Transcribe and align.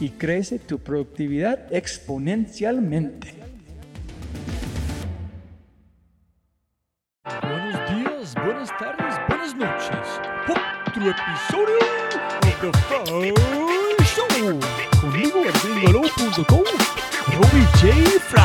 y 0.00 0.10
crece 0.10 0.58
tu 0.58 0.78
productividad 0.78 1.72
exponencialmente. 1.72 3.34
Buenos 7.42 7.90
días, 7.90 8.34
buenas 8.34 8.70
tardes, 8.78 9.14
buenas 9.28 9.56
noches. 9.56 10.20
Otro 10.48 11.10
episodio 11.10 11.78
de 12.42 12.50
The 12.60 12.72
Fry 12.78 13.34
Show. 14.04 14.60
Conmigo, 15.00 15.42
gringolo.com, 15.62 16.64
Robbie 17.32 17.66
J. 17.80 18.20
Fry. 18.20 18.42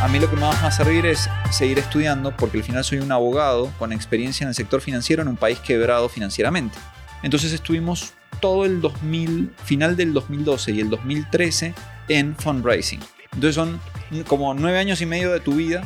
A 0.00 0.08
mí 0.08 0.18
lo 0.18 0.28
que 0.28 0.36
más 0.36 0.56
me 0.56 0.62
va 0.62 0.68
a 0.68 0.72
servir 0.72 1.06
es 1.06 1.28
seguir 1.52 1.78
estudiando 1.78 2.36
porque 2.36 2.58
al 2.58 2.64
final 2.64 2.82
soy 2.82 2.98
un 2.98 3.12
abogado 3.12 3.70
con 3.78 3.92
experiencia 3.92 4.44
en 4.44 4.48
el 4.48 4.54
sector 4.54 4.80
financiero 4.80 5.22
en 5.22 5.28
un 5.28 5.36
país 5.36 5.60
quebrado 5.60 6.08
financieramente. 6.08 6.76
Entonces 7.22 7.52
estuvimos 7.52 8.14
todo 8.40 8.64
el 8.64 8.80
2000, 8.80 9.52
final 9.64 9.96
del 9.96 10.12
2012 10.12 10.72
y 10.72 10.80
el 10.80 10.90
2013 10.90 11.74
en 12.08 12.36
fundraising. 12.36 13.00
Entonces 13.32 13.54
son 13.54 13.80
como 14.26 14.52
nueve 14.54 14.78
años 14.78 15.00
y 15.00 15.06
medio 15.06 15.32
de 15.32 15.40
tu 15.40 15.54
vida 15.54 15.82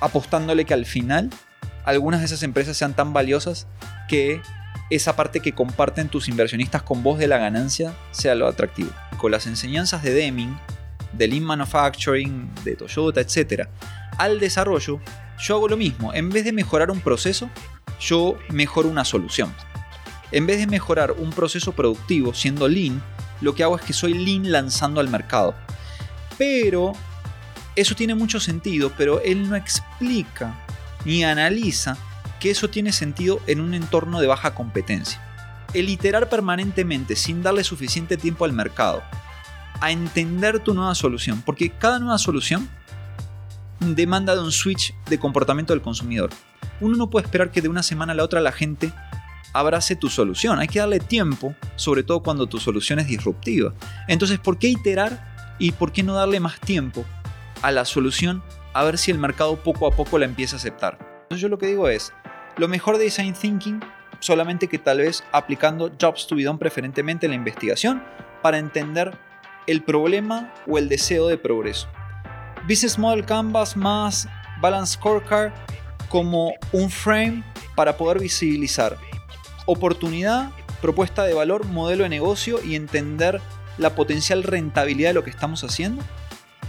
apostándole 0.00 0.64
que 0.64 0.74
al 0.74 0.86
final 0.86 1.30
algunas 1.84 2.20
de 2.20 2.26
esas 2.26 2.42
empresas 2.42 2.76
sean 2.76 2.94
tan 2.94 3.12
valiosas 3.12 3.66
que 4.08 4.40
esa 4.90 5.16
parte 5.16 5.40
que 5.40 5.52
comparten 5.52 6.08
tus 6.08 6.28
inversionistas 6.28 6.82
con 6.82 7.02
vos 7.02 7.18
de 7.18 7.26
la 7.26 7.38
ganancia 7.38 7.94
sea 8.10 8.34
lo 8.34 8.46
atractivo. 8.46 8.90
Con 9.16 9.32
las 9.32 9.46
enseñanzas 9.46 10.02
de 10.02 10.12
Deming 10.12 10.56
de 11.12 11.28
Lean 11.28 11.44
Manufacturing, 11.44 12.50
de 12.64 12.76
Toyota, 12.76 13.20
etc., 13.20 13.68
al 14.18 14.40
desarrollo, 14.40 15.00
yo 15.38 15.56
hago 15.56 15.68
lo 15.68 15.76
mismo. 15.76 16.12
En 16.14 16.30
vez 16.30 16.44
de 16.44 16.52
mejorar 16.52 16.90
un 16.90 17.00
proceso, 17.00 17.48
yo 18.00 18.36
mejoro 18.50 18.88
una 18.88 19.04
solución. 19.04 19.54
En 20.32 20.46
vez 20.46 20.58
de 20.58 20.66
mejorar 20.66 21.12
un 21.12 21.30
proceso 21.30 21.72
productivo 21.72 22.32
siendo 22.32 22.66
lean, 22.66 23.02
lo 23.42 23.54
que 23.54 23.62
hago 23.62 23.76
es 23.76 23.82
que 23.82 23.92
soy 23.92 24.14
lean 24.14 24.50
lanzando 24.50 25.00
al 25.00 25.08
mercado. 25.08 25.54
Pero 26.38 26.94
eso 27.76 27.94
tiene 27.94 28.14
mucho 28.14 28.40
sentido, 28.40 28.92
pero 28.96 29.20
él 29.20 29.48
no 29.48 29.56
explica 29.56 30.54
ni 31.04 31.22
analiza 31.22 31.96
que 32.40 32.50
eso 32.50 32.70
tiene 32.70 32.92
sentido 32.92 33.40
en 33.46 33.60
un 33.60 33.74
entorno 33.74 34.20
de 34.20 34.26
baja 34.26 34.54
competencia. 34.54 35.20
El 35.74 35.88
iterar 35.88 36.28
permanentemente 36.28 37.14
sin 37.14 37.42
darle 37.42 37.62
suficiente 37.62 38.16
tiempo 38.16 38.44
al 38.44 38.52
mercado 38.52 39.02
a 39.80 39.90
entender 39.90 40.60
tu 40.60 40.74
nueva 40.74 40.94
solución, 40.94 41.42
porque 41.44 41.70
cada 41.70 41.98
nueva 41.98 42.18
solución 42.18 42.68
demanda 43.80 44.34
de 44.34 44.42
un 44.42 44.52
switch 44.52 44.94
de 45.08 45.18
comportamiento 45.18 45.72
del 45.72 45.82
consumidor. 45.82 46.30
Uno 46.80 46.96
no 46.96 47.10
puede 47.10 47.26
esperar 47.26 47.50
que 47.50 47.62
de 47.62 47.68
una 47.68 47.82
semana 47.82 48.12
a 48.12 48.16
la 48.16 48.24
otra 48.24 48.40
la 48.40 48.52
gente 48.52 48.92
abrace 49.52 49.96
tu 49.96 50.08
solución. 50.08 50.58
Hay 50.58 50.68
que 50.68 50.78
darle 50.78 51.00
tiempo, 51.00 51.54
sobre 51.76 52.02
todo 52.02 52.22
cuando 52.22 52.46
tu 52.46 52.58
solución 52.58 52.98
es 52.98 53.06
disruptiva. 53.06 53.72
Entonces, 54.08 54.38
¿por 54.38 54.58
qué 54.58 54.68
iterar 54.68 55.56
y 55.58 55.72
por 55.72 55.92
qué 55.92 56.02
no 56.02 56.14
darle 56.14 56.40
más 56.40 56.60
tiempo 56.60 57.04
a 57.62 57.70
la 57.70 57.84
solución 57.84 58.42
a 58.74 58.84
ver 58.84 58.98
si 58.98 59.10
el 59.10 59.18
mercado 59.18 59.56
poco 59.56 59.86
a 59.86 59.90
poco 59.90 60.18
la 60.18 60.24
empieza 60.24 60.56
a 60.56 60.58
aceptar? 60.58 60.98
Entonces, 61.22 61.40
yo 61.40 61.48
lo 61.48 61.58
que 61.58 61.66
digo 61.66 61.88
es, 61.88 62.12
lo 62.56 62.68
mejor 62.68 62.98
de 62.98 63.04
design 63.04 63.34
thinking, 63.34 63.80
solamente 64.20 64.68
que 64.68 64.78
tal 64.78 64.98
vez 64.98 65.24
aplicando 65.32 65.90
jobs 66.00 66.26
to 66.26 66.36
be 66.36 66.44
done 66.44 66.58
preferentemente 66.58 67.26
en 67.26 67.30
la 67.30 67.36
investigación 67.36 68.02
para 68.42 68.58
entender 68.58 69.16
el 69.66 69.82
problema 69.82 70.52
o 70.66 70.78
el 70.78 70.88
deseo 70.88 71.28
de 71.28 71.38
progreso. 71.38 71.88
Business 72.68 72.98
Model 72.98 73.24
Canvas 73.24 73.76
más 73.76 74.28
Balance 74.60 74.94
Scorecard 74.94 75.52
como 76.08 76.52
un 76.72 76.90
frame 76.90 77.42
para 77.74 77.96
poder 77.96 78.20
visibilizar 78.20 78.96
oportunidad, 79.66 80.50
propuesta 80.80 81.24
de 81.24 81.34
valor, 81.34 81.66
modelo 81.66 82.04
de 82.04 82.08
negocio 82.08 82.60
y 82.62 82.74
entender 82.74 83.40
la 83.78 83.94
potencial 83.94 84.42
rentabilidad 84.42 85.10
de 85.10 85.14
lo 85.14 85.24
que 85.24 85.30
estamos 85.30 85.64
haciendo. 85.64 86.02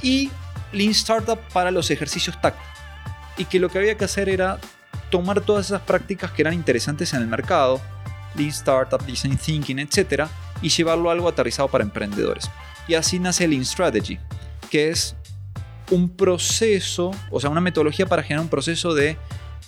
Y 0.02 0.32
Lean 0.72 0.92
Startup 0.92 1.40
para 1.54 1.72
los 1.72 1.92
ejercicios 1.92 2.40
tácticos. 2.42 2.68
Y 3.38 3.46
que 3.46 3.60
lo 3.60 3.70
que 3.70 3.80
había 3.80 3.98
que 3.98 4.06
hacer 4.06 4.30
era 4.30 4.60
tomar 5.10 5.42
todas 5.42 5.68
esas 5.68 5.82
prácticas 5.82 6.32
que 6.32 6.42
eran 6.42 6.54
interesantes 6.54 7.14
en 7.14 7.22
el 7.22 7.28
mercado, 7.28 7.82
Lean 8.36 8.50
Startup, 8.50 9.04
Design 9.06 9.38
Thinking, 9.38 9.80
etc., 9.80 10.26
y 10.62 10.70
llevarlo 10.70 11.10
a 11.10 11.14
algo 11.14 11.28
aterrizado 11.28 11.68
para 11.68 11.84
emprendedores. 11.84 12.50
Y 12.88 12.96
así 12.96 13.20
nace 13.20 13.48
Lean 13.48 13.66
Strategy, 13.66 14.18
que 14.70 14.90
es 14.90 15.16
un 15.92 16.10
proceso, 16.10 17.12
o 17.30 17.40
sea, 17.40 17.50
una 17.50 17.62
metodología 17.62 18.06
para 18.06 18.24
generar 18.24 18.44
un 18.44 18.50
proceso 18.50 18.94
de 18.94 19.18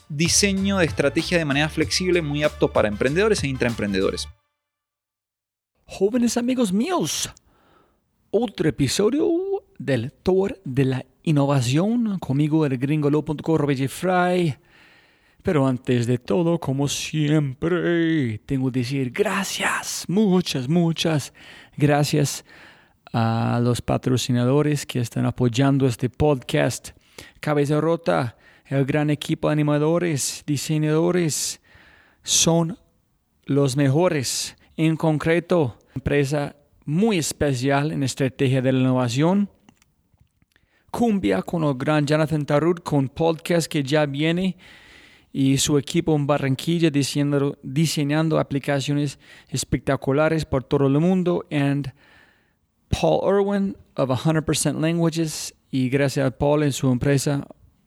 diseño 0.09 0.77
de 0.77 0.85
estrategia 0.85 1.37
de 1.37 1.45
manera 1.45 1.69
flexible 1.69 2.21
muy 2.21 2.43
apto 2.43 2.71
para 2.71 2.87
emprendedores 2.87 3.43
e 3.43 3.47
intraemprendedores. 3.47 4.27
Jóvenes 5.85 6.37
amigos 6.37 6.73
míos, 6.73 7.31
otro 8.31 8.67
episodio 8.67 9.29
del 9.77 10.11
Tour 10.11 10.59
de 10.65 10.85
la 10.85 11.05
Innovación 11.23 12.19
conmigo 12.19 12.65
el 12.65 12.79
Robert 12.79 13.87
Fry. 13.89 14.57
Pero 15.43 15.67
antes 15.67 16.07
de 16.07 16.17
todo, 16.17 16.59
como 16.59 16.87
siempre, 16.87 18.39
tengo 18.39 18.71
que 18.71 18.79
decir 18.79 19.11
gracias, 19.11 20.05
muchas, 20.07 20.67
muchas 20.67 21.33
gracias 21.77 22.43
a 23.13 23.59
los 23.63 23.81
patrocinadores 23.81 24.85
que 24.85 24.99
están 24.99 25.25
apoyando 25.25 25.85
este 25.85 26.09
podcast. 26.09 26.89
Cabeza 27.39 27.79
Rota, 27.79 28.35
el 28.67 28.85
gran 28.85 29.09
equipo 29.09 29.47
de 29.47 29.53
animadores, 29.53 30.43
diseñadores, 30.45 31.61
son 32.23 32.77
los 33.45 33.77
mejores. 33.77 34.55
En 34.75 34.95
concreto, 34.95 35.77
empresa 35.93 36.55
muy 36.83 37.17
especial 37.17 37.91
en 37.91 38.03
estrategia 38.03 38.61
de 38.61 38.71
la 38.71 38.79
innovación. 38.79 39.49
Cumbia 40.89 41.41
con 41.41 41.63
el 41.63 41.75
gran 41.75 42.05
Jonathan 42.05 42.45
Tarut 42.45 42.81
con 42.81 43.09
podcast 43.09 43.67
que 43.67 43.83
ya 43.83 44.05
viene 44.05 44.57
y 45.31 45.57
su 45.57 45.77
equipo 45.77 46.15
en 46.15 46.25
Barranquilla 46.25 46.89
diseñando, 46.89 47.57
diseñando 47.61 48.39
aplicaciones 48.39 49.19
espectaculares 49.49 50.45
por 50.45 50.63
todo 50.63 50.87
el 50.87 50.99
mundo. 50.99 51.45
And 51.51 51.91
Paul 52.87 53.21
Irwin 53.27 53.75
of 53.95 54.09
100% 54.09 54.79
Languages 54.79 55.53
y 55.69 55.89
gracias 55.89 56.25
a 56.25 56.31
Paul 56.31 56.63
en 56.63 56.71
su 56.71 56.89
empresa 56.89 57.45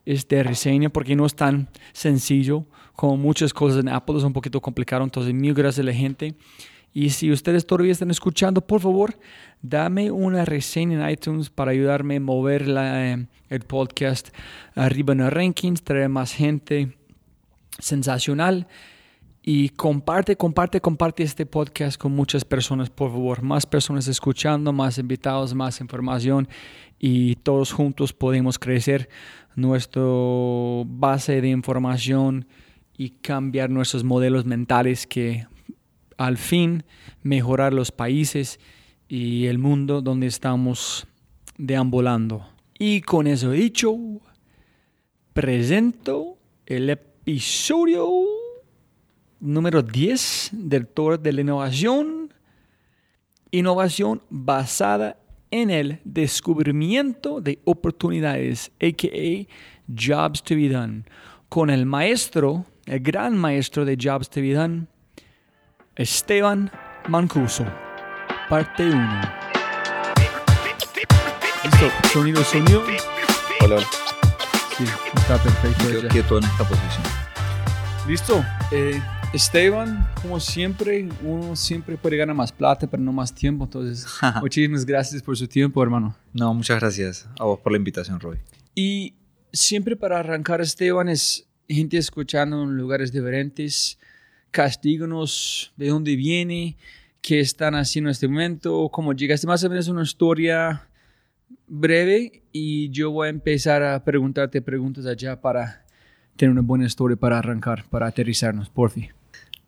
esta 0.05 0.43
reseña 0.43 0.89
porque 0.89 1.15
no 1.15 1.27
es 1.27 1.35
tan 1.35 1.69
sencillo 1.93 2.67
como 3.01 3.17
muchas 3.17 3.55
cosas 3.55 3.81
en 3.81 3.89
Apple, 3.89 4.19
es 4.19 4.25
un 4.25 4.35
poquito 4.35 4.61
complicado. 4.61 5.03
Entonces, 5.03 5.33
mil 5.33 5.55
gracias 5.55 5.83
a 5.83 5.87
la 5.87 5.95
gente. 5.95 6.35
Y 6.93 7.09
si 7.09 7.33
ustedes 7.33 7.65
todavía 7.67 7.93
están 7.93 8.11
escuchando, 8.11 8.61
por 8.61 8.83
favor, 8.83 9.19
dame 9.63 10.11
una 10.11 10.45
reseña 10.45 11.03
en 11.03 11.11
iTunes 11.11 11.49
para 11.49 11.71
ayudarme 11.71 12.17
a 12.17 12.21
mover 12.21 12.69
la, 12.69 13.13
eh, 13.13 13.27
el 13.49 13.61
podcast 13.61 14.29
arriba 14.75 15.15
en 15.15 15.21
los 15.21 15.33
rankings, 15.33 15.83
traer 15.83 16.11
más 16.11 16.35
gente 16.35 16.95
sensacional. 17.79 18.69
Y 19.43 19.71
comparte, 19.71 20.37
comparte, 20.37 20.83
comparte 20.83 21.23
este 21.23 21.47
podcast 21.47 21.99
con 21.99 22.13
muchas 22.13 22.45
personas, 22.45 22.91
por 22.91 23.13
favor. 23.13 23.41
Más 23.41 23.65
personas 23.65 24.09
escuchando, 24.09 24.75
más 24.75 24.99
invitados, 24.99 25.55
más 25.55 25.81
información 25.81 26.47
y 26.99 27.37
todos 27.37 27.73
juntos 27.73 28.13
podemos 28.13 28.59
crecer 28.59 29.09
nuestra 29.57 30.03
base 30.85 31.41
de 31.41 31.49
información 31.49 32.47
y 33.01 33.09
cambiar 33.23 33.71
nuestros 33.71 34.05
modelos 34.05 34.45
mentales 34.45 35.07
que 35.07 35.47
al 36.19 36.37
fin 36.37 36.85
mejorar 37.23 37.73
los 37.73 37.93
países 37.93 38.61
y 39.09 39.47
el 39.47 39.57
mundo 39.57 40.03
donde 40.03 40.27
estamos 40.27 41.07
deambulando. 41.57 42.47
Y 42.79 43.01
con 43.01 43.27
eso 43.27 43.53
dicho, 43.53 43.97
presento 45.33 46.37
el 46.67 46.91
episodio 46.91 48.07
número 49.41 49.81
10 49.81 50.51
del 50.53 50.87
Tour 50.87 51.19
de 51.19 51.33
la 51.33 51.41
Innovación. 51.41 52.35
Innovación 53.51 54.21
basada 54.29 55.17
en 55.51 55.71
el 55.71 56.01
descubrimiento 56.05 57.41
de 57.41 57.61
oportunidades, 57.65 58.71
a.k.a. 58.79 59.47
Jobs 59.89 60.43
to 60.43 60.55
be 60.55 60.69
Done, 60.69 61.05
con 61.49 61.71
el 61.71 61.87
maestro, 61.87 62.67
el 62.91 62.99
gran 62.99 63.39
maestro 63.39 63.85
de 63.85 63.97
Jobs 63.97 64.29
Done, 64.35 64.89
Esteban 65.95 66.73
Mancuso, 67.09 67.65
parte 68.49 68.83
1. 68.83 69.21
Listo, 71.63 72.09
sonido, 72.13 72.43
sonido. 72.43 72.83
Hola, 73.61 73.79
Sí, 74.77 74.85
está 75.15 75.41
perfecto. 75.41 75.87
quedo 75.87 76.09
quieto 76.09 76.39
en 76.39 76.45
esta 76.45 76.65
posición. 76.69 77.03
Listo. 78.09 78.45
Eh, 78.73 79.01
Esteban, 79.33 80.09
como 80.21 80.41
siempre, 80.41 81.09
uno 81.23 81.55
siempre 81.55 81.97
puede 81.97 82.17
ganar 82.17 82.35
más 82.35 82.51
plata, 82.51 82.89
pero 82.89 83.01
no 83.01 83.13
más 83.13 83.33
tiempo. 83.33 83.65
Entonces, 83.65 84.05
muchísimas 84.41 84.85
gracias 84.85 85.23
por 85.23 85.37
su 85.37 85.47
tiempo, 85.47 85.81
hermano. 85.81 86.17
No, 86.33 86.53
muchas 86.55 86.81
gracias 86.81 87.29
a 87.39 87.45
vos 87.45 87.61
por 87.61 87.71
la 87.71 87.79
invitación, 87.79 88.19
Roy. 88.19 88.39
Y 88.75 89.15
siempre 89.53 89.95
para 89.95 90.19
arrancar, 90.19 90.61
Esteban, 90.61 91.09
es 91.09 91.47
gente 91.75 91.99
escuchando 91.99 92.63
en 92.63 92.77
lugares 92.77 93.13
diferentes. 93.13 93.99
Castíganos 94.51 95.73
de 95.77 95.89
dónde 95.89 96.17
viene, 96.17 96.77
qué 97.23 97.41
están 97.41 97.75
haciendo 97.75 98.09
en 98.09 98.13
este 98.13 98.29
momento, 98.29 98.89
cómo 98.91 99.13
llegaste. 99.13 99.47
Más 99.47 99.63
o 99.65 99.71
menos 99.71 99.89
una 99.89 100.03
historia 100.03 100.87
breve 101.67 102.43
y 102.53 102.91
yo 102.91 103.11
voy 103.11 103.29
a 103.29 103.31
empezar 103.31 103.83
a 103.83 104.05
preguntarte 104.05 104.61
preguntas 104.61 105.07
allá 105.07 105.41
para 105.41 105.85
tener 106.37 106.53
una 106.53 106.63
buena 106.63 106.87
historia 106.87 107.17
para 107.17 107.39
arrancar, 107.39 107.85
para 107.89 108.07
aterrizarnos, 108.07 108.69
por 108.71 108.91
fin. 108.91 109.09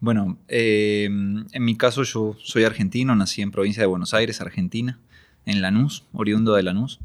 Bueno, 0.01 0.39
eh, 0.49 1.05
en 1.05 1.65
mi 1.65 1.77
caso 1.77 2.03
yo 2.03 2.37
soy 2.43 2.65
argentino, 2.65 3.15
nací 3.15 3.41
en 3.41 3.53
provincia 3.53 3.83
de 3.83 3.87
Buenos 3.87 4.15
Aires, 4.15 4.41
Argentina, 4.41 4.99
en 5.47 5.61
Lanús, 5.63 6.05
oriundo 6.13 6.55
de 6.55 6.65
Lanús. 6.65 6.99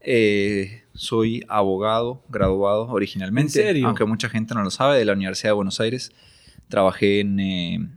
Eh, 0.00 0.84
soy 0.96 1.44
abogado 1.48 2.22
graduado 2.28 2.88
originalmente, 2.88 3.60
¿En 3.60 3.66
serio? 3.66 3.86
aunque 3.86 4.04
mucha 4.04 4.28
gente 4.28 4.54
no 4.54 4.62
lo 4.62 4.70
sabe, 4.70 4.98
de 4.98 5.04
la 5.04 5.12
Universidad 5.12 5.50
de 5.50 5.54
Buenos 5.54 5.80
Aires. 5.80 6.12
Trabajé 6.68 7.20
en, 7.20 7.40
eh, 7.40 7.88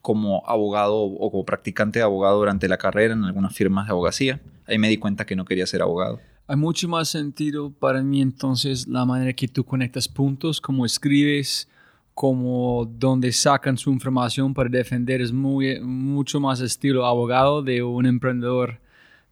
como 0.00 0.42
abogado 0.46 0.96
o 0.96 1.30
como 1.30 1.44
practicante 1.44 1.98
de 1.98 2.04
abogado 2.04 2.38
durante 2.38 2.68
la 2.68 2.78
carrera 2.78 3.14
en 3.14 3.24
algunas 3.24 3.54
firmas 3.54 3.86
de 3.86 3.92
abogacía. 3.92 4.40
Ahí 4.66 4.78
me 4.78 4.88
di 4.88 4.96
cuenta 4.96 5.26
que 5.26 5.36
no 5.36 5.44
quería 5.44 5.66
ser 5.66 5.82
abogado. 5.82 6.20
Hay 6.46 6.56
mucho 6.56 6.88
más 6.88 7.10
sentido 7.10 7.70
para 7.70 8.02
mí 8.02 8.22
entonces 8.22 8.88
la 8.88 9.04
manera 9.04 9.34
que 9.34 9.48
tú 9.48 9.64
conectas 9.64 10.08
puntos, 10.08 10.62
cómo 10.62 10.86
escribes, 10.86 11.68
cómo 12.14 12.90
donde 12.98 13.30
sacan 13.32 13.76
su 13.76 13.92
información 13.92 14.54
para 14.54 14.70
defender 14.70 15.20
es 15.20 15.30
muy, 15.30 15.78
mucho 15.80 16.40
más 16.40 16.60
estilo 16.60 17.04
abogado 17.04 17.62
de 17.62 17.82
un 17.82 18.06
emprendedor 18.06 18.80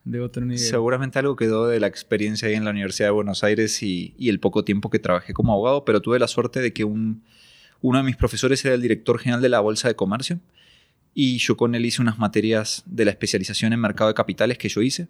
de 0.06 0.20
otro 0.20 0.44
nivel. 0.44 0.58
Seguramente 0.58 1.18
algo 1.18 1.36
quedó 1.36 1.66
de 1.66 1.80
la 1.80 1.88
experiencia 1.88 2.48
ahí 2.48 2.54
en 2.54 2.64
la 2.64 2.70
Universidad 2.70 3.08
de 3.08 3.12
Buenos 3.12 3.44
Aires 3.44 3.82
y, 3.82 4.14
y 4.16 4.28
el 4.28 4.40
poco 4.40 4.64
tiempo 4.64 4.88
que 4.88 5.00
trabajé 5.00 5.34
como 5.34 5.52
abogado, 5.52 5.84
pero 5.84 6.00
tuve 6.00 6.18
la 6.18 6.28
suerte 6.28 6.60
de 6.60 6.72
que 6.72 6.84
un, 6.84 7.22
uno 7.80 7.98
de 7.98 8.04
mis 8.04 8.16
profesores 8.16 8.64
era 8.64 8.74
el 8.74 8.82
director 8.82 9.18
general 9.18 9.42
de 9.42 9.48
la 9.48 9.60
Bolsa 9.60 9.88
de 9.88 9.96
Comercio 9.96 10.38
y 11.12 11.38
yo 11.38 11.56
con 11.56 11.74
él 11.74 11.84
hice 11.84 12.00
unas 12.00 12.18
materias 12.18 12.84
de 12.86 13.04
la 13.04 13.10
especialización 13.10 13.72
en 13.72 13.80
mercado 13.80 14.08
de 14.08 14.14
capitales 14.14 14.58
que 14.58 14.68
yo 14.68 14.80
hice 14.80 15.08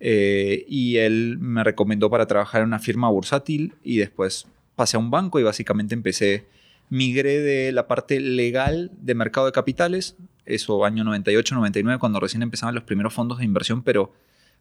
eh, 0.00 0.64
y 0.66 0.96
él 0.96 1.36
me 1.38 1.62
recomendó 1.62 2.08
para 2.08 2.26
trabajar 2.26 2.62
en 2.62 2.68
una 2.68 2.78
firma 2.78 3.10
bursátil 3.10 3.74
y 3.84 3.98
después 3.98 4.46
pasé 4.74 4.96
a 4.96 5.00
un 5.00 5.10
banco 5.10 5.38
y 5.38 5.42
básicamente 5.42 5.94
empecé, 5.94 6.46
migré 6.88 7.40
de 7.40 7.72
la 7.72 7.86
parte 7.86 8.20
legal 8.20 8.90
de 9.02 9.14
mercado 9.14 9.44
de 9.44 9.52
capitales, 9.52 10.16
eso 10.46 10.86
año 10.86 11.04
98, 11.04 11.54
99, 11.54 11.98
cuando 11.98 12.20
recién 12.20 12.42
empezaban 12.42 12.74
los 12.74 12.84
primeros 12.84 13.12
fondos 13.12 13.38
de 13.38 13.44
inversión, 13.44 13.82
pero 13.82 14.14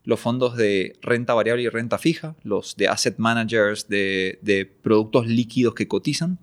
los 0.05 0.19
fondos 0.19 0.55
de 0.57 0.97
renta 1.01 1.33
variable 1.33 1.63
y 1.63 1.69
renta 1.69 1.97
fija, 1.97 2.35
los 2.43 2.75
de 2.77 2.87
asset 2.87 3.17
managers, 3.17 3.87
de, 3.87 4.39
de 4.41 4.65
productos 4.65 5.27
líquidos 5.27 5.73
que 5.75 5.87
cotizan. 5.87 6.39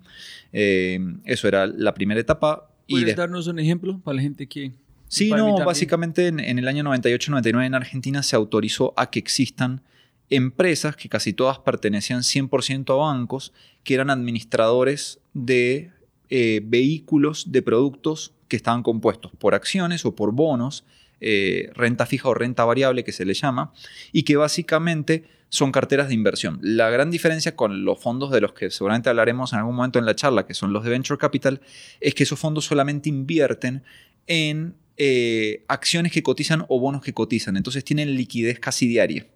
Eh, 0.53 0.99
eso 1.25 1.47
era 1.47 1.67
la 1.67 1.93
primera 1.93 2.19
etapa. 2.19 2.69
¿Puedes 2.87 3.07
de- 3.07 3.15
darnos 3.15 3.47
un 3.47 3.59
ejemplo 3.59 3.99
para 4.03 4.15
la 4.15 4.21
gente 4.21 4.47
que... 4.47 4.71
Sí, 5.09 5.29
no, 5.31 5.55
básicamente 5.63 6.27
en, 6.27 6.39
en 6.39 6.59
el 6.59 6.67
año 6.67 6.83
98-99 6.83 7.65
en 7.65 7.75
Argentina 7.75 8.23
se 8.23 8.35
autorizó 8.35 8.93
a 8.97 9.09
que 9.09 9.19
existan 9.19 9.81
empresas 10.29 10.97
que 10.97 11.07
casi 11.07 11.31
todas 11.31 11.59
pertenecían 11.59 12.19
100% 12.21 12.93
a 12.93 12.95
bancos, 12.97 13.53
que 13.85 13.93
eran 13.93 14.09
administradores 14.09 15.19
de 15.33 15.91
eh, 16.29 16.61
vehículos 16.63 17.51
de 17.53 17.61
productos 17.61 18.33
que 18.49 18.57
estaban 18.57 18.83
compuestos 18.83 19.31
por 19.37 19.55
acciones 19.55 20.05
o 20.05 20.13
por 20.15 20.33
bonos, 20.33 20.83
eh, 21.21 21.71
renta 21.73 22.05
fija 22.05 22.29
o 22.29 22.33
renta 22.33 22.65
variable 22.65 23.03
que 23.03 23.11
se 23.11 23.25
le 23.25 23.33
llama, 23.33 23.73
y 24.11 24.23
que 24.23 24.35
básicamente 24.37 25.25
son 25.49 25.71
carteras 25.71 26.09
de 26.09 26.13
inversión. 26.13 26.59
La 26.61 26.89
gran 26.89 27.09
diferencia 27.09 27.55
con 27.55 27.85
los 27.85 27.99
fondos 27.99 28.31
de 28.31 28.41
los 28.41 28.53
que 28.53 28.69
seguramente 28.69 29.09
hablaremos 29.09 29.53
en 29.53 29.59
algún 29.59 29.75
momento 29.75 29.99
en 29.99 30.05
la 30.05 30.15
charla, 30.15 30.45
que 30.45 30.53
son 30.53 30.73
los 30.73 30.83
de 30.83 30.89
Venture 30.89 31.17
Capital, 31.17 31.61
es 32.01 32.13
que 32.13 32.23
esos 32.23 32.39
fondos 32.39 32.65
solamente 32.65 33.09
invierten 33.09 33.83
en 34.27 34.75
eh, 34.97 35.63
acciones 35.67 36.11
que 36.11 36.23
cotizan 36.23 36.65
o 36.67 36.79
bonos 36.79 37.01
que 37.01 37.13
cotizan. 37.13 37.55
Entonces 37.55 37.83
tienen 37.83 38.15
liquidez 38.15 38.59
casi 38.59 38.87
diaria. 38.87 39.27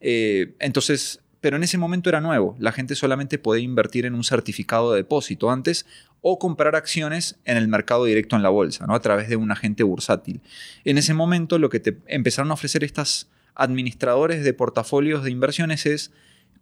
Eh, 0.00 0.54
entonces, 0.60 1.20
pero 1.40 1.56
en 1.56 1.62
ese 1.62 1.78
momento 1.78 2.08
era 2.08 2.20
nuevo. 2.20 2.56
La 2.58 2.72
gente 2.72 2.94
solamente 2.94 3.38
podía 3.38 3.64
invertir 3.64 4.06
en 4.06 4.14
un 4.14 4.24
certificado 4.24 4.92
de 4.92 4.98
depósito 4.98 5.50
antes 5.50 5.84
o 6.26 6.38
comprar 6.38 6.74
acciones 6.74 7.38
en 7.44 7.58
el 7.58 7.68
mercado 7.68 8.06
directo 8.06 8.34
en 8.34 8.42
la 8.42 8.48
bolsa, 8.48 8.86
¿no? 8.86 8.94
a 8.94 9.00
través 9.00 9.28
de 9.28 9.36
un 9.36 9.50
agente 9.50 9.82
bursátil. 9.82 10.40
En 10.86 10.96
ese 10.96 11.12
momento 11.12 11.58
lo 11.58 11.68
que 11.68 11.80
te 11.80 11.98
empezaron 12.06 12.50
a 12.50 12.54
ofrecer 12.54 12.82
estas 12.82 13.30
administradores 13.54 14.42
de 14.42 14.54
portafolios 14.54 15.22
de 15.22 15.30
inversiones 15.30 15.84
es 15.84 16.12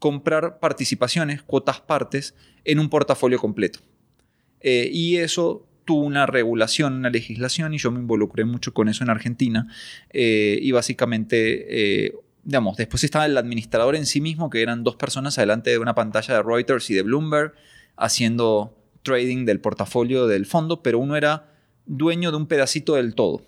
comprar 0.00 0.58
participaciones, 0.58 1.42
cuotas 1.42 1.80
partes, 1.80 2.34
en 2.64 2.80
un 2.80 2.90
portafolio 2.90 3.38
completo. 3.38 3.78
Eh, 4.62 4.90
y 4.92 5.18
eso 5.18 5.64
tuvo 5.84 6.02
una 6.06 6.26
regulación, 6.26 6.94
una 6.94 7.10
legislación, 7.10 7.72
y 7.72 7.78
yo 7.78 7.92
me 7.92 8.00
involucré 8.00 8.44
mucho 8.44 8.74
con 8.74 8.88
eso 8.88 9.04
en 9.04 9.10
Argentina. 9.10 9.68
Eh, 10.10 10.58
y 10.60 10.72
básicamente, 10.72 12.06
eh, 12.06 12.14
digamos, 12.42 12.76
después 12.76 13.04
estaba 13.04 13.26
el 13.26 13.38
administrador 13.38 13.94
en 13.94 14.06
sí 14.06 14.20
mismo, 14.20 14.50
que 14.50 14.60
eran 14.60 14.82
dos 14.82 14.96
personas 14.96 15.38
adelante 15.38 15.70
de 15.70 15.78
una 15.78 15.94
pantalla 15.94 16.34
de 16.34 16.42
Reuters 16.42 16.90
y 16.90 16.94
de 16.94 17.02
Bloomberg, 17.02 17.54
haciendo 17.96 18.81
trading 19.02 19.44
del 19.44 19.60
portafolio 19.60 20.26
del 20.26 20.46
fondo, 20.46 20.82
pero 20.82 20.98
uno 20.98 21.16
era 21.16 21.52
dueño 21.86 22.30
de 22.30 22.36
un 22.36 22.46
pedacito 22.46 22.94
del 22.94 23.14
todo, 23.14 23.44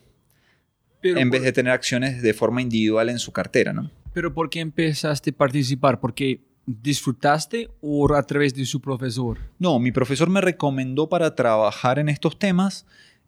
en 1.03 1.31
vez 1.31 1.43
de 1.43 1.53
tener 1.53 1.73
acciones 1.73 2.23
de 2.23 2.35
forma 2.35 2.63
individual 2.63 3.09
en 3.09 3.19
su 3.19 3.33
cartera, 3.33 3.73
¿no? 3.73 3.91
Pero 4.13 4.33
¿por 4.33 4.49
qué 4.49 4.61
empezaste 4.61 5.31
a 5.31 5.33
participar? 5.33 6.01
¿Porque 6.01 6.41
disfrutaste 6.67 7.69
o 7.81 8.13
a 8.15 8.23
través 8.23 8.55
de 8.55 8.65
su 8.65 8.81
profesor? 8.81 9.39
No, 9.59 9.79
mi 9.79 9.93
profesor 9.93 10.31
me 10.31 10.41
recomendó 10.41 11.09
para 11.09 11.35
trabajar 11.35 11.99
en 11.99 12.09
estos 12.09 12.39
temas 12.39 12.87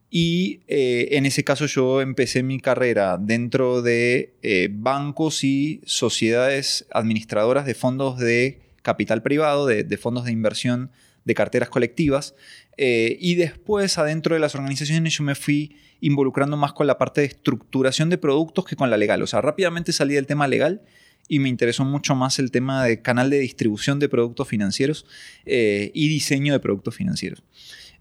y 0.08 0.60
eh, 0.68 1.08
en 1.12 1.26
ese 1.26 1.44
caso 1.44 1.66
yo 1.66 2.00
empecé 2.00 2.42
mi 2.42 2.60
carrera 2.60 3.18
dentro 3.18 3.82
de 3.82 4.36
eh, 4.42 4.68
bancos 4.70 5.42
y 5.42 5.80
sociedades 5.84 6.86
administradoras 6.92 7.66
de 7.66 7.74
fondos 7.74 8.18
de 8.18 8.60
capital 8.82 9.22
privado, 9.22 9.66
de, 9.66 9.84
fondos 9.96 10.24
de 10.24 10.32
inversión 10.32 10.90
de 11.26 11.34
carteras 11.34 11.68
colectivas. 11.68 12.34
Eh, 12.78 13.18
y 13.20 13.34
después 13.34 13.98
adentro 13.98 14.34
de 14.34 14.40
las 14.40 14.54
organizaciones 14.54 15.12
yo 15.18 15.24
me 15.24 15.34
fui 15.34 15.76
involucrando 16.00 16.56
más 16.56 16.72
con 16.72 16.86
la 16.86 16.96
parte 16.96 17.20
de 17.20 17.26
estructuración 17.26 18.08
de 18.08 18.16
productos 18.16 18.64
que 18.64 18.76
con 18.76 18.88
la 18.88 18.96
legal. 18.96 19.22
O 19.22 19.26
sea, 19.26 19.42
rápidamente 19.42 19.92
salí 19.92 20.14
del 20.14 20.26
tema 20.26 20.48
legal 20.48 20.82
y 21.28 21.40
me 21.40 21.48
interesó 21.48 21.84
mucho 21.84 22.14
más 22.14 22.38
el 22.38 22.50
tema 22.50 22.84
de 22.84 23.02
canal 23.02 23.28
de 23.28 23.40
distribución 23.40 23.98
de 23.98 24.08
productos 24.08 24.46
financieros 24.48 25.04
eh, 25.44 25.90
y 25.92 26.08
diseño 26.08 26.52
de 26.52 26.60
productos 26.60 26.94
financieros. 26.94 27.42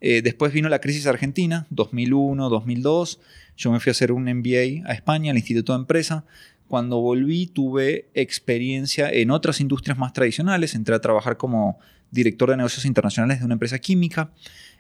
Eh, 0.02 0.22
después 0.22 0.54
vino 0.54 0.70
la 0.70 0.80
crisis 0.80 1.08
argentina, 1.08 1.66
2001, 1.72 2.50
2002. 2.50 3.20
Yo 3.58 3.72
me 3.72 3.80
fui 3.80 3.90
a 3.90 3.92
hacer 3.92 4.12
un 4.12 4.26
MBA 4.26 4.88
a 4.88 4.94
España, 4.94 5.32
al 5.32 5.38
Instituto 5.38 5.74
de 5.74 5.80
Empresa. 5.80 6.26
Cuando 6.68 7.00
volví 7.00 7.48
tuve 7.48 8.10
experiencia 8.14 9.10
en 9.10 9.32
otras 9.32 9.62
industrias 9.62 9.98
más 9.98 10.14
tradicionales. 10.14 10.76
Entré 10.76 10.94
a 10.94 11.02
trabajar 11.02 11.38
como 11.38 11.80
director 12.12 12.50
de 12.50 12.58
negocios 12.58 12.86
internacionales 12.86 13.40
de 13.40 13.46
una 13.46 13.54
empresa 13.54 13.80
química. 13.80 14.32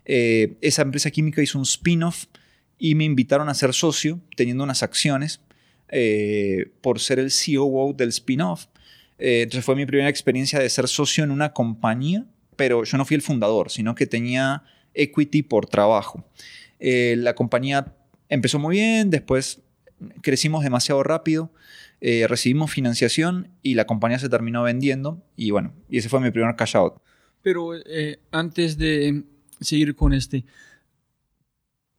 Eh, 0.05 0.57
esa 0.61 0.81
empresa 0.81 1.11
química 1.11 1.41
hizo 1.41 1.57
un 1.57 1.63
spin-off 1.63 2.25
y 2.77 2.95
me 2.95 3.05
invitaron 3.05 3.49
a 3.49 3.53
ser 3.53 3.73
socio 3.73 4.19
teniendo 4.35 4.63
unas 4.63 4.83
acciones 4.83 5.41
eh, 5.89 6.71
por 6.81 6.99
ser 6.99 7.19
el 7.19 7.31
COO 7.31 7.93
del 7.93 8.09
spin-off. 8.09 8.65
Eh, 9.17 9.43
entonces 9.43 9.63
fue 9.63 9.75
mi 9.75 9.85
primera 9.85 10.09
experiencia 10.09 10.59
de 10.59 10.69
ser 10.69 10.87
socio 10.87 11.23
en 11.23 11.31
una 11.31 11.53
compañía, 11.53 12.25
pero 12.55 12.83
yo 12.83 12.97
no 12.97 13.05
fui 13.05 13.15
el 13.15 13.21
fundador, 13.21 13.69
sino 13.69 13.95
que 13.95 14.07
tenía 14.07 14.63
equity 14.93 15.43
por 15.43 15.67
trabajo. 15.67 16.25
Eh, 16.79 17.15
la 17.17 17.35
compañía 17.35 17.93
empezó 18.29 18.59
muy 18.59 18.77
bien, 18.77 19.09
después 19.09 19.61
crecimos 20.21 20.63
demasiado 20.63 21.03
rápido, 21.03 21.51
recibimos 22.27 22.69
financiación 22.71 23.49
y 23.63 23.73
la 23.73 23.87
compañía 23.87 24.19
se 24.19 24.29
terminó 24.29 24.61
vendiendo 24.61 25.23
y 25.35 25.49
bueno, 25.49 25.73
y 25.89 25.97
ese 25.97 26.07
fue 26.07 26.19
mi 26.19 26.29
primer 26.29 26.55
cash 26.55 26.75
out. 26.75 27.01
Pero 27.45 27.73
antes 28.31 28.75
de 28.75 29.21
seguir 29.61 29.95
con 29.95 30.13
este, 30.13 30.43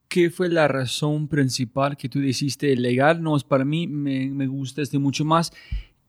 ¿qué 0.08 0.28
fue 0.28 0.48
la 0.48 0.66
razón 0.66 1.28
principal 1.28 1.96
que 1.96 2.08
tú 2.08 2.18
decidiste 2.18 2.74
legal? 2.74 3.22
No 3.22 3.36
es 3.36 3.44
para 3.44 3.64
mí, 3.64 3.86
me, 3.86 4.28
me 4.28 4.48
gusta 4.48 4.82
este 4.82 4.98
mucho 4.98 5.24
más. 5.24 5.52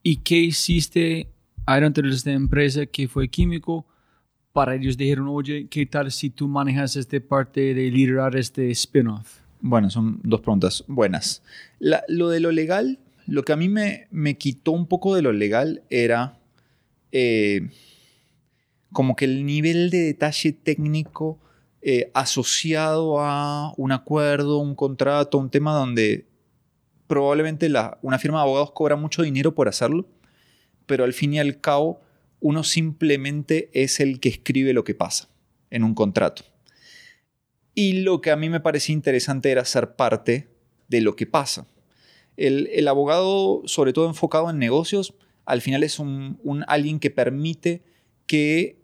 ¿Y 0.02 0.16
qué 0.18 0.38
hiciste 0.38 1.28
adentro 1.68 2.10
de 2.10 2.16
esta 2.16 2.32
empresa 2.32 2.88
que 2.88 3.08
fue 3.08 3.30
químico? 3.30 3.86
Para 4.54 4.74
ellos 4.74 4.98
dijeron, 4.98 5.28
oye, 5.28 5.68
¿qué 5.70 5.86
tal 5.86 6.12
si 6.12 6.32
tú 6.32 6.48
manejas 6.48 6.96
esta 6.96 7.20
parte 7.20 7.76
de 7.76 7.92
liderar 7.92 8.36
este 8.36 8.72
spin-off? 8.72 9.42
Bueno, 9.62 9.92
son 9.92 10.20
dos 10.24 10.42
preguntas 10.42 10.84
buenas. 10.88 11.44
lo 11.80 12.30
de 12.30 12.40
lo 12.40 12.52
legal, 12.52 12.98
lo 13.28 13.44
que 13.44 13.54
a 13.54 13.56
mí 13.56 13.70
me, 13.70 14.08
me 14.10 14.36
quitó 14.36 14.72
un 14.72 14.88
poco 14.88 15.14
de 15.14 15.22
lo 15.22 15.32
legal 15.32 15.84
era 15.92 16.40
eh, 17.12 17.70
como 18.92 19.16
que 19.16 19.26
el 19.26 19.46
nivel 19.46 19.90
de 19.90 20.00
detalle 20.00 20.52
técnico 20.54 21.40
eh, 21.82 22.12
asociado 22.14 23.20
a 23.20 23.74
un 23.78 23.92
acuerdo, 23.92 24.58
un 24.58 24.76
contrato, 24.76 25.38
un 25.38 25.50
tema 25.50 25.74
donde 25.74 26.26
probablemente 27.08 27.72
una 28.02 28.20
firma 28.20 28.40
de 28.40 28.44
abogados 28.44 28.72
cobra 28.72 28.96
mucho 28.96 29.22
dinero 29.22 29.56
por 29.56 29.68
hacerlo, 29.70 30.08
pero 30.86 31.04
al 31.04 31.14
fin 31.14 31.34
y 31.34 31.40
al 31.40 31.62
cabo 31.62 32.02
uno 32.40 32.64
simplemente 32.64 33.70
es 33.74 34.00
el 34.00 34.20
que 34.20 34.30
escribe 34.30 34.74
lo 34.74 34.84
que 34.84 34.96
pasa 34.96 35.30
en 35.70 35.84
un 35.84 35.94
contrato. 35.94 36.44
Y 37.74 38.02
lo 38.02 38.22
que 38.22 38.32
a 38.32 38.36
mí 38.36 38.50
me 38.50 38.60
parecía 38.60 38.94
interesante 38.94 39.52
era 39.52 39.64
ser 39.64 39.96
parte 39.96 40.50
de 40.88 41.02
lo 41.02 41.16
que 41.16 41.28
pasa. 41.28 41.68
El, 42.36 42.88
abogado, 42.88 43.62
sobre 43.66 43.94
todo 43.94 44.08
enfocado 44.08 44.50
en 44.50 44.60
negocios, 44.60 45.14
al 45.46 45.62
final 45.62 45.84
es 45.84 46.00
un 46.00 46.66
alguien 46.68 47.00
que 47.00 47.12
permite 47.12 47.84
que 48.28 48.78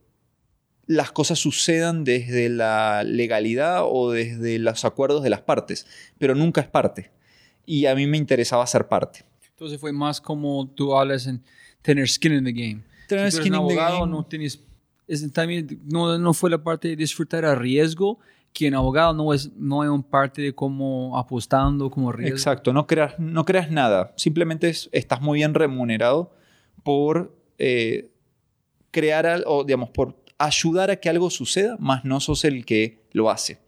las 0.85 1.11
cosas 1.11 1.39
sucedan 1.39 2.03
desde 2.03 2.49
la 2.49 3.03
legalidad 3.03 3.83
o 3.85 4.11
desde 4.11 4.59
los 4.59 4.83
acuerdos 4.85 5.23
de 5.23 5.29
las 5.29 5.41
partes, 5.41 5.85
pero 6.17 6.35
nunca 6.35 6.61
es 6.61 6.67
parte. 6.67 7.11
Y 7.65 7.85
a 7.85 7.95
mí 7.95 8.07
me 8.07 8.17
interesaba 8.17 8.65
ser 8.67 8.87
parte. 8.87 9.23
Entonces 9.49 9.79
fue 9.79 9.93
más 9.93 10.19
como 10.19 10.67
tú 10.67 10.95
hablas 10.95 11.27
en 11.27 11.41
tener 11.81 12.07
skin 12.09 12.33
in 12.33 12.43
the 12.43 12.51
game. 12.51 12.81
Tener 13.07 13.31
skin 13.31 13.53
in 13.53 13.67
the 13.67 13.75
game. 13.75 14.07
No, 14.07 14.25
tienes, 14.25 14.61
también, 15.31 15.79
no, 15.85 16.17
no, 16.17 16.33
fue 16.33 16.49
la 16.49 16.61
parte 16.61 16.89
de 16.89 16.95
disfrutar 16.95 17.45
a 17.45 17.55
riesgo, 17.55 18.19
que 18.51 18.67
en 18.67 18.75
abogado 18.75 19.13
no 19.13 19.33
es, 19.33 19.51
no 19.53 19.83
es 19.83 19.89
un 19.89 20.03
parte 20.03 20.41
de 20.41 20.53
cómo 20.53 21.17
apostando, 21.17 21.89
como 21.89 22.11
riesgo. 22.11 22.35
Exacto, 22.35 22.73
no 22.73 22.87
creas, 22.87 23.17
no 23.19 23.45
creas 23.45 23.71
nada. 23.71 24.13
Simplemente 24.17 24.73
estás 24.91 25.21
muy 25.21 25.39
bien 25.39 25.53
remunerado 25.53 26.35
por 26.83 27.35
eh, 27.57 28.12
crear, 28.93 29.43
o 29.45 29.65
digamos, 29.65 29.89
por 29.89 30.23
ayudar 30.37 30.91
a 30.91 30.95
que 30.95 31.09
algo 31.09 31.29
suceda, 31.29 31.75
más 31.79 32.05
no 32.05 32.21
sos 32.21 32.45
el 32.45 32.65
que 32.65 32.99
lo 33.11 33.29
hace. 33.29 33.59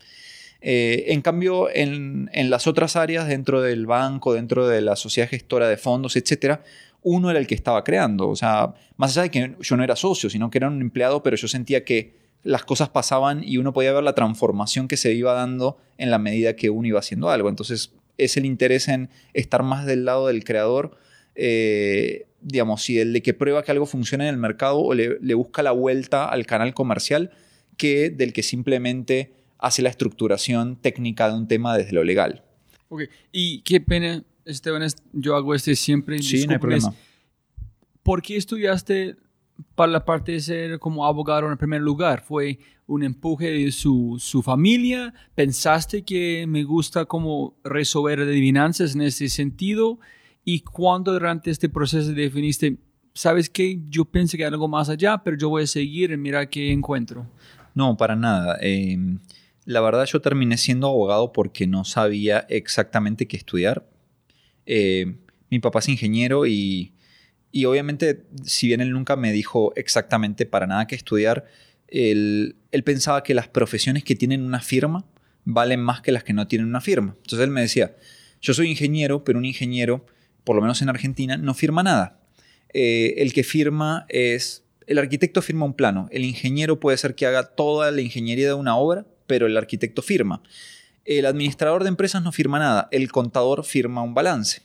Eh, 0.62 1.14
en 1.14 1.22
cambio, 1.22 1.70
en, 1.72 2.30
las 2.50 2.68
otras 2.68 2.96
áreas, 2.96 3.28
dentro 3.28 3.62
del 3.62 3.86
banco, 3.86 4.34
dentro 4.34 4.68
de 4.68 4.82
la 4.82 4.96
sociedad 4.96 5.30
gestora 5.30 5.68
de 5.68 5.78
fondos, 5.78 6.16
etc., 6.16 6.60
uno 7.04 7.30
era 7.30 7.38
el 7.38 7.46
que 7.46 7.56
estaba 7.56 7.84
creando. 7.84 8.30
O 8.30 8.36
sea, 8.36 8.74
más 8.98 9.12
allá 9.12 9.24
de 9.24 9.32
que 9.32 9.56
yo 9.60 9.78
no 9.78 9.84
era 9.84 9.96
socio, 9.96 10.30
sino 10.30 10.50
que 10.50 10.58
era 10.58 10.68
un 10.68 10.82
empleado, 10.82 11.22
pero 11.22 11.36
yo 11.36 11.48
sentía 11.48 11.84
que 11.84 12.16
las 12.42 12.64
cosas 12.64 12.90
pasaban 12.90 13.44
y 13.44 13.58
uno 13.58 13.74
podía 13.74 13.94
ver 13.94 14.04
la 14.04 14.16
transformación 14.16 14.88
que 14.88 14.98
se 14.98 15.14
iba 15.14 15.34
dando 15.34 15.78
en 15.98 16.10
la 16.10 16.18
medida 16.18 16.56
que 16.56 16.70
uno 16.72 16.88
iba 16.88 17.00
haciendo 17.00 17.30
algo. 17.30 17.50
Entonces, 17.50 17.94
es 18.18 18.38
el 18.38 18.46
interés 18.46 18.88
en 18.88 19.10
estar 19.34 19.62
más 19.62 19.86
del 19.86 20.06
lado 20.06 20.28
del 20.28 20.44
creador. 20.44 20.98
Eh, 21.36 22.26
digamos, 22.46 22.84
si 22.84 23.00
el 23.00 23.12
de 23.12 23.24
que 23.24 23.34
prueba 23.34 23.64
que 23.64 23.72
algo 23.72 23.88
funciona 23.88 24.26
en 24.26 24.36
el 24.36 24.40
mercado 24.40 24.78
o 24.78 24.94
le, 24.94 25.34
busca 25.34 25.64
la 25.64 25.72
vuelta 25.72 26.30
al 26.30 26.46
canal 26.46 26.76
comercial 26.76 27.32
que 27.76 28.12
del 28.12 28.34
que 28.34 28.44
simplemente 28.44 29.34
hace 29.58 29.82
la 29.82 29.90
estructuración 29.90 30.76
técnica 30.76 31.28
de 31.28 31.36
un 31.36 31.48
tema 31.48 31.76
desde 31.76 31.94
lo 31.94 32.04
legal. 32.04 32.44
Ok, 32.90 33.02
y 33.32 33.62
qué 33.62 33.82
pena, 33.82 34.24
Esteban, 34.46 34.88
yo 35.12 35.36
hago 35.36 35.56
este 35.56 35.76
siempre. 35.76 36.22
Sí, 36.22 36.46
no 36.46 36.54
hay 36.54 36.60
problema. 36.60 36.94
¿Por 38.04 38.22
qué 38.22 38.38
estudiaste 38.38 39.16
para 39.74 39.92
la 39.92 40.06
parte 40.06 40.34
de 40.34 40.40
ser 40.40 40.80
como 40.80 41.08
abogado 41.08 41.48
en 41.48 41.54
el 41.54 41.58
primer 41.58 41.82
lugar? 41.82 42.24
¿Fue 42.24 42.60
un 42.86 43.02
empuje 43.02 43.50
de 43.50 43.72
su, 43.72 44.18
su 44.20 44.44
familia? 44.44 45.16
¿Pensaste 45.34 46.04
que 46.04 46.46
me 46.48 46.64
gusta 46.64 47.06
como 47.06 47.58
resolver 47.64 48.20
adivinanzas 48.20 48.94
en 48.94 49.02
ese 49.02 49.30
sentido? 49.30 50.00
¿Y 50.48 50.60
cuándo 50.60 51.12
durante 51.12 51.50
este 51.50 51.68
proceso 51.70 52.14
definiste, 52.14 52.78
sabes 53.16 53.50
qué, 53.50 53.80
yo 53.90 54.06
pensé 54.06 54.38
que 54.38 54.46
algo 54.46 54.68
más 54.68 54.90
allá, 54.90 55.24
pero 55.24 55.36
yo 55.36 55.50
voy 55.50 55.64
a 55.64 55.68
seguir 55.68 56.12
y 56.12 56.18
mira 56.18 56.48
qué 56.48 56.72
encuentro? 56.72 57.28
No, 57.74 57.98
para 57.98 58.16
nada. 58.16 58.60
Em, 58.62 59.18
la 59.66 59.82
verdad 59.82 60.06
yo 60.06 60.22
terminé 60.22 60.58
siendo 60.58 60.88
abogado 60.88 61.34
porque 61.34 61.66
no 61.66 61.84
sabía 61.84 62.46
exactamente 62.48 63.28
qué 63.28 63.38
estudiar. 63.38 63.90
Em, 64.68 65.18
mi 65.50 65.60
papá 65.60 65.80
es 65.80 65.90
ingeniero 65.90 66.46
y, 66.46 66.94
y, 67.52 67.66
obviamente, 67.66 68.26
si 68.44 68.68
bien 68.68 68.82
él 68.82 68.92
nunca 68.92 69.16
me 69.16 69.32
dijo 69.32 69.74
exactamente 69.76 70.46
para 70.46 70.68
nada 70.68 70.86
qué 70.86 70.96
estudiar, 70.96 71.46
él, 71.88 72.56
él, 72.72 72.84
pensaba 72.84 73.24
que 73.24 73.34
las 73.34 73.48
profesiones 73.48 74.04
que 74.04 74.16
tienen 74.16 74.44
una 74.44 74.60
firma 74.60 75.06
valen 75.44 75.80
más 75.80 76.02
que 76.02 76.12
las 76.12 76.24
que 76.24 76.34
no 76.34 76.48
tienen 76.48 76.68
una 76.68 76.82
firma. 76.82 77.14
Entonces 77.18 77.40
él 77.40 77.52
me 77.52 77.62
decía, 77.62 77.96
yo 78.42 78.54
soy 78.54 78.70
ingeniero, 78.70 79.24
pero 79.24 79.40
un 79.40 79.46
ingeniero 79.46 80.06
por 80.46 80.56
lo 80.56 80.62
menos 80.62 80.82
en 80.82 80.90
Argentina, 80.90 81.36
no 81.36 81.54
firma 81.54 81.84
nada. 81.84 82.22
eh, 82.74 83.16
el 83.18 83.34
que 83.34 83.44
firma 83.44 84.06
es, 84.10 84.64
el 84.88 84.98
arquitecto 85.00 85.42
firma 85.42 85.66
un 85.66 85.74
plano, 85.74 86.08
el 86.12 86.24
ingeniero 86.24 86.80
puede 86.80 86.98
ser 86.98 87.16
que 87.16 87.26
haga 87.26 87.44
toda 87.44 87.92
la 87.92 88.02
ingeniería 88.02 88.48
de 88.48 88.54
una 88.54 88.78
obra, 88.78 89.06
pero 89.28 89.48
el 89.48 89.58
arquitecto 89.58 90.02
firma. 90.02 90.42
El 91.04 91.26
administrador 91.26 91.84
de 91.84 91.90
empresas 91.90 92.24
no 92.24 92.32
firma 92.32 92.60
nada, 92.60 92.88
el 92.92 93.12
contador 93.12 93.66
firma 93.66 94.02
un 94.02 94.14
balance. 94.14 94.62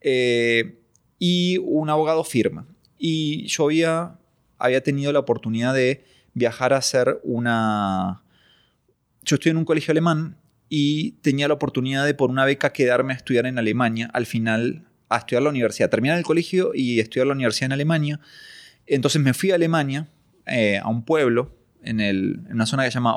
Eh, 0.00 0.80
y 1.18 1.58
un 1.58 1.90
abogado 1.90 2.24
firma. 2.24 2.66
Y 2.98 3.46
yo 3.46 3.64
había, 3.64 4.18
había 4.58 4.82
tenido 4.82 5.12
la 5.12 5.20
oportunidad 5.20 5.74
de 5.74 6.04
viajar 6.34 6.72
a 6.72 6.78
hacer 6.78 7.20
una... 7.22 8.22
Yo 9.22 9.36
estoy 9.36 9.50
en 9.50 9.56
un 9.56 9.64
colegio 9.64 9.92
alemán 9.92 10.36
y 10.68 11.12
tenía 11.22 11.48
la 11.48 11.54
oportunidad 11.54 12.04
de 12.06 12.14
por 12.14 12.30
una 12.30 12.44
beca 12.44 12.72
quedarme 12.72 13.12
a 13.12 13.16
estudiar 13.16 13.46
en 13.46 13.58
Alemania, 13.58 14.10
al 14.12 14.26
final 14.26 14.84
a 15.08 15.18
estudiar 15.18 15.42
la 15.42 15.50
universidad, 15.50 15.90
terminar 15.90 16.18
el 16.18 16.24
colegio 16.24 16.72
y 16.74 17.00
estudiar 17.00 17.26
la 17.26 17.34
universidad 17.34 17.66
en 17.66 17.72
Alemania. 17.72 18.20
Entonces 18.86 19.20
me 19.22 19.34
fui 19.34 19.50
a 19.50 19.54
Alemania, 19.56 20.08
eh, 20.46 20.78
a 20.78 20.88
un 20.88 21.04
pueblo, 21.04 21.54
en, 21.82 22.00
el, 22.00 22.40
en, 22.46 22.54
una 22.54 22.66
zona 22.66 22.84
que 22.84 22.90
se 22.90 22.94
llama 22.94 23.16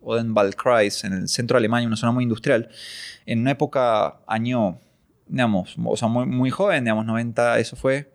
Odenwaldkreis, 0.00 1.04
en 1.04 1.12
el 1.12 1.28
centro 1.28 1.56
de 1.56 1.58
Alemania, 1.58 1.86
una 1.86 1.96
zona 1.96 2.12
muy 2.12 2.24
industrial, 2.24 2.68
en 3.26 3.40
una 3.40 3.50
época, 3.52 4.20
año, 4.26 4.80
digamos, 5.26 5.76
o 5.82 5.96
sea, 5.96 6.08
muy, 6.08 6.26
muy 6.26 6.50
joven, 6.50 6.84
digamos, 6.84 7.06
90, 7.06 7.58
eso 7.58 7.76
fue... 7.76 8.12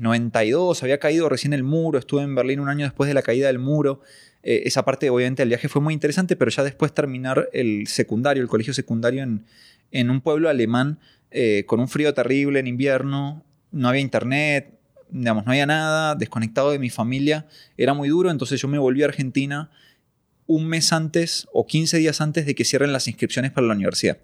92, 0.00 0.82
eh, 0.82 0.84
había 0.86 0.98
caído 0.98 1.28
recién 1.28 1.52
el 1.52 1.64
muro, 1.64 1.98
estuve 1.98 2.22
en 2.22 2.34
Berlín 2.34 2.60
un 2.60 2.70
año 2.70 2.86
después 2.86 3.08
de 3.08 3.12
la 3.12 3.20
caída 3.20 3.48
del 3.48 3.58
muro, 3.58 4.00
eh, 4.44 4.62
esa 4.66 4.84
parte 4.84 5.08
obviamente 5.08 5.42
del 5.42 5.48
viaje 5.48 5.68
fue 5.68 5.80
muy 5.80 5.94
interesante, 5.94 6.36
pero 6.36 6.50
ya 6.50 6.62
después 6.62 6.92
terminar 6.92 7.48
el 7.52 7.86
secundario, 7.86 8.42
el 8.42 8.48
colegio 8.48 8.74
secundario 8.74 9.22
en, 9.22 9.44
en 9.90 10.10
un 10.10 10.20
pueblo 10.20 10.50
alemán 10.50 10.98
eh, 11.30 11.64
con 11.66 11.80
un 11.80 11.88
frío 11.88 12.12
terrible 12.12 12.60
en 12.60 12.66
invierno, 12.66 13.42
no 13.72 13.88
había 13.88 14.02
internet, 14.02 14.78
digamos, 15.10 15.46
no 15.46 15.52
había 15.52 15.66
nada, 15.66 16.14
desconectado 16.14 16.70
de 16.70 16.78
mi 16.78 16.90
familia, 16.90 17.46
era 17.78 17.94
muy 17.94 18.10
duro, 18.10 18.30
entonces 18.30 18.60
yo 18.60 18.68
me 18.68 18.78
volví 18.78 19.02
a 19.02 19.06
Argentina 19.06 19.70
un 20.46 20.66
mes 20.66 20.92
antes 20.92 21.48
o 21.52 21.66
15 21.66 21.96
días 21.98 22.20
antes 22.20 22.44
de 22.44 22.54
que 22.54 22.64
cierren 22.64 22.92
las 22.92 23.08
inscripciones 23.08 23.50
para 23.50 23.66
la 23.66 23.74
universidad. 23.74 24.18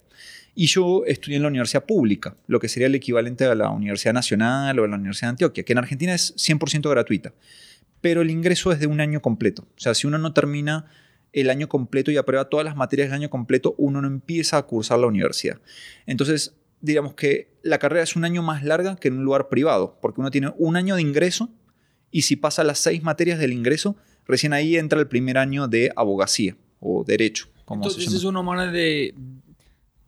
Y 0.54 0.66
yo 0.66 1.04
estudié 1.06 1.36
en 1.36 1.42
la 1.42 1.48
universidad 1.48 1.86
pública, 1.86 2.36
lo 2.46 2.60
que 2.60 2.68
sería 2.68 2.88
el 2.88 2.94
equivalente 2.94 3.44
a 3.46 3.54
la 3.54 3.70
Universidad 3.70 4.12
Nacional 4.12 4.78
o 4.78 4.84
a 4.84 4.88
la 4.88 4.96
Universidad 4.96 5.28
de 5.28 5.30
Antioquia, 5.30 5.64
que 5.64 5.72
en 5.72 5.78
Argentina 5.78 6.12
es 6.12 6.34
100% 6.36 6.90
gratuita 6.90 7.32
pero 8.00 8.22
el 8.22 8.30
ingreso 8.30 8.72
es 8.72 8.80
de 8.80 8.86
un 8.86 9.00
año 9.00 9.20
completo. 9.20 9.62
O 9.62 9.80
sea, 9.80 9.94
si 9.94 10.06
uno 10.06 10.18
no 10.18 10.32
termina 10.32 10.86
el 11.32 11.50
año 11.50 11.68
completo 11.68 12.10
y 12.10 12.16
aprueba 12.16 12.48
todas 12.48 12.64
las 12.64 12.76
materias 12.76 13.08
del 13.08 13.20
año 13.20 13.30
completo, 13.30 13.74
uno 13.78 14.00
no 14.00 14.08
empieza 14.08 14.58
a 14.58 14.62
cursar 14.62 14.98
la 14.98 15.06
universidad. 15.06 15.60
Entonces, 16.06 16.54
digamos 16.80 17.14
que 17.14 17.50
la 17.62 17.78
carrera 17.78 18.02
es 18.02 18.16
un 18.16 18.24
año 18.24 18.42
más 18.42 18.64
larga 18.64 18.96
que 18.96 19.08
en 19.08 19.18
un 19.18 19.24
lugar 19.24 19.48
privado, 19.48 19.98
porque 20.00 20.20
uno 20.20 20.30
tiene 20.30 20.52
un 20.58 20.76
año 20.76 20.96
de 20.96 21.02
ingreso 21.02 21.50
y 22.10 22.22
si 22.22 22.36
pasa 22.36 22.64
las 22.64 22.78
seis 22.78 23.02
materias 23.02 23.38
del 23.38 23.52
ingreso, 23.52 23.96
recién 24.26 24.52
ahí 24.52 24.76
entra 24.76 24.98
el 24.98 25.06
primer 25.06 25.38
año 25.38 25.68
de 25.68 25.92
abogacía 25.94 26.56
o 26.80 27.04
derecho. 27.04 27.48
Como 27.64 27.84
Entonces 27.84 28.12
es 28.12 28.24
una 28.24 28.42
manera 28.42 28.72
de 28.72 29.14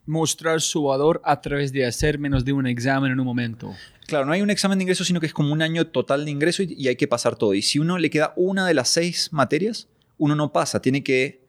mostrar 0.07 0.61
su 0.61 0.85
valor 0.85 1.21
a 1.25 1.41
través 1.41 1.73
de 1.73 1.87
hacer 1.87 2.19
menos 2.19 2.45
de 2.45 2.53
un 2.53 2.67
examen 2.67 3.13
en 3.13 3.21
un 3.21 3.27
momento. 3.27 3.75
Claro, 4.07 4.27
no 4.27 4.33
hay 4.33 4.43
un 4.43 4.51
examen 4.51 4.79
de 4.79 4.83
ingreso, 4.83 5.05
sino 5.05 5.21
que 5.21 5.27
es 5.27 5.33
como 5.33 5.53
un 5.53 5.63
año 5.63 5.87
total 5.87 6.25
de 6.25 6.31
ingreso 6.31 6.63
y, 6.63 6.89
hay 6.89 6.97
que 6.97 7.09
pasar 7.09 7.37
todo. 7.37 7.55
Y 7.55 7.63
si 7.63 7.79
uno 7.79 7.99
le 7.99 8.11
queda 8.11 8.33
una 8.37 8.67
de 8.67 8.75
las 8.75 8.89
seis 8.89 9.33
materias, 9.33 9.89
uno 10.19 10.35
no 10.35 10.53
pasa. 10.53 10.83
Tiene 10.83 11.03
que 11.03 11.45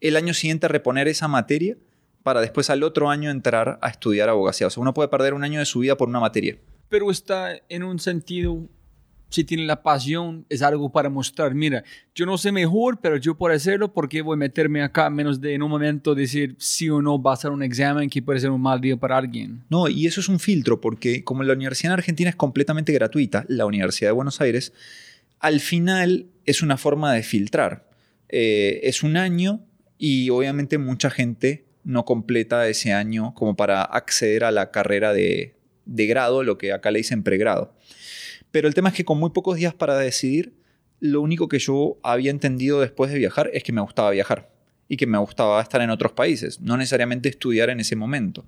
el 0.00 0.16
año 0.16 0.34
siguiente 0.34 0.68
reponer 0.68 1.08
esa 1.08 1.28
materia 1.28 1.76
para 2.22 2.40
después 2.40 2.70
al 2.70 2.82
otro 2.82 3.08
año 3.08 3.30
entrar 3.30 3.78
a 3.80 3.88
estudiar 3.88 4.28
abogacía. 4.28 4.66
O 4.66 4.70
sea, 4.70 4.80
uno 4.80 4.94
puede 4.94 5.08
perder 5.08 5.34
un 5.34 5.44
año 5.44 5.60
de 5.60 5.66
su 5.66 5.80
vida 5.80 5.96
por 5.96 6.08
una 6.08 6.20
materia. 6.20 6.58
Pero 6.88 7.10
está 7.10 7.60
en 7.68 7.84
un 7.84 7.98
sentido 7.98 8.68
si 9.32 9.44
tiene 9.44 9.64
la 9.64 9.82
pasión, 9.82 10.44
es 10.50 10.60
algo 10.60 10.92
para 10.92 11.08
mostrar, 11.08 11.54
mira, 11.54 11.82
yo 12.14 12.26
no 12.26 12.36
sé 12.36 12.52
mejor, 12.52 13.00
pero 13.00 13.16
yo 13.16 13.34
puedo 13.34 13.54
hacerlo 13.54 13.92
porque 13.94 14.20
voy 14.20 14.34
a 14.34 14.36
meterme 14.36 14.82
acá 14.82 15.08
menos 15.08 15.40
de 15.40 15.54
en 15.54 15.62
un 15.62 15.70
momento 15.70 16.14
decir 16.14 16.54
sí 16.58 16.90
o 16.90 17.00
no 17.00 17.20
va 17.20 17.32
a 17.32 17.36
ser 17.36 17.50
un 17.50 17.62
examen 17.62 18.10
que 18.10 18.20
puede 18.20 18.40
ser 18.40 18.50
un 18.50 18.60
mal 18.60 18.80
día 18.80 18.96
para 18.96 19.16
alguien. 19.16 19.64
No, 19.70 19.88
y 19.88 20.06
eso 20.06 20.20
es 20.20 20.28
un 20.28 20.38
filtro 20.38 20.82
porque 20.82 21.24
como 21.24 21.42
la 21.44 21.54
Universidad 21.54 21.92
en 21.92 21.98
Argentina 21.98 22.28
es 22.28 22.36
completamente 22.36 22.92
gratuita, 22.92 23.46
la 23.48 23.64
Universidad 23.64 24.10
de 24.10 24.12
Buenos 24.12 24.40
Aires, 24.42 24.74
al 25.40 25.60
final 25.60 26.26
es 26.44 26.62
una 26.62 26.76
forma 26.76 27.14
de 27.14 27.22
filtrar. 27.22 27.88
Eh, 28.28 28.80
es 28.82 29.02
un 29.02 29.16
año 29.16 29.64
y 29.96 30.28
obviamente 30.28 30.76
mucha 30.76 31.08
gente 31.08 31.64
no 31.84 32.04
completa 32.04 32.68
ese 32.68 32.92
año 32.92 33.32
como 33.34 33.56
para 33.56 33.82
acceder 33.82 34.44
a 34.44 34.50
la 34.50 34.70
carrera 34.70 35.14
de, 35.14 35.54
de 35.86 36.06
grado, 36.06 36.42
lo 36.42 36.58
que 36.58 36.72
acá 36.72 36.90
le 36.90 36.98
dicen 36.98 37.22
pregrado. 37.22 37.74
Pero 38.52 38.68
el 38.68 38.74
tema 38.74 38.90
es 38.90 38.94
que 38.94 39.04
con 39.04 39.18
muy 39.18 39.30
pocos 39.30 39.56
días 39.56 39.74
para 39.74 39.98
decidir, 39.98 40.52
lo 41.00 41.20
único 41.20 41.48
que 41.48 41.58
yo 41.58 41.98
había 42.04 42.30
entendido 42.30 42.80
después 42.80 43.10
de 43.10 43.18
viajar 43.18 43.50
es 43.52 43.64
que 43.64 43.72
me 43.72 43.80
gustaba 43.80 44.10
viajar 44.12 44.52
y 44.88 44.96
que 44.96 45.06
me 45.06 45.18
gustaba 45.18 45.60
estar 45.60 45.80
en 45.80 45.90
otros 45.90 46.12
países, 46.12 46.60
no 46.60 46.76
necesariamente 46.76 47.28
estudiar 47.28 47.70
en 47.70 47.80
ese 47.80 47.96
momento. 47.96 48.46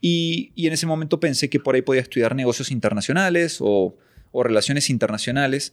Y, 0.00 0.52
en 0.56 0.72
ese 0.72 0.86
momento 0.86 1.18
pensé 1.20 1.48
que 1.48 1.60
por 1.60 1.74
ahí 1.74 1.82
podía 1.82 2.02
estudiar 2.02 2.34
negocios 2.34 2.70
internacionales 2.70 3.58
o, 3.60 3.96
relaciones 4.34 4.90
internacionales, 4.90 5.72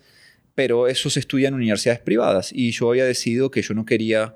pero 0.55 0.87
eso 0.87 1.09
se 1.09 1.19
estudia 1.19 1.49
en 1.49 1.53
universidades 1.53 1.99
privadas 1.99 2.51
y 2.51 2.71
yo 2.71 2.89
había 2.89 3.05
decidido 3.05 3.51
que 3.51 3.61
yo 3.61 3.75
no 3.75 3.85
quería 3.85 4.35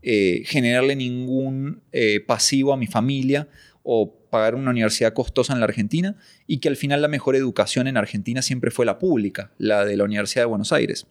eh, 0.00 0.44
generarle 0.46 0.96
ningún 0.96 1.82
eh, 1.92 2.20
pasivo 2.20 2.72
a 2.72 2.78
mi 2.78 2.86
familia 2.86 3.48
o 3.88 4.12
pagar 4.30 4.56
una 4.56 4.72
universidad 4.72 5.12
costosa 5.12 5.52
en 5.52 5.60
la 5.60 5.66
Argentina 5.66 6.16
y 6.48 6.58
que 6.58 6.68
al 6.68 6.76
final 6.76 7.00
la 7.00 7.06
mejor 7.06 7.36
educación 7.36 7.86
en 7.86 7.96
Argentina 7.96 8.42
siempre 8.42 8.72
fue 8.72 8.84
la 8.84 8.98
pública, 8.98 9.52
la 9.58 9.84
de 9.84 9.96
la 9.96 10.02
Universidad 10.02 10.42
de 10.42 10.46
Buenos 10.46 10.72
Aires. 10.72 11.06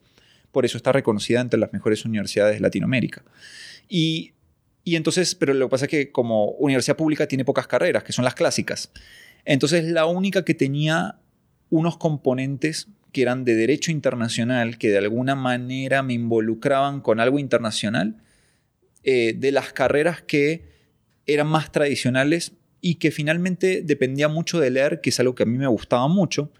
Por 0.52 0.66
eso 0.66 0.76
está 0.76 0.92
reconocida 0.92 1.40
entre 1.40 1.58
las 1.58 1.72
mejores 1.72 2.04
universidades 2.04 2.56
de 2.56 2.60
Latinoamérica. 2.60 3.24
Y, 3.88 4.34
entonces, 4.84 5.34
pero 5.34 5.54
lo 5.54 5.68
que 5.68 5.70
pasa 5.70 5.84
es 5.86 5.90
que 5.90 6.12
como 6.12 6.50
universidad 6.50 6.98
pública 6.98 7.26
tiene 7.26 7.46
pocas 7.46 7.66
carreras, 7.66 8.04
que 8.04 8.12
son 8.12 8.26
las 8.26 8.34
clásicas. 8.34 8.92
Entonces 9.46 9.86
la 9.86 10.04
única 10.04 10.44
que 10.44 10.52
tenía 10.52 11.18
unos 11.70 11.96
componentes 11.96 12.88
que 13.10 13.22
eran 13.22 13.44
de 13.44 13.54
derecho 13.54 13.90
internacional, 13.90 14.76
que 14.76 14.90
de 14.90 14.98
alguna 14.98 15.34
manera 15.34 16.02
me 16.02 16.12
involucraban 16.12 17.00
con 17.00 17.20
algo 17.20 17.38
internacional, 17.38 18.16
eh, 19.02 19.34
de 19.34 19.50
las 19.50 19.72
carreras 19.72 20.20
que 20.20 20.76
eran 21.24 21.46
más 21.46 21.72
tradicionales 21.72 22.52
y 22.80 22.96
que 22.96 23.10
finalmente 23.10 23.82
dependía 23.82 24.28
mucho 24.28 24.60
de 24.60 24.70
leer, 24.70 25.00
que 25.00 25.10
es 25.10 25.20
algo 25.20 25.34
que 25.34 25.42
a 25.42 25.46
mí 25.46 25.58
me 25.58 25.66
gustaba 25.66 26.08
mucho, 26.08 26.52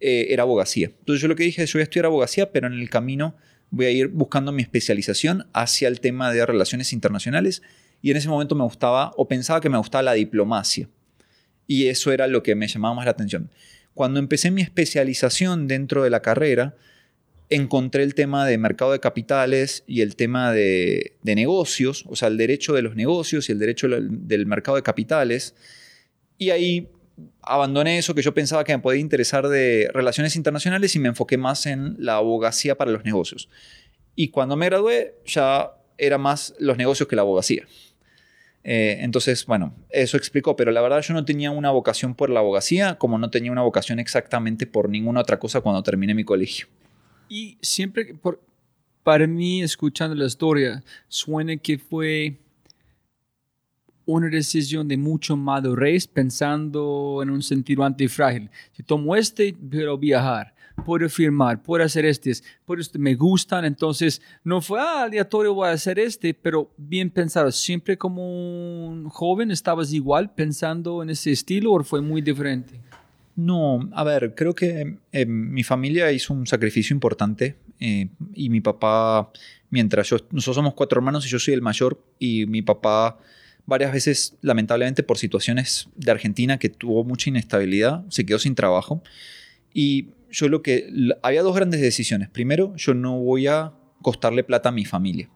eh, 0.00 0.26
era 0.30 0.42
abogacía. 0.42 0.88
Entonces 0.98 1.22
yo 1.22 1.28
lo 1.28 1.36
que 1.36 1.44
dije 1.44 1.62
es, 1.62 1.70
yo 1.72 1.78
voy 1.78 1.82
a 1.82 1.84
estudiar 1.84 2.06
abogacía, 2.06 2.52
pero 2.52 2.66
en 2.66 2.74
el 2.74 2.90
camino 2.90 3.36
voy 3.70 3.86
a 3.86 3.90
ir 3.90 4.08
buscando 4.08 4.52
mi 4.52 4.62
especialización 4.62 5.46
hacia 5.52 5.88
el 5.88 6.00
tema 6.00 6.32
de 6.32 6.44
relaciones 6.46 6.92
internacionales 6.92 7.62
y 8.02 8.10
en 8.10 8.16
ese 8.16 8.28
momento 8.28 8.54
me 8.54 8.64
gustaba 8.64 9.12
o 9.16 9.26
pensaba 9.26 9.60
que 9.60 9.68
me 9.68 9.78
gustaba 9.78 10.02
la 10.02 10.12
diplomacia 10.12 10.88
y 11.66 11.86
eso 11.86 12.12
era 12.12 12.26
lo 12.26 12.42
que 12.42 12.54
me 12.54 12.68
llamaba 12.68 12.94
más 12.94 13.04
la 13.06 13.10
atención. 13.12 13.50
Cuando 13.94 14.20
empecé 14.20 14.50
mi 14.50 14.62
especialización 14.62 15.66
dentro 15.66 16.04
de 16.04 16.10
la 16.10 16.20
carrera, 16.20 16.76
encontré 17.48 18.02
el 18.02 18.14
tema 18.14 18.46
de 18.46 18.58
mercado 18.58 18.92
de 18.92 19.00
capitales 19.00 19.84
y 19.86 20.00
el 20.00 20.16
tema 20.16 20.52
de, 20.52 21.16
negocios, 21.22 22.04
o 22.08 22.16
sea, 22.16 22.28
el 22.28 22.36
derecho 22.36 22.72
de 22.74 22.82
los 22.82 22.96
negocios 22.96 23.48
y 23.48 23.52
el 23.52 23.58
derecho 23.58 23.88
del 23.88 24.46
mercado 24.46 24.76
de 24.76 24.82
capitales. 24.82 25.54
Y 26.38 26.50
ahí 26.50 26.88
abandoné 27.42 27.98
eso 27.98 28.14
que 28.14 28.22
yo 28.22 28.34
pensaba 28.34 28.64
que 28.64 28.76
me 28.76 28.82
podía 28.82 29.00
interesar 29.00 29.48
de 29.48 29.88
relaciones 29.94 30.36
internacionales 30.36 30.94
y 30.94 30.98
me 30.98 31.08
enfoqué 31.08 31.38
más 31.38 31.66
en 31.66 31.96
la 31.98 32.16
abogacía 32.16 32.76
para 32.76 32.90
los 32.90 33.04
negocios. 33.04 33.48
Y 34.14 34.28
cuando 34.28 34.56
me 34.56 34.66
gradué 34.66 35.14
ya 35.24 35.72
era 35.98 36.18
más 36.18 36.54
los 36.58 36.76
negocios 36.76 37.08
que 37.08 37.16
la 37.16 37.22
abogacía. 37.22 37.66
Eh, 38.64 38.98
entonces, 39.02 39.46
bueno, 39.46 39.72
eso 39.90 40.16
explicó, 40.16 40.56
pero 40.56 40.72
la 40.72 40.80
verdad 40.80 41.00
yo 41.00 41.14
no 41.14 41.24
tenía 41.24 41.52
una 41.52 41.70
vocación 41.70 42.16
por 42.16 42.30
la 42.30 42.40
abogacía, 42.40 42.98
como 42.98 43.16
no 43.16 43.30
tenía 43.30 43.52
una 43.52 43.62
vocación 43.62 44.00
exactamente 44.00 44.66
por 44.66 44.88
ninguna 44.88 45.20
otra 45.20 45.38
cosa 45.38 45.60
cuando 45.60 45.84
terminé 45.84 46.14
mi 46.14 46.24
colegio. 46.24 46.66
Y 47.28 47.58
siempre, 47.60 48.14
por, 48.14 48.40
para 49.02 49.26
mí, 49.26 49.62
escuchando 49.62 50.14
la 50.14 50.26
historia, 50.26 50.82
suena 51.08 51.56
que 51.56 51.78
fue 51.78 52.38
una 54.06 54.28
decisión 54.28 54.86
de 54.86 54.96
mucho 54.96 55.36
madurez 55.36 56.06
pensando 56.06 57.20
en 57.22 57.30
un 57.30 57.42
sentido 57.42 57.82
antifrágil. 57.84 58.48
Si 58.72 58.82
tomo 58.82 59.16
este, 59.16 59.54
pero 59.68 59.98
viajar, 59.98 60.54
puedo 60.84 61.08
firmar, 61.08 61.62
puedo 61.62 61.84
hacer 61.84 62.04
este, 62.04 62.30
este 62.30 62.98
me 62.98 63.14
gustan, 63.14 63.64
entonces 63.64 64.22
no 64.44 64.60
fue 64.60 64.80
ah, 64.80 65.02
aleatorio 65.02 65.54
voy 65.54 65.68
a 65.68 65.72
hacer 65.72 65.98
este, 65.98 66.32
pero 66.34 66.70
bien 66.76 67.10
pensado. 67.10 67.50
¿Siempre 67.50 67.98
como 67.98 68.86
un 68.86 69.08
joven 69.08 69.50
estabas 69.50 69.92
igual 69.92 70.32
pensando 70.34 71.02
en 71.02 71.10
ese 71.10 71.32
estilo 71.32 71.72
o 71.72 71.82
fue 71.82 72.00
muy 72.00 72.22
diferente? 72.22 72.80
No, 73.36 73.90
a 73.92 74.02
ver, 74.02 74.34
creo 74.34 74.54
que 74.54 74.96
eh, 75.12 75.26
mi 75.26 75.62
familia 75.62 76.10
hizo 76.10 76.32
un 76.32 76.46
sacrificio 76.46 76.94
importante 76.94 77.56
eh, 77.78 78.08
y 78.34 78.48
mi 78.48 78.62
papá, 78.62 79.30
mientras 79.68 80.08
yo, 80.08 80.16
nosotros 80.30 80.56
somos 80.56 80.72
cuatro 80.72 80.98
hermanos 80.98 81.26
y 81.26 81.28
yo 81.28 81.38
soy 81.38 81.52
el 81.52 81.60
mayor 81.60 82.02
y 82.18 82.46
mi 82.46 82.62
papá 82.62 83.18
varias 83.66 83.92
veces, 83.92 84.38
lamentablemente, 84.40 85.02
por 85.02 85.18
situaciones 85.18 85.88
de 85.96 86.10
Argentina 86.10 86.58
que 86.58 86.70
tuvo 86.70 87.04
mucha 87.04 87.28
inestabilidad, 87.28 88.04
se 88.08 88.24
quedó 88.24 88.38
sin 88.38 88.54
trabajo. 88.54 89.02
Y 89.74 90.08
yo 90.30 90.48
lo 90.48 90.62
que... 90.62 90.88
Había 91.22 91.42
dos 91.42 91.54
grandes 91.54 91.80
decisiones. 91.80 92.30
Primero, 92.30 92.74
yo 92.76 92.94
no 92.94 93.18
voy 93.18 93.48
a 93.48 93.74
costarle 94.00 94.44
plata 94.44 94.70
a 94.70 94.72
mi 94.72 94.84
familia. 94.84 95.28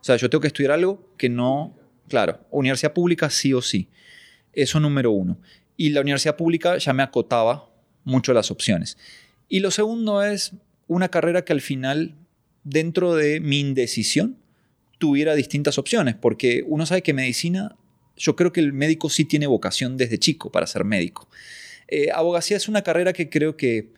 O 0.00 0.04
sea, 0.04 0.16
yo 0.16 0.28
tengo 0.28 0.42
que 0.42 0.48
estudiar 0.48 0.72
algo 0.72 1.14
que 1.16 1.28
no... 1.28 1.76
Claro, 2.08 2.40
universidad 2.50 2.92
pública 2.92 3.30
sí 3.30 3.54
o 3.54 3.62
sí. 3.62 3.88
Eso 4.52 4.80
número 4.80 5.12
uno. 5.12 5.38
Y 5.78 5.90
la 5.90 6.02
universidad 6.02 6.36
pública 6.36 6.76
ya 6.76 6.92
me 6.92 7.02
acotaba 7.02 7.70
mucho 8.04 8.34
las 8.34 8.50
opciones. 8.50 8.98
Y 9.48 9.60
lo 9.60 9.70
segundo 9.70 10.22
es 10.22 10.52
una 10.88 11.08
carrera 11.08 11.44
que 11.44 11.54
al 11.54 11.62
final, 11.62 12.16
dentro 12.64 13.14
de 13.14 13.40
mi 13.40 13.60
indecisión, 13.60 14.36
tuviera 14.98 15.34
distintas 15.34 15.78
opciones, 15.78 16.16
porque 16.16 16.64
uno 16.66 16.84
sabe 16.84 17.02
que 17.02 17.14
medicina, 17.14 17.76
yo 18.16 18.36
creo 18.36 18.52
que 18.52 18.60
el 18.60 18.72
médico 18.72 19.08
sí 19.08 19.24
tiene 19.24 19.46
vocación 19.46 19.96
desde 19.96 20.18
chico 20.18 20.50
para 20.50 20.66
ser 20.66 20.84
médico. 20.84 21.28
Eh, 21.86 22.08
abogacía 22.12 22.56
es 22.56 22.68
una 22.68 22.82
carrera 22.82 23.12
que 23.12 23.30
creo 23.30 23.56
que 23.56 23.92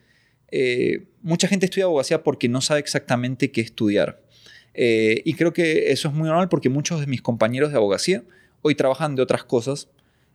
eh, 0.52 1.06
mucha 1.22 1.48
gente 1.48 1.66
estudia 1.66 1.84
abogacía 1.84 2.22
porque 2.22 2.48
no 2.48 2.60
sabe 2.60 2.80
exactamente 2.80 3.50
qué 3.50 3.60
estudiar. 3.60 4.22
Eh, 4.74 5.22
y 5.24 5.34
creo 5.34 5.52
que 5.52 5.90
eso 5.90 6.08
es 6.08 6.14
muy 6.14 6.28
normal 6.28 6.48
porque 6.48 6.68
muchos 6.68 7.00
de 7.00 7.06
mis 7.06 7.22
compañeros 7.22 7.70
de 7.70 7.76
abogacía 7.76 8.22
hoy 8.62 8.74
trabajan 8.74 9.16
de 9.16 9.22
otras 9.22 9.42
cosas 9.44 9.88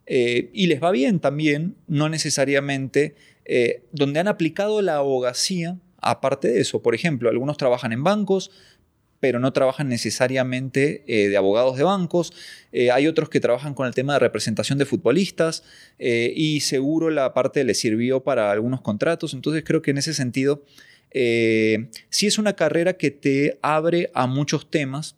y 0.07 0.67
les 0.67 0.83
va 0.83 0.91
bien 0.91 1.19
también, 1.19 1.75
no 1.87 2.09
necesariamente 2.09 3.15
donde 3.91 4.19
han 4.19 4.27
aplicado 4.27 4.81
la 4.81 4.97
abogacía 4.97 5.79
aparte 6.05 6.47
de 6.49 6.61
eso. 6.61 6.81
Por 6.81 6.95
ejemplo, 6.95 7.29
algunos 7.29 7.57
trabajan 7.57 7.91
en 7.91 8.03
bancos, 8.03 8.51
pero 9.19 9.39
no 9.39 9.53
trabajan 9.53 9.89
necesariamente 9.89 11.03
eh, 11.07 11.29
de 11.29 11.37
abogados 11.37 11.77
de 11.77 11.83
bancos. 11.83 12.31
Eh, 12.71 12.91
hay 12.91 13.07
otros 13.07 13.29
que 13.29 13.39
trabajan 13.39 13.73
con 13.73 13.87
el 13.87 13.93
tema 13.93 14.13
de 14.13 14.19
representación 14.19 14.77
de 14.77 14.85
futbolistas 14.85 15.63
eh, 15.97 16.31
y 16.35 16.59
seguro 16.59 17.09
la 17.09 17.33
parte 17.33 17.63
le 17.63 17.73
sirvió 17.73 18.23
para 18.23 18.51
algunos 18.51 18.81
contratos. 18.81 19.33
Entonces 19.33 19.63
creo 19.65 19.81
que 19.81 19.91
en 19.91 19.97
ese 19.97 20.13
sentido 20.13 20.63
sí 21.11 22.27
es 22.27 22.37
una 22.37 22.57
carrera 22.57 22.97
que 22.97 23.09
te 23.09 23.57
abre 23.61 24.11
a 24.13 24.27
muchos 24.27 24.69
temas 24.69 25.15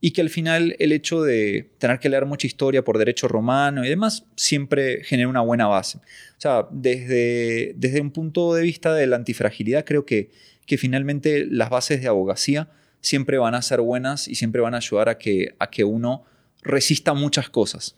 y 0.00 0.12
que 0.12 0.20
al 0.20 0.30
final 0.30 0.76
el 0.78 0.92
hecho 0.92 1.22
de 1.22 1.70
tener 1.78 1.98
que 1.98 2.08
leer 2.08 2.24
mucha 2.24 2.46
historia 2.46 2.84
por 2.84 2.98
derecho 2.98 3.26
romano 3.26 3.84
y 3.84 3.88
demás 3.88 4.24
siempre 4.36 5.02
genera 5.04 5.28
una 5.28 5.40
buena 5.40 5.66
base. 5.66 5.98
O 5.98 6.40
sea, 6.40 6.68
desde, 6.70 7.74
desde 7.76 8.00
un 8.00 8.12
punto 8.12 8.54
de 8.54 8.62
vista 8.62 8.94
de 8.94 9.06
la 9.06 9.16
antifragilidad 9.16 9.84
creo 9.84 10.06
que, 10.06 10.30
que 10.66 10.78
finalmente 10.78 11.46
las 11.46 11.70
bases 11.70 12.00
de 12.00 12.08
abogacía 12.08 12.70
siempre 13.00 13.38
van 13.38 13.54
a 13.54 13.62
ser 13.62 13.80
buenas 13.80 14.28
y 14.28 14.36
siempre 14.36 14.60
van 14.60 14.74
a 14.74 14.78
ayudar 14.78 15.08
a 15.08 15.18
que, 15.18 15.54
a 15.58 15.68
que 15.68 15.82
uno 15.82 16.24
resista 16.62 17.14
muchas 17.14 17.48
cosas. 17.48 17.96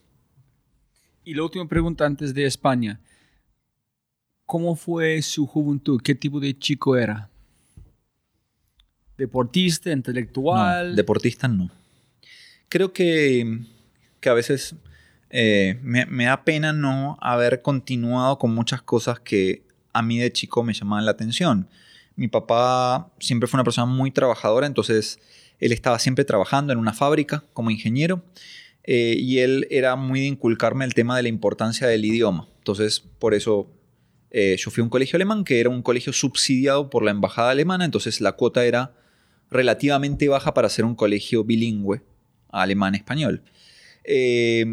Y 1.24 1.34
la 1.34 1.42
última 1.42 1.68
pregunta 1.68 2.06
antes 2.06 2.32
de 2.32 2.46
España. 2.46 2.98
¿Cómo 4.46 4.74
fue 4.74 5.20
su 5.22 5.46
juventud? 5.46 6.00
¿Qué 6.02 6.14
tipo 6.14 6.40
de 6.40 6.58
chico 6.58 6.96
era? 6.96 7.28
¿Deportista, 9.16 9.92
intelectual? 9.92 10.96
deportista 10.96 11.46
no. 11.46 11.70
Creo 12.70 12.92
que, 12.92 13.58
que 14.20 14.28
a 14.28 14.32
veces 14.32 14.76
eh, 15.30 15.76
me, 15.82 16.24
da 16.24 16.44
pena 16.44 16.72
no 16.72 17.18
haber 17.20 17.62
continuado 17.62 18.38
con 18.38 18.54
muchas 18.54 18.80
cosas 18.80 19.18
que 19.18 19.64
a 19.92 20.02
mí 20.02 20.20
de 20.20 20.32
chico 20.32 20.62
me 20.62 20.72
llamaban 20.72 21.04
la 21.04 21.10
atención. 21.10 21.68
Mi 22.14 22.28
papá 22.28 23.10
siempre 23.18 23.48
fue 23.48 23.58
una 23.58 23.64
persona 23.64 23.86
muy 23.86 24.12
trabajadora, 24.12 24.68
entonces 24.68 25.18
él 25.58 25.72
estaba 25.72 25.98
siempre 25.98 26.24
trabajando 26.24 26.72
en 26.72 26.78
una 26.78 26.92
fábrica 26.92 27.42
como 27.54 27.72
ingeniero 27.72 28.22
eh, 28.84 29.16
y 29.18 29.40
él 29.40 29.66
era 29.70 29.96
muy 29.96 30.20
de 30.20 30.26
inculcarme 30.26 30.84
el 30.84 30.94
tema 30.94 31.16
de 31.16 31.24
la 31.24 31.28
importancia 31.28 31.88
del 31.88 32.04
idioma. 32.04 32.46
Entonces, 32.58 33.00
por 33.18 33.34
eso 33.34 33.68
eh, 34.30 34.56
yo 34.56 34.70
fui 34.70 34.80
a 34.80 34.84
un 34.84 34.90
colegio 34.90 35.16
alemán 35.16 35.42
que 35.42 35.58
era 35.58 35.70
un 35.70 35.82
colegio 35.82 36.12
subsidiado 36.12 36.88
por 36.88 37.02
la 37.02 37.10
embajada 37.10 37.50
alemana, 37.50 37.84
entonces 37.84 38.20
la 38.20 38.32
cuota 38.32 38.64
era 38.64 38.94
relativamente 39.50 40.28
baja 40.28 40.54
para 40.54 40.68
ser 40.68 40.84
un 40.84 40.94
colegio 40.94 41.42
bilingüe, 41.42 42.02
alemán-español. 42.52 43.42
Eh, 44.04 44.64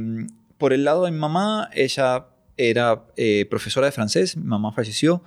por 0.57 0.73
el 0.73 0.83
lado 0.83 1.05
de 1.05 1.11
mi 1.11 1.17
mamá, 1.17 1.69
ella 1.73 2.27
era 2.57 3.05
profesora 3.49 3.85
de 3.85 3.91
francés, 3.91 4.35
mi 4.35 4.45
mamá 4.45 4.71
falleció, 4.71 5.23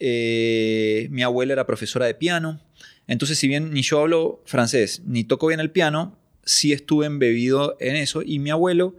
eh, 0.00 1.08
mi 1.10 1.22
abuela 1.22 1.52
era 1.52 1.66
profesora 1.66 2.06
de 2.06 2.14
piano. 2.14 2.58
Entonces, 3.06 3.38
si 3.38 3.46
bien 3.46 3.72
ni 3.72 3.82
yo 3.82 4.00
hablo 4.00 4.42
francés 4.46 5.02
ni 5.04 5.24
toco 5.24 5.46
bien 5.46 5.60
el 5.60 5.70
piano, 5.70 6.16
sí 6.44 6.72
estuve 6.72 7.06
embebido 7.06 7.76
en 7.80 7.96
eso. 7.96 8.22
Y 8.24 8.38
mi 8.38 8.50
abuelo, 8.50 8.96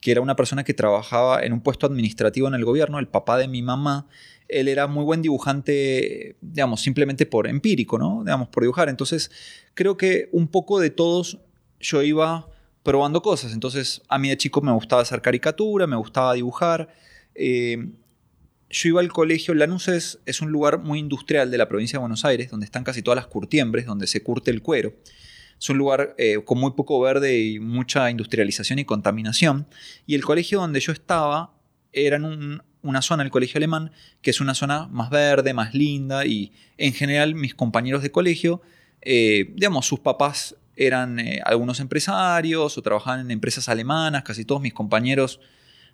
que 0.00 0.10
era 0.10 0.20
una 0.20 0.34
persona 0.34 0.64
que 0.64 0.74
trabajaba 0.74 1.42
en 1.42 1.52
un 1.52 1.60
puesto 1.60 1.86
administrativo 1.86 2.48
en 2.48 2.54
el 2.54 2.64
gobierno, 2.64 2.98
el 2.98 3.08
papá 3.08 3.36
de 3.36 3.46
mi 3.46 3.62
mamá, 3.62 4.08
él 4.48 4.68
era 4.68 4.86
muy 4.86 5.04
buen 5.04 5.22
dibujante, 5.22 6.36
digamos, 6.40 6.80
simplemente 6.80 7.26
por 7.26 7.46
empírico, 7.46 7.98
¿no? 7.98 8.22
Digamos, 8.24 8.48
por 8.48 8.62
dibujar. 8.62 8.88
Entonces, 8.88 9.30
creo 9.74 9.96
que 9.96 10.28
un 10.32 10.48
poco 10.48 10.80
de 10.80 10.90
todos 10.90 11.38
yo 11.82 12.02
iba 12.02 12.48
probando 12.82 13.20
cosas. 13.20 13.52
Entonces, 13.52 14.00
a 14.08 14.18
mí 14.18 14.30
de 14.30 14.38
chico 14.38 14.62
me 14.62 14.72
gustaba 14.72 15.02
hacer 15.02 15.20
caricatura, 15.20 15.86
me 15.86 15.96
gustaba 15.96 16.32
dibujar. 16.32 16.88
Eh, 17.34 17.88
yo 18.70 18.88
iba 18.88 19.00
al 19.00 19.12
colegio, 19.12 19.52
Lanús 19.52 19.88
es, 19.88 20.20
es, 20.24 20.40
un 20.40 20.50
lugar 20.50 20.78
muy 20.78 20.98
industrial 20.98 21.50
de 21.50 21.58
la 21.58 21.68
provincia 21.68 21.98
de 21.98 22.00
Buenos 22.00 22.24
Aires, 22.24 22.50
donde 22.50 22.64
están 22.64 22.84
casi 22.84 23.02
todas 23.02 23.16
las 23.16 23.26
curtiembres, 23.26 23.84
donde 23.84 24.06
se 24.06 24.22
curte 24.22 24.50
el 24.50 24.62
cuero. 24.62 24.94
Es 25.58 25.68
un 25.68 25.78
lugar 25.78 26.14
eh, 26.18 26.42
con 26.44 26.58
muy 26.58 26.72
poco 26.72 26.98
verde 27.00 27.38
y 27.38 27.60
mucha 27.60 28.10
industrialización 28.10 28.78
y 28.78 28.84
contaminación. 28.84 29.66
Y 30.06 30.14
el 30.14 30.24
colegio 30.24 30.60
donde 30.60 30.80
yo 30.80 30.92
estaba 30.92 31.54
era 31.92 32.16
en 32.16 32.62
una 32.82 33.02
zona, 33.02 33.22
el 33.22 33.30
colegio 33.30 33.58
alemán, 33.58 33.92
que 34.22 34.30
es 34.30 34.40
una 34.40 34.54
zona 34.54 34.88
más 34.88 35.10
verde, 35.10 35.54
más 35.54 35.74
linda. 35.74 36.24
Y 36.24 36.52
en 36.78 36.94
general 36.94 37.34
mis 37.34 37.54
compañeros 37.54 38.02
de 38.02 38.10
colegio, 38.10 38.62
eh, 39.02 39.52
digamos, 39.54 39.86
sus 39.86 40.00
papás 40.00 40.56
eran 40.76 41.18
eh, 41.18 41.40
algunos 41.44 41.80
empresarios 41.80 42.76
o 42.76 42.82
trabajaban 42.82 43.20
en 43.20 43.30
empresas 43.30 43.68
alemanas, 43.68 44.22
casi 44.22 44.44
todos 44.44 44.60
mis 44.60 44.72
compañeros 44.72 45.40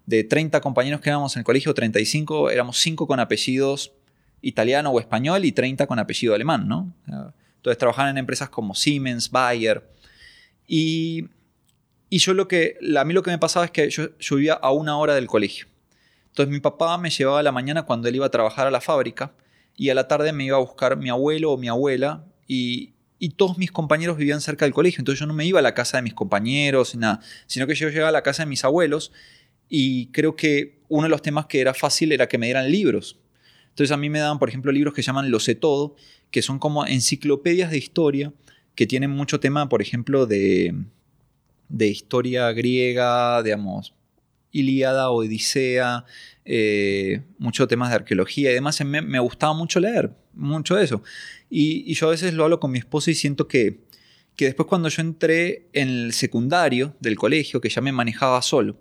de 0.07 0.25
30 0.25 0.61
compañeros 0.61 1.01
que 1.01 1.11
éramos 1.11 1.37
en 1.37 1.41
el 1.41 1.45
colegio, 1.45 1.75
35, 1.75 2.51
éramos 2.51 2.79
5 2.79 3.07
con 3.07 3.21
apellidos 3.21 3.93
italiano 4.41 4.91
o 4.91 5.01
español 5.01 5.45
y 5.45 5.53
30 5.53 5.87
con 5.87 5.99
apellido 5.99 6.35
alemán, 6.35 6.69
¿no? 6.69 6.93
Entonces 7.57 7.79
trabajaban 7.79 8.13
en 8.13 8.19
empresas 8.19 8.49
como 8.49 8.75
Siemens, 8.75 9.31
Bayer. 9.31 9.83
Y, 10.67 11.27
y 12.09 12.19
yo 12.19 12.35
lo 12.35 12.49
que, 12.49 12.79
a 12.97 13.05
mí 13.05 13.13
lo 13.13 13.23
que 13.23 13.31
me 13.31 13.39
pasaba 13.39 13.65
es 13.65 13.71
que 13.71 13.91
yo, 13.91 14.09
vivía 14.31 14.55
a 14.55 14.71
una 14.73 14.97
hora 14.97 15.15
del 15.15 15.27
colegio. 15.27 15.67
Entonces 16.29 16.53
mi 16.53 16.61
papá 16.61 16.97
me 16.99 17.11
llevaba 17.11 17.41
a 17.41 17.43
la 17.43 17.53
mañana 17.53 17.83
cuando 17.83 18.09
él 18.09 18.17
iba 18.17 18.27
a 18.27 18.31
trabajar 18.31 18.67
a 18.67 18.71
la 18.71 18.81
fábrica 18.81 19.33
y 19.77 19.91
a 19.91 19.95
la 19.95 20.07
tarde 20.09 20.33
me 20.33 20.45
iba 20.45 20.57
a 20.57 20.61
buscar 20.61 20.97
mi 20.97 21.11
abuelo 21.11 21.53
o 21.53 21.59
mi 21.59 21.69
abuela 21.69 22.25
y, 22.47 22.95
y 23.19 23.31
todos 23.31 23.59
mis 23.59 23.73
compañeros 23.73 24.17
vivían 24.17 24.41
cerca 24.41 24.65
del 24.65 24.75
colegio. 24.75 25.01
Entonces 25.01 25.21
yo 25.21 25.27
no 25.27 25.35
me 25.35 25.45
iba 25.45 25.59
a 25.59 25.63
la 25.63 25.75
casa 25.75 25.99
de 25.99 26.03
mis 26.03 26.15
compañeros, 26.15 26.95
nada, 26.95 27.21
sino 27.47 27.67
que 27.67 27.75
yo 27.75 27.89
llegaba 27.89 28.09
a 28.09 28.13
la 28.13 28.23
casa 28.23 28.45
de 28.45 28.49
mis 28.49 28.65
abuelos 28.65 29.13
y 29.69 30.07
creo 30.07 30.37
que 30.37 30.79
uno 30.89 31.05
de 31.05 31.09
los 31.09 31.23
temas 31.23 31.47
que 31.47 31.61
era 31.61 31.75
fácil 31.75 32.13
era 32.13 32.29
que 32.29 32.39
me 32.39 32.47
dieran 32.47 32.71
libros. 32.71 33.19
Entonces 33.71 33.93
a 33.93 33.97
mí 33.97 34.09
me 34.11 34.19
daban, 34.19 34.39
por 34.39 34.49
ejemplo, 34.49 34.73
libros 34.73 34.95
que 34.95 35.03
llaman 35.03 35.31
Lo 35.31 35.41
sé 35.41 35.55
todo, 35.55 35.95
que 36.31 36.43
son 36.43 36.59
como 36.59 36.87
enciclopedias 36.87 37.71
de 37.71 37.79
historia, 37.79 38.33
que 38.75 38.87
tienen 38.87 39.11
mucho 39.11 39.41
tema, 39.41 39.69
por 39.69 39.83
ejemplo, 39.83 40.27
de, 40.27 40.75
de 41.69 41.87
historia 41.89 42.51
griega, 42.53 43.43
digamos, 43.43 43.95
Ilíada, 44.53 45.11
Odisea, 45.11 46.05
eh, 46.45 47.23
muchos 47.39 47.69
temas 47.69 47.91
de 47.91 47.97
arqueología 47.97 48.51
y 48.51 48.55
demás. 48.55 48.83
Me, 48.85 49.19
gustaba 49.19 49.53
mucho 49.53 49.81
leer, 49.81 50.11
mucho 50.35 50.77
de 50.77 50.85
eso. 50.85 51.03
Y, 51.51 51.91
y, 51.91 51.95
yo 51.95 52.09
a 52.09 52.11
veces 52.11 52.35
lo 52.35 52.45
hablo 52.45 52.61
con 52.61 52.71
mi 52.71 52.79
esposa 52.79 53.11
y 53.11 53.15
siento 53.15 53.49
que, 53.49 53.81
que 54.37 54.47
después 54.47 54.69
cuando 54.69 54.89
yo 54.89 55.03
entré 55.03 55.67
en 55.73 55.89
el 55.89 56.13
secundario 56.13 56.95
del 57.01 57.17
colegio, 57.17 57.61
que 57.61 57.69
ya 57.69 57.81
me 57.81 57.93
manejaba 57.93 58.41
solo, 58.43 58.81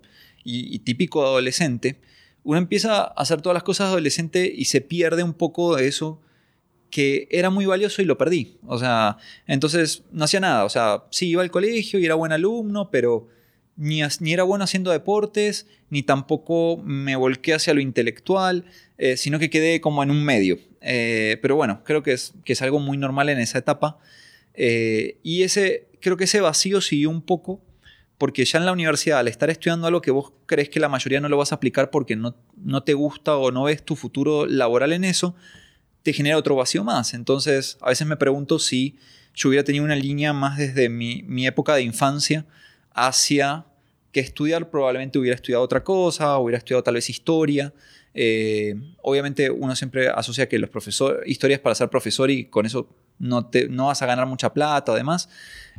y, 0.49 0.79
típico 0.79 1.25
adolescente, 1.25 1.99
uno 2.43 2.57
empieza 2.57 3.01
a 3.01 3.03
hacer 3.07 3.41
todas 3.41 3.55
las 3.55 3.63
cosas 3.63 3.87
adolescente 3.87 4.51
y 4.55 4.65
se 4.65 4.79
pierde 4.79 5.23
un 5.23 5.33
poco 5.33 5.75
de 5.75 5.87
eso 5.87 6.21
que 6.89 7.27
era 7.31 7.49
muy 7.49 7.65
valioso 7.65 8.01
y 8.01 8.05
lo 8.05 8.17
perdí. 8.17 8.57
O 8.65 8.77
sea, 8.77 9.17
entonces 9.45 10.03
no 10.11 10.23
hacía 10.23 10.39
nada. 10.39 10.63
O 10.63 10.69
sea, 10.69 11.03
sí 11.09 11.27
iba 11.27 11.41
al 11.41 11.51
colegio 11.51 11.99
y 11.99 12.05
era 12.05 12.15
buen 12.15 12.31
alumno, 12.31 12.89
pero 12.89 13.27
ni, 13.77 14.01
era 14.33 14.43
bueno 14.43 14.63
haciendo 14.63 14.91
deportes, 14.91 15.67
ni 15.89 16.03
tampoco 16.03 16.77
me 16.83 17.15
volqué 17.15 17.53
hacia 17.53 17.73
lo 17.73 17.79
intelectual, 17.79 18.65
eh, 18.97 19.15
sino 19.17 19.39
que 19.39 19.49
quedé 19.49 19.79
como 19.79 20.03
en 20.03 20.11
un 20.11 20.23
medio. 20.23 20.59
Eh, 20.81 21.37
pero 21.41 21.55
bueno, 21.55 21.83
creo 21.83 22.03
que 22.03 22.13
es, 22.13 22.33
que 22.43 22.53
es 22.53 22.61
algo 22.61 22.79
muy 22.79 22.97
normal 22.97 23.29
en 23.29 23.39
esa 23.39 23.59
etapa. 23.59 23.99
Eh, 24.53 25.19
y 25.23 25.43
ese, 25.43 25.87
creo 26.01 26.17
que 26.17 26.25
ese 26.25 26.41
vacío 26.41 26.81
siguió 26.81 27.09
un 27.09 27.21
poco 27.21 27.61
porque 28.17 28.45
ya 28.45 28.57
en 28.57 28.65
la 28.65 28.71
universidad, 28.71 29.19
al 29.19 29.27
estar 29.27 29.49
estudiando 29.51 29.85
algo 29.85 30.01
que 30.01 30.09
vos 30.09 30.33
crees 30.47 30.69
que 30.69 30.79
la 30.79 30.89
mayoría 30.89 31.21
no 31.21 31.29
lo 31.29 31.37
vas 31.37 31.51
a 31.51 31.55
aplicar 31.55 31.91
porque 31.91 32.15
no, 32.15 32.35
no 32.57 32.81
te 32.81 32.95
gusta 32.95 33.37
o 33.37 33.51
no 33.51 33.65
ves 33.65 33.83
tu 33.83 33.95
futuro 33.95 34.47
laboral 34.47 34.91
en 34.91 35.03
eso, 35.03 35.35
te 36.01 36.13
genera 36.13 36.37
otro 36.37 36.55
vacío 36.55 36.83
más. 36.83 37.13
Entonces, 37.13 37.77
a 37.81 37.89
veces 37.89 38.07
me 38.07 38.17
pregunto 38.17 38.57
si 38.57 38.97
yo 39.35 39.49
hubiera 39.49 39.63
tenido 39.63 39.85
una 39.85 39.95
línea 39.95 40.33
más 40.33 40.57
desde 40.57 40.89
mi, 40.89 41.45
época 41.45 41.75
de 41.75 41.83
infancia 41.83 42.45
hacia 42.97 43.65
que 44.11 44.19
estudiar, 44.19 44.69
probablemente 44.69 45.19
hubiera 45.19 45.35
estudiado 45.35 45.63
otra 45.63 45.83
cosa, 45.83 46.37
hubiera 46.39 46.57
estudiado 46.57 46.83
tal 46.83 46.95
vez 46.95 47.09
historia. 47.09 47.73
Eh, 48.13 48.75
obviamente 49.03 49.51
uno 49.51 49.75
siempre 49.75 50.09
asocia 50.09 50.49
que 50.49 50.57
los 50.57 50.69
profesores, 50.69 51.21
historias 51.29 51.59
para 51.59 51.75
ser 51.75 51.89
profesor 51.89 52.31
y 52.31 52.45
con 52.45 52.65
eso 52.65 52.89
no, 53.19 53.45
te, 53.45 53.69
no 53.69 53.87
vas 53.87 54.01
a 54.01 54.07
ganar 54.07 54.25
mucha 54.25 54.53
plata 54.53 54.91
además. 54.91 55.29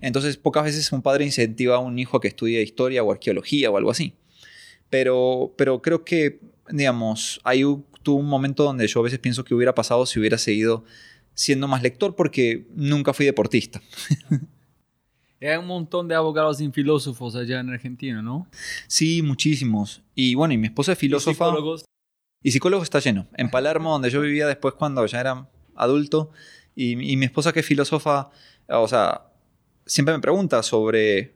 Entonces 0.00 0.36
pocas 0.36 0.64
veces 0.64 0.92
un 0.92 1.02
padre 1.02 1.24
incentiva 1.24 1.76
a 1.76 1.78
un 1.80 1.98
hijo 1.98 2.16
a 2.16 2.20
que 2.20 2.28
estudie 2.28 2.62
historia 2.62 3.02
o 3.02 3.10
arqueología 3.10 3.70
o 3.70 3.76
algo 3.76 3.90
así. 3.90 4.14
Pero, 4.88 5.52
pero 5.56 5.82
creo 5.82 6.04
que, 6.04 6.40
digamos, 6.70 7.40
hay 7.44 7.64
tuvo 8.04 8.20
un 8.20 8.28
momento 8.28 8.62
donde 8.62 8.86
yo 8.86 9.00
a 9.00 9.02
veces 9.02 9.18
pienso 9.18 9.44
que 9.44 9.54
hubiera 9.54 9.74
pasado 9.74 10.06
si 10.06 10.18
hubiera 10.20 10.38
seguido 10.38 10.84
siendo 11.34 11.68
más 11.68 11.82
lector 11.82 12.14
porque 12.14 12.66
nunca 12.74 13.12
fui 13.12 13.26
deportista. 13.26 13.82
Hay 15.40 15.56
un 15.56 15.66
montón 15.66 16.08
de 16.08 16.14
abogados 16.14 16.60
y 16.60 16.70
filósofos 16.70 17.36
allá 17.36 17.60
en 17.60 17.70
Argentina, 17.70 18.22
¿no? 18.22 18.48
Sí, 18.88 19.22
muchísimos. 19.22 20.02
Y 20.14 20.34
bueno, 20.34 20.54
y 20.54 20.58
mi 20.58 20.66
esposa 20.66 20.92
es 20.92 20.98
filósofa. 20.98 21.44
¿Y 21.44 21.48
psicólogos? 21.48 21.84
Y 22.42 22.50
psicólogos 22.50 22.84
está 22.84 22.98
lleno. 22.98 23.28
En 23.36 23.50
Palermo, 23.50 23.92
donde 23.92 24.10
yo 24.10 24.20
vivía 24.20 24.46
después 24.46 24.74
cuando 24.74 25.04
ya 25.06 25.20
era 25.20 25.48
adulto, 25.76 26.30
y, 26.74 26.96
mi 26.96 27.24
esposa 27.24 27.52
que 27.52 27.60
es 27.60 27.66
filósofa, 27.66 28.30
o 28.68 28.86
sea, 28.86 29.32
siempre 29.84 30.14
me 30.14 30.20
pregunta 30.20 30.62
sobre 30.62 31.34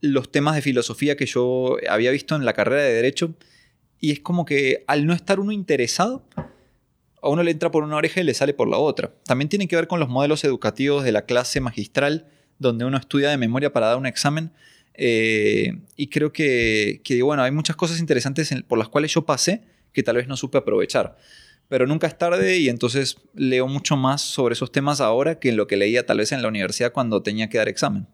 los 0.00 0.30
temas 0.30 0.54
de 0.54 0.62
filosofía 0.62 1.16
que 1.16 1.26
yo 1.26 1.78
había 1.90 2.12
visto 2.12 2.36
en 2.36 2.44
la 2.44 2.52
carrera 2.52 2.82
de 2.82 2.92
Derecho. 2.92 3.34
Y 4.00 4.12
es 4.12 4.20
como 4.20 4.44
que 4.44 4.84
al 4.86 5.06
no 5.06 5.14
estar 5.14 5.40
uno 5.40 5.50
interesado, 5.50 6.24
a 7.20 7.28
uno 7.28 7.42
le 7.42 7.50
entra 7.50 7.72
por 7.72 7.82
una 7.82 7.96
oreja 7.96 8.20
y 8.20 8.24
le 8.24 8.34
sale 8.34 8.54
por 8.54 8.68
la 8.68 8.78
otra. 8.78 9.12
También 9.24 9.48
tiene 9.48 9.66
que 9.66 9.74
ver 9.74 9.88
con 9.88 9.98
los 9.98 10.08
modelos 10.08 10.44
educativos 10.44 11.02
de 11.02 11.10
la 11.10 11.22
clase 11.22 11.60
magistral 11.60 12.28
donde 12.58 12.84
uno 12.84 12.96
estudia 12.96 13.30
de 13.30 13.36
memoria 13.36 13.72
para 13.72 13.88
dar 13.88 13.96
un 13.96 14.06
examen. 14.06 14.50
Eh, 14.94 15.78
y 15.96 16.08
creo 16.08 16.32
que, 16.32 17.00
bueno, 17.22 17.42
hay 17.42 17.52
muchas 17.52 17.76
cosas 17.76 18.00
interesantes 18.00 18.52
por 18.66 18.78
las 18.78 18.88
cuales 18.88 19.12
yo 19.14 19.24
pasé 19.24 19.62
que 19.92 20.02
tal 20.02 20.16
vez 20.16 20.26
no 20.26 20.36
supe 20.36 20.58
aprovechar. 20.58 21.16
Pero 21.68 21.86
nunca 21.86 22.06
es 22.06 22.16
tarde 22.16 22.58
y 22.58 22.68
entonces 22.68 23.18
leo 23.34 23.68
mucho 23.68 23.96
más 23.96 24.22
sobre 24.22 24.54
esos 24.54 24.72
temas 24.72 25.00
ahora 25.00 25.38
que 25.38 25.50
en 25.50 25.56
lo 25.56 25.66
que 25.66 25.76
leía 25.76 26.06
tal 26.06 26.18
vez 26.18 26.32
en 26.32 26.42
la 26.42 26.48
universidad 26.48 26.92
cuando 26.92 27.22
tenía 27.22 27.48
que 27.48 27.58
dar 27.58 27.68
examen. 27.68 28.06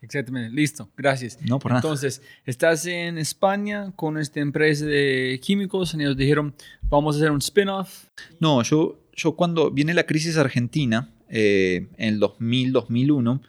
Exactamente, 0.00 0.54
listo, 0.54 0.88
gracias. 0.96 1.38
No, 1.42 1.58
por 1.58 1.72
nada. 1.72 1.80
Entonces, 1.80 2.22
estás 2.44 2.86
en 2.86 3.18
España 3.18 3.92
con 3.96 4.18
esta 4.18 4.40
empresa 4.40 4.84
de 4.84 5.40
químicos 5.42 5.94
y 5.94 6.00
ellos 6.00 6.16
dijeron, 6.16 6.54
vamos 6.82 7.16
a 7.16 7.18
hacer 7.18 7.30
un 7.30 7.38
spin-off. 7.38 8.04
No, 8.38 8.62
yo, 8.62 9.00
yo 9.14 9.36
cuando 9.36 9.70
viene 9.70 9.94
la 9.94 10.04
crisis 10.04 10.36
argentina, 10.36 11.10
eh, 11.28 11.88
en 11.96 12.14
el 12.14 12.20
2000-2001, 12.20 13.40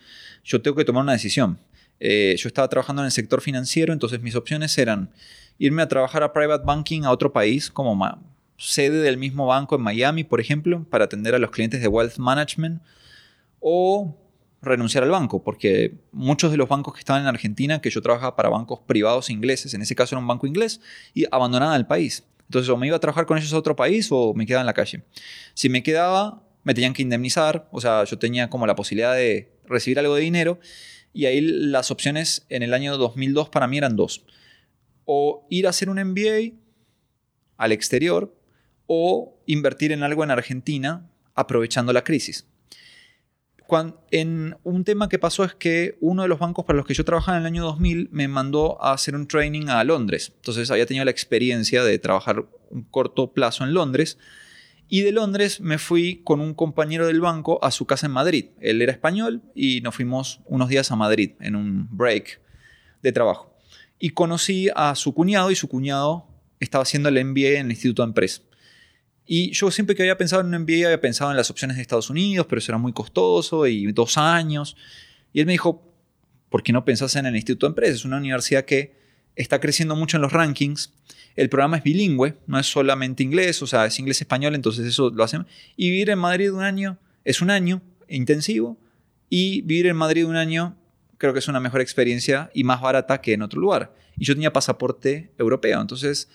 yo 0.48 0.62
tengo 0.62 0.78
que 0.78 0.86
tomar 0.86 1.04
una 1.04 1.12
decisión. 1.12 1.60
Eh, 2.00 2.36
yo 2.38 2.48
estaba 2.48 2.68
trabajando 2.70 3.02
en 3.02 3.08
el 3.08 3.12
sector 3.12 3.42
financiero, 3.42 3.92
entonces 3.92 4.22
mis 4.22 4.36
opciones 4.36 4.78
eran 4.78 5.12
irme 5.60 5.82
a 5.82 5.88
trabajar 5.88 6.24
a 6.24 6.32
private 6.32 6.64
banking 6.66 7.04
a 7.04 7.12
otro 7.12 7.34
país, 7.34 7.70
como 7.70 8.00
sede 8.58 9.02
del 9.02 9.18
mismo 9.18 9.46
banco 9.46 9.76
en 9.76 9.82
Miami, 9.82 10.24
por 10.24 10.40
ejemplo, 10.40 10.86
para 10.90 11.06
atender 11.06 11.36
a 11.36 11.40
los 11.40 11.52
clientes 11.52 11.82
de 11.82 11.88
wealth 11.88 12.18
management, 12.18 12.82
o 13.60 14.16
renunciar 14.62 15.04
al 15.04 15.12
banco, 15.12 15.44
porque 15.44 15.96
muchos 16.12 16.52
de 16.52 16.58
los 16.58 16.70
bancos 16.70 16.94
que 16.94 17.00
estaban 17.00 17.24
en 17.24 17.28
Argentina, 17.28 17.82
que 17.82 17.90
yo 17.90 18.02
trabajaba 18.02 18.36
para 18.36 18.50
bancos 18.50 18.80
privados 18.88 19.30
ingleses, 19.30 19.74
en 19.74 19.82
ese 19.82 19.96
caso 19.96 20.16
era 20.16 20.22
un 20.22 20.28
banco 20.28 20.48
inglés, 20.48 20.80
y 21.14 21.26
abandonaban 21.30 21.76
el 21.76 21.88
país. 21.88 22.24
Entonces 22.48 22.70
o 22.70 22.78
me 22.78 22.88
iba 22.88 22.96
a 22.96 23.00
trabajar 23.00 23.26
con 23.26 23.38
ellos 23.38 23.52
a 23.52 23.58
otro 23.58 23.76
país 23.76 24.08
o 24.12 24.34
me 24.34 24.46
quedaba 24.46 24.62
en 24.62 24.68
la 24.68 24.74
calle. 24.74 25.04
Si 25.54 25.68
me 25.68 25.84
quedaba, 25.84 26.42
me 26.68 26.74
tenían 26.74 26.92
que 26.92 27.02
indemnizar, 27.02 27.70
o 27.72 27.80
sea, 27.80 28.04
yo 28.04 28.20
tenía 28.20 28.50
como 28.50 28.68
la 28.68 28.76
posibilidad 28.76 29.16
de 29.16 29.58
recibir 29.68 30.00
algo 30.00 30.16
de 30.16 30.22
dinero 30.22 30.60
y 31.14 31.26
ahí 31.26 31.40
las 31.40 31.92
opciones 31.92 32.46
en 32.50 32.62
el 32.62 32.74
año 32.74 32.98
2002 32.98 33.48
para 33.48 33.68
mí 33.68 33.78
eran 33.78 33.96
dos. 33.96 34.26
O 35.06 35.48
ir 35.50 35.66
a 35.66 35.70
hacer 35.70 35.90
un 35.90 35.98
MBA 35.98 36.58
al 37.56 37.72
exterior 37.72 38.38
o 38.86 39.42
invertir 39.46 39.94
en 39.94 40.04
algo 40.04 40.26
en 40.26 40.32
Argentina 40.32 41.10
aprovechando 41.36 41.94
la 41.94 42.04
crisis. 42.04 42.46
en 44.12 44.58
un 44.64 44.84
tema 44.84 45.08
que 45.08 45.20
pasó 45.20 45.46
es 45.46 45.56
que 45.56 45.98
uno 46.02 46.24
de 46.24 46.28
los 46.28 46.38
bancos 46.38 46.66
para 46.66 46.76
los 46.76 46.86
que 46.86 46.94
yo 46.94 47.06
trabajaba 47.06 47.38
en 47.38 47.44
el 47.44 47.48
año 47.48 47.64
2000 47.64 48.10
me 48.12 48.28
mandó 48.28 48.78
a 48.84 48.92
hacer 48.92 49.16
un 49.16 49.26
training 49.26 49.70
a 49.70 49.82
Londres. 49.86 50.34
Entonces 50.36 50.70
había 50.70 50.86
tenido 50.86 51.06
la 51.06 51.12
experiencia 51.12 51.86
de 51.86 51.98
trabajar 51.98 52.46
un 52.72 52.84
corto 52.84 53.32
plazo 53.32 53.64
en 53.64 53.74
Londres 53.74 54.18
y 54.90 55.02
de 55.02 55.12
Londres 55.12 55.60
me 55.60 55.78
fui 55.78 56.22
con 56.24 56.40
un 56.40 56.54
compañero 56.54 57.08
del 57.08 57.20
banco 57.20 57.64
a 57.64 57.72
su 57.72 57.86
casa 57.86 58.06
en 58.06 58.14
Madrid. 58.14 58.46
Él 58.62 58.82
era 58.82 58.92
español 58.92 59.42
y 59.54 59.82
nos 59.82 59.96
fuimos 59.96 60.40
unos 60.46 60.70
días 60.70 60.92
a 60.92 60.96
Madrid 60.96 61.32
en 61.40 61.56
un 61.56 61.88
break 61.92 62.40
de 63.02 63.12
trabajo. 63.12 63.54
Y 64.00 64.12
conocí 64.12 64.70
a 64.76 64.96
su 64.96 65.14
cuñado 65.14 65.52
y 65.52 65.56
su 65.56 65.68
cuñado 65.68 66.28
estaba 66.60 66.84
haciendo 66.84 67.10
el 67.10 67.24
MBA 67.26 67.60
en 67.60 67.66
el 67.66 67.72
Instituto 67.72 68.02
de 68.02 68.08
Empresa. 68.08 68.42
Y 69.26 69.52
yo 69.52 69.70
siempre 69.72 69.94
que 69.94 70.04
había 70.04 70.18
pensado 70.18 70.42
en 70.42 70.48
un 70.48 70.62
MBA 70.62 70.86
había 70.86 71.02
pensado 71.02 71.32
en 71.32 71.38
las 71.38 71.50
opciones 71.50 71.76
de 71.76 71.82
Estados 71.82 72.10
Unidos, 72.10 72.48
pero 72.48 72.60
eso 72.60 72.72
era 72.72 72.78
muy 72.78 72.94
costoso 72.94 73.68
y 73.68 73.92
dos 73.92 74.18
años. 74.18 74.78
Y 75.34 75.42
él 75.42 75.46
me 75.48 75.52
dijo, 75.52 75.84
¿por 76.50 76.64
qué 76.64 76.72
no 76.72 76.86
pensás 76.86 77.16
en 77.18 77.26
el 77.26 77.36
Instituto 77.36 77.66
de 77.66 77.72
Empresa? 77.72 77.94
Es 77.94 78.06
una 78.06 78.18
universidad 78.18 78.64
que 78.64 78.96
está 79.36 79.60
creciendo 79.60 79.98
mucho 79.98 80.16
en 80.16 80.22
los 80.22 80.32
rankings 80.32 80.94
el 81.38 81.50
programa 81.50 81.78
es 81.78 81.84
bilingüe, 81.84 82.36
no 82.48 82.60
es 82.60 82.66
solamente 82.66 83.24
inglés, 83.24 83.62
o 83.62 83.68
sea, 83.68 83.86
es 83.86 83.98
inglés-español, 84.00 84.56
entonces 84.56 84.86
eso 84.86 85.12
lo 85.12 85.24
hacen. 85.24 85.46
Y 85.78 85.92
vivir 85.92 86.10
en 86.10 86.20
Madrid 86.20 86.52
un 86.52 86.64
año 86.64 86.98
es 87.24 87.42
un 87.42 87.52
año 87.52 87.82
intensivo 88.10 88.78
y 89.30 89.62
vivir 89.62 89.88
en 89.88 89.96
Madrid 89.96 90.26
un 90.26 90.36
año 90.36 90.76
creo 91.20 91.34
que 91.34 91.40
es 91.40 91.48
una 91.48 91.60
mejor 91.60 91.82
experiencia 91.82 92.50
y 92.54 92.64
más 92.64 92.82
barata 92.82 93.22
que 93.22 93.34
en 93.34 93.44
otro 93.44 93.62
lugar. 93.62 93.94
Y 94.18 94.26
yo 94.26 94.34
tenía 94.34 94.52
pasaporte 94.52 95.32
europeo, 95.38 95.80
entonces 95.80 96.28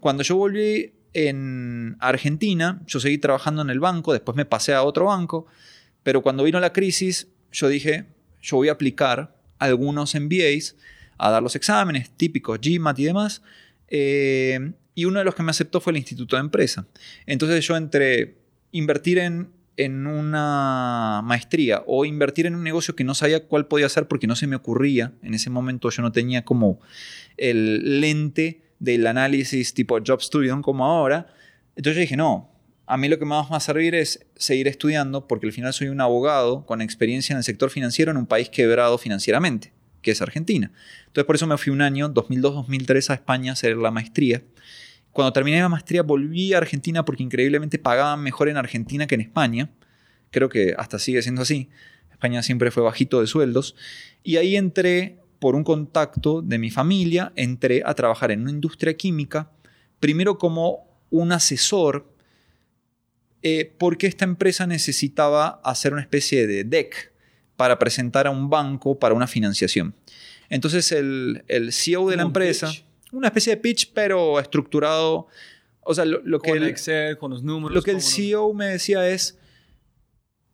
cuando 0.00 0.22
yo 0.22 0.36
volví 0.36 0.94
en 1.12 1.96
Argentina, 2.00 2.80
yo 2.86 3.00
seguí 3.00 3.18
trabajando 3.18 3.60
en 3.62 3.70
el 3.70 3.80
banco, 3.80 4.12
después 4.12 4.34
me 4.36 4.46
pasé 4.46 4.72
a 4.72 4.82
otro 4.82 5.06
banco, 5.06 5.46
pero 6.02 6.22
cuando 6.22 6.44
vino 6.44 6.58
la 6.58 6.72
crisis, 6.72 7.28
yo 7.52 7.68
dije, 7.68 8.06
yo 8.40 8.56
voy 8.56 8.68
a 8.68 8.72
aplicar 8.72 9.36
algunos 9.58 10.14
MBAs 10.14 10.76
a 11.18 11.30
dar 11.30 11.42
los 11.42 11.56
exámenes 11.56 12.10
típicos, 12.10 12.60
GMAT 12.62 12.98
y 13.00 13.04
demás, 13.04 13.42
eh, 13.88 14.72
y 14.94 15.04
uno 15.04 15.20
de 15.20 15.24
los 15.24 15.34
que 15.34 15.42
me 15.42 15.50
aceptó 15.50 15.80
fue 15.80 15.92
el 15.92 15.98
Instituto 15.98 16.36
de 16.36 16.40
Empresa. 16.40 16.86
Entonces 17.26 17.64
yo 17.66 17.76
entre 17.76 18.38
invertir 18.72 19.18
en, 19.18 19.50
en 19.76 20.06
una 20.06 21.22
maestría 21.24 21.84
o 21.86 22.04
invertir 22.04 22.46
en 22.46 22.56
un 22.56 22.64
negocio 22.64 22.96
que 22.96 23.04
no 23.04 23.14
sabía 23.14 23.46
cuál 23.46 23.68
podía 23.68 23.86
hacer 23.86 24.08
porque 24.08 24.26
no 24.26 24.34
se 24.34 24.48
me 24.48 24.56
ocurría, 24.56 25.12
en 25.22 25.34
ese 25.34 25.50
momento 25.50 25.88
yo 25.90 26.02
no 26.02 26.10
tenía 26.10 26.44
como 26.44 26.80
el 27.36 28.00
lente 28.00 28.62
del 28.80 29.06
análisis 29.06 29.74
tipo 29.74 29.98
Job 30.04 30.20
Studio 30.20 30.60
como 30.62 30.84
ahora, 30.84 31.28
entonces 31.76 31.94
yo 31.94 32.00
dije, 32.00 32.16
no, 32.16 32.50
a 32.86 32.96
mí 32.96 33.08
lo 33.08 33.20
que 33.20 33.24
más 33.24 33.46
me 33.46 33.50
va 33.52 33.56
a 33.58 33.60
servir 33.60 33.94
es 33.94 34.26
seguir 34.34 34.66
estudiando 34.66 35.28
porque 35.28 35.46
al 35.46 35.52
final 35.52 35.72
soy 35.72 35.88
un 35.88 36.00
abogado 36.00 36.66
con 36.66 36.82
experiencia 36.82 37.34
en 37.34 37.38
el 37.38 37.44
sector 37.44 37.70
financiero 37.70 38.10
en 38.10 38.16
un 38.16 38.26
país 38.26 38.48
quebrado 38.48 38.98
financieramente 38.98 39.77
que 40.08 40.12
es 40.12 40.22
Argentina. 40.22 40.72
Entonces 41.06 41.24
por 41.24 41.36
eso 41.36 41.46
me 41.46 41.58
fui 41.58 41.70
un 41.70 41.82
año, 41.82 42.08
2002-2003, 42.08 43.10
a 43.10 43.14
España 43.14 43.52
a 43.52 43.54
hacer 43.54 43.76
la 43.76 43.90
maestría. 43.90 44.42
Cuando 45.12 45.32
terminé 45.32 45.60
la 45.60 45.68
maestría 45.68 46.02
volví 46.02 46.54
a 46.54 46.58
Argentina 46.58 47.04
porque 47.04 47.22
increíblemente 47.22 47.78
pagaban 47.78 48.22
mejor 48.22 48.48
en 48.48 48.56
Argentina 48.56 49.06
que 49.06 49.16
en 49.16 49.20
España. 49.20 49.70
Creo 50.30 50.48
que 50.48 50.74
hasta 50.78 50.98
sigue 50.98 51.20
siendo 51.22 51.42
así. 51.42 51.68
España 52.10 52.42
siempre 52.42 52.70
fue 52.70 52.82
bajito 52.82 53.20
de 53.20 53.26
sueldos. 53.26 53.76
Y 54.22 54.36
ahí 54.36 54.56
entré 54.56 55.18
por 55.38 55.54
un 55.54 55.64
contacto 55.64 56.42
de 56.42 56.58
mi 56.58 56.70
familia, 56.70 57.32
entré 57.36 57.82
a 57.84 57.94
trabajar 57.94 58.30
en 58.30 58.42
una 58.42 58.50
industria 58.50 58.96
química, 58.96 59.50
primero 60.00 60.38
como 60.38 60.88
un 61.10 61.32
asesor, 61.32 62.12
eh, 63.42 63.72
porque 63.78 64.06
esta 64.06 64.24
empresa 64.24 64.66
necesitaba 64.66 65.60
hacer 65.62 65.92
una 65.92 66.02
especie 66.02 66.46
de 66.46 66.64
deck, 66.64 67.12
para 67.58 67.76
presentar 67.76 68.28
a 68.28 68.30
un 68.30 68.48
banco 68.48 69.00
para 69.00 69.16
una 69.16 69.26
financiación. 69.26 69.92
Entonces 70.48 70.92
el, 70.92 71.42
el 71.48 71.72
CEO 71.72 72.08
de 72.08 72.14
la 72.16 72.22
empresa, 72.22 72.72
una 73.10 73.26
especie 73.26 73.56
de 73.56 73.60
pitch, 73.60 73.90
pero 73.92 74.38
estructurado. 74.38 75.26
O 75.80 75.92
sea, 75.92 76.04
lo, 76.04 76.38
que 76.38 76.52
el, 76.52 76.62
Excel, 76.62 77.18
con 77.18 77.32
los 77.32 77.42
números. 77.42 77.74
Lo 77.74 77.82
que 77.82 77.90
el 77.90 78.00
CEO 78.00 78.54
me 78.54 78.66
decía 78.66 79.08
es, 79.08 79.38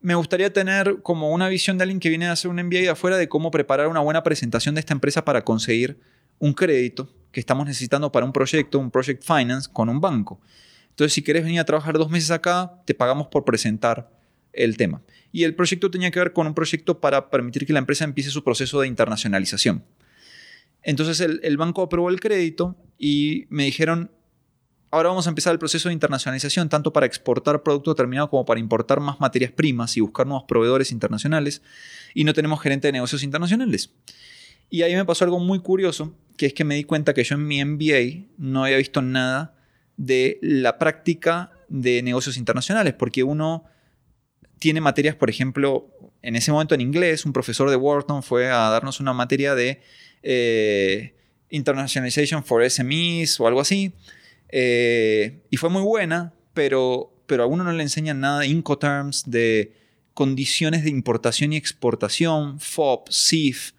me 0.00 0.14
gustaría 0.14 0.50
tener 0.50 1.02
como 1.02 1.30
una 1.30 1.50
visión 1.50 1.76
de 1.76 1.82
alguien 1.82 2.00
que 2.00 2.08
viene 2.08 2.26
a 2.26 2.32
hacer 2.32 2.50
un 2.50 2.56
MBA 2.56 2.80
de 2.80 2.88
afuera 2.88 3.18
de 3.18 3.28
cómo 3.28 3.50
preparar 3.50 3.88
una 3.88 4.00
buena 4.00 4.22
presentación 4.22 4.74
de 4.74 4.80
esta 4.80 4.94
empresa 4.94 5.26
para 5.26 5.44
conseguir 5.44 6.00
un 6.38 6.54
crédito 6.54 7.12
que 7.32 7.40
estamos 7.40 7.66
necesitando 7.66 8.10
para 8.12 8.24
un 8.24 8.32
proyecto, 8.32 8.78
un 8.78 8.90
project 8.90 9.22
finance 9.22 9.68
con 9.70 9.90
un 9.90 10.00
banco. 10.00 10.40
Entonces, 10.88 11.12
si 11.12 11.22
quieres 11.22 11.44
venir 11.44 11.60
a 11.60 11.64
trabajar 11.66 11.98
dos 11.98 12.08
meses 12.08 12.30
acá, 12.30 12.80
te 12.86 12.94
pagamos 12.94 13.26
por 13.26 13.44
presentar 13.44 14.10
el 14.54 14.76
tema. 14.76 15.02
Y 15.32 15.44
el 15.44 15.54
proyecto 15.54 15.90
tenía 15.90 16.10
que 16.10 16.18
ver 16.18 16.32
con 16.32 16.46
un 16.46 16.54
proyecto 16.54 17.00
para 17.00 17.30
permitir 17.30 17.66
que 17.66 17.72
la 17.72 17.80
empresa 17.80 18.04
empiece 18.04 18.30
su 18.30 18.44
proceso 18.44 18.80
de 18.80 18.86
internacionalización. 18.86 19.84
Entonces 20.82 21.20
el, 21.20 21.56
banco 21.56 21.82
aprobó 21.82 22.10
el 22.10 22.20
crédito 22.20 22.76
y 22.98 23.46
me 23.48 23.64
dijeron, 23.64 24.10
ahora 24.90 25.08
vamos 25.08 25.26
a 25.26 25.30
empezar 25.30 25.52
el 25.52 25.58
proceso 25.58 25.88
de 25.88 25.94
internacionalización, 25.94 26.68
tanto 26.68 26.92
para 26.92 27.06
exportar 27.06 27.62
producto 27.62 27.94
terminado 27.94 28.28
como 28.28 28.44
para 28.44 28.60
importar 28.60 29.00
más 29.00 29.18
materias 29.18 29.50
primas 29.50 29.96
y 29.96 30.00
buscar 30.00 30.26
nuevos 30.26 30.44
proveedores 30.46 30.92
internacionales. 30.92 31.62
Y 32.12 32.24
no 32.24 32.34
tenemos 32.34 32.60
gerente 32.60 32.88
de 32.88 32.92
negocios 32.92 33.22
internacionales. 33.22 33.92
Y 34.70 34.82
ahí 34.82 34.94
me 34.94 35.04
pasó 35.04 35.24
algo 35.24 35.40
muy 35.40 35.60
curioso, 35.60 36.14
que 36.36 36.46
es 36.46 36.54
que 36.54 36.64
me 36.64 36.74
di 36.74 36.84
cuenta 36.84 37.14
que 37.14 37.24
yo 37.24 37.34
en 37.34 37.46
mi 37.46 37.64
MBA 37.64 38.26
no 38.36 38.64
había 38.64 38.76
visto 38.76 39.00
nada 39.02 39.56
de 39.96 40.38
la 40.42 40.78
práctica 40.78 41.50
de 41.68 42.02
negocios 42.02 42.36
internacionales, 42.36 42.94
porque 42.94 43.22
uno 43.22 43.64
tiene 44.58 44.80
materias, 44.80 45.16
por 45.16 45.30
ejemplo, 45.30 45.88
en 46.22 46.36
ese 46.36 46.52
momento 46.52 46.74
en 46.74 46.80
inglés, 46.80 47.26
un 47.26 47.32
profesor 47.32 47.68
de 47.70 47.76
Wharton 47.76 48.22
fue 48.22 48.50
a 48.50 48.70
darnos 48.70 49.00
una 49.00 49.12
materia 49.12 49.54
de 49.54 49.80
eh, 50.22 51.14
Internationalization 51.50 52.42
for 52.42 52.68
SMEs 52.68 53.38
o 53.38 53.46
algo 53.46 53.60
así, 53.60 53.92
eh, 54.48 55.42
y 55.50 55.56
fue 55.56 55.68
muy 55.68 55.82
buena, 55.82 56.32
pero, 56.54 57.12
pero 57.26 57.42
a 57.42 57.46
uno 57.46 57.64
no 57.64 57.72
le 57.72 57.82
enseñan 57.82 58.20
nada 58.20 58.40
de 58.40 58.46
Incoterms, 58.46 59.30
de 59.30 59.74
condiciones 60.14 60.84
de 60.84 60.90
importación 60.90 61.52
y 61.52 61.56
exportación, 61.56 62.60
FOB, 62.60 63.10
CIF. 63.10 63.72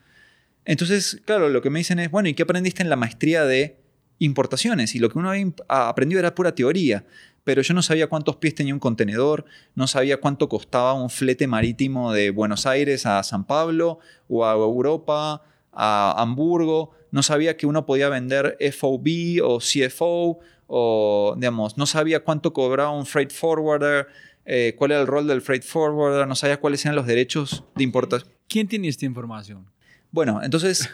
Entonces, 0.65 1.21
claro, 1.25 1.49
lo 1.49 1.61
que 1.61 1.69
me 1.69 1.79
dicen 1.79 1.99
es, 1.99 2.11
bueno, 2.11 2.29
¿y 2.29 2.33
qué 2.33 2.43
aprendiste 2.43 2.83
en 2.83 2.89
la 2.89 2.95
maestría 2.95 3.45
de 3.45 3.77
importaciones? 4.19 4.95
Y 4.95 4.99
lo 4.99 5.09
que 5.09 5.17
uno 5.17 5.29
había 5.29 5.47
aprendido 5.67 6.19
era 6.19 6.35
pura 6.35 6.53
teoría, 6.53 7.05
pero 7.45 7.61
yo 7.61 7.73
no 7.73 7.83
sabía 7.83 8.07
cuántos 8.07 8.35
pies 8.35 8.55
tenía 8.55 8.73
un 8.73 8.79
contenedor, 8.79 9.45
no 9.75 9.87
sabía 9.87 10.17
cuánto 10.17 10.49
costaba 10.49 10.93
un 10.95 11.09
flete 11.09 11.47
marítimo 11.47 12.11
de 12.11 12.31
Buenos 12.31 12.65
Aires 12.65 13.05
a 13.05 13.23
San 13.23 13.45
Pablo 13.45 13.99
o 14.27 14.45
a 14.45 14.53
Europa, 14.53 15.43
a 15.71 16.15
Hamburgo, 16.17 16.91
no 17.11 17.21
sabía 17.21 17.55
que 17.55 17.67
uno 17.67 17.85
podía 17.85 18.09
vender 18.09 18.57
FOB 18.59 19.41
o 19.43 19.59
CFO, 19.59 20.39
o 20.67 21.35
digamos, 21.37 21.77
no 21.77 21.85
sabía 21.85 22.23
cuánto 22.23 22.51
cobraba 22.51 22.89
un 22.89 23.05
freight 23.05 23.31
forwarder, 23.31 24.07
eh, 24.45 24.73
cuál 24.75 24.91
era 24.91 25.01
el 25.01 25.07
rol 25.07 25.27
del 25.27 25.41
freight 25.41 25.63
forwarder, 25.63 26.27
no 26.27 26.35
sabía 26.35 26.59
cuáles 26.59 26.83
eran 26.83 26.95
los 26.95 27.05
derechos 27.05 27.63
de 27.75 27.83
importación. 27.83 28.33
¿Quién 28.47 28.67
tiene 28.67 28.87
esta 28.87 29.05
información? 29.05 29.69
Bueno, 30.11 30.41
entonces, 30.43 30.89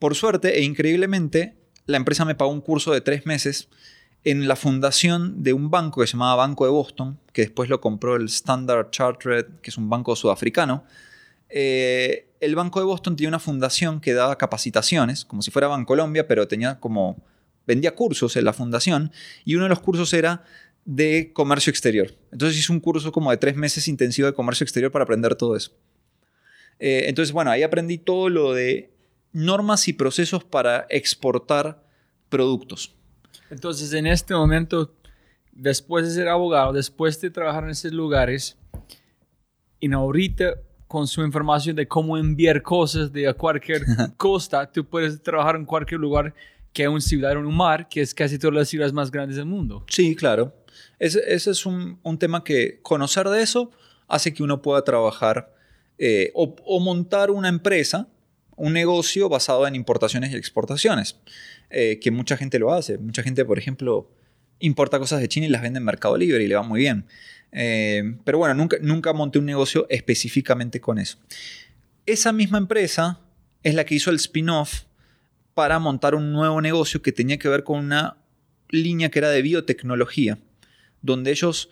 por 0.00 0.16
suerte 0.16 0.58
e 0.58 0.64
increíblemente, 0.64 1.54
la 1.86 1.98
empresa 1.98 2.24
me 2.24 2.34
pagó 2.34 2.50
un 2.50 2.60
curso 2.60 2.92
de 2.92 3.00
tres 3.00 3.26
meses 3.26 3.68
en 4.24 4.48
la 4.48 4.56
fundación 4.56 5.42
de 5.42 5.52
un 5.52 5.70
banco 5.70 6.00
que 6.00 6.06
se 6.06 6.12
llamaba 6.14 6.36
Banco 6.46 6.64
de 6.64 6.70
Boston, 6.70 7.18
que 7.32 7.42
después 7.42 7.68
lo 7.68 7.80
compró 7.80 8.16
el 8.16 8.26
Standard 8.26 8.90
Chartered, 8.90 9.46
que 9.62 9.70
es 9.70 9.78
un 9.78 9.88
banco 9.88 10.16
sudafricano. 10.16 10.84
Eh, 11.48 12.28
el 12.40 12.54
Banco 12.54 12.80
de 12.80 12.86
Boston 12.86 13.16
tenía 13.16 13.28
una 13.28 13.38
fundación 13.38 14.00
que 14.00 14.12
daba 14.12 14.36
capacitaciones, 14.36 15.24
como 15.24 15.42
si 15.42 15.50
fuera 15.50 15.68
Bancolombia, 15.68 16.26
pero 16.26 16.46
tenía 16.46 16.78
como 16.78 17.22
vendía 17.66 17.94
cursos 17.94 18.34
en 18.36 18.44
la 18.46 18.54
fundación 18.54 19.12
y 19.44 19.54
uno 19.54 19.64
de 19.64 19.68
los 19.68 19.80
cursos 19.80 20.12
era 20.14 20.42
de 20.86 21.32
comercio 21.34 21.70
exterior. 21.70 22.14
Entonces 22.32 22.58
hice 22.58 22.72
un 22.72 22.80
curso 22.80 23.12
como 23.12 23.30
de 23.30 23.36
tres 23.36 23.56
meses 23.56 23.88
intensivo 23.88 24.26
de 24.26 24.32
comercio 24.32 24.64
exterior 24.64 24.90
para 24.90 25.02
aprender 25.02 25.34
todo 25.34 25.54
eso. 25.54 25.72
Eh, 26.78 27.04
entonces, 27.08 27.32
bueno, 27.32 27.50
ahí 27.50 27.62
aprendí 27.62 27.98
todo 27.98 28.30
lo 28.30 28.54
de 28.54 28.90
normas 29.32 29.86
y 29.86 29.92
procesos 29.92 30.44
para 30.44 30.86
exportar 30.88 31.84
productos. 32.30 32.94
Entonces, 33.50 33.92
en 33.92 34.06
este 34.06 34.34
momento, 34.34 34.92
después 35.52 36.06
de 36.06 36.12
ser 36.12 36.28
abogado, 36.28 36.72
después 36.72 37.20
de 37.20 37.30
trabajar 37.30 37.64
en 37.64 37.70
esos 37.70 37.92
lugares, 37.92 38.56
y 39.80 39.92
ahorita 39.92 40.54
con 40.86 41.06
su 41.06 41.22
información 41.22 41.76
de 41.76 41.86
cómo 41.86 42.16
enviar 42.16 42.62
cosas 42.62 43.12
de 43.12 43.32
cualquier 43.34 43.82
costa, 44.16 44.70
tú 44.70 44.84
puedes 44.84 45.22
trabajar 45.22 45.56
en 45.56 45.64
cualquier 45.64 46.00
lugar 46.00 46.34
que 46.72 46.88
un 46.88 47.00
ciudad 47.00 47.32
en 47.32 47.38
un 47.38 47.56
mar, 47.56 47.88
que 47.88 48.00
es 48.00 48.14
casi 48.14 48.38
todas 48.38 48.54
las 48.54 48.68
ciudades 48.68 48.92
más 48.92 49.10
grandes 49.10 49.36
del 49.36 49.46
mundo. 49.46 49.84
Sí, 49.88 50.14
claro. 50.14 50.54
Ese, 50.98 51.20
es 51.26 51.66
un, 51.66 51.98
un, 52.02 52.18
tema 52.18 52.44
que 52.44 52.80
conocer 52.82 53.28
de 53.28 53.42
eso 53.42 53.70
hace 54.06 54.32
que 54.32 54.42
uno 54.42 54.62
pueda 54.62 54.82
trabajar 54.82 55.52
eh, 55.98 56.30
o, 56.34 56.80
montar 56.80 57.30
una 57.30 57.48
empresa, 57.48 58.06
un 58.58 58.72
negocio 58.72 59.28
basado 59.28 59.66
en 59.66 59.74
importaciones 59.74 60.32
y 60.32 60.36
exportaciones, 60.36 61.16
eh, 61.70 61.98
que 62.00 62.10
mucha 62.10 62.36
gente 62.36 62.58
lo 62.58 62.72
hace. 62.72 62.98
Mucha 62.98 63.22
gente, 63.22 63.44
por 63.44 63.58
ejemplo, 63.58 64.10
importa 64.58 64.98
cosas 64.98 65.20
de 65.20 65.28
China 65.28 65.46
y 65.46 65.50
las 65.50 65.62
vende 65.62 65.78
en 65.78 65.84
Mercado 65.84 66.16
Libre 66.16 66.42
y 66.42 66.48
le 66.48 66.54
va 66.54 66.62
muy 66.62 66.80
bien. 66.80 67.06
Eh, 67.52 68.16
pero 68.24 68.38
bueno, 68.38 68.54
nunca, 68.54 68.76
nunca 68.80 69.12
monté 69.12 69.38
un 69.38 69.46
negocio 69.46 69.86
específicamente 69.88 70.80
con 70.80 70.98
eso. 70.98 71.18
Esa 72.06 72.32
misma 72.32 72.58
empresa 72.58 73.20
es 73.62 73.74
la 73.74 73.84
que 73.84 73.94
hizo 73.94 74.10
el 74.10 74.16
spin-off 74.16 74.82
para 75.54 75.78
montar 75.78 76.14
un 76.14 76.32
nuevo 76.32 76.60
negocio 76.60 77.02
que 77.02 77.12
tenía 77.12 77.38
que 77.38 77.48
ver 77.48 77.64
con 77.64 77.78
una 77.78 78.18
línea 78.70 79.10
que 79.10 79.18
era 79.18 79.30
de 79.30 79.42
biotecnología, 79.42 80.38
donde 81.02 81.30
ellos 81.30 81.70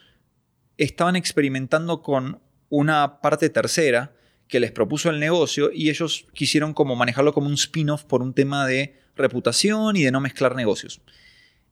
estaban 0.77 1.17
experimentando 1.17 2.03
con 2.03 2.41
una 2.69 3.21
parte 3.21 3.49
tercera 3.49 4.16
que 4.49 4.61
les 4.61 4.73
propuso 4.73 5.11
el 5.11 5.21
negocio 5.21 5.71
y 5.73 5.91
ellos 5.91 6.27
quisieron 6.33 6.75
como 6.75 6.97
manejarlo 6.97 7.33
como 7.33 7.49
un 7.49 7.55
spin-off 7.55 8.05
por 8.05 8.23
un 8.23 8.33
tema 8.33 8.67
de 8.67 8.95
reputación 9.17 9.97
y 9.97 10.03
de 10.03 10.11
no 10.11 10.21
mezclar 10.21 10.55
negocios. 10.55 11.01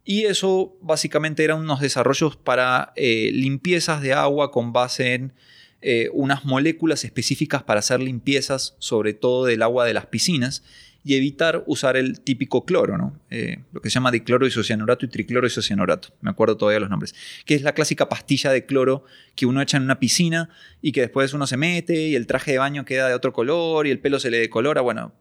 Y 0.05 0.25
eso 0.25 0.77
básicamente 0.83 1.45
eran 1.45 1.61
unos 1.61 1.81
desarrollos 1.81 2.37
para 2.37 2.93
eh, 2.97 3.31
limpiezas 3.33 4.03
de 4.03 4.13
agua 4.13 4.51
con 4.51 4.73
base 4.73 5.15
en 5.15 5.33
eh, 5.87 6.09
unas 6.15 6.47
moléculas 6.47 7.05
específicas 7.05 7.63
para 7.63 7.81
hacer 7.81 8.01
limpiezas, 8.01 8.75
sobre 8.79 9.13
todo 9.13 9.45
del 9.45 9.61
agua 9.61 9.85
de 9.85 9.93
las 9.93 10.07
piscinas, 10.07 10.63
y 11.05 11.15
evitar 11.15 11.63
usar 11.67 11.99
el 11.99 12.21
típico 12.21 12.65
cloro, 12.65 12.97
¿no? 12.97 13.21
Eh, 13.29 13.59
lo 13.71 13.83
que 13.83 13.91
se 13.91 13.95
llama 13.97 14.11
dicloro 14.11 14.47
isocianurato 14.47 15.05
y 15.05 15.09
tricloro 15.09 15.47
isocianurato, 15.47 16.09
me 16.23 16.31
acuerdo 16.31 16.57
todavía 16.57 16.81
los 16.81 16.89
nombres, 16.89 17.15
que 17.45 17.55
es 17.55 17.61
la 17.61 17.75
clásica 17.75 18.09
pastilla 18.09 18.51
de 18.51 18.65
cloro 18.65 19.05
que 19.37 19.45
uno 19.45 19.61
echa 19.61 19.77
en 19.77 19.83
una 19.83 19.99
piscina 20.01 20.49
y 20.81 20.93
que 20.93 21.03
después 21.03 21.35
uno 21.35 21.47
se 21.47 21.59
mete 21.59 22.09
y 22.09 22.15
el 22.15 22.27
traje 22.27 22.53
de 22.53 22.59
baño 22.59 22.87
queda 22.87 23.07
de 23.07 23.13
otro 23.13 23.35
color 23.35 23.87
y 23.87 23.91
el 23.91 23.99
pelo 23.99 24.19
se 24.19 24.31
le 24.31 24.39
decolora, 24.39 24.81
bueno, 24.81 25.13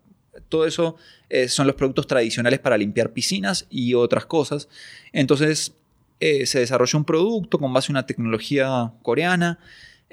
todo 0.47 0.65
eso 0.65 0.95
eh, 1.29 1.49
son 1.49 1.67
los 1.67 1.75
productos 1.75 2.07
tradicionales 2.07 2.59
para 2.59 2.77
limpiar 2.77 3.11
piscinas 3.11 3.67
y 3.69 3.95
otras 3.95 4.25
cosas. 4.25 4.69
Entonces 5.11 5.73
se 6.21 6.59
desarrolló 6.59 6.99
un 6.99 7.03
producto 7.03 7.59
con 7.59 7.73
base 7.73 7.91
en 7.91 7.97
una 7.97 8.05
tecnología 8.05 8.93
coreana. 9.01 9.59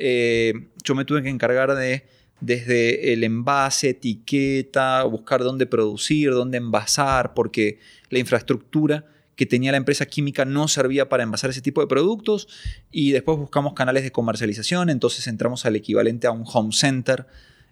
Yo 0.00 0.94
me 0.94 1.04
tuve 1.04 1.22
que 1.22 1.28
encargar 1.28 1.74
de 1.74 2.04
desde 2.40 3.12
el 3.12 3.22
envase, 3.22 3.90
etiqueta, 3.90 5.04
buscar 5.04 5.42
dónde 5.42 5.66
producir, 5.66 6.30
dónde 6.30 6.58
envasar, 6.58 7.34
porque 7.34 7.78
la 8.08 8.18
infraestructura 8.18 9.04
que 9.36 9.46
tenía 9.46 9.70
la 9.70 9.78
empresa 9.78 10.06
química 10.06 10.44
no 10.44 10.68
servía 10.68 11.08
para 11.08 11.22
envasar 11.22 11.50
ese 11.50 11.62
tipo 11.62 11.80
de 11.80 11.86
productos. 11.86 12.48
Y 12.90 13.12
después 13.12 13.38
buscamos 13.38 13.74
canales 13.74 14.02
de 14.02 14.12
comercialización, 14.12 14.90
entonces 14.90 15.26
entramos 15.26 15.64
al 15.66 15.76
equivalente 15.76 16.26
a 16.26 16.30
un 16.30 16.44
home 16.46 16.72
center 16.72 17.26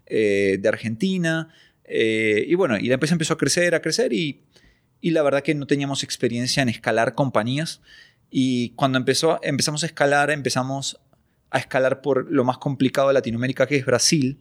eh, 0.05 0.57
de 0.59 0.69
Argentina. 0.69 1.49
Eh, 1.83 2.45
y 2.47 2.55
bueno, 2.55 2.77
y 2.77 2.87
la 2.87 2.95
empresa 2.95 3.15
empezó 3.15 3.33
a 3.33 3.37
crecer, 3.37 3.75
a 3.75 3.81
crecer 3.81 4.13
y, 4.13 4.41
y, 5.01 5.11
la 5.11 5.23
verdad 5.23 5.41
que 5.41 5.55
no 5.55 5.65
teníamos 5.65 6.03
experiencia 6.03 6.61
en 6.61 6.69
escalar 6.69 7.15
compañías. 7.15 7.81
Y 8.31 8.71
cuando 8.71 8.99
empezó, 8.99 9.39
empezamos 9.41 9.83
a 9.83 9.87
escalar, 9.87 10.29
empezamos 10.29 10.99
a 11.51 11.57
escalar 11.57 12.01
por 12.01 12.31
lo 12.31 12.43
más 12.43 12.57
complicado 12.57 13.07
de 13.07 13.15
Latinoamérica 13.15 13.67
que 13.67 13.77
es 13.77 13.85
Brasil 13.85 14.39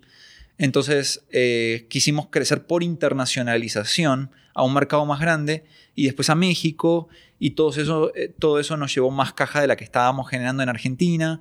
entonces 0.59 1.25
eh, 1.31 1.87
quisimos 1.89 2.27
crecer 2.27 2.67
por 2.67 2.83
internacionalización 2.83 4.31
a 4.55 4.65
un 4.65 4.75
mercado 4.75 5.07
más 5.07 5.21
grande 5.21 5.65
y 5.95 6.05
después 6.05 6.29
a 6.31 6.35
México 6.35 7.09
y 7.39 7.51
todo 7.51 7.71
eso, 7.71 8.13
eh, 8.17 8.35
todo 8.37 8.61
nos 8.77 8.93
llevó 8.93 9.13
más 9.13 9.33
caja 9.33 9.61
de 9.61 9.69
la 9.69 9.77
que 9.77 9.85
estábamos 9.85 10.29
generando 10.29 10.65
en 10.65 10.69
Argentina. 10.69 11.41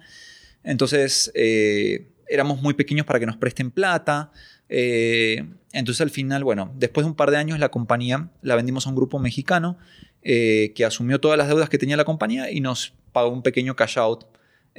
Entonces 0.64 1.32
eh, 1.34 2.10
éramos 2.30 2.62
muy 2.62 2.76
pequeños 2.76 3.08
para 3.08 3.20
que 3.20 3.26
nos 3.26 3.38
presten 3.38 3.72
plata. 3.72 4.32
entonces 4.70 6.02
al 6.02 6.12
final, 6.12 6.44
bueno, 6.44 6.72
después 6.76 7.04
de 7.04 7.10
un 7.10 7.16
par 7.16 7.32
de 7.32 7.38
años 7.38 7.58
la 7.58 7.70
compañía 7.70 8.30
la 8.44 8.56
vendimos 8.56 8.86
a 8.86 8.90
un 8.90 8.96
grupo 8.96 9.18
mexicano 9.18 9.78
que 10.22 10.84
asumió 10.86 11.20
todas 11.22 11.38
las 11.38 11.48
deudas 11.48 11.70
que 11.70 11.78
tenía 11.78 11.96
la 11.96 12.04
compañía 12.04 12.52
y 12.52 12.60
nos 12.60 12.94
pagó 13.14 13.30
un 13.30 13.42
pequeño 13.42 13.76
cash 13.76 13.98
out 13.98 14.26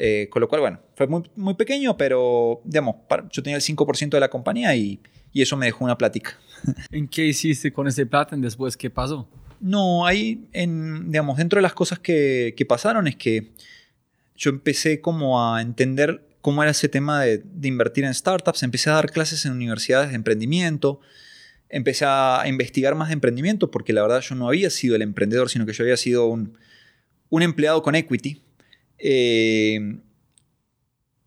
eh, 0.00 0.28
con 0.30 0.40
lo 0.40 0.48
cual, 0.48 0.60
bueno, 0.60 0.80
fue 0.94 1.08
muy, 1.08 1.24
muy 1.34 1.54
pequeño, 1.54 1.96
pero 1.96 2.60
digamos, 2.62 2.94
yo 3.32 3.42
tenía 3.42 3.56
el 3.56 3.62
5% 3.62 4.10
de 4.10 4.20
la 4.20 4.30
compañía 4.30 4.76
y, 4.76 5.00
y, 5.32 5.42
eso 5.42 5.56
me 5.56 5.66
dejó 5.66 5.84
una 5.84 5.98
plática. 5.98 6.38
¿En 6.92 7.08
qué 7.08 7.26
hiciste 7.26 7.72
con 7.72 7.88
ese 7.88 8.06
plata 8.06 8.36
después 8.36 8.76
qué 8.76 8.90
pasó? 8.90 9.28
No, 9.58 10.06
ahí, 10.06 10.46
en, 10.52 11.10
digamos, 11.10 11.36
dentro 11.36 11.58
de 11.58 11.62
las 11.62 11.74
cosas 11.74 11.98
que, 11.98 12.54
que, 12.56 12.64
pasaron 12.64 13.08
es 13.08 13.16
que 13.16 13.50
yo 14.36 14.50
empecé 14.50 15.00
como 15.00 15.44
a 15.44 15.60
entender 15.60 16.24
cómo 16.42 16.62
era 16.62 16.70
ese 16.70 16.88
tema 16.88 17.20
de, 17.20 17.38
de 17.38 17.66
invertir 17.66 18.04
en 18.04 18.14
startups, 18.14 18.62
empecé 18.62 18.90
a 18.90 18.94
dar 18.94 19.10
clases 19.10 19.44
en 19.46 19.52
universidades 19.52 20.10
de 20.10 20.14
emprendimiento, 20.14 21.00
empecé 21.70 22.04
a 22.06 22.44
investigar 22.46 22.94
más 22.94 23.08
de 23.08 23.14
emprendimiento 23.14 23.72
porque 23.72 23.92
la 23.92 24.02
verdad 24.02 24.20
yo 24.20 24.36
no 24.36 24.46
había 24.46 24.70
sido 24.70 24.94
el 24.94 25.02
emprendedor, 25.02 25.50
sino 25.50 25.66
que 25.66 25.72
yo 25.72 25.82
había 25.82 25.96
sido 25.96 26.26
un, 26.26 26.56
un 27.30 27.42
empleado 27.42 27.82
con 27.82 27.96
equity 27.96 28.44
eh, 28.98 29.98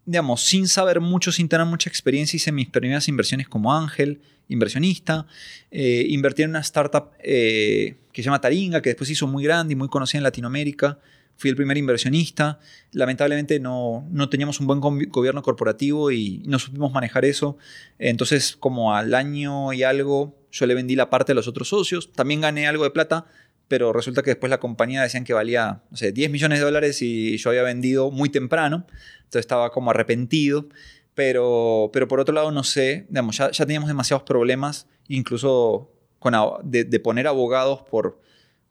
digamos, 0.06 0.42
sin 0.44 0.68
saber 0.68 1.00
mucho, 1.00 1.32
sin 1.32 1.48
tener 1.48 1.66
mucha 1.66 1.90
experiencia, 1.90 2.36
hice 2.36 2.52
mis 2.52 2.70
primeras 2.70 3.08
inversiones 3.08 3.48
como 3.48 3.74
ángel, 3.74 4.22
inversionista. 4.48 5.26
Eh, 5.70 6.06
invertí 6.10 6.44
en 6.44 6.50
una 6.52 6.60
startup 6.60 7.12
eh, 7.24 7.96
que 8.12 8.22
se 8.22 8.26
llama 8.26 8.42
Taringa, 8.42 8.82
que 8.82 8.90
después 8.90 9.10
hizo 9.10 9.28
muy 9.28 9.44
grande 9.44 9.74
y 9.74 9.76
muy 9.76 9.88
conocida 9.88 10.20
en 10.20 10.24
Latinoamérica. 10.24 11.00
Fui 11.38 11.50
el 11.50 11.56
primer 11.56 11.78
inversionista. 11.78 12.60
Lamentablemente 12.92 13.60
no, 13.60 14.08
no 14.12 14.30
teníamos 14.30 14.60
un 14.60 14.68
buen 14.68 14.80
gobierno 14.80 15.42
corporativo 15.42 16.12
y 16.12 16.44
no 16.46 16.60
supimos 16.60 16.92
manejar 16.92 17.26
eso. 17.26 17.58
Entonces, 17.98 18.56
como 18.58 18.94
al 18.94 19.14
año 19.14 19.72
y 19.72 19.84
algo, 19.84 20.36
yo 20.52 20.66
le 20.66 20.76
vendí 20.76 20.96
la 20.96 21.10
parte 21.10 21.32
a 21.32 21.36
los 21.36 21.48
otros 21.48 21.70
socios, 21.70 22.12
también 22.12 22.42
gané 22.42 22.68
algo 22.68 22.84
de 22.84 22.92
plata, 22.92 23.26
pero 23.72 23.94
resulta 23.94 24.22
que 24.22 24.32
después 24.32 24.50
la 24.50 24.60
compañía 24.60 25.02
decían 25.02 25.24
que 25.24 25.32
valía, 25.32 25.82
no 25.90 25.96
sé, 25.96 26.12
10 26.12 26.30
millones 26.30 26.60
de 26.60 26.66
dólares 26.66 27.02
y 27.02 27.38
yo 27.38 27.52
había 27.52 27.64
vendido 27.64 28.12
muy 28.12 28.28
temprano, 28.28 28.86
entonces 29.20 29.40
estaba 29.40 29.72
como 29.72 29.92
arrepentido, 29.92 30.68
pero, 31.14 31.90
pero 31.94 32.06
por 32.10 32.20
otro 32.20 32.36
lado, 32.36 32.52
no 32.52 32.66
sé, 32.66 33.06
digamos, 33.08 33.38
ya, 33.38 33.50
ya 33.50 33.66
teníamos 33.66 33.88
demasiados 33.88 34.24
problemas, 34.24 34.88
incluso 35.08 35.90
con, 36.20 36.34
de, 36.64 36.84
de 36.84 37.00
poner 37.00 37.28
abogados 37.28 37.84
por, 37.90 38.20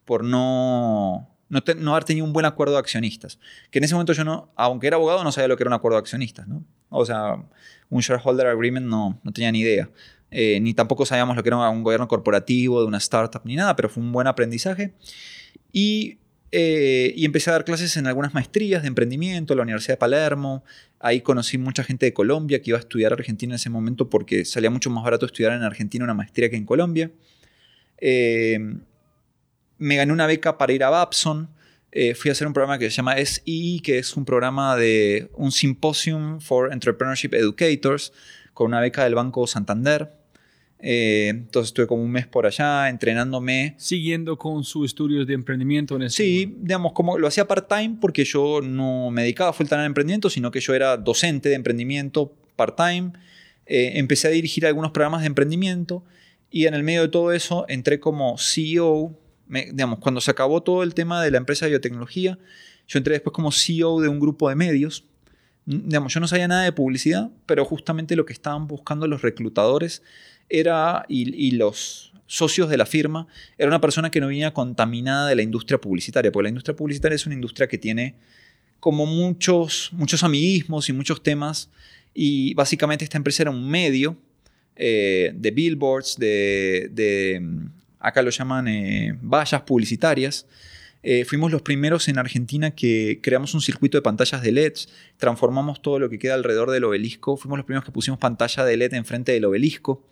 por 0.05 0.23
no, 0.23 1.35
no, 1.49 1.63
no, 1.77 1.91
haber 1.93 2.03
tenido 2.03 2.23
un 2.27 2.31
buen 2.31 2.45
acuerdo 2.45 2.75
de 2.75 2.81
accionistas. 2.81 3.39
Que 3.71 3.79
en 3.79 3.85
ese 3.85 3.95
momento 3.95 4.13
yo 4.13 4.23
no, 4.23 4.51
aunque 4.55 4.85
era 4.85 4.97
abogado, 4.97 5.23
no 5.23 5.31
sabía 5.31 5.47
lo 5.47 5.57
que 5.57 5.63
era 5.63 5.69
un 5.69 5.73
acuerdo 5.73 5.95
de 5.95 6.01
accionistas, 6.01 6.47
¿no? 6.47 6.63
O 6.89 7.07
sea, 7.07 7.43
un 7.89 8.01
shareholder 8.01 8.45
agreement 8.45 8.85
no, 8.85 9.19
no 9.23 9.31
tenía 9.31 9.51
ni 9.51 9.61
idea. 9.61 9.89
Eh, 10.33 10.61
ni 10.61 10.73
tampoco 10.73 11.05
sabíamos 11.05 11.35
lo 11.35 11.43
que 11.43 11.49
era 11.49 11.69
un 11.69 11.83
gobierno 11.83 12.07
corporativo 12.07 12.79
de 12.79 12.87
una 12.87 12.97
startup 12.97 13.41
ni 13.43 13.55
nada, 13.55 13.75
pero 13.75 13.89
fue 13.89 14.01
un 14.01 14.13
buen 14.13 14.27
aprendizaje. 14.27 14.93
Y, 15.73 16.19
eh, 16.53 17.13
y 17.15 17.25
empecé 17.25 17.49
a 17.49 17.53
dar 17.53 17.65
clases 17.65 17.97
en 17.97 18.07
algunas 18.07 18.33
maestrías 18.33 18.81
de 18.81 18.87
emprendimiento 18.87 19.53
en 19.53 19.57
la 19.57 19.63
Universidad 19.63 19.95
de 19.95 19.97
Palermo. 19.97 20.63
Ahí 20.99 21.21
conocí 21.21 21.57
mucha 21.57 21.83
gente 21.83 22.05
de 22.05 22.13
Colombia 22.13 22.61
que 22.61 22.69
iba 22.69 22.77
a 22.77 22.79
estudiar 22.79 23.11
Argentina 23.11 23.53
en 23.53 23.55
ese 23.55 23.69
momento 23.69 24.09
porque 24.09 24.45
salía 24.45 24.69
mucho 24.69 24.89
más 24.89 25.03
barato 25.03 25.25
estudiar 25.25 25.51
en 25.51 25.63
Argentina 25.63 26.05
una 26.05 26.13
maestría 26.13 26.49
que 26.49 26.55
en 26.55 26.65
Colombia. 26.65 27.11
Eh, 27.97 28.57
me 29.77 29.95
gané 29.97 30.13
una 30.13 30.27
beca 30.27 30.57
para 30.57 30.71
ir 30.71 30.83
a 30.83 30.89
Babson. 30.89 31.49
fui 32.15 32.29
a 32.29 32.31
hacer 32.31 32.47
un 32.47 32.53
programa 32.53 32.79
que 32.79 32.89
se 32.89 32.95
llama 32.95 33.17
SE, 33.17 33.81
que 33.83 33.97
es 33.97 34.15
un 34.15 34.23
programa 34.23 34.77
de 34.77 35.29
un 35.33 35.51
Symposium 35.51 36.39
for 36.39 36.71
Entrepreneurship 36.71 37.33
Educators, 37.33 38.13
con 38.53 38.67
una 38.67 38.79
beca 38.79 39.03
del 39.03 39.15
Banco 39.15 39.45
Santander. 39.45 40.20
Eh, 40.83 41.27
entonces 41.29 41.69
estuve 41.69 41.85
como 41.85 42.01
un 42.01 42.11
mes 42.11 42.27
por 42.27 42.45
allá 42.45 42.89
entrenándome. 42.89 43.75
Siguiendo 43.77 44.37
con 44.37 44.63
sus 44.63 44.87
estudios 44.87 45.27
de 45.27 45.33
emprendimiento 45.33 45.95
en 45.95 46.03
ese 46.03 46.23
Sí, 46.23 46.55
digamos, 46.59 46.93
como 46.93 47.17
lo 47.17 47.27
hacía 47.27 47.47
part-time 47.47 47.97
porque 48.01 48.25
yo 48.25 48.61
no 48.61 49.11
me 49.11 49.21
dedicaba 49.21 49.53
full 49.53 49.67
time 49.67 49.81
al 49.81 49.87
emprendimiento, 49.87 50.29
sino 50.29 50.49
que 50.49 50.59
yo 50.59 50.73
era 50.73 50.97
docente 50.97 51.49
de 51.49 51.55
emprendimiento 51.55 52.33
part-time. 52.55 53.13
Eh, 53.67 53.93
empecé 53.95 54.27
a 54.27 54.31
dirigir 54.31 54.65
algunos 54.65 54.91
programas 54.91 55.21
de 55.21 55.27
emprendimiento 55.27 56.03
y 56.49 56.65
en 56.65 56.73
el 56.73 56.83
medio 56.83 57.03
de 57.03 57.07
todo 57.09 57.31
eso 57.31 57.65
entré 57.69 57.99
como 57.99 58.37
CEO. 58.37 59.17
digamos, 59.47 59.99
cuando 59.99 60.19
se 60.19 60.31
acabó 60.31 60.63
todo 60.63 60.81
el 60.81 60.93
tema 60.93 61.23
de 61.23 61.29
la 61.29 61.37
empresa 61.37 61.65
de 61.65 61.71
biotecnología, 61.71 62.39
yo 62.87 62.97
entré 62.97 63.13
después 63.13 63.33
como 63.33 63.51
CEO 63.51 64.01
de 64.01 64.09
un 64.09 64.19
grupo 64.19 64.49
de 64.49 64.55
medios. 64.55 65.05
Digamos, 65.65 66.13
yo 66.13 66.19
no 66.19 66.27
sabía 66.27 66.47
nada 66.47 66.63
de 66.63 66.71
publicidad, 66.71 67.29
pero 67.45 67.63
justamente 67.65 68.15
lo 68.15 68.25
que 68.25 68.33
estaban 68.33 68.67
buscando 68.67 69.07
los 69.07 69.21
reclutadores 69.21 70.01
era, 70.51 71.05
y, 71.07 71.51
los 71.51 72.13
socios 72.27 72.69
de 72.69 72.77
la 72.77 72.85
firma, 72.85 73.27
era 73.57 73.67
una 73.67 73.81
persona 73.81 74.09
que 74.11 74.19
no 74.21 74.27
venía 74.27 74.53
contaminada 74.53 75.27
de 75.27 75.35
la 75.35 75.41
industria 75.41 75.79
publicitaria, 75.79 76.31
porque 76.31 76.43
la 76.43 76.49
industria 76.49 76.75
publicitaria 76.75 77.15
es 77.15 77.25
una 77.25 77.35
industria 77.35 77.67
que 77.67 77.77
tiene 77.77 78.15
como 78.79 79.05
muchos, 79.05 79.89
muchos 79.93 80.23
amiguismos 80.23 80.89
y 80.89 80.93
muchos 80.93 81.21
temas, 81.23 81.69
y 82.13 82.53
básicamente 82.53 83.03
esta 83.03 83.17
empresa 83.17 83.43
era 83.43 83.51
un 83.51 83.69
medio 83.69 84.17
eh, 84.75 85.31
de 85.35 85.51
billboards, 85.51 86.17
de, 86.17 87.41
acá 87.99 88.21
lo 88.21 88.29
llaman 88.29 88.67
eh, 88.67 89.17
vallas 89.21 89.61
publicitarias, 89.61 90.47
eh, 91.03 91.25
fuimos 91.25 91.51
los 91.51 91.63
primeros 91.63 92.07
en 92.09 92.19
Argentina 92.19 92.71
que 92.71 93.19
creamos 93.23 93.55
un 93.55 93.61
circuito 93.61 93.97
de 93.97 94.03
pantallas 94.03 94.41
de 94.43 94.51
LEDs, 94.51 94.87
transformamos 95.17 95.81
todo 95.81 95.97
lo 95.97 96.09
que 96.09 96.19
queda 96.19 96.35
alrededor 96.35 96.69
del 96.69 96.83
obelisco, 96.83 97.37
fuimos 97.37 97.57
los 97.57 97.65
primeros 97.65 97.85
que 97.85 97.91
pusimos 97.91 98.19
pantalla 98.19 98.63
de 98.65 98.77
LED 98.77 98.93
enfrente 98.93 99.31
del 99.31 99.45
obelisco. 99.45 100.03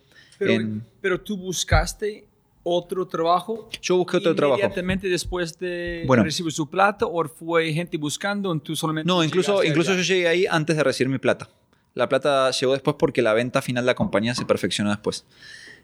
Pero, 1.00 1.20
tú 1.20 1.36
buscaste 1.36 2.26
otro 2.62 3.06
trabajo. 3.06 3.68
Yo 3.82 3.96
busqué 3.98 4.18
otro 4.18 4.34
trabajo. 4.34 4.58
Inmediatamente 4.58 5.08
después 5.08 5.58
de 5.58 6.06
recibir 6.08 6.52
su 6.52 6.68
plata 6.68 7.06
o 7.06 7.24
fue 7.28 7.72
gente 7.72 7.96
buscando 7.96 8.56
tú 8.58 8.76
solamente. 8.76 9.06
No, 9.06 9.22
incluso, 9.22 9.62
incluso 9.64 9.94
yo 9.94 10.02
llegué 10.02 10.28
ahí 10.28 10.46
antes 10.48 10.76
de 10.76 10.84
recibir 10.84 11.10
mi 11.10 11.18
plata. 11.18 11.48
La 11.94 12.08
plata 12.08 12.50
llegó 12.52 12.72
después 12.72 12.96
porque 12.98 13.22
la 13.22 13.34
venta 13.34 13.62
final 13.62 13.84
de 13.84 13.86
la 13.86 13.94
compañía 13.94 14.34
se 14.34 14.44
perfeccionó 14.44 14.90
después. 14.90 15.26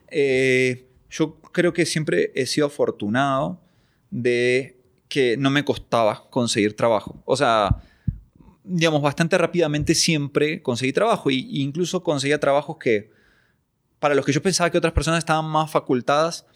Eh, 0.09 0.87
yo 1.11 1.37
creo 1.53 1.73
que 1.73 1.85
siempre 1.85 2.33
he 2.35 2.47
sido 2.47 2.69
afortunado 2.69 3.61
de 4.11 4.77
que 5.09 5.37
no 5.37 5.51
me 5.51 5.65
costaba 5.65 6.29
conseguir 6.31 6.77
trabajo. 6.77 7.21
O 7.25 7.37
sea, 7.37 7.83
digamos, 8.65 9.03
bastante 9.03 9.37
rápidamente 9.39 9.95
siempre 9.95 10.63
conseguí 10.63 10.93
trabajo. 10.93 11.31
e 11.31 11.35
incluso 11.35 12.03
conseguía 12.03 12.39
trabajos 12.39 12.77
que 12.79 13.16
para 13.99 14.15
los 14.15 14.25
que 14.25 14.33
yo 14.33 14.43
pensaba 14.43 14.71
que 14.71 14.79
otras 14.79 14.93
personas 14.93 15.19
estaban 15.19 15.47
más 15.47 15.71
facultadas, 15.71 16.47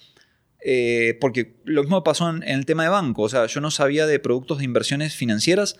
eh, 0.63 1.17
porque 1.21 1.57
lo 1.65 1.83
mismo 1.83 2.05
pasó 2.05 2.29
en, 2.29 2.43
el 2.43 2.67
tema 2.67 2.83
de 2.83 2.91
banco, 2.91 3.23
o 3.23 3.29
sea, 3.29 3.47
yo 3.47 3.61
no 3.61 3.71
sabía 3.71 4.07
de 4.07 4.19
productos 4.19 4.59
de 4.59 4.65
inversiones 4.65 5.15
financieras, 5.15 5.77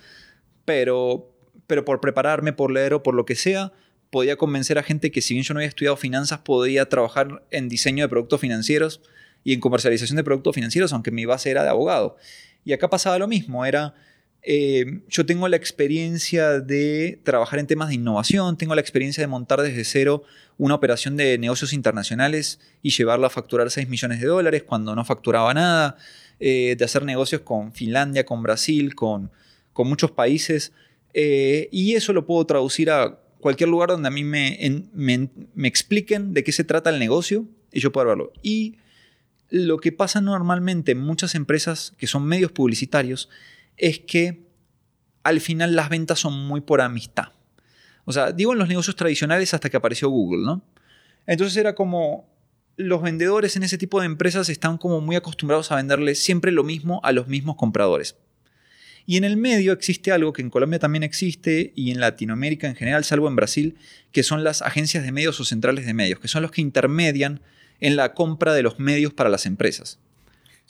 pero, 0.65 1.35
pero 1.67 1.85
por 1.85 2.01
prepararme, 2.01 2.53
por 2.53 2.71
leer 2.71 2.95
o 2.95 3.03
por 3.03 3.15
lo 3.15 3.27
que 3.27 3.35
sea, 3.35 3.73
podía 4.11 4.37
convencer 4.37 4.79
a 4.79 4.83
gente 4.83 5.11
que 5.11 5.21
si 5.21 5.35
bien 5.35 5.45
yo 5.45 5.55
no 5.55 5.59
había 5.59 5.69
estudiado 5.69 5.97
finanzas, 5.97 6.41
podía 6.41 6.89
trabajar 6.89 7.45
en 7.51 7.69
diseño 7.69 8.05
de 8.05 8.09
productos 8.09 8.41
financieros 8.41 9.03
y 9.45 9.53
en 9.53 9.61
comercialización 9.61 10.17
de 10.17 10.25
productos 10.25 10.55
financieros, 10.55 10.93
aunque 10.93 11.11
mi 11.11 11.25
base 11.25 11.51
era 11.51 11.63
de 11.63 11.69
abogado. 11.69 12.17
Y 12.65 12.73
acá 12.73 12.91
pasaba 12.91 13.19
lo 13.19 13.29
mismo, 13.29 13.65
era 13.65 13.95
eh, 14.43 15.03
yo 15.09 15.27
tengo 15.27 15.49
la 15.49 15.57
experiencia 15.57 16.61
de 16.61 17.21
trabajar 17.25 17.59
en 17.59 17.67
temas 17.67 17.89
de 17.89 17.97
innovación, 17.97 18.57
tengo 18.57 18.75
la 18.75 18.81
experiencia 18.81 19.23
de 19.23 19.27
montar 19.27 19.61
desde 19.61 19.85
cero 19.85 20.23
una 20.57 20.75
operación 20.75 21.17
de 21.17 21.39
negocios 21.39 21.73
internacionales 21.73 22.61
y 22.83 22.91
llevarla 22.91 23.29
a 23.29 23.31
facturar 23.31 23.71
6 23.71 23.89
millones 23.89 24.21
de 24.21 24.27
dólares 24.27 24.63
cuando 24.63 24.95
no 24.95 25.05
facturaba 25.05 25.55
nada, 25.55 25.97
eh, 26.39 26.75
de 26.79 26.85
hacer 26.85 27.05
negocios 27.05 27.43
con 27.43 27.73
Finlandia, 27.73 28.25
con 28.25 28.43
Brasil, 28.43 28.95
con, 28.95 29.31
muchos 29.83 30.11
países. 30.11 30.73
Eh, 31.15 31.71
y 31.73 31.95
eso 31.95 32.13
lo 32.13 32.27
puedo 32.27 32.45
traducir 32.45 32.91
a 32.91 33.19
cualquier 33.41 33.71
lugar 33.71 33.89
donde 33.89 34.09
a 34.09 34.11
mí 34.11 34.25
me, 34.25 34.59
me, 34.93 35.31
me, 35.55 35.69
expliquen 35.69 36.35
de 36.35 36.45
qué 36.45 36.53
se 36.53 36.65
trata 36.65 36.91
el 36.91 36.99
negocio 36.99 37.47
y 37.73 37.81
yo 37.81 37.91
puedo 37.91 38.09
verlo. 38.09 38.31
Y 38.43 38.77
lo 39.49 39.79
que 39.79 39.91
pasa 39.91 40.21
normalmente 40.21 40.93
en 40.93 40.99
muchas 40.99 41.35
empresas 41.35 41.95
que 41.97 42.07
son 42.07 42.27
medios 42.27 42.53
publicitarios 42.53 43.31
es 43.81 43.99
que 43.99 44.47
al 45.23 45.41
final 45.41 45.75
las 45.75 45.89
ventas 45.89 46.19
son 46.19 46.47
muy 46.47 46.61
por 46.61 46.81
amistad. 46.81 47.33
O 48.05 48.13
sea, 48.13 48.33
digo 48.33 48.53
en 48.53 48.59
los 48.59 48.69
negocios 48.69 48.97
tradicionales 48.97 49.53
hasta 49.55 49.71
que 49.71 49.77
apareció 49.77 50.09
Google, 50.09 50.45
¿no? 50.45 50.63
Entonces 51.27 51.57
era 51.57 51.75
como 51.75 52.29
los 52.77 53.03
vendedores 53.03 53.57
en 53.57 53.63
ese 53.63 53.79
tipo 53.79 54.01
de 54.01 54.07
empresas 54.07 54.49
están 54.49 54.79
como 54.79 55.01
muy 55.01 55.17
acostumbrados 55.17 55.71
a 55.71 55.77
venderle 55.77 56.15
siempre 56.15 56.51
lo 56.51 56.65
mismo 56.65 57.01
a 57.05 57.13
los 57.13 57.29
mismos 57.29 57.57
compradores. 57.57 58.17
Y 59.07 59.17
en 59.17 59.25
el 59.25 59.37
medio 59.37 59.73
existe 59.73 60.13
algo 60.13 60.33
que 60.33 60.43
en 60.43 60.51
Colombia 60.51 60.79
también 60.79 61.03
existe 61.03 61.73
y 61.75 61.91
en 61.91 62.01
Latinoamérica 62.01 62.69
en 62.69 62.77
general, 62.77 63.05
salvo 63.05 63.29
en 63.29 63.37
Brasil, 63.37 63.77
que 64.13 64.23
son 64.23 64.45
las 64.45 64.63
agencias 64.63 65.05
de 65.05 65.13
medios 65.13 65.41
o 65.41 65.45
centrales 65.45 65.87
de 65.87 65.95
medios, 65.95 66.21
que 66.21 66.29
son 66.29 66.43
los 66.43 66.51
que 66.51 66.61
intermedian 66.61 67.41
en 67.81 67.97
la 67.97 68.15
compra 68.15 68.55
de 68.55 68.63
los 68.63 68.79
medios 68.79 69.13
para 69.13 69.31
las 69.31 69.47
empresas. 69.47 69.99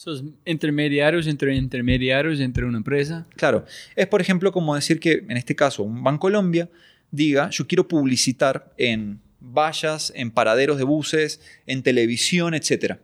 Esos 0.01 0.25
intermediarios 0.47 1.27
entre 1.27 1.55
intermediarios 1.55 2.41
entre 2.41 2.65
una 2.65 2.79
empresa. 2.79 3.27
Claro. 3.37 3.67
Es, 3.95 4.07
por 4.07 4.23
ejemplo, 4.23 4.51
como 4.51 4.75
decir 4.75 4.99
que, 4.99 5.27
en 5.29 5.37
este 5.37 5.55
caso, 5.55 5.83
un 5.83 6.03
Bancolombia 6.03 6.71
diga, 7.11 7.51
yo 7.51 7.67
quiero 7.67 7.87
publicitar 7.87 8.73
en 8.79 9.21
vallas, 9.41 10.11
en 10.17 10.31
paraderos 10.31 10.79
de 10.79 10.85
buses, 10.85 11.43
en 11.67 11.83
televisión, 11.83 12.55
etc. 12.55 12.95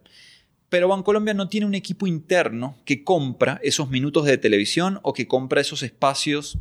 Pero 0.71 0.89
Bancolombia 0.89 1.35
no 1.35 1.51
tiene 1.51 1.67
un 1.67 1.75
equipo 1.75 2.07
interno 2.07 2.79
que 2.87 3.05
compra 3.05 3.61
esos 3.63 3.91
minutos 3.91 4.25
de 4.25 4.39
televisión 4.39 4.99
o 5.03 5.13
que 5.13 5.29
compra 5.29 5.61
esos 5.61 5.83
espacios 5.83 6.57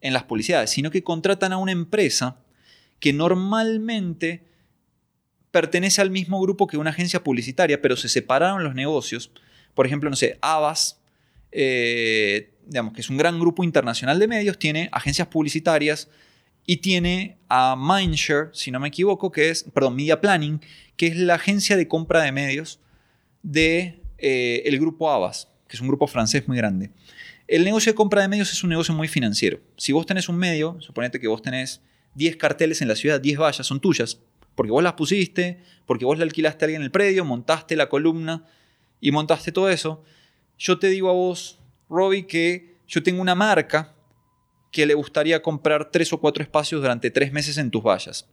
en 0.00 0.12
las 0.12 0.24
publicidades, 0.24 0.70
sino 0.70 0.90
que 0.90 1.04
contratan 1.04 1.52
a 1.52 1.56
una 1.56 1.70
empresa 1.70 2.40
que 2.98 3.12
normalmente 3.12 4.42
pertenece 5.52 6.00
al 6.00 6.10
mismo 6.10 6.40
grupo 6.40 6.66
que 6.66 6.78
una 6.78 6.90
agencia 6.90 7.22
publicitaria, 7.22 7.80
pero 7.80 7.96
se 7.96 8.08
separaron 8.08 8.64
los 8.64 8.74
negocios 8.74 9.30
por 9.78 9.86
ejemplo, 9.86 10.10
no 10.10 10.16
sé, 10.16 10.38
Avas, 10.40 11.00
eh, 11.52 12.50
digamos 12.66 12.94
que 12.94 13.00
es 13.00 13.10
un 13.10 13.16
gran 13.16 13.38
grupo 13.38 13.62
internacional 13.62 14.18
de 14.18 14.26
medios, 14.26 14.58
tiene 14.58 14.88
agencias 14.90 15.28
publicitarias 15.28 16.08
y 16.66 16.78
tiene 16.78 17.38
a 17.48 17.76
Mindshare, 17.78 18.50
si 18.54 18.72
no 18.72 18.80
me 18.80 18.88
equivoco, 18.88 19.30
que 19.30 19.50
es, 19.50 19.62
perdón, 19.72 19.94
Media 19.94 20.20
Planning, 20.20 20.60
que 20.96 21.06
es 21.06 21.16
la 21.16 21.34
agencia 21.34 21.76
de 21.76 21.86
compra 21.86 22.22
de 22.22 22.32
medios 22.32 22.80
de 23.44 24.02
eh, 24.18 24.62
el 24.64 24.80
grupo 24.80 25.12
Avas, 25.12 25.46
que 25.68 25.76
es 25.76 25.80
un 25.80 25.86
grupo 25.86 26.08
francés 26.08 26.48
muy 26.48 26.56
grande. 26.56 26.90
El 27.46 27.62
negocio 27.62 27.92
de 27.92 27.94
compra 27.94 28.22
de 28.22 28.26
medios 28.26 28.50
es 28.50 28.64
un 28.64 28.70
negocio 28.70 28.92
muy 28.94 29.06
financiero. 29.06 29.60
Si 29.76 29.92
vos 29.92 30.06
tenés 30.06 30.28
un 30.28 30.38
medio, 30.38 30.76
suponete 30.80 31.20
que 31.20 31.28
vos 31.28 31.40
tenés 31.40 31.82
10 32.16 32.36
carteles 32.36 32.82
en 32.82 32.88
la 32.88 32.96
ciudad, 32.96 33.20
10 33.20 33.38
vallas, 33.38 33.64
son 33.64 33.78
tuyas, 33.78 34.18
porque 34.56 34.72
vos 34.72 34.82
las 34.82 34.94
pusiste, 34.94 35.60
porque 35.86 36.04
vos 36.04 36.18
le 36.18 36.24
alquilaste 36.24 36.64
a 36.64 36.66
alguien 36.66 36.82
el 36.82 36.90
predio, 36.90 37.24
montaste 37.24 37.76
la 37.76 37.88
columna, 37.88 38.44
y 39.00 39.10
montaste 39.12 39.52
todo 39.52 39.68
eso, 39.68 40.04
yo 40.58 40.78
te 40.78 40.88
digo 40.88 41.08
a 41.08 41.12
vos, 41.12 41.60
Robbie, 41.88 42.26
que 42.26 42.78
yo 42.86 43.02
tengo 43.02 43.22
una 43.22 43.34
marca 43.34 43.94
que 44.72 44.86
le 44.86 44.94
gustaría 44.94 45.42
comprar 45.42 45.90
tres 45.90 46.12
o 46.12 46.20
cuatro 46.20 46.42
espacios 46.42 46.80
durante 46.80 47.10
tres 47.10 47.32
meses 47.32 47.58
en 47.58 47.70
tus 47.70 47.82
vallas. 47.82 48.28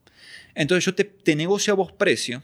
Entonces 0.54 0.86
yo 0.86 0.96
te, 0.96 1.04
te 1.04 1.36
negocio 1.36 1.74
a 1.74 1.76
vos 1.76 1.92
precio 1.92 2.42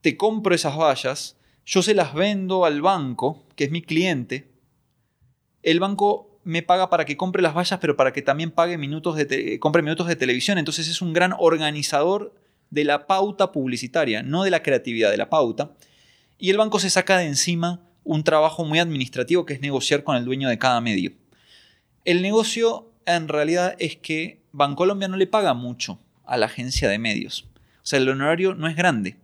te 0.00 0.16
compro 0.16 0.54
esas 0.54 0.76
vallas, 0.76 1.36
yo 1.64 1.82
se 1.82 1.94
las 1.94 2.14
vendo 2.14 2.64
al 2.64 2.80
banco, 2.80 3.46
que 3.56 3.64
es 3.64 3.70
mi 3.70 3.82
cliente, 3.82 4.50
el 5.62 5.80
banco 5.80 6.40
me 6.44 6.62
paga 6.62 6.88
para 6.88 7.04
que 7.04 7.16
compre 7.16 7.42
las 7.42 7.54
vallas, 7.54 7.78
pero 7.80 7.96
para 7.96 8.12
que 8.12 8.22
también 8.22 8.50
pague 8.50 8.78
minutos 8.78 9.16
de 9.16 9.58
compre 9.60 9.82
minutos 9.82 10.06
de 10.06 10.16
televisión. 10.16 10.56
Entonces 10.56 10.88
es 10.88 11.02
un 11.02 11.12
gran 11.12 11.34
organizador 11.38 12.34
de 12.70 12.84
la 12.84 13.06
pauta 13.06 13.52
publicitaria, 13.52 14.22
no 14.22 14.44
de 14.44 14.50
la 14.50 14.62
creatividad, 14.62 15.10
de 15.10 15.18
la 15.18 15.28
pauta. 15.28 15.72
Y 16.38 16.50
el 16.50 16.56
banco 16.56 16.78
se 16.78 16.88
saca 16.88 17.18
de 17.18 17.26
encima 17.26 17.80
un 18.04 18.24
trabajo 18.24 18.64
muy 18.64 18.78
administrativo 18.78 19.44
que 19.44 19.54
es 19.54 19.60
negociar 19.60 20.04
con 20.04 20.16
el 20.16 20.24
dueño 20.24 20.48
de 20.48 20.58
cada 20.58 20.80
medio. 20.80 21.12
El 22.04 22.22
negocio 22.22 22.90
en 23.04 23.28
realidad 23.28 23.74
es 23.78 23.96
que 23.96 24.40
Bancolombia 24.52 25.08
no 25.08 25.16
le 25.16 25.26
paga 25.26 25.52
mucho 25.52 25.98
a 26.24 26.36
la 26.36 26.46
agencia 26.46 26.88
de 26.88 26.98
medios. 26.98 27.46
O 27.82 27.86
sea, 27.88 27.98
el 27.98 28.08
honorario 28.08 28.54
no 28.54 28.68
es 28.68 28.76
grande. 28.76 29.16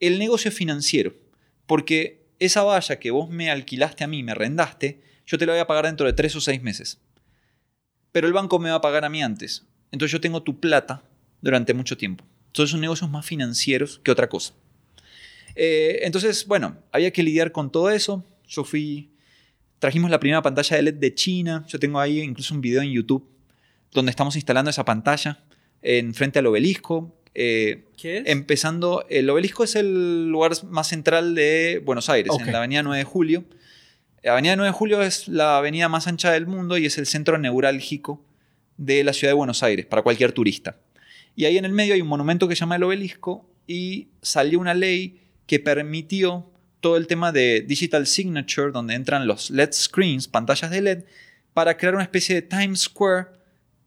El 0.00 0.18
negocio 0.18 0.48
es 0.48 0.54
financiero, 0.54 1.14
porque 1.66 2.26
esa 2.38 2.62
valla 2.62 2.98
que 2.98 3.10
vos 3.10 3.30
me 3.30 3.50
alquilaste 3.50 4.04
a 4.04 4.06
mí, 4.06 4.22
me 4.22 4.34
rendaste, 4.34 5.02
yo 5.26 5.38
te 5.38 5.46
la 5.46 5.52
voy 5.52 5.60
a 5.60 5.66
pagar 5.66 5.86
dentro 5.86 6.06
de 6.06 6.12
tres 6.12 6.34
o 6.34 6.40
seis 6.40 6.62
meses. 6.62 6.98
Pero 8.12 8.26
el 8.26 8.32
banco 8.32 8.58
me 8.58 8.70
va 8.70 8.76
a 8.76 8.80
pagar 8.80 9.04
a 9.04 9.10
mí 9.10 9.22
antes. 9.22 9.66
Entonces 9.92 10.12
yo 10.12 10.20
tengo 10.20 10.42
tu 10.42 10.58
plata 10.58 11.02
durante 11.40 11.74
mucho 11.74 11.96
tiempo. 11.96 12.24
Entonces 12.46 12.72
son 12.72 12.80
negocios 12.80 13.10
más 13.10 13.24
financieros 13.24 14.00
que 14.02 14.10
otra 14.10 14.28
cosa. 14.28 14.54
Eh, 15.54 16.00
entonces, 16.02 16.46
bueno, 16.46 16.76
había 16.92 17.10
que 17.12 17.22
lidiar 17.22 17.52
con 17.52 17.70
todo 17.70 17.90
eso. 17.90 18.24
Yo 18.46 18.64
fui, 18.64 19.10
trajimos 19.78 20.10
la 20.10 20.20
primera 20.20 20.42
pantalla 20.42 20.76
de 20.76 20.82
LED 20.82 20.94
de 20.94 21.14
China. 21.14 21.64
Yo 21.68 21.78
tengo 21.78 22.00
ahí 22.00 22.20
incluso 22.20 22.54
un 22.54 22.60
video 22.60 22.82
en 22.82 22.90
YouTube 22.90 23.26
donde 23.92 24.10
estamos 24.10 24.36
instalando 24.36 24.70
esa 24.70 24.84
pantalla 24.84 25.42
en 25.82 26.14
frente 26.14 26.38
al 26.38 26.46
obelisco. 26.46 27.16
Eh, 27.34 27.84
¿Qué 27.96 28.18
es? 28.18 28.22
Empezando, 28.26 29.06
el 29.08 29.28
obelisco 29.30 29.64
es 29.64 29.76
el 29.76 30.28
lugar 30.28 30.52
más 30.64 30.88
central 30.88 31.34
de 31.34 31.82
Buenos 31.84 32.08
Aires, 32.08 32.32
en 32.38 32.52
la 32.52 32.58
avenida 32.58 32.82
9 32.82 32.98
de 32.98 33.04
Julio. 33.04 33.44
La 34.22 34.32
avenida 34.32 34.56
9 34.56 34.68
de 34.68 34.72
Julio 34.72 35.02
es 35.02 35.28
la 35.28 35.58
avenida 35.58 35.88
más 35.88 36.06
ancha 36.06 36.30
del 36.32 36.46
mundo 36.46 36.76
y 36.76 36.86
es 36.86 36.98
el 36.98 37.06
centro 37.06 37.38
neurálgico 37.38 38.24
de 38.76 39.04
la 39.04 39.12
ciudad 39.12 39.30
de 39.30 39.36
Buenos 39.36 39.62
Aires 39.62 39.86
para 39.86 40.02
cualquier 40.02 40.32
turista. 40.32 40.78
Y 41.36 41.44
ahí 41.44 41.56
en 41.56 41.64
el 41.64 41.72
medio 41.72 41.94
hay 41.94 42.00
un 42.00 42.08
monumento 42.08 42.48
que 42.48 42.56
se 42.56 42.60
llama 42.60 42.76
el 42.76 42.82
obelisco 42.82 43.48
y 43.66 44.08
salió 44.20 44.58
una 44.58 44.74
ley 44.74 45.20
que 45.46 45.58
permitió 45.58 46.50
todo 46.80 46.96
el 46.96 47.06
tema 47.06 47.32
de 47.32 47.60
digital 47.60 48.06
signature, 48.06 48.72
donde 48.72 48.94
entran 48.94 49.26
los 49.26 49.50
LED 49.50 49.72
screens, 49.72 50.28
pantallas 50.28 50.70
de 50.70 50.80
LED, 50.80 51.04
para 51.52 51.76
crear 51.76 51.94
una 51.94 52.04
especie 52.04 52.34
de 52.34 52.42
Times 52.42 52.80
Square 52.80 53.28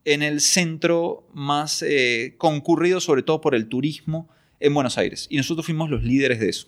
en 0.06 0.22
el 0.22 0.42
centro 0.42 1.28
más 1.34 1.82
eh, 1.82 2.36
concurrido, 2.38 3.00
sobre 3.00 3.24
todo 3.24 3.42
por 3.42 3.56
el 3.56 3.68
turismo, 3.68 4.30
en 4.60 4.74
Buenos 4.74 4.98
Aires. 4.98 5.28
Y 5.30 5.38
nosotros 5.38 5.66
fuimos 5.66 5.90
los 5.90 6.04
líderes 6.04 6.40
de 6.40 6.50
eso. 6.50 6.68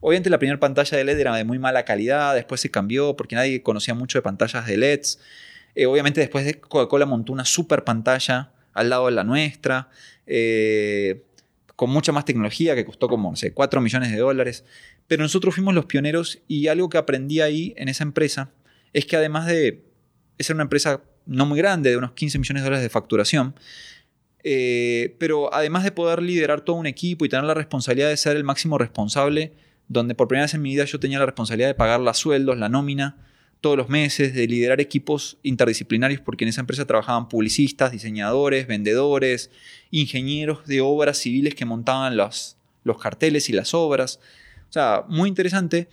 Obviamente 0.00 0.30
la 0.30 0.38
primera 0.38 0.60
pantalla 0.60 0.96
de 0.96 1.04
LED 1.04 1.18
era 1.18 1.34
de 1.34 1.44
muy 1.44 1.58
mala 1.58 1.84
calidad, 1.84 2.34
después 2.34 2.60
se 2.60 2.70
cambió 2.70 3.16
porque 3.16 3.34
nadie 3.34 3.62
conocía 3.62 3.94
mucho 3.94 4.18
de 4.18 4.22
pantallas 4.22 4.66
de 4.66 4.76
LEDs. 4.76 5.18
Eh, 5.74 5.86
obviamente 5.86 6.20
después 6.20 6.44
de 6.44 6.54
Coca-Cola 6.54 7.04
montó 7.04 7.32
una 7.32 7.44
super 7.44 7.84
pantalla 7.84 8.52
al 8.74 8.90
lado 8.90 9.06
de 9.06 9.12
la 9.12 9.24
nuestra. 9.24 9.88
Eh, 10.26 11.24
con 11.78 11.90
mucha 11.90 12.10
más 12.10 12.24
tecnología, 12.24 12.74
que 12.74 12.84
costó 12.84 13.06
como, 13.06 13.30
no 13.30 13.36
sé, 13.36 13.54
4 13.54 13.80
millones 13.80 14.10
de 14.10 14.18
dólares. 14.18 14.64
Pero 15.06 15.22
nosotros 15.22 15.54
fuimos 15.54 15.74
los 15.74 15.86
pioneros 15.86 16.40
y 16.48 16.66
algo 16.66 16.88
que 16.88 16.98
aprendí 16.98 17.40
ahí 17.40 17.72
en 17.76 17.88
esa 17.88 18.02
empresa 18.02 18.50
es 18.92 19.06
que 19.06 19.14
además 19.14 19.46
de 19.46 19.84
ser 20.40 20.56
una 20.56 20.64
empresa 20.64 21.04
no 21.24 21.46
muy 21.46 21.56
grande, 21.56 21.90
de 21.90 21.96
unos 21.96 22.14
15 22.14 22.40
millones 22.40 22.64
de 22.64 22.64
dólares 22.64 22.82
de 22.82 22.88
facturación, 22.88 23.54
eh, 24.42 25.14
pero 25.20 25.54
además 25.54 25.84
de 25.84 25.92
poder 25.92 26.20
liderar 26.20 26.62
todo 26.62 26.74
un 26.74 26.88
equipo 26.88 27.24
y 27.24 27.28
tener 27.28 27.44
la 27.44 27.54
responsabilidad 27.54 28.08
de 28.08 28.16
ser 28.16 28.36
el 28.36 28.42
máximo 28.42 28.76
responsable, 28.76 29.52
donde 29.86 30.16
por 30.16 30.26
primera 30.26 30.46
vez 30.46 30.54
en 30.54 30.62
mi 30.62 30.70
vida 30.70 30.84
yo 30.84 30.98
tenía 30.98 31.20
la 31.20 31.26
responsabilidad 31.26 31.68
de 31.68 31.74
pagar 31.76 32.00
los 32.00 32.18
sueldos, 32.18 32.58
la 32.58 32.68
nómina, 32.68 33.18
todos 33.60 33.76
los 33.76 33.88
meses, 33.88 34.34
de 34.34 34.46
liderar 34.46 34.80
equipos 34.80 35.38
interdisciplinarios, 35.42 36.20
porque 36.20 36.44
en 36.44 36.50
esa 36.50 36.60
empresa 36.60 36.86
trabajaban 36.86 37.28
publicistas, 37.28 37.92
diseñadores, 37.92 38.66
vendedores, 38.66 39.50
ingenieros 39.90 40.66
de 40.66 40.80
obras 40.80 41.18
civiles 41.18 41.54
que 41.54 41.64
montaban 41.64 42.16
los, 42.16 42.56
los 42.84 42.98
carteles 42.98 43.48
y 43.48 43.52
las 43.52 43.74
obras. 43.74 44.20
O 44.68 44.72
sea, 44.72 45.04
muy 45.08 45.28
interesante. 45.28 45.88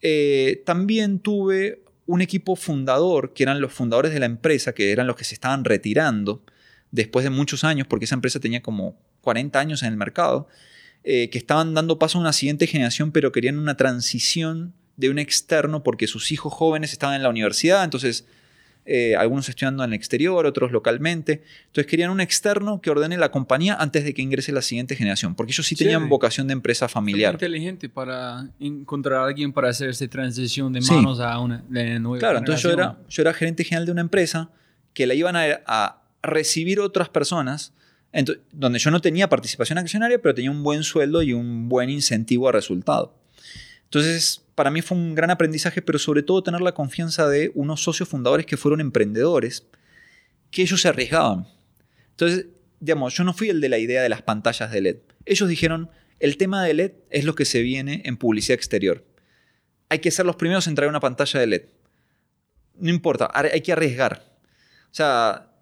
Eh, 0.00 0.62
también 0.64 1.18
tuve 1.18 1.82
un 2.06 2.20
equipo 2.20 2.56
fundador, 2.56 3.32
que 3.32 3.42
eran 3.42 3.60
los 3.60 3.72
fundadores 3.72 4.12
de 4.12 4.20
la 4.20 4.26
empresa, 4.26 4.74
que 4.74 4.92
eran 4.92 5.06
los 5.06 5.16
que 5.16 5.24
se 5.24 5.34
estaban 5.34 5.64
retirando 5.64 6.42
después 6.90 7.24
de 7.24 7.30
muchos 7.30 7.64
años, 7.64 7.86
porque 7.86 8.04
esa 8.04 8.14
empresa 8.14 8.40
tenía 8.40 8.62
como 8.62 8.96
40 9.22 9.58
años 9.58 9.82
en 9.82 9.88
el 9.88 9.96
mercado, 9.96 10.48
eh, 11.02 11.28
que 11.30 11.38
estaban 11.38 11.74
dando 11.74 11.98
paso 11.98 12.18
a 12.18 12.20
una 12.20 12.32
siguiente 12.32 12.66
generación, 12.66 13.12
pero 13.12 13.32
querían 13.32 13.58
una 13.58 13.76
transición 13.76 14.74
de 14.96 15.10
un 15.10 15.18
externo 15.18 15.82
porque 15.82 16.06
sus 16.06 16.32
hijos 16.32 16.52
jóvenes 16.52 16.92
estaban 16.92 17.16
en 17.16 17.22
la 17.22 17.28
universidad, 17.28 17.84
entonces 17.84 18.26
eh, 18.86 19.16
algunos 19.16 19.48
estudiando 19.48 19.82
en 19.82 19.90
el 19.90 19.96
exterior, 19.96 20.44
otros 20.44 20.70
localmente. 20.70 21.42
Entonces 21.66 21.86
querían 21.90 22.10
un 22.10 22.20
externo 22.20 22.82
que 22.82 22.90
ordene 22.90 23.16
la 23.16 23.30
compañía 23.30 23.76
antes 23.80 24.04
de 24.04 24.12
que 24.12 24.20
ingrese 24.20 24.52
la 24.52 24.60
siguiente 24.60 24.94
generación, 24.94 25.34
porque 25.34 25.52
ellos 25.52 25.66
sí 25.66 25.74
tenían 25.74 26.08
vocación 26.10 26.46
de 26.48 26.52
empresa 26.52 26.86
familiar. 26.86 27.34
inteligente 27.34 27.88
para 27.88 28.46
encontrar 28.60 29.20
a 29.20 29.24
alguien 29.24 29.54
para 29.54 29.70
hacer 29.70 29.88
esta 29.88 30.06
transición 30.08 30.72
de 30.74 30.82
manos 30.82 31.18
a 31.18 31.38
una 31.38 31.64
nueva 31.98 32.18
Claro, 32.18 32.38
entonces 32.38 32.62
yo 32.62 32.70
era, 32.70 32.98
yo 33.08 33.22
era 33.22 33.32
gerente 33.32 33.64
general 33.64 33.86
de 33.86 33.92
una 33.92 34.02
empresa 34.02 34.50
que 34.92 35.06
la 35.06 35.14
iban 35.14 35.34
a, 35.34 35.44
a 35.66 36.02
recibir 36.22 36.78
otras 36.78 37.08
personas, 37.08 37.72
donde 38.52 38.78
yo 38.78 38.90
no 38.90 39.00
tenía 39.00 39.30
participación 39.30 39.78
accionaria, 39.78 40.20
pero 40.20 40.34
tenía 40.34 40.50
un 40.50 40.62
buen 40.62 40.82
sueldo 40.82 41.22
y 41.22 41.32
un 41.32 41.70
buen 41.70 41.88
incentivo 41.88 42.50
a 42.50 42.52
resultado. 42.52 43.14
Entonces, 43.94 44.42
para 44.56 44.72
mí 44.72 44.82
fue 44.82 44.98
un 44.98 45.14
gran 45.14 45.30
aprendizaje, 45.30 45.80
pero 45.80 46.00
sobre 46.00 46.24
todo 46.24 46.42
tener 46.42 46.60
la 46.62 46.74
confianza 46.74 47.28
de 47.28 47.52
unos 47.54 47.80
socios 47.80 48.08
fundadores 48.08 48.44
que 48.44 48.56
fueron 48.56 48.80
emprendedores, 48.80 49.68
que 50.50 50.62
ellos 50.62 50.80
se 50.80 50.88
arriesgaban. 50.88 51.46
Entonces, 52.10 52.46
digamos, 52.80 53.14
yo 53.14 53.22
no 53.22 53.34
fui 53.34 53.50
el 53.50 53.60
de 53.60 53.68
la 53.68 53.78
idea 53.78 54.02
de 54.02 54.08
las 54.08 54.22
pantallas 54.22 54.72
de 54.72 54.80
LED. 54.80 54.96
Ellos 55.26 55.48
dijeron, 55.48 55.90
el 56.18 56.36
tema 56.38 56.64
de 56.64 56.74
LED 56.74 56.92
es 57.10 57.24
lo 57.24 57.36
que 57.36 57.44
se 57.44 57.62
viene 57.62 58.02
en 58.04 58.16
publicidad 58.16 58.56
exterior. 58.56 59.04
Hay 59.88 60.00
que 60.00 60.10
ser 60.10 60.26
los 60.26 60.34
primeros 60.34 60.66
en 60.66 60.74
traer 60.74 60.90
una 60.90 60.98
pantalla 60.98 61.38
de 61.38 61.46
LED. 61.46 61.62
No 62.80 62.90
importa, 62.90 63.30
hay 63.32 63.60
que 63.60 63.70
arriesgar. 63.70 64.24
O 64.90 64.94
sea, 64.94 65.52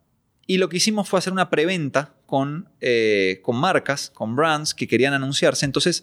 y 0.47 0.57
lo 0.57 0.70
que 0.70 0.78
hicimos 0.78 1.07
fue 1.07 1.18
hacer 1.18 1.35
una 1.35 1.51
preventa 1.51 2.14
con, 2.24 2.70
eh, 2.80 3.41
con 3.43 3.57
marcas, 3.57 4.09
con 4.09 4.37
brands 4.37 4.72
que 4.72 4.89
querían 4.89 5.12
anunciarse. 5.12 5.66
Entonces, 5.66 6.03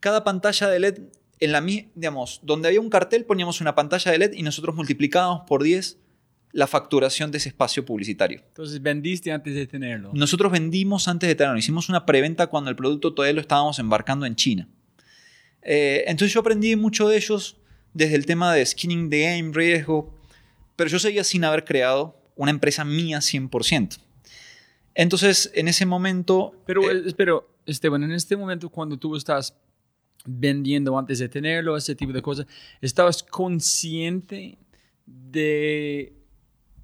cada 0.00 0.24
pantalla 0.24 0.68
de 0.68 0.80
LED 0.80 0.98
en 1.44 1.52
la 1.52 1.60
digamos, 1.60 2.40
donde 2.42 2.68
había 2.68 2.80
un 2.80 2.88
cartel 2.88 3.24
poníamos 3.24 3.60
una 3.60 3.74
pantalla 3.74 4.12
de 4.12 4.18
LED 4.18 4.32
y 4.34 4.42
nosotros 4.42 4.76
multiplicábamos 4.76 5.42
por 5.46 5.62
10 5.62 5.98
la 6.52 6.66
facturación 6.66 7.30
de 7.30 7.38
ese 7.38 7.48
espacio 7.48 7.84
publicitario. 7.84 8.42
Entonces 8.46 8.80
vendiste 8.80 9.32
antes 9.32 9.54
de 9.54 9.66
tenerlo. 9.66 10.10
Nosotros 10.12 10.52
vendimos 10.52 11.08
antes 11.08 11.28
de 11.28 11.34
tenerlo. 11.34 11.58
Hicimos 11.58 11.88
una 11.88 12.04
preventa 12.04 12.46
cuando 12.46 12.70
el 12.70 12.76
producto 12.76 13.14
todavía 13.14 13.32
lo 13.34 13.40
estábamos 13.40 13.78
embarcando 13.78 14.26
en 14.26 14.36
China. 14.36 14.68
Eh, 15.62 16.04
entonces 16.06 16.32
yo 16.32 16.40
aprendí 16.40 16.76
mucho 16.76 17.08
de 17.08 17.16
ellos 17.16 17.56
desde 17.94 18.16
el 18.16 18.26
tema 18.26 18.54
de 18.54 18.64
skinning 18.64 19.10
the 19.10 19.22
game, 19.22 19.50
riesgo, 19.52 20.14
pero 20.76 20.90
yo 20.90 20.98
seguía 20.98 21.24
sin 21.24 21.44
haber 21.44 21.64
creado 21.64 22.16
una 22.36 22.50
empresa 22.50 22.84
mía 22.84 23.18
100%. 23.18 23.98
Entonces, 24.94 25.50
en 25.54 25.68
ese 25.68 25.86
momento... 25.86 26.54
Pero, 26.66 26.90
eh, 26.90 27.14
pero 27.16 27.48
Esteban, 27.64 28.02
en 28.02 28.12
este 28.12 28.36
momento 28.36 28.68
cuando 28.68 28.98
tú 28.98 29.16
estás 29.16 29.56
vendiendo 30.26 30.98
antes 30.98 31.18
de 31.18 31.28
tenerlo, 31.28 31.76
ese 31.76 31.94
tipo 31.94 32.12
de 32.12 32.22
cosas. 32.22 32.46
¿Estabas 32.80 33.22
consciente 33.22 34.58
de 35.06 36.12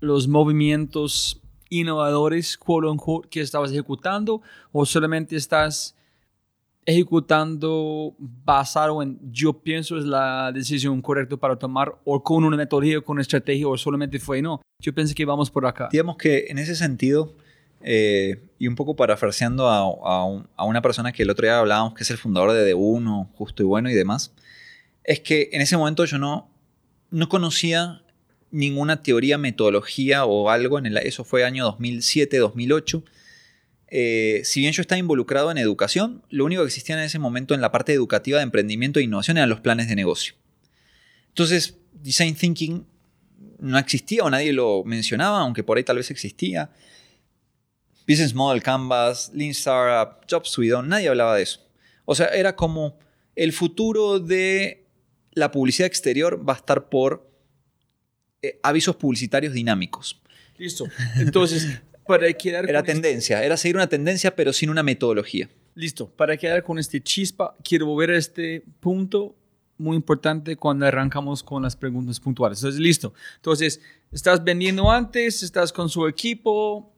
los 0.00 0.28
movimientos 0.28 1.40
innovadores, 1.70 2.56
quote 2.56 2.86
unquote, 2.86 3.28
que 3.28 3.40
estabas 3.40 3.70
ejecutando 3.70 4.42
o 4.72 4.86
solamente 4.86 5.36
estás 5.36 5.94
ejecutando 6.86 8.14
basado 8.18 9.02
en 9.02 9.18
yo 9.30 9.52
pienso 9.52 9.98
es 9.98 10.04
la 10.04 10.50
decisión 10.52 11.02
correcta 11.02 11.36
para 11.36 11.56
tomar 11.56 11.94
o 12.04 12.22
con 12.22 12.44
una 12.44 12.56
metodología, 12.56 13.02
con 13.02 13.16
una 13.16 13.22
estrategia 13.22 13.68
o 13.68 13.76
solamente 13.76 14.18
fue 14.18 14.40
no, 14.40 14.62
yo 14.80 14.94
pensé 14.94 15.14
que 15.14 15.26
vamos 15.26 15.50
por 15.50 15.66
acá. 15.66 15.90
Digamos 15.92 16.16
que 16.16 16.46
en 16.48 16.58
ese 16.58 16.74
sentido 16.74 17.34
eh, 17.80 18.42
y 18.58 18.66
un 18.66 18.74
poco 18.74 18.96
parafraseando 18.96 19.68
a, 19.68 19.78
a, 20.56 20.64
una 20.64 20.82
persona 20.82 21.12
que 21.12 21.22
el 21.22 21.30
otro 21.30 21.46
día 21.46 21.58
hablábamos, 21.58 21.94
que 21.94 22.02
es 22.02 22.10
el 22.10 22.18
fundador 22.18 22.52
de 22.52 22.74
D1, 22.74 23.28
Justo 23.34 23.62
y 23.62 23.66
Bueno 23.66 23.90
y 23.90 23.94
demás, 23.94 24.32
es 25.04 25.20
que 25.20 25.48
en 25.52 25.60
ese 25.60 25.76
momento 25.76 26.04
yo 26.04 26.18
no, 26.18 26.50
no 27.10 27.28
conocía 27.28 28.02
ninguna 28.50 29.02
teoría, 29.02 29.38
metodología 29.38 30.24
o 30.24 30.50
algo. 30.50 30.78
En 30.78 30.86
eso 30.98 31.24
fue 31.24 31.44
año 31.44 31.64
2007, 31.64 32.38
2008. 32.38 33.04
Eh, 33.90 34.42
si 34.44 34.60
bien 34.60 34.72
yo 34.72 34.82
estaba 34.82 34.98
involucrado 34.98 35.50
en 35.50 35.58
educación, 35.58 36.22
lo 36.28 36.44
único 36.44 36.62
que 36.62 36.66
existía 36.66 36.96
en 36.96 37.02
ese 37.02 37.18
momento 37.18 37.54
en 37.54 37.60
la 37.60 37.72
parte 37.72 37.92
educativa 37.92 38.38
de 38.38 38.44
emprendimiento 38.44 39.00
e 39.00 39.04
innovación 39.04 39.38
eran 39.38 39.48
los 39.48 39.60
planes 39.60 39.88
de 39.88 39.96
negocio. 39.96 40.34
Entonces, 41.28 41.78
Design 41.92 42.34
Thinking 42.34 42.86
no 43.60 43.78
existía 43.78 44.24
o 44.24 44.30
nadie 44.30 44.52
lo 44.52 44.84
mencionaba, 44.84 45.40
aunque 45.40 45.62
por 45.62 45.78
ahí 45.78 45.84
tal 45.84 45.96
vez 45.96 46.10
existía. 46.10 46.70
Business 48.08 48.34
Model 48.34 48.62
Canvas, 48.62 49.30
Lean 49.34 49.50
Startup, 49.50 50.24
Job 50.30 50.46
Suite, 50.46 50.74
nadie 50.84 51.08
hablaba 51.08 51.36
de 51.36 51.42
eso. 51.42 51.60
O 52.06 52.14
sea, 52.14 52.26
era 52.28 52.56
como 52.56 52.98
el 53.36 53.52
futuro 53.52 54.18
de 54.18 54.86
la 55.32 55.50
publicidad 55.50 55.86
exterior 55.86 56.42
va 56.48 56.54
a 56.54 56.56
estar 56.56 56.88
por 56.88 57.30
eh, 58.42 58.58
avisos 58.62 58.96
publicitarios 58.96 59.52
dinámicos. 59.52 60.20
Listo. 60.56 60.86
Entonces, 61.16 61.66
para 62.06 62.32
quedar 62.32 62.68
Era 62.68 62.80
con 62.80 62.88
este- 62.88 62.92
tendencia, 63.02 63.44
era 63.44 63.56
seguir 63.56 63.76
una 63.76 63.88
tendencia 63.88 64.34
pero 64.34 64.52
sin 64.52 64.70
una 64.70 64.82
metodología. 64.82 65.48
Listo. 65.74 66.08
Para 66.08 66.36
quedar 66.36 66.64
con 66.64 66.78
este 66.78 67.00
chispa, 67.00 67.54
quiero 67.62 67.86
volver 67.86 68.10
a 68.10 68.16
este 68.16 68.64
punto 68.80 69.36
muy 69.76 69.94
importante 69.96 70.56
cuando 70.56 70.86
arrancamos 70.86 71.42
con 71.44 71.62
las 71.62 71.76
preguntas 71.76 72.18
puntuales. 72.18 72.58
Entonces, 72.58 72.80
listo. 72.80 73.14
Entonces, 73.36 73.80
estás 74.10 74.42
vendiendo 74.42 74.90
antes, 74.90 75.42
estás 75.44 75.72
con 75.72 75.88
su 75.88 76.08
equipo. 76.08 76.92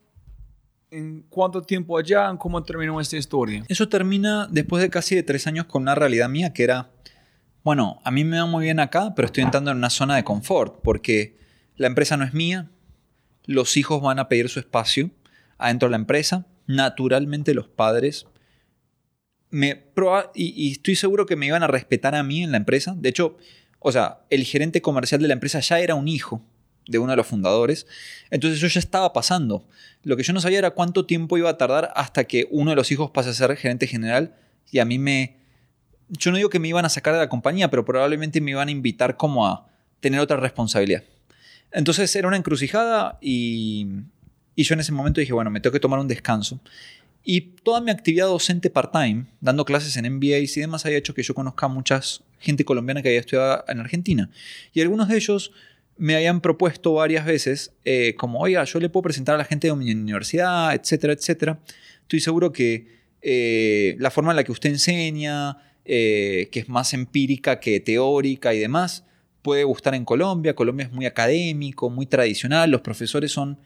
¿En 0.91 1.22
cuánto 1.28 1.62
tiempo 1.62 1.97
allá? 1.97 2.34
¿Cómo 2.38 2.62
terminó 2.62 3.01
esta 3.01 3.16
historia? 3.16 3.64
Eso 3.68 3.88
termina 3.88 4.49
después 4.51 4.82
de 4.82 4.91
casi 4.91 5.14
de 5.14 5.22
tres 5.22 5.47
años 5.47 5.66
con 5.66 5.82
una 5.82 5.95
realidad 5.95 6.28
mía 6.28 6.53
que 6.53 6.64
era, 6.64 6.91
bueno, 7.62 8.01
a 8.05 8.11
mí 8.11 8.24
me 8.24 8.38
va 8.38 8.47
muy 8.47 8.64
bien 8.64 8.80
acá, 8.80 9.14
pero 9.14 9.26
estoy 9.26 9.45
entrando 9.45 9.70
en 9.70 9.76
una 9.76 9.91
zona 9.91 10.16
de 10.16 10.24
confort 10.24 10.80
porque 10.82 11.38
la 11.76 11.86
empresa 11.86 12.16
no 12.16 12.24
es 12.24 12.34
mía, 12.34 12.70
los 13.45 13.76
hijos 13.76 14.03
van 14.03 14.18
a 14.18 14.28
pedir 14.28 14.49
su 14.49 14.59
espacio 14.59 15.11
adentro 15.59 15.88
de 15.88 15.93
la 15.93 15.97
empresa, 15.99 16.47
naturalmente 16.66 17.55
los 17.55 17.68
padres 17.68 18.26
me 19.51 19.84
y, 20.34 20.55
y 20.57 20.72
estoy 20.72 20.97
seguro 20.97 21.26
que 21.26 21.36
me 21.36 21.47
iban 21.47 21.62
a 21.62 21.66
respetar 21.66 22.14
a 22.14 22.22
mí 22.22 22.43
en 22.43 22.53
la 22.53 22.57
empresa. 22.57 22.95
De 22.97 23.09
hecho, 23.09 23.36
o 23.78 23.93
sea, 23.93 24.20
el 24.30 24.45
gerente 24.45 24.82
comercial 24.82 25.20
de 25.20 25.28
la 25.28 25.34
empresa 25.34 25.61
ya 25.61 25.80
era 25.80 25.95
un 25.95 26.09
hijo 26.09 26.43
de 26.91 26.99
uno 26.99 27.12
de 27.12 27.16
los 27.16 27.26
fundadores. 27.26 27.86
Entonces 28.30 28.59
eso 28.59 28.66
ya 28.66 28.80
estaba 28.80 29.12
pasando. 29.12 29.66
Lo 30.03 30.16
que 30.16 30.22
yo 30.22 30.32
no 30.32 30.41
sabía 30.41 30.59
era 30.59 30.72
cuánto 30.72 31.07
tiempo 31.07 31.38
iba 31.38 31.49
a 31.49 31.57
tardar 31.57 31.93
hasta 31.95 32.24
que 32.24 32.49
uno 32.51 32.70
de 32.70 32.76
los 32.76 32.91
hijos 32.91 33.11
pase 33.12 33.30
a 33.30 33.34
ser 33.34 33.57
gerente 33.57 33.86
general 33.86 34.34
y 34.70 34.80
a 34.80 34.84
mí 34.84 34.99
me... 34.99 35.36
Yo 36.09 36.32
no 36.32 36.38
digo 36.38 36.51
que 36.51 36.59
me 36.59 36.66
iban 36.66 36.84
a 36.84 36.88
sacar 36.88 37.14
de 37.14 37.20
la 37.20 37.28
compañía, 37.28 37.70
pero 37.70 37.84
probablemente 37.84 38.41
me 38.41 38.51
iban 38.51 38.66
a 38.66 38.72
invitar 38.72 39.16
como 39.16 39.47
a 39.47 39.68
tener 40.01 40.18
otra 40.18 40.36
responsabilidad. 40.36 41.05
Entonces 41.70 42.14
era 42.16 42.26
una 42.26 42.36
encrucijada 42.36 43.16
y, 43.20 43.86
y 44.57 44.64
yo 44.64 44.74
en 44.74 44.80
ese 44.80 44.91
momento 44.91 45.20
dije, 45.20 45.32
bueno, 45.32 45.51
me 45.51 45.61
tengo 45.61 45.72
que 45.72 45.78
tomar 45.78 46.01
un 46.01 46.09
descanso. 46.09 46.61
Y 47.22 47.41
toda 47.62 47.80
mi 47.80 47.93
actividad 47.93 48.26
docente 48.26 48.70
part-time, 48.70 49.26
dando 49.41 49.64
clases 49.64 49.97
en 49.97 50.12
MBAs 50.12 50.57
y 50.57 50.61
demás, 50.61 50.84
había 50.86 50.99
hecho 50.99 51.14
que 51.14 51.22
yo 51.22 51.34
conozca 51.34 51.66
a 51.66 51.68
mucha 51.68 52.01
gente 52.41 52.64
colombiana 52.64 53.03
que 53.03 53.09
había 53.09 53.20
estudiado 53.20 53.64
en 53.68 53.78
Argentina. 53.78 54.30
Y 54.72 54.80
algunos 54.80 55.07
de 55.09 55.16
ellos 55.16 55.53
me 56.01 56.16
habían 56.16 56.40
propuesto 56.40 56.94
varias 56.94 57.26
veces, 57.26 57.74
eh, 57.84 58.14
como, 58.16 58.40
oiga, 58.40 58.64
yo 58.64 58.80
le 58.80 58.88
puedo 58.88 59.03
presentar 59.03 59.34
a 59.34 59.38
la 59.38 59.44
gente 59.44 59.68
de 59.68 59.76
mi 59.76 59.92
universidad, 59.92 60.74
etcétera, 60.74 61.12
etcétera. 61.12 61.61
Estoy 62.01 62.20
seguro 62.20 62.53
que 62.53 62.86
eh, 63.20 63.96
la 63.98 64.11
forma 64.11 64.32
en 64.32 64.36
la 64.36 64.44
que 64.44 64.51
usted 64.51 64.70
enseña, 64.70 65.59
eh, 65.84 66.48
que 66.51 66.61
es 66.61 66.70
más 66.70 66.94
empírica 66.94 67.61
que 67.61 67.80
teórica 67.80 68.55
y 68.55 68.59
demás, 68.59 69.05
puede 69.42 69.62
gustar 69.64 69.94
en 69.94 70.07
Colombia. 70.07 70.55
Colombia 70.55 70.86
es 70.86 70.92
muy 70.92 71.05
académico, 71.05 71.90
muy 71.90 72.07
tradicional. 72.07 72.70
Los 72.70 72.80
profesores 72.80 73.30
son 73.30 73.59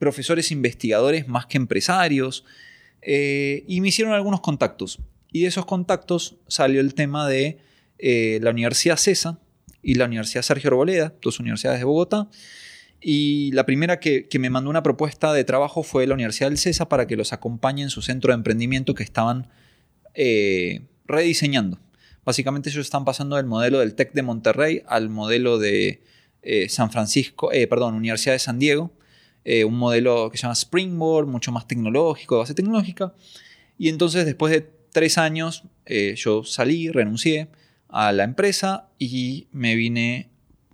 profesores 0.00 0.50
investigadores 0.50 1.28
más 1.28 1.46
que 1.46 1.58
empresarios. 1.58 2.44
y 3.06 3.80
me 3.80 3.88
hicieron 3.88 4.14
algunos 4.14 4.40
contactos. 4.40 4.98
Y 5.30 5.42
de 5.42 5.46
esos 5.46 5.64
contactos 5.64 6.38
salió 6.48 6.80
el 6.80 6.94
tema 6.94 7.28
de 7.28 7.58
la 8.40 8.50
Universidad 8.50 8.96
CESA 8.96 9.38
y 9.82 9.94
la 9.94 10.04
Universidad 10.04 10.42
Sergio 10.42 10.68
Arboleda, 10.68 11.14
dos 11.22 11.40
universidades 11.40 11.80
de 11.80 11.84
Bogotá. 11.84 12.28
Y 13.00 13.50
la 13.52 13.64
primera 13.64 13.98
que, 13.98 14.28
que 14.28 14.38
me 14.38 14.50
mandó 14.50 14.68
una 14.68 14.82
propuesta 14.82 15.32
de 15.32 15.44
trabajo 15.44 15.82
fue 15.82 16.06
la 16.06 16.14
Universidad 16.14 16.50
del 16.50 16.58
CESA 16.58 16.88
para 16.88 17.06
que 17.06 17.16
los 17.16 17.32
acompañe 17.32 17.82
en 17.82 17.90
su 17.90 18.02
centro 18.02 18.32
de 18.32 18.34
emprendimiento 18.34 18.94
que 18.94 19.02
estaban 19.02 19.48
eh, 20.14 20.82
rediseñando. 21.06 21.78
Básicamente 22.24 22.68
ellos 22.68 22.86
están 22.86 23.04
pasando 23.04 23.36
del 23.36 23.46
modelo 23.46 23.78
del 23.80 23.94
TEC 23.94 24.12
de 24.12 24.22
Monterrey 24.22 24.82
al 24.86 25.08
modelo 25.08 25.58
de 25.58 26.02
eh, 26.42 26.68
San 26.68 26.90
Francisco, 26.90 27.52
eh, 27.52 27.66
perdón, 27.66 27.94
Universidad 27.94 28.34
de 28.34 28.38
San 28.38 28.58
Diego, 28.58 28.92
un 29.66 29.74
modelo 29.78 30.30
que 30.30 30.36
se 30.36 30.42
llama 30.42 30.54
Springboard, 30.54 31.26
mucho 31.26 31.50
más 31.50 31.66
tecnológico, 31.66 32.36
de 32.36 32.38
base 32.40 32.54
tecnológica. 32.54 33.14
Y 33.78 33.88
entonces 33.88 34.24
después 34.24 34.52
de 34.52 34.60
tres 34.92 35.18
años 35.18 35.64
yo 36.14 36.44
salí, 36.44 36.90
renuncié 36.90 37.48
a 37.92 38.12
la 38.12 38.24
empresa 38.24 38.88
y 38.98 39.48
me 39.52 39.74
vine 39.74 40.30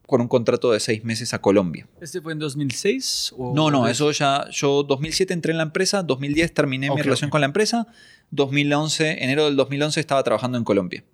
con 0.06 0.20
un 0.20 0.28
contrato 0.28 0.70
de 0.70 0.80
seis 0.80 1.04
meses 1.04 1.34
a 1.34 1.40
Colombia. 1.40 1.86
¿Este 2.00 2.20
fue 2.20 2.32
en 2.32 2.38
2006? 2.38 3.34
O 3.36 3.52
No, 3.54 3.70
no, 3.70 3.88
eso 3.88 4.10
ya, 4.12 4.48
yo 4.50 4.84
2007 4.84 5.34
entré 5.34 5.50
en 5.50 5.58
la 5.58 5.64
empresa, 5.64 6.02
2010 6.02 6.54
terminé 6.54 6.90
mi 6.90 7.02
relación 7.02 7.28
con 7.28 7.40
la 7.40 7.46
empresa, 7.46 7.88
2011, 8.30 9.24
enero 9.24 9.46
del 9.46 9.56
2011 9.56 9.98
estaba 9.98 10.22
trabajando 10.22 10.58
en 10.58 10.64
Colombia. 10.64 11.04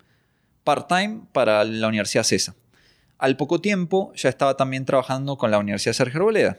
Part-time 0.64 1.22
para 1.32 1.64
la 1.64 1.88
Universidad 1.88 2.24
CESA. 2.24 2.54
Al 3.18 3.36
poco 3.36 3.60
tiempo 3.60 4.12
ya 4.14 4.28
estaba 4.28 4.56
también 4.56 4.84
trabajando 4.84 5.36
con 5.38 5.50
la 5.50 5.58
Universidad 5.58 5.94
Sergio 5.94 6.18
Arboleda. 6.20 6.58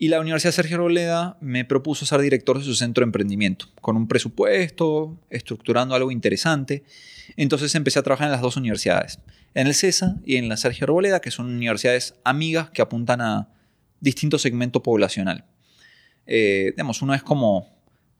Y 0.00 0.08
la 0.08 0.20
Universidad 0.20 0.52
Sergio 0.52 0.76
Arboleda 0.76 1.36
me 1.40 1.64
propuso 1.64 2.06
ser 2.06 2.20
director 2.20 2.56
de 2.56 2.64
su 2.64 2.76
centro 2.76 3.02
de 3.02 3.06
emprendimiento, 3.06 3.66
con 3.80 3.96
un 3.96 4.06
presupuesto, 4.06 5.18
estructurando 5.28 5.96
algo 5.96 6.12
interesante. 6.12 6.84
Entonces 7.36 7.74
empecé 7.74 7.98
a 7.98 8.04
trabajar 8.04 8.26
en 8.26 8.32
las 8.32 8.40
dos 8.40 8.56
universidades, 8.56 9.18
en 9.54 9.66
el 9.66 9.74
CESA 9.74 10.16
y 10.24 10.36
en 10.36 10.48
la 10.48 10.56
Sergio 10.56 10.84
Arboleda, 10.84 11.20
que 11.20 11.32
son 11.32 11.46
universidades 11.46 12.14
amigas 12.22 12.70
que 12.70 12.80
apuntan 12.80 13.20
a 13.20 13.48
distinto 13.98 14.38
segmento 14.38 14.84
poblacional. 14.84 15.44
Eh, 16.26 16.72
digamos, 16.76 17.02
uno 17.02 17.12
es 17.14 17.24
como 17.24 17.68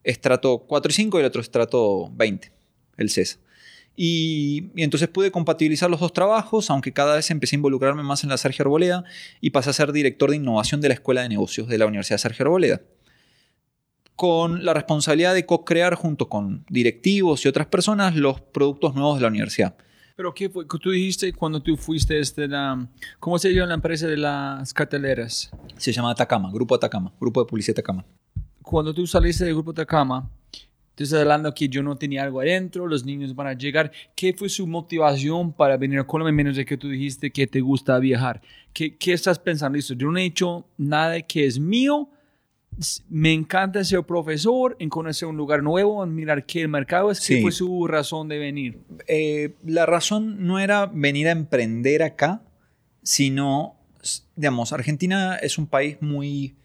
estrato 0.03 0.65
4 0.67 0.89
y 0.89 0.93
5 0.93 1.17
y 1.17 1.21
el 1.21 1.27
otro 1.27 1.41
estrato 1.41 2.11
20, 2.13 2.51
el 2.97 3.09
CESA. 3.09 3.37
Y, 4.01 4.71
y 4.77 4.83
entonces 4.83 5.09
pude 5.09 5.29
compatibilizar 5.29 5.89
los 5.89 5.99
dos 5.99 6.13
trabajos, 6.13 6.69
aunque 6.69 6.93
cada 6.93 7.17
vez 7.17 7.29
empecé 7.31 7.55
a 7.55 7.57
involucrarme 7.57 8.01
más 8.01 8.23
en 8.23 8.29
la 8.29 8.37
Sergio 8.37 8.63
Arboleda 8.63 9.03
y 9.41 9.49
pasé 9.49 9.71
a 9.71 9.73
ser 9.73 9.91
director 9.91 10.29
de 10.29 10.37
innovación 10.37 10.79
de 10.79 10.87
la 10.87 10.93
Escuela 10.93 11.21
de 11.21 11.27
Negocios 11.27 11.67
de 11.67 11.77
la 11.77 11.85
Universidad 11.85 12.17
Sergio 12.17 12.45
Arboleda. 12.45 12.81
Con 14.15 14.63
la 14.63 14.73
responsabilidad 14.73 15.33
de 15.33 15.45
co-crear 15.45 15.95
junto 15.95 16.29
con 16.29 16.63
directivos 16.69 17.43
y 17.43 17.49
otras 17.49 17.67
personas 17.67 18.15
los 18.15 18.39
productos 18.39 18.95
nuevos 18.95 19.17
de 19.17 19.23
la 19.23 19.27
universidad. 19.27 19.75
Pero 20.15 20.33
¿qué 20.33 20.49
fue? 20.49 20.65
que 20.65 20.77
Tú 20.77 20.91
dijiste 20.91 21.33
cuando 21.33 21.61
tú 21.61 21.75
fuiste 21.75 22.21
este, 22.21 22.47
la, 22.47 22.87
¿cómo 23.19 23.37
se 23.37 23.53
llama 23.53 23.67
la 23.67 23.73
empresa 23.73 24.07
de 24.07 24.15
las 24.15 24.73
carteleras? 24.73 25.51
Se 25.75 25.91
llama 25.91 26.11
Atacama, 26.11 26.49
Grupo 26.53 26.75
Atacama, 26.75 27.11
Grupo 27.19 27.41
de 27.41 27.49
Publicidad 27.49 27.77
Atacama. 27.77 28.05
Cuando 28.61 28.93
tú 28.93 29.05
saliste 29.05 29.43
del 29.43 29.55
grupo 29.55 29.73
Tacama, 29.73 30.31
estás 31.03 31.21
hablando 31.21 31.53
que 31.53 31.69
yo 31.69 31.81
no 31.83 31.95
tenía 31.95 32.23
algo 32.23 32.41
adentro, 32.41 32.87
los 32.87 33.05
niños 33.05 33.35
van 33.35 33.47
a 33.47 33.53
llegar. 33.53 33.91
¿Qué 34.15 34.33
fue 34.33 34.49
su 34.49 34.65
motivación 34.67 35.53
para 35.53 35.77
venir 35.77 35.99
a 35.99 36.03
Colombia, 36.07 36.33
menos 36.33 36.55
de 36.55 36.65
que 36.65 36.77
tú 36.77 36.89
dijiste 36.89 37.31
que 37.31 37.47
te 37.47 37.61
gusta 37.61 37.97
viajar? 37.99 38.41
¿Qué, 38.73 38.95
qué 38.97 39.13
estás 39.13 39.39
pensando? 39.39 39.75
Listo, 39.77 39.93
yo 39.93 40.11
no 40.11 40.17
he 40.17 40.25
hecho 40.25 40.65
nada 40.77 41.21
que 41.21 41.45
es 41.45 41.59
mío. 41.59 42.09
Me 43.09 43.33
encanta 43.33 43.83
ser 43.83 44.03
profesor, 44.03 44.77
en 44.79 44.89
conocer 44.89 45.27
un 45.27 45.35
lugar 45.35 45.61
nuevo, 45.63 46.01
en 46.03 46.15
mirar 46.15 46.45
qué 46.45 46.61
el 46.61 46.69
mercado 46.69 47.11
es. 47.11 47.19
¿Qué 47.19 47.35
Sí. 47.37 47.41
fue 47.41 47.51
su 47.51 47.87
razón 47.87 48.29
de 48.29 48.37
venir? 48.37 48.79
Eh, 49.07 49.55
la 49.65 49.85
razón 49.85 50.45
no 50.47 50.59
era 50.59 50.85
venir 50.85 51.27
a 51.27 51.31
emprender 51.31 52.03
acá, 52.03 52.41
sino, 53.03 53.75
digamos, 54.35 54.71
Argentina 54.71 55.35
es 55.37 55.57
un 55.57 55.67
país 55.67 55.97
muy 56.01 56.55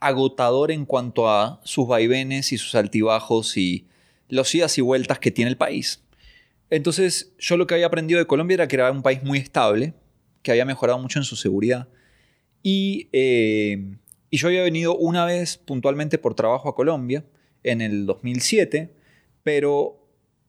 agotador 0.00 0.70
en 0.70 0.84
cuanto 0.84 1.28
a 1.28 1.60
sus 1.64 1.86
vaivenes 1.86 2.52
y 2.52 2.58
sus 2.58 2.74
altibajos 2.74 3.56
y 3.56 3.86
los 4.28 4.54
idas 4.54 4.76
y 4.78 4.80
vueltas 4.80 5.18
que 5.18 5.30
tiene 5.30 5.50
el 5.50 5.56
país. 5.56 6.02
Entonces, 6.70 7.34
yo 7.38 7.56
lo 7.56 7.66
que 7.66 7.74
había 7.74 7.86
aprendido 7.86 8.18
de 8.18 8.26
Colombia 8.26 8.54
era 8.54 8.68
que 8.68 8.76
era 8.76 8.90
un 8.90 9.02
país 9.02 9.22
muy 9.22 9.38
estable, 9.38 9.94
que 10.42 10.50
había 10.50 10.64
mejorado 10.64 10.98
mucho 10.98 11.18
en 11.18 11.24
su 11.24 11.36
seguridad. 11.36 11.88
Y, 12.62 13.08
eh, 13.12 13.96
y 14.30 14.36
yo 14.36 14.48
había 14.48 14.62
venido 14.62 14.96
una 14.96 15.24
vez 15.24 15.58
puntualmente 15.58 16.18
por 16.18 16.34
trabajo 16.34 16.68
a 16.68 16.74
Colombia 16.74 17.24
en 17.62 17.80
el 17.80 18.06
2007, 18.06 18.92
pero 19.42 20.04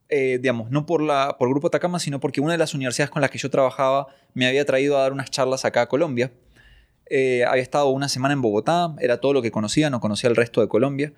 eh, 0.10 0.38
digamos, 0.40 0.70
no 0.70 0.86
por, 0.86 1.02
la, 1.02 1.36
por 1.40 1.50
Grupo 1.50 1.68
Atacama, 1.68 2.00
sino 2.00 2.20
porque 2.20 2.40
una 2.40 2.52
de 2.52 2.58
las 2.60 2.74
universidades 2.74 3.10
con 3.10 3.22
las 3.22 3.32
que 3.32 3.38
yo 3.38 3.50
trabajaba 3.50 4.08
me 4.34 4.46
había 4.48 4.64
traído 4.64 4.98
a 4.98 5.02
dar 5.02 5.14
unas 5.14 5.32
charlas 5.32 5.66
acá 5.66 5.82
a 5.82 5.88
Colombia. 5.88 6.32
Eh, 7.10 7.46
había 7.46 7.64
estado 7.64 7.90
una 7.90 8.10
semana 8.10 8.34
en 8.34 8.42
Bogotá, 8.42 8.96
era 9.00 9.20
todo 9.22 9.34
lo 9.34 9.42
que 9.42 9.52
conocía, 9.52 9.90
no 9.90 10.00
conocía 10.00 10.30
el 10.30 10.36
resto 10.36 10.62
de 10.62 10.68
Colombia. 10.68 11.14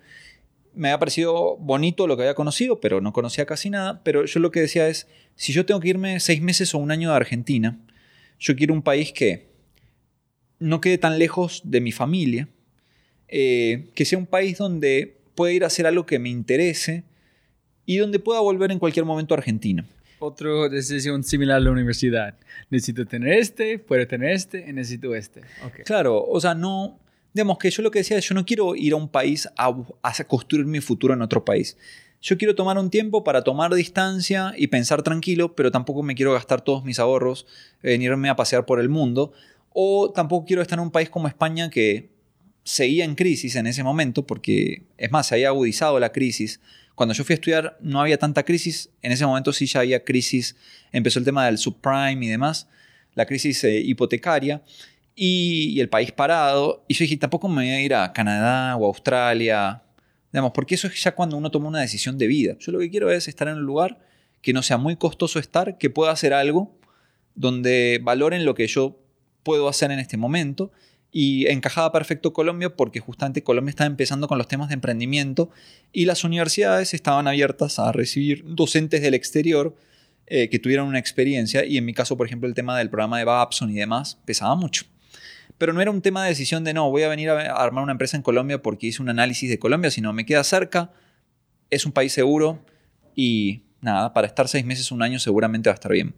Me 0.74 0.88
había 0.88 0.98
parecido 0.98 1.56
bonito 1.56 2.06
lo 2.06 2.16
que 2.16 2.22
había 2.22 2.34
conocido, 2.34 2.80
pero 2.80 3.00
no 3.00 3.12
conocía 3.12 3.46
casi 3.46 3.70
nada. 3.70 4.02
Pero 4.04 4.24
yo 4.26 4.40
lo 4.40 4.50
que 4.50 4.60
decía 4.60 4.88
es, 4.88 5.08
si 5.34 5.52
yo 5.52 5.66
tengo 5.66 5.80
que 5.80 5.88
irme 5.88 6.20
seis 6.20 6.40
meses 6.42 6.74
o 6.74 6.78
un 6.78 6.90
año 6.90 7.10
de 7.10 7.16
Argentina, 7.16 7.78
yo 8.38 8.54
quiero 8.54 8.74
un 8.74 8.82
país 8.82 9.12
que 9.12 9.48
no 10.58 10.80
quede 10.80 10.98
tan 10.98 11.18
lejos 11.18 11.62
de 11.64 11.80
mi 11.80 11.92
familia, 11.92 12.48
eh, 13.28 13.90
que 13.94 14.04
sea 14.04 14.18
un 14.18 14.26
país 14.26 14.58
donde 14.58 15.18
pueda 15.34 15.52
ir 15.52 15.64
a 15.64 15.68
hacer 15.68 15.86
algo 15.86 16.06
que 16.06 16.18
me 16.18 16.28
interese 16.28 17.04
y 17.86 17.96
donde 17.96 18.18
pueda 18.18 18.40
volver 18.40 18.70
en 18.70 18.78
cualquier 18.78 19.04
momento 19.04 19.34
a 19.34 19.38
Argentina. 19.38 19.86
Otra 20.18 20.68
decisión 20.68 21.22
similar 21.22 21.58
a 21.58 21.60
la 21.60 21.70
universidad. 21.70 22.34
Necesito 22.70 23.06
tener 23.06 23.34
este, 23.34 23.78
puedo 23.78 24.06
tener 24.06 24.32
este, 24.32 24.64
y 24.68 24.72
necesito 24.72 25.14
este. 25.14 25.40
Ok. 25.64 25.84
Claro, 25.84 26.24
o 26.24 26.40
sea, 26.40 26.54
no, 26.54 26.98
digamos 27.32 27.58
que 27.58 27.70
yo 27.70 27.82
lo 27.82 27.90
que 27.90 28.00
decía 28.00 28.18
es, 28.18 28.28
yo 28.28 28.34
no 28.34 28.44
quiero 28.44 28.74
ir 28.74 28.92
a 28.92 28.96
un 28.96 29.08
país 29.08 29.48
a, 29.56 29.74
a 30.02 30.24
construir 30.24 30.66
mi 30.66 30.80
futuro 30.80 31.14
en 31.14 31.22
otro 31.22 31.44
país. 31.44 31.76
yo 32.20 32.36
quiero 32.36 32.54
tomar 32.54 32.78
un 32.78 32.90
tiempo 32.90 33.22
para 33.22 33.42
tomar 33.42 33.72
distancia 33.74 34.52
y 34.56 34.66
pensar 34.66 35.02
tranquilo, 35.02 35.54
pero 35.54 35.70
tampoco 35.70 36.02
me 36.02 36.14
quiero 36.14 36.32
gastar 36.32 36.60
todos 36.60 36.84
mis 36.84 36.98
ahorros, 36.98 37.46
venirme 37.82 38.28
a 38.28 38.36
pasear 38.36 38.66
por 38.66 38.80
el 38.80 38.88
mundo, 38.88 39.32
o 39.72 40.10
tampoco 40.10 40.46
quiero 40.46 40.62
estar 40.62 40.78
en 40.78 40.84
un 40.84 40.90
país 40.90 41.10
como 41.10 41.28
España 41.28 41.70
que 41.70 42.10
seguía 42.64 43.04
en 43.04 43.14
crisis 43.14 43.56
en 43.56 43.66
ese 43.66 43.82
momento, 43.84 44.26
porque 44.26 44.82
es 44.98 45.10
más, 45.10 45.28
se 45.28 45.36
había 45.36 45.48
agudizado 45.48 45.98
la 46.00 46.12
crisis. 46.12 46.60
Cuando 46.98 47.14
yo 47.14 47.22
fui 47.22 47.34
a 47.34 47.36
estudiar 47.36 47.78
no 47.80 48.00
había 48.00 48.18
tanta 48.18 48.42
crisis, 48.42 48.90
en 49.02 49.12
ese 49.12 49.24
momento 49.24 49.52
sí 49.52 49.66
ya 49.66 49.78
había 49.78 50.02
crisis, 50.02 50.56
empezó 50.90 51.20
el 51.20 51.24
tema 51.24 51.46
del 51.46 51.56
subprime 51.56 52.26
y 52.26 52.28
demás, 52.28 52.66
la 53.14 53.24
crisis 53.24 53.62
eh, 53.62 53.78
hipotecaria 53.78 54.64
y, 55.14 55.78
el 55.78 55.88
país 55.88 56.10
parado. 56.10 56.84
Y 56.88 56.94
yo 56.94 57.04
dije, 57.04 57.16
tampoco 57.16 57.46
me 57.46 57.62
voy 57.62 57.70
a 57.70 57.80
ir 57.80 57.94
a 57.94 58.12
Canadá 58.12 58.74
o 58.74 58.84
Australia, 58.84 59.80
digamos, 60.32 60.50
porque 60.52 60.74
eso 60.74 60.88
es 60.88 61.00
ya 61.00 61.14
cuando 61.14 61.36
uno 61.36 61.52
toma 61.52 61.68
una 61.68 61.78
decisión 61.78 62.18
de 62.18 62.26
vida. 62.26 62.56
Yo 62.58 62.72
lo 62.72 62.80
que 62.80 62.90
quiero 62.90 63.12
es 63.12 63.28
estar 63.28 63.46
en 63.46 63.58
un 63.58 63.62
lugar 63.62 64.00
que 64.42 64.52
no 64.52 64.64
sea 64.64 64.76
muy 64.76 64.96
costoso 64.96 65.38
estar, 65.38 65.78
que 65.78 65.90
pueda 65.90 66.10
hacer 66.10 66.34
algo 66.34 66.76
donde 67.36 68.00
valoren 68.02 68.44
lo 68.44 68.56
que 68.56 68.66
yo 68.66 68.98
puedo 69.44 69.68
hacer 69.68 69.92
en 69.92 70.00
este 70.00 70.16
momento 70.16 70.72
y 71.10 71.46
encajaba 71.46 71.90
perfecto 71.92 72.32
Colombia 72.32 72.76
porque 72.76 73.00
justamente 73.00 73.42
Colombia 73.42 73.70
estaba 73.70 73.86
empezando 73.86 74.28
con 74.28 74.38
los 74.38 74.46
temas 74.46 74.68
de 74.68 74.74
emprendimiento 74.74 75.50
y 75.92 76.04
las 76.04 76.24
universidades 76.24 76.92
estaban 76.92 77.26
abiertas 77.26 77.78
a 77.78 77.92
recibir 77.92 78.44
docentes 78.44 79.00
del 79.00 79.14
exterior 79.14 79.74
eh, 80.26 80.50
que 80.50 80.58
tuvieran 80.58 80.86
una 80.86 80.98
experiencia 80.98 81.64
y 81.64 81.78
en 81.78 81.86
mi 81.86 81.94
caso, 81.94 82.16
por 82.16 82.26
ejemplo, 82.26 82.48
el 82.48 82.54
tema 82.54 82.76
del 82.76 82.90
programa 82.90 83.18
de 83.18 83.24
Babson 83.24 83.70
y 83.70 83.74
demás 83.74 84.18
pesaba 84.26 84.54
mucho. 84.54 84.84
Pero 85.56 85.72
no 85.72 85.80
era 85.80 85.90
un 85.90 86.02
tema 86.02 86.22
de 86.22 86.28
decisión 86.28 86.62
de 86.64 86.74
no, 86.74 86.90
voy 86.90 87.02
a 87.02 87.08
venir 87.08 87.30
a 87.30 87.54
armar 87.54 87.82
una 87.82 87.92
empresa 87.92 88.16
en 88.16 88.22
Colombia 88.22 88.60
porque 88.60 88.88
hice 88.88 89.02
un 89.02 89.08
análisis 89.08 89.48
de 89.48 89.58
Colombia, 89.58 89.90
sino 89.90 90.12
me 90.12 90.26
queda 90.26 90.44
cerca, 90.44 90.92
es 91.70 91.86
un 91.86 91.92
país 91.92 92.12
seguro 92.12 92.62
y 93.14 93.62
nada, 93.80 94.12
para 94.12 94.26
estar 94.26 94.48
seis 94.48 94.64
meses, 94.64 94.92
un 94.92 95.02
año 95.02 95.18
seguramente 95.18 95.70
va 95.70 95.74
a 95.74 95.74
estar 95.74 95.92
bien. 95.92 96.14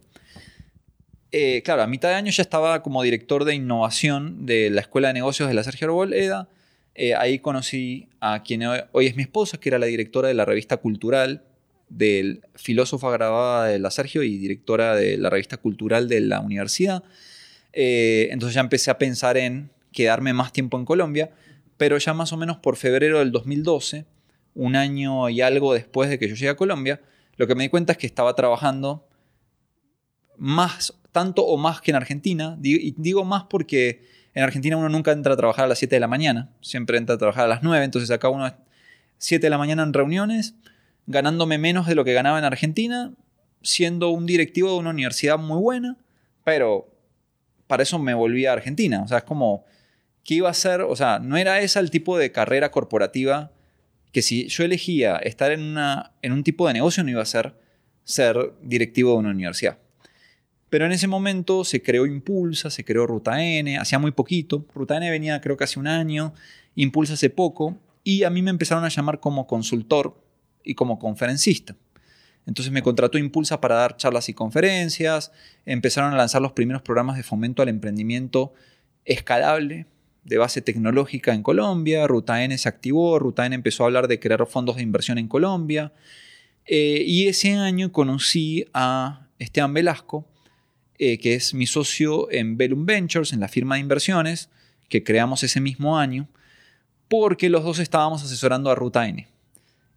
Eh, 1.33 1.61
claro, 1.63 1.83
a 1.83 1.87
mitad 1.87 2.09
de 2.09 2.15
año 2.15 2.31
ya 2.31 2.43
estaba 2.43 2.81
como 2.83 3.01
director 3.03 3.45
de 3.45 3.55
innovación 3.55 4.45
de 4.45 4.69
la 4.69 4.81
Escuela 4.81 5.09
de 5.09 5.13
Negocios 5.13 5.47
de 5.47 5.55
la 5.55 5.63
Sergio 5.63 5.87
Arboleda. 5.87 6.49
Eh, 6.93 7.15
ahí 7.15 7.39
conocí 7.39 8.09
a 8.19 8.43
quien 8.43 8.63
hoy 8.91 9.05
es 9.05 9.15
mi 9.15 9.23
esposa, 9.23 9.57
que 9.57 9.69
era 9.69 9.79
la 9.79 9.85
directora 9.85 10.27
de 10.27 10.33
la 10.33 10.43
revista 10.43 10.77
cultural 10.77 11.43
del 11.87 12.41
filósofo 12.55 13.09
grabada 13.11 13.67
de 13.67 13.79
la 13.79 13.91
Sergio 13.91 14.23
y 14.23 14.37
directora 14.37 14.95
de 14.95 15.17
la 15.17 15.29
revista 15.29 15.57
cultural 15.57 16.09
de 16.09 16.19
la 16.19 16.41
universidad. 16.41 17.03
Eh, 17.71 18.27
entonces 18.31 18.55
ya 18.55 18.61
empecé 18.61 18.91
a 18.91 18.97
pensar 18.97 19.37
en 19.37 19.71
quedarme 19.93 20.33
más 20.33 20.51
tiempo 20.51 20.77
en 20.77 20.85
Colombia, 20.85 21.31
pero 21.77 21.97
ya 21.97 22.13
más 22.13 22.33
o 22.33 22.37
menos 22.37 22.57
por 22.57 22.75
febrero 22.75 23.19
del 23.19 23.31
2012, 23.31 24.05
un 24.53 24.75
año 24.75 25.29
y 25.29 25.39
algo 25.39 25.73
después 25.73 26.09
de 26.09 26.19
que 26.19 26.27
yo 26.27 26.35
llegué 26.35 26.49
a 26.49 26.55
Colombia, 26.55 27.01
lo 27.37 27.47
que 27.47 27.55
me 27.55 27.63
di 27.63 27.69
cuenta 27.69 27.93
es 27.93 27.97
que 27.97 28.07
estaba 28.07 28.35
trabajando 28.35 29.07
más 30.37 30.93
tanto 31.11 31.45
o 31.45 31.57
más 31.57 31.81
que 31.81 31.91
en 31.91 31.95
Argentina. 31.97 32.57
Y 32.61 32.91
digo 32.97 33.23
más 33.25 33.43
porque 33.43 34.01
en 34.33 34.43
Argentina 34.43 34.77
uno 34.77 34.89
nunca 34.89 35.11
entra 35.11 35.33
a 35.33 35.37
trabajar 35.37 35.65
a 35.65 35.67
las 35.67 35.79
7 35.79 35.95
de 35.95 35.99
la 35.99 36.07
mañana, 36.07 36.49
siempre 36.61 36.97
entra 36.97 37.15
a 37.15 37.17
trabajar 37.17 37.45
a 37.45 37.47
las 37.47 37.63
9, 37.63 37.83
entonces 37.83 38.09
acá 38.11 38.29
uno 38.29 38.53
7 39.17 39.45
de 39.45 39.49
la 39.49 39.57
mañana 39.57 39.83
en 39.83 39.93
reuniones, 39.93 40.55
ganándome 41.05 41.57
menos 41.57 41.85
de 41.85 41.95
lo 41.95 42.03
que 42.05 42.13
ganaba 42.13 42.39
en 42.39 42.45
Argentina, 42.45 43.13
siendo 43.61 44.09
un 44.09 44.25
directivo 44.25 44.71
de 44.71 44.77
una 44.77 44.89
universidad 44.89 45.37
muy 45.37 45.59
buena, 45.59 45.97
pero 46.43 46.91
para 47.67 47.83
eso 47.83 47.99
me 47.99 48.13
volví 48.13 48.45
a 48.45 48.53
Argentina. 48.53 49.01
O 49.03 49.07
sea, 49.07 49.19
es 49.19 49.23
como, 49.23 49.65
¿qué 50.23 50.35
iba 50.35 50.47
a 50.47 50.51
hacer? 50.51 50.81
O 50.81 50.95
sea, 50.95 51.19
no 51.19 51.37
era 51.37 51.59
esa 51.59 51.79
el 51.79 51.91
tipo 51.91 52.17
de 52.17 52.31
carrera 52.31 52.71
corporativa 52.71 53.51
que 54.11 54.21
si 54.21 54.47
yo 54.47 54.63
elegía 54.63 55.17
estar 55.17 55.51
en, 55.51 55.61
una, 55.61 56.13
en 56.21 56.31
un 56.31 56.43
tipo 56.43 56.67
de 56.67 56.73
negocio 56.73 57.03
no 57.03 57.11
iba 57.11 57.21
a 57.21 57.25
ser 57.25 57.55
ser 58.03 58.53
directivo 58.61 59.11
de 59.11 59.17
una 59.17 59.29
universidad. 59.29 59.77
Pero 60.71 60.85
en 60.85 60.93
ese 60.93 61.07
momento 61.07 61.65
se 61.65 61.83
creó 61.83 62.05
Impulsa, 62.05 62.69
se 62.69 62.85
creó 62.85 63.05
Ruta 63.05 63.43
N, 63.43 63.77
hacía 63.77 63.99
muy 63.99 64.11
poquito. 64.11 64.65
Ruta 64.73 64.95
N 64.95 65.11
venía 65.11 65.41
creo 65.41 65.57
que 65.57 65.65
hace 65.65 65.77
un 65.77 65.85
año, 65.85 66.33
Impulsa 66.75 67.15
hace 67.15 67.29
poco, 67.29 67.77
y 68.05 68.23
a 68.23 68.29
mí 68.29 68.41
me 68.41 68.51
empezaron 68.51 68.85
a 68.85 68.87
llamar 68.87 69.19
como 69.19 69.47
consultor 69.47 70.17
y 70.63 70.75
como 70.75 70.97
conferencista. 70.97 71.75
Entonces 72.47 72.71
me 72.71 72.81
contrató 72.81 73.17
Impulsa 73.17 73.59
para 73.59 73.75
dar 73.75 73.97
charlas 73.97 74.29
y 74.29 74.33
conferencias, 74.33 75.33
empezaron 75.65 76.13
a 76.13 76.17
lanzar 76.17 76.41
los 76.41 76.53
primeros 76.53 76.81
programas 76.83 77.17
de 77.17 77.23
fomento 77.23 77.61
al 77.61 77.67
emprendimiento 77.67 78.53
escalable 79.03 79.87
de 80.23 80.37
base 80.37 80.61
tecnológica 80.61 81.33
en 81.33 81.43
Colombia, 81.43 82.07
Ruta 82.07 82.45
N 82.45 82.57
se 82.57 82.69
activó, 82.69 83.19
Ruta 83.19 83.45
N 83.45 83.53
empezó 83.53 83.83
a 83.83 83.87
hablar 83.87 84.07
de 84.07 84.21
crear 84.21 84.47
fondos 84.47 84.77
de 84.77 84.83
inversión 84.83 85.17
en 85.17 85.27
Colombia, 85.27 85.91
eh, 86.65 87.03
y 87.05 87.27
ese 87.27 87.55
año 87.55 87.91
conocí 87.91 88.63
a 88.73 89.27
Esteban 89.37 89.73
Velasco, 89.73 90.30
eh, 91.03 91.17
que 91.17 91.33
es 91.33 91.55
mi 91.55 91.65
socio 91.65 92.31
en 92.31 92.57
Bellum 92.57 92.85
Ventures, 92.85 93.33
en 93.33 93.39
la 93.39 93.47
firma 93.47 93.73
de 93.73 93.81
inversiones, 93.81 94.49
que 94.87 95.03
creamos 95.03 95.41
ese 95.41 95.59
mismo 95.59 95.97
año, 95.97 96.29
porque 97.07 97.49
los 97.49 97.63
dos 97.63 97.79
estábamos 97.79 98.23
asesorando 98.23 98.69
a 98.69 98.75
Ruta 98.75 99.07
N. 99.07 99.27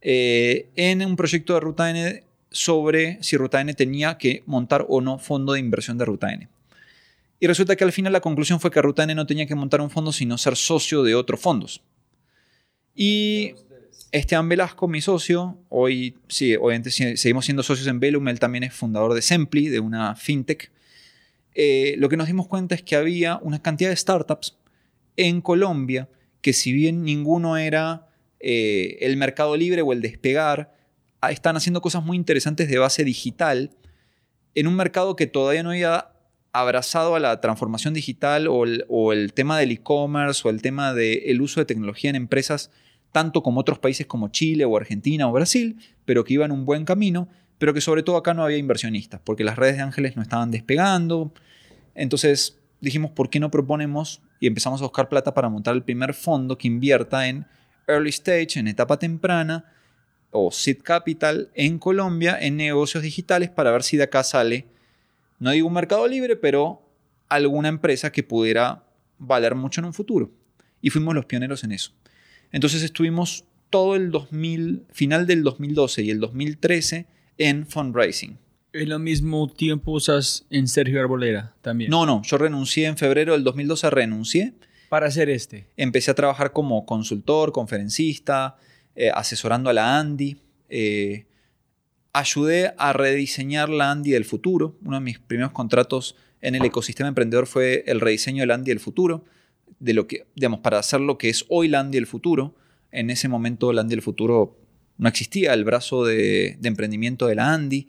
Eh, 0.00 0.70
en 0.76 1.04
un 1.04 1.14
proyecto 1.16 1.52
de 1.52 1.60
Ruta 1.60 1.90
N 1.90 2.24
sobre 2.50 3.22
si 3.22 3.36
Ruta 3.36 3.60
N 3.60 3.74
tenía 3.74 4.16
que 4.16 4.44
montar 4.46 4.86
o 4.88 5.02
no 5.02 5.18
fondo 5.18 5.52
de 5.52 5.60
inversión 5.60 5.98
de 5.98 6.06
Ruta 6.06 6.32
N. 6.32 6.48
Y 7.38 7.48
resulta 7.48 7.76
que 7.76 7.84
al 7.84 7.92
final 7.92 8.14
la 8.14 8.22
conclusión 8.22 8.58
fue 8.58 8.70
que 8.70 8.80
Ruta 8.80 9.02
N 9.02 9.14
no 9.14 9.26
tenía 9.26 9.44
que 9.44 9.54
montar 9.54 9.82
un 9.82 9.90
fondo, 9.90 10.10
sino 10.10 10.38
ser 10.38 10.56
socio 10.56 11.02
de 11.02 11.14
otros 11.14 11.38
fondos. 11.38 11.82
Y 12.94 13.52
Esteban 14.10 14.48
Velasco, 14.48 14.88
mi 14.88 15.02
socio, 15.02 15.58
hoy 15.68 16.16
sí, 16.28 16.56
obviamente 16.56 16.90
seguimos 16.90 17.44
siendo 17.44 17.62
socios 17.62 17.88
en 17.88 18.00
Bellum, 18.00 18.26
él 18.28 18.40
también 18.40 18.64
es 18.64 18.72
fundador 18.72 19.12
de 19.12 19.20
Sempli, 19.20 19.68
de 19.68 19.80
una 19.80 20.16
fintech 20.16 20.72
eh, 21.54 21.94
lo 21.98 22.08
que 22.08 22.16
nos 22.16 22.26
dimos 22.26 22.48
cuenta 22.48 22.74
es 22.74 22.82
que 22.82 22.96
había 22.96 23.38
una 23.42 23.62
cantidad 23.62 23.90
de 23.90 23.96
startups 23.96 24.58
en 25.16 25.40
Colombia 25.40 26.08
que 26.40 26.52
si 26.52 26.72
bien 26.72 27.04
ninguno 27.04 27.56
era 27.56 28.08
eh, 28.40 28.98
el 29.00 29.16
mercado 29.16 29.56
libre 29.56 29.82
o 29.82 29.92
el 29.92 30.02
despegar, 30.02 30.74
ah, 31.20 31.30
están 31.30 31.56
haciendo 31.56 31.80
cosas 31.80 32.04
muy 32.04 32.16
interesantes 32.16 32.68
de 32.68 32.78
base 32.78 33.04
digital 33.04 33.70
en 34.54 34.66
un 34.66 34.76
mercado 34.76 35.16
que 35.16 35.26
todavía 35.26 35.62
no 35.62 35.70
había 35.70 36.10
abrazado 36.52 37.16
a 37.16 37.20
la 37.20 37.40
transformación 37.40 37.94
digital 37.94 38.46
o 38.48 39.12
el, 39.12 39.32
tema 39.32 39.58
del 39.58 39.72
e-commerce 39.72 40.46
o 40.46 40.50
el 40.50 40.62
tema 40.62 40.94
del 40.94 41.40
uso 41.40 41.60
de 41.60 41.66
tecnología 41.66 42.10
en 42.10 42.16
empresas 42.16 42.70
tanto 43.10 43.42
como 43.42 43.60
otros 43.60 43.78
países 43.78 44.06
como 44.06 44.28
Chile 44.28 44.64
o 44.64 44.76
Argentina 44.76 45.28
o 45.28 45.32
Brasil, 45.32 45.78
pero 46.04 46.24
que 46.24 46.34
iban 46.34 46.52
un 46.52 46.64
buen 46.64 46.84
camino 46.84 47.28
pero 47.58 47.74
que 47.74 47.80
sobre 47.80 48.02
todo 48.02 48.16
acá 48.16 48.34
no 48.34 48.44
había 48.44 48.58
inversionistas, 48.58 49.20
porque 49.24 49.44
las 49.44 49.56
redes 49.56 49.76
de 49.76 49.82
ángeles 49.82 50.16
no 50.16 50.22
estaban 50.22 50.50
despegando. 50.50 51.32
Entonces 51.94 52.58
dijimos, 52.80 53.10
¿por 53.12 53.30
qué 53.30 53.40
no 53.40 53.50
proponemos 53.50 54.22
y 54.40 54.46
empezamos 54.46 54.80
a 54.80 54.84
buscar 54.84 55.08
plata 55.08 55.34
para 55.34 55.48
montar 55.48 55.74
el 55.74 55.82
primer 55.82 56.14
fondo 56.14 56.58
que 56.58 56.68
invierta 56.68 57.28
en 57.28 57.46
early 57.86 58.10
stage, 58.10 58.58
en 58.58 58.68
etapa 58.68 58.98
temprana, 58.98 59.64
o 60.30 60.50
seed 60.50 60.78
capital 60.82 61.50
en 61.54 61.78
Colombia, 61.78 62.36
en 62.40 62.56
negocios 62.56 63.02
digitales, 63.02 63.50
para 63.50 63.70
ver 63.70 63.84
si 63.84 63.96
de 63.96 64.02
acá 64.02 64.24
sale, 64.24 64.66
no 65.38 65.52
digo 65.52 65.68
un 65.68 65.74
mercado 65.74 66.06
libre, 66.08 66.36
pero 66.36 66.82
alguna 67.28 67.68
empresa 67.68 68.10
que 68.10 68.22
pudiera 68.22 68.84
valer 69.18 69.54
mucho 69.54 69.80
en 69.80 69.86
un 69.86 69.94
futuro. 69.94 70.32
Y 70.80 70.90
fuimos 70.90 71.14
los 71.14 71.26
pioneros 71.26 71.62
en 71.64 71.72
eso. 71.72 71.92
Entonces 72.50 72.82
estuvimos 72.82 73.44
todo 73.70 73.96
el 73.96 74.10
2000, 74.10 74.86
final 74.90 75.26
del 75.26 75.42
2012 75.42 76.02
y 76.02 76.10
el 76.10 76.20
2013 76.20 77.06
en 77.38 77.66
fundraising. 77.66 78.38
¿En 78.72 78.88
lo 78.88 78.98
mismo 78.98 79.48
tiempo 79.48 79.92
usas 79.92 80.46
en 80.50 80.66
Sergio 80.66 81.00
Arbolera 81.00 81.54
también? 81.62 81.90
No, 81.90 82.06
no, 82.06 82.22
yo 82.22 82.38
renuncié 82.38 82.86
en 82.86 82.96
febrero 82.96 83.32
del 83.32 83.44
2012, 83.44 83.90
renuncié. 83.90 84.54
Para 84.88 85.06
hacer 85.06 85.30
este. 85.30 85.68
Empecé 85.76 86.10
a 86.10 86.14
trabajar 86.14 86.52
como 86.52 86.84
consultor, 86.84 87.52
conferencista, 87.52 88.56
eh, 88.96 89.10
asesorando 89.14 89.70
a 89.70 89.72
la 89.72 89.98
Andy. 89.98 90.36
Eh, 90.68 91.26
ayudé 92.12 92.74
a 92.78 92.92
rediseñar 92.92 93.68
la 93.68 93.90
Andy 93.90 94.10
del 94.10 94.24
futuro. 94.24 94.76
Uno 94.84 94.96
de 94.96 95.04
mis 95.04 95.18
primeros 95.18 95.52
contratos 95.52 96.16
en 96.40 96.54
el 96.54 96.64
ecosistema 96.64 97.08
emprendedor 97.08 97.46
fue 97.46 97.84
el 97.86 98.00
rediseño 98.00 98.42
de 98.42 98.46
la 98.46 98.54
Andy 98.54 98.70
del 98.70 98.80
futuro, 98.80 99.24
de 99.78 99.94
lo 99.94 100.06
que, 100.06 100.26
digamos, 100.34 100.60
para 100.60 100.78
hacer 100.78 101.00
lo 101.00 101.16
que 101.16 101.28
es 101.28 101.44
hoy 101.48 101.68
la 101.68 101.80
Andy 101.80 101.96
del 101.96 102.06
futuro. 102.06 102.54
En 102.92 103.10
ese 103.10 103.28
momento 103.28 103.72
la 103.72 103.82
Andy 103.82 103.94
del 103.94 104.02
futuro 104.02 104.56
no 104.98 105.08
existía 105.08 105.52
el 105.54 105.64
brazo 105.64 106.04
de, 106.04 106.58
emprendimiento 106.62 107.26
de 107.26 107.34
la 107.34 107.52
Andy. 107.52 107.88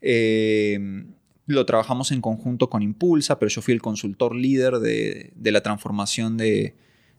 Eh, 0.00 1.04
lo 1.46 1.64
trabajamos 1.64 2.10
en 2.10 2.20
conjunto 2.20 2.68
con 2.68 2.82
Impulsa, 2.82 3.38
pero 3.38 3.48
yo 3.48 3.62
fui 3.62 3.72
el 3.72 3.82
consultor 3.82 4.34
líder 4.34 4.78
de, 4.78 5.32
la 5.42 5.62
transformación 5.62 6.36
de, 6.36 6.74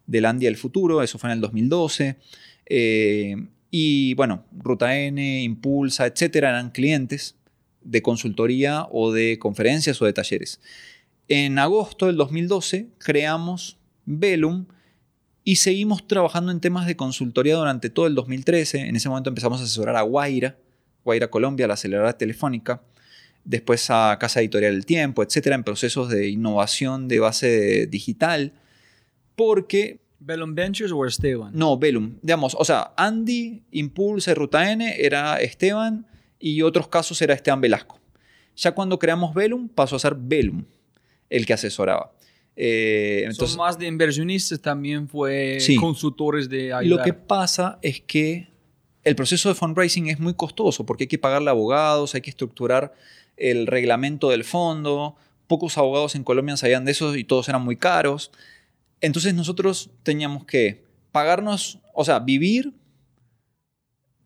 la 0.08 0.30
Andy 0.30 0.46
del 0.46 0.58
futuro, 0.58 1.02
eso 1.02 1.18
fue 1.18 1.30
en 1.30 1.36
el 1.36 1.42
2012. 1.42 2.18
Eh, 2.66 3.36
y 3.72 4.14
bueno, 4.16 4.46
Ruta 4.58 4.98
N, 4.98 5.44
Impulsa, 5.44 6.06
etcétera, 6.06 6.50
eran 6.50 6.72
clientes 6.72 7.36
de 7.82 8.02
consultoría 8.02 8.88
o 8.92 9.14
de 9.14 9.40
conferencias 9.40 10.02
o 10.02 10.06
de 10.06 10.14
talleres. 10.14 10.60
En 11.30 11.60
agosto 11.60 12.08
del 12.08 12.18
2012 12.18 12.88
creamos 12.98 13.78
Velum 14.06 14.66
Y 15.48 15.56
seguimos 15.56 16.06
trabajando 16.06 16.52
en 16.52 16.60
temas 16.60 16.88
de 16.88 16.98
consultoría 16.98 17.56
durante 17.56 17.90
todo 17.90 18.06
el 18.06 18.16
2013. 18.16 18.80
En 18.82 18.98
ese 18.98 19.08
momento 19.08 19.30
empezamos 19.30 19.62
a 19.62 19.64
asesorar 19.64 19.96
a 19.96 20.02
Guaira, 20.02 20.58
Guaira 21.06 21.30
Colombia, 21.30 21.68
la 21.68 21.76
aceleradora 21.76 22.18
telefónica, 22.18 22.82
después 23.46 23.90
a 23.90 24.18
Casa 24.20 24.42
Editorial 24.42 24.74
El 24.74 24.86
Tiempo, 24.86 25.24
etcétera, 25.24 25.56
en 25.56 25.64
procesos 25.64 26.10
de 26.10 26.28
innovación 26.28 27.08
de 27.08 27.20
base 27.22 27.88
digital, 27.88 28.52
porque... 29.38 30.02
¿Bellum 30.20 30.54
Ventures 30.54 30.92
o 30.92 31.06
Esteban? 31.06 31.54
No, 31.54 31.78
Bellum. 31.78 32.18
Digamos, 32.22 32.54
o 32.60 32.66
sea, 32.66 32.92
Andy, 32.98 33.64
Impulse, 33.72 34.36
Ruta 34.36 34.70
N 34.70 34.96
era 35.00 35.40
Esteban 35.40 36.08
y 36.40 36.62
otros 36.62 36.90
casos 36.90 37.22
era 37.22 37.34
Esteban 37.34 37.62
Velasco. 37.62 38.02
Ya 38.58 38.74
cuando 38.74 39.00
creamos 39.00 39.34
Bellum, 39.34 39.70
pasó 39.70 39.96
a 39.96 40.00
ser 40.00 40.14
Bellum 40.14 40.66
el 41.30 41.46
que 41.46 41.54
asesoraba. 41.54 42.12
Eh, 42.60 43.22
entonces, 43.26 43.52
Son 43.52 43.60
más 43.60 43.78
de 43.78 43.86
inversionistas, 43.86 44.60
también 44.60 45.08
fue 45.08 45.60
consultores 45.80 46.50
de 46.50 46.74
ayudar. 46.74 46.98
Lo 46.98 47.04
que 47.04 47.14
pasa 47.14 47.78
es 47.84 48.02
que 48.02 48.48
el 49.04 49.16
proceso 49.16 49.48
de 49.48 49.56
fundraising 49.56 50.08
es 50.08 50.20
muy 50.20 50.34
costoso 50.34 50.86
porque 50.86 51.04
hay 51.04 51.08
que 51.08 51.20
pagarle 51.20 51.52
abogados, 51.52 52.16
hay 52.16 52.22
que 52.22 52.32
estructurar 52.32 52.96
el 53.38 53.68
reglamento 53.68 54.32
del 54.32 54.44
fondo. 54.44 55.16
Pocos 55.46 55.78
abogados 55.78 56.16
en 56.16 56.24
Colombia 56.24 56.58
sabían 56.58 56.84
de 56.84 56.92
eso 56.92 57.16
y 57.16 57.24
todos 57.24 57.48
eran 57.48 57.62
muy 57.62 57.78
caros. 57.78 58.32
Entonces 59.02 59.36
nosotros 59.36 59.92
teníamos 60.02 60.44
que 60.46 60.84
pagarnos, 61.12 61.80
o 61.94 62.04
sea, 62.04 62.20
vivir 62.20 62.74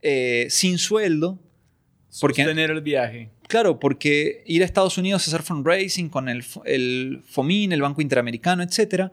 eh, 0.01 0.47
sin 0.49 0.77
sueldo. 0.77 1.37
Porque, 2.19 2.43
Sostener 2.43 2.71
el 2.71 2.81
viaje. 2.81 3.29
Claro, 3.47 3.79
porque 3.79 4.43
ir 4.45 4.63
a 4.63 4.65
Estados 4.65 4.97
Unidos 4.97 5.25
a 5.25 5.31
hacer 5.31 5.43
fundraising 5.43 6.09
con 6.09 6.27
el, 6.27 6.43
el 6.65 7.21
FOMIN, 7.25 7.71
el 7.71 7.81
Banco 7.81 8.01
Interamericano, 8.01 8.63
etc. 8.63 9.11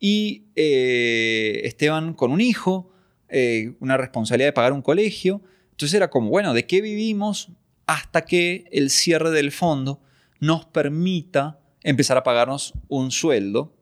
Y 0.00 0.44
eh, 0.56 1.60
Esteban 1.64 2.14
con 2.14 2.32
un 2.32 2.40
hijo, 2.40 2.92
eh, 3.28 3.74
una 3.78 3.96
responsabilidad 3.96 4.48
de 4.48 4.52
pagar 4.52 4.72
un 4.72 4.82
colegio. 4.82 5.40
Entonces 5.70 5.94
era 5.94 6.10
como, 6.10 6.30
bueno, 6.30 6.52
¿de 6.52 6.66
qué 6.66 6.80
vivimos 6.80 7.50
hasta 7.86 8.24
que 8.24 8.64
el 8.72 8.90
cierre 8.90 9.30
del 9.30 9.52
fondo 9.52 10.00
nos 10.40 10.64
permita 10.64 11.60
empezar 11.84 12.16
a 12.16 12.24
pagarnos 12.24 12.72
un 12.88 13.12
sueldo 13.12 13.72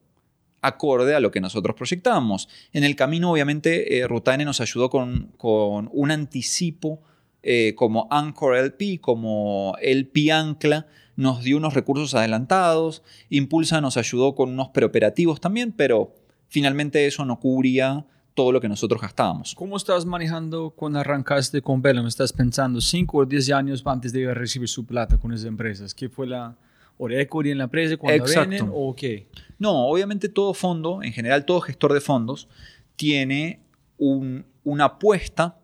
acorde 0.60 1.14
a 1.14 1.20
lo 1.20 1.30
que 1.30 1.40
nosotros 1.40 1.74
proyectábamos? 1.74 2.48
En 2.74 2.84
el 2.84 2.94
camino, 2.94 3.32
obviamente, 3.32 3.98
eh, 3.98 4.06
Rutane 4.06 4.44
nos 4.44 4.60
ayudó 4.60 4.90
con, 4.90 5.32
con 5.38 5.88
un 5.92 6.10
anticipo 6.10 7.02
eh, 7.42 7.74
como 7.76 8.06
Anchor 8.10 8.56
LP, 8.56 9.00
como 9.00 9.74
LP 9.80 10.32
Ancla, 10.32 10.86
nos 11.16 11.42
dio 11.42 11.56
unos 11.56 11.74
recursos 11.74 12.14
adelantados, 12.14 13.02
Impulsa 13.28 13.80
nos 13.80 13.96
ayudó 13.96 14.34
con 14.34 14.50
unos 14.50 14.68
preoperativos 14.68 15.40
también, 15.40 15.72
pero 15.72 16.14
finalmente 16.48 17.06
eso 17.06 17.24
no 17.24 17.38
cubría 17.38 18.06
todo 18.34 18.52
lo 18.52 18.60
que 18.60 18.68
nosotros 18.68 19.00
gastábamos. 19.00 19.54
¿Cómo 19.54 19.76
estás 19.76 20.06
manejando 20.06 20.70
cuando 20.70 20.98
arrancaste 20.98 21.60
con 21.62 21.82
Bellum? 21.82 22.06
¿Estás 22.06 22.32
pensando 22.32 22.80
5 22.80 23.18
o 23.18 23.26
10 23.26 23.50
años 23.50 23.82
antes 23.84 24.12
de 24.12 24.32
recibir 24.32 24.68
su 24.68 24.86
plata 24.86 25.18
con 25.18 25.32
esas 25.32 25.46
empresas? 25.46 25.94
¿Qué 25.94 26.08
fue 26.08 26.26
la 26.26 26.56
hora 26.96 27.20
en 27.20 27.58
la 27.58 27.64
empresa 27.64 27.96
cuando 27.96 28.24
Exacto. 28.24 28.70
o 28.72 28.94
qué? 28.94 29.28
No, 29.58 29.88
obviamente 29.88 30.28
todo 30.28 30.54
fondo, 30.54 31.02
en 31.02 31.12
general 31.12 31.44
todo 31.44 31.60
gestor 31.60 31.92
de 31.92 32.00
fondos, 32.00 32.48
tiene 32.96 33.60
una 33.98 34.84
apuesta 34.84 35.58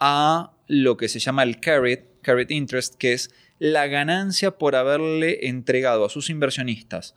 a 0.00 0.52
lo 0.68 0.96
que 0.96 1.08
se 1.08 1.18
llama 1.18 1.42
el 1.42 1.58
carrot, 1.58 2.00
carrot 2.22 2.50
interest, 2.50 2.94
que 2.94 3.12
es 3.12 3.30
la 3.58 3.88
ganancia 3.88 4.52
por 4.52 4.76
haberle 4.76 5.48
entregado 5.48 6.04
a 6.04 6.10
sus 6.10 6.30
inversionistas 6.30 7.14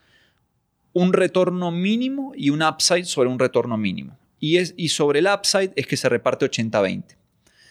un 0.93 1.13
retorno 1.13 1.71
mínimo 1.71 2.33
y 2.35 2.49
un 2.49 2.61
upside 2.63 3.05
sobre 3.05 3.29
un 3.29 3.39
retorno 3.39 3.77
mínimo. 3.77 4.17
Y, 4.39 4.57
es, 4.57 4.73
y 4.77 4.89
sobre 4.89 5.19
el 5.19 5.27
upside 5.27 5.71
es 5.75 5.87
que 5.87 5.97
se 5.97 6.09
reparte 6.09 6.49
80-20. 6.49 7.03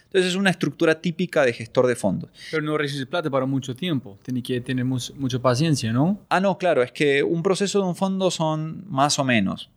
Entonces 0.05 0.31
es 0.33 0.37
una 0.37 0.51
estructura 0.51 1.01
típica 1.01 1.45
de 1.45 1.53
gestor 1.53 1.87
de 1.87 1.95
fondos. 1.95 2.31
Pero 2.51 2.63
no 2.63 2.77
recibes 2.77 3.07
plata 3.07 3.31
para 3.31 3.47
mucho 3.47 3.77
tiempo, 3.77 4.19
tiene 4.23 4.43
que 4.43 4.61
tener 4.61 4.85
mucha 4.85 5.39
paciencia, 5.39 5.93
¿no? 5.93 6.21
Ah, 6.29 6.41
no, 6.41 6.59
claro, 6.59 6.83
es 6.83 6.91
que 6.91 7.23
un 7.23 7.43
proceso 7.43 7.81
de 7.81 7.87
un 7.87 7.95
fondo 7.95 8.31
son 8.31 8.85
más 8.89 9.21
o 9.21 9.25
menos, 9.25 9.71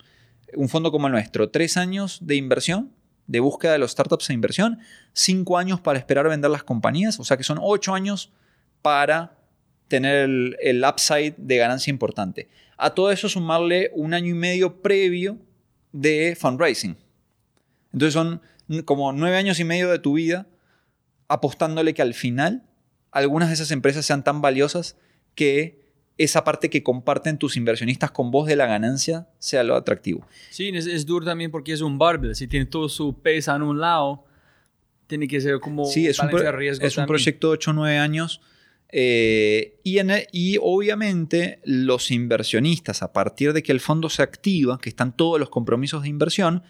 un 0.56 0.70
fondo 0.70 0.91
como 0.91 1.06
el 1.08 1.14
nuestro, 1.14 1.49
tres 1.49 1.78
años 1.78 2.20
de 2.22 2.36
inversión, 2.36 2.91
de 3.34 3.39
búsqueda 3.39 3.71
de 3.71 3.79
los 3.79 3.89
startups 3.89 4.29
e 4.29 4.34
inversión, 4.34 4.77
cinco 5.11 5.57
años 5.57 5.81
para 5.81 5.97
esperar 5.97 6.29
vender 6.29 6.51
las 6.51 6.63
compañías, 6.63 7.19
o 7.19 7.23
sea 7.23 7.36
que 7.36 7.43
son 7.43 7.57
ocho 7.59 7.95
años 7.95 8.31
para 8.84 9.36
tener 9.88 10.29
el, 10.61 10.86
upside 10.88 11.34
de 11.38 11.57
ganancia 11.57 11.89
importante. 11.89 12.47
A 12.77 12.91
todo 12.91 13.11
eso 13.11 13.27
sumarle 13.27 13.89
un 13.95 14.13
año 14.13 14.27
y 14.27 14.36
medio 14.36 14.84
previo 14.84 15.39
de 15.91 16.38
fundraising. 16.39 16.95
Entonces 17.91 18.13
son 18.13 18.39
como 18.86 19.11
nueve 19.13 19.36
años 19.36 19.59
y 19.59 19.63
medio 19.63 19.89
de 19.89 19.97
tu 19.97 20.13
vida 20.13 20.45
apostándole 21.27 21.95
que 21.95 22.03
al 22.03 22.13
final 22.13 22.69
algunas 23.09 23.49
de 23.49 23.55
esas 23.55 23.71
empresas 23.71 24.05
sean 24.05 24.23
tan 24.23 24.41
valiosas 24.41 24.95
que 25.34 25.82
esa 26.18 26.43
parte 26.43 26.70
que 26.70 26.84
comparten 26.84 27.38
tus 27.38 27.57
inversionistas 27.57 28.11
con 28.11 28.32
vos 28.32 28.47
de 28.47 28.55
la 28.55 28.68
ganancia 28.68 29.28
sea 29.39 29.64
lo 29.64 29.76
atractivo. 29.76 30.26
Sí, 30.49 30.70
es, 30.74 31.05
duro 31.05 31.26
también 31.26 31.51
porque 31.51 31.74
es 31.74 31.82
un 31.82 31.97
barbell. 31.97 32.36
Si 32.36 32.47
tiene 32.47 32.66
todo 32.66 32.89
su 32.89 33.20
peso 33.20 33.55
en 33.55 33.64
un 33.64 33.80
lado, 33.80 34.26
tiene 35.07 35.28
que 35.28 35.41
ser 35.41 35.59
como 35.59 35.86
sí, 35.86 36.07
es 36.07 36.20
un, 36.20 36.30
riesgo 36.30 36.86
es 36.86 36.97
un 36.97 37.05
proyecto 37.05 37.47
de 37.47 37.53
8 37.53 37.72
o 37.72 37.74
9 37.74 37.97
años. 37.97 38.41
Eh, 38.95 39.80
y, 39.84 39.97
y 40.32 40.59
obviamente 40.61 41.59
los 41.64 42.11
inversionistas, 42.11 43.01
a 43.01 43.11
partir 43.11 43.53
de 43.53 43.64
que 43.64 43.72
el 43.72 43.80
fondo 43.80 44.07
se 44.09 44.22
activa, 44.22 44.78
que 44.80 44.89
están 44.89 45.18
todos 45.18 45.39
los 45.39 45.49
compromisos 45.49 46.03
de 46.03 46.09
inversión, 46.09 46.61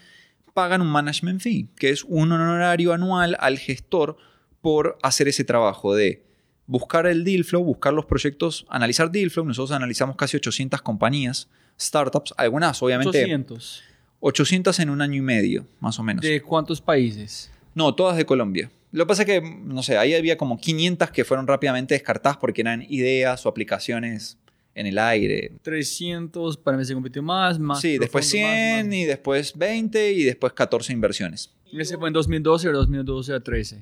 pagan 0.53 0.81
un 0.81 0.87
management 0.87 1.41
fee, 1.41 1.67
que 1.75 1.89
es 1.89 2.05
un 2.05 2.31
honorario 2.31 2.93
anual 2.93 3.35
al 3.39 3.57
gestor 3.57 4.15
por 4.61 4.97
hacer 5.03 5.27
ese 5.27 5.43
trabajo 5.43 5.93
de 5.93 6.23
buscar 6.67 7.07
el 7.07 7.23
deal 7.23 7.43
flow, 7.43 7.63
buscar 7.63 7.93
los 7.93 8.05
proyectos, 8.05 8.65
analizar 8.69 9.11
deal 9.11 9.29
flow. 9.29 9.45
Nosotros 9.45 9.71
analizamos 9.71 10.15
casi 10.15 10.37
800 10.37 10.81
compañías, 10.81 11.49
startups, 11.79 12.33
algunas 12.37 12.81
obviamente. 12.81 13.19
800. 13.19 13.83
800 14.19 14.79
en 14.79 14.89
un 14.89 15.01
año 15.01 15.15
y 15.15 15.21
medio, 15.21 15.67
más 15.79 15.99
o 15.99 16.03
menos. 16.03 16.23
¿De 16.23 16.41
cuántos 16.41 16.79
países? 16.79 17.51
No, 17.75 17.93
todas 17.93 18.15
de 18.15 18.25
Colombia. 18.25 18.71
Lo 18.91 19.05
que 19.05 19.07
pasa 19.07 19.23
es 19.23 19.25
que, 19.25 19.41
no 19.41 19.81
sé, 19.83 19.97
ahí 19.97 20.13
había 20.13 20.37
como 20.37 20.57
500 20.57 21.09
que 21.09 21.25
fueron 21.25 21.47
rápidamente 21.47 21.95
descartadas 21.95 22.37
porque 22.37 22.61
eran 22.61 22.85
ideas 22.87 23.45
o 23.45 23.49
aplicaciones 23.49 24.37
en 24.75 24.87
el 24.87 24.97
aire. 24.97 25.51
300, 25.61 26.57
para 26.57 26.77
mí 26.77 26.85
se 26.85 26.93
compitió 26.93 27.21
más, 27.21 27.59
más. 27.59 27.81
Sí, 27.81 27.97
después 27.97 28.27
100 28.27 28.93
y 28.93 29.05
después 29.05 29.57
20 29.57 30.11
y 30.11 30.23
después 30.23 30.53
14 30.53 30.93
inversiones. 30.93 31.51
¿Ese 31.71 31.97
fue 31.97 32.07
en 32.07 32.13
2012 32.13 32.69
o 32.69 32.71
2012 32.71 33.33
a 33.33 33.39
13? 33.39 33.81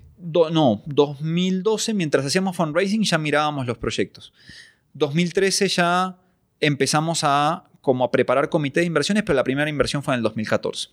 no, 0.51 0.81
2012, 0.85 1.93
mientras 1.93 2.25
hacíamos 2.25 2.55
fundraising, 2.55 3.03
ya 3.03 3.17
mirábamos 3.17 3.65
los 3.67 3.77
proyectos. 3.77 4.31
2013 4.93 5.67
ya 5.67 6.17
empezamos 6.59 7.21
a 7.23 7.65
como 7.81 8.03
a 8.03 8.11
preparar 8.11 8.49
comité 8.49 8.81
de 8.81 8.85
inversiones, 8.85 9.23
pero 9.23 9.35
la 9.35 9.43
primera 9.43 9.69
inversión 9.69 10.03
fue 10.03 10.13
en 10.13 10.19
el 10.19 10.23
2014, 10.23 10.89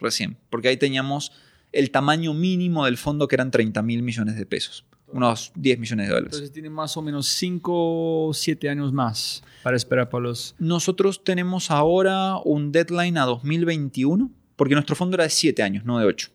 recién, 0.00 0.38
porque 0.50 0.68
ahí 0.68 0.76
teníamos 0.76 1.32
el 1.70 1.90
tamaño 1.90 2.32
mínimo 2.32 2.86
del 2.86 2.96
fondo 2.96 3.28
que 3.28 3.36
eran 3.36 3.50
30 3.50 3.82
mil 3.82 4.02
millones 4.02 4.36
de 4.36 4.46
pesos, 4.46 4.86
unos 5.14 5.52
10 5.54 5.78
millones 5.78 6.08
de 6.08 6.12
dólares. 6.12 6.32
Entonces 6.34 6.52
tiene 6.52 6.70
más 6.70 6.96
o 6.96 7.02
menos 7.02 7.28
5 7.28 8.26
o 8.26 8.34
7 8.34 8.68
años 8.68 8.92
más 8.92 9.42
para 9.62 9.76
esperar 9.76 10.08
para 10.10 10.24
los... 10.24 10.56
Nosotros 10.58 11.22
tenemos 11.22 11.70
ahora 11.70 12.36
un 12.44 12.72
deadline 12.72 13.16
a 13.18 13.24
2021 13.24 14.30
porque 14.56 14.74
nuestro 14.74 14.96
fondo 14.96 15.14
era 15.14 15.24
de 15.24 15.30
7 15.30 15.62
años, 15.62 15.84
no 15.84 15.98
de 15.98 16.06
8. 16.06 16.30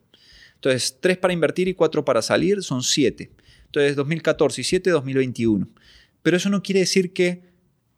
Entonces, 0.55 0.97
3 0.99 1.17
para 1.17 1.34
invertir 1.34 1.67
y 1.67 1.73
4 1.73 2.03
para 2.05 2.21
salir 2.21 2.63
son 2.63 2.82
7. 2.82 3.30
Entonces, 3.65 3.95
2014 3.95 4.61
y 4.61 4.63
7, 4.63 4.89
2021. 4.89 5.67
Pero 6.21 6.38
eso 6.38 6.49
no 6.49 6.63
quiere 6.63 6.82
decir 6.82 7.13
que 7.13 7.43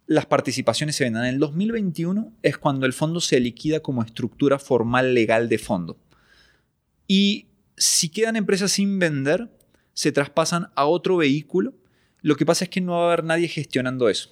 las 0.07 0.25
participaciones 0.25 0.95
se 0.95 1.03
vendan. 1.03 1.25
En 1.25 1.35
el 1.35 1.39
2021 1.39 2.33
es 2.41 2.57
cuando 2.57 2.85
el 2.85 2.93
fondo 2.93 3.21
se 3.21 3.39
liquida 3.39 3.79
como 3.81 4.03
estructura 4.03 4.59
formal 4.59 5.13
legal 5.13 5.47
de 5.47 5.57
fondo. 5.57 5.97
Y 7.07 7.47
si 7.77 8.09
quedan 8.09 8.35
empresas 8.35 8.71
sin 8.71 8.99
vender, 8.99 9.49
se 10.01 10.11
traspasan 10.11 10.71
a 10.73 10.85
otro 10.85 11.17
vehículo. 11.17 11.75
Lo 12.23 12.35
que 12.35 12.43
pasa 12.43 12.63
es 12.63 12.71
que 12.71 12.81
no 12.81 12.93
va 12.93 13.03
a 13.03 13.13
haber 13.13 13.23
nadie 13.23 13.47
gestionando 13.47 14.09
eso. 14.09 14.31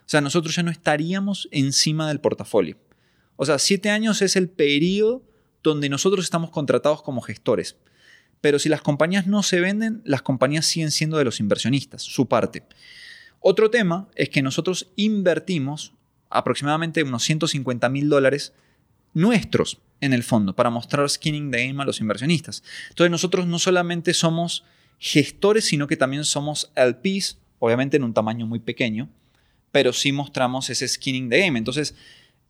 O 0.00 0.06
sea, 0.08 0.20
nosotros 0.20 0.56
ya 0.56 0.64
no 0.64 0.72
estaríamos 0.72 1.48
encima 1.52 2.08
del 2.08 2.18
portafolio. 2.18 2.78
O 3.36 3.46
sea, 3.46 3.60
siete 3.60 3.90
años 3.90 4.22
es 4.22 4.34
el 4.34 4.48
periodo 4.48 5.22
donde 5.62 5.88
nosotros 5.88 6.24
estamos 6.24 6.50
contratados 6.50 7.00
como 7.00 7.20
gestores. 7.20 7.76
Pero 8.40 8.58
si 8.58 8.68
las 8.68 8.82
compañías 8.82 9.28
no 9.28 9.44
se 9.44 9.60
venden, 9.60 10.02
las 10.04 10.22
compañías 10.22 10.66
siguen 10.66 10.90
siendo 10.90 11.16
de 11.16 11.24
los 11.24 11.38
inversionistas, 11.38 12.02
su 12.02 12.26
parte. 12.26 12.64
Otro 13.38 13.70
tema 13.70 14.08
es 14.16 14.30
que 14.30 14.42
nosotros 14.42 14.90
invertimos 14.96 15.92
aproximadamente 16.28 17.04
unos 17.04 17.22
150 17.22 17.88
mil 17.88 18.08
dólares 18.08 18.52
nuestros 19.12 19.80
en 20.00 20.12
el 20.12 20.24
fondo 20.24 20.56
para 20.56 20.70
mostrar 20.70 21.08
skinning 21.08 21.52
the 21.52 21.68
game 21.68 21.80
a 21.80 21.86
los 21.86 22.00
inversionistas. 22.00 22.64
Entonces 22.88 23.12
nosotros 23.12 23.46
no 23.46 23.60
solamente 23.60 24.12
somos 24.12 24.64
gestores, 24.98 25.64
sino 25.64 25.86
que 25.86 25.96
también 25.96 26.24
somos 26.24 26.72
LPs, 26.74 27.38
obviamente 27.58 27.96
en 27.96 28.04
un 28.04 28.14
tamaño 28.14 28.46
muy 28.46 28.58
pequeño, 28.58 29.08
pero 29.72 29.92
sí 29.92 30.12
mostramos 30.12 30.70
ese 30.70 30.88
skinning 30.88 31.28
the 31.28 31.40
game. 31.40 31.58
Entonces 31.58 31.94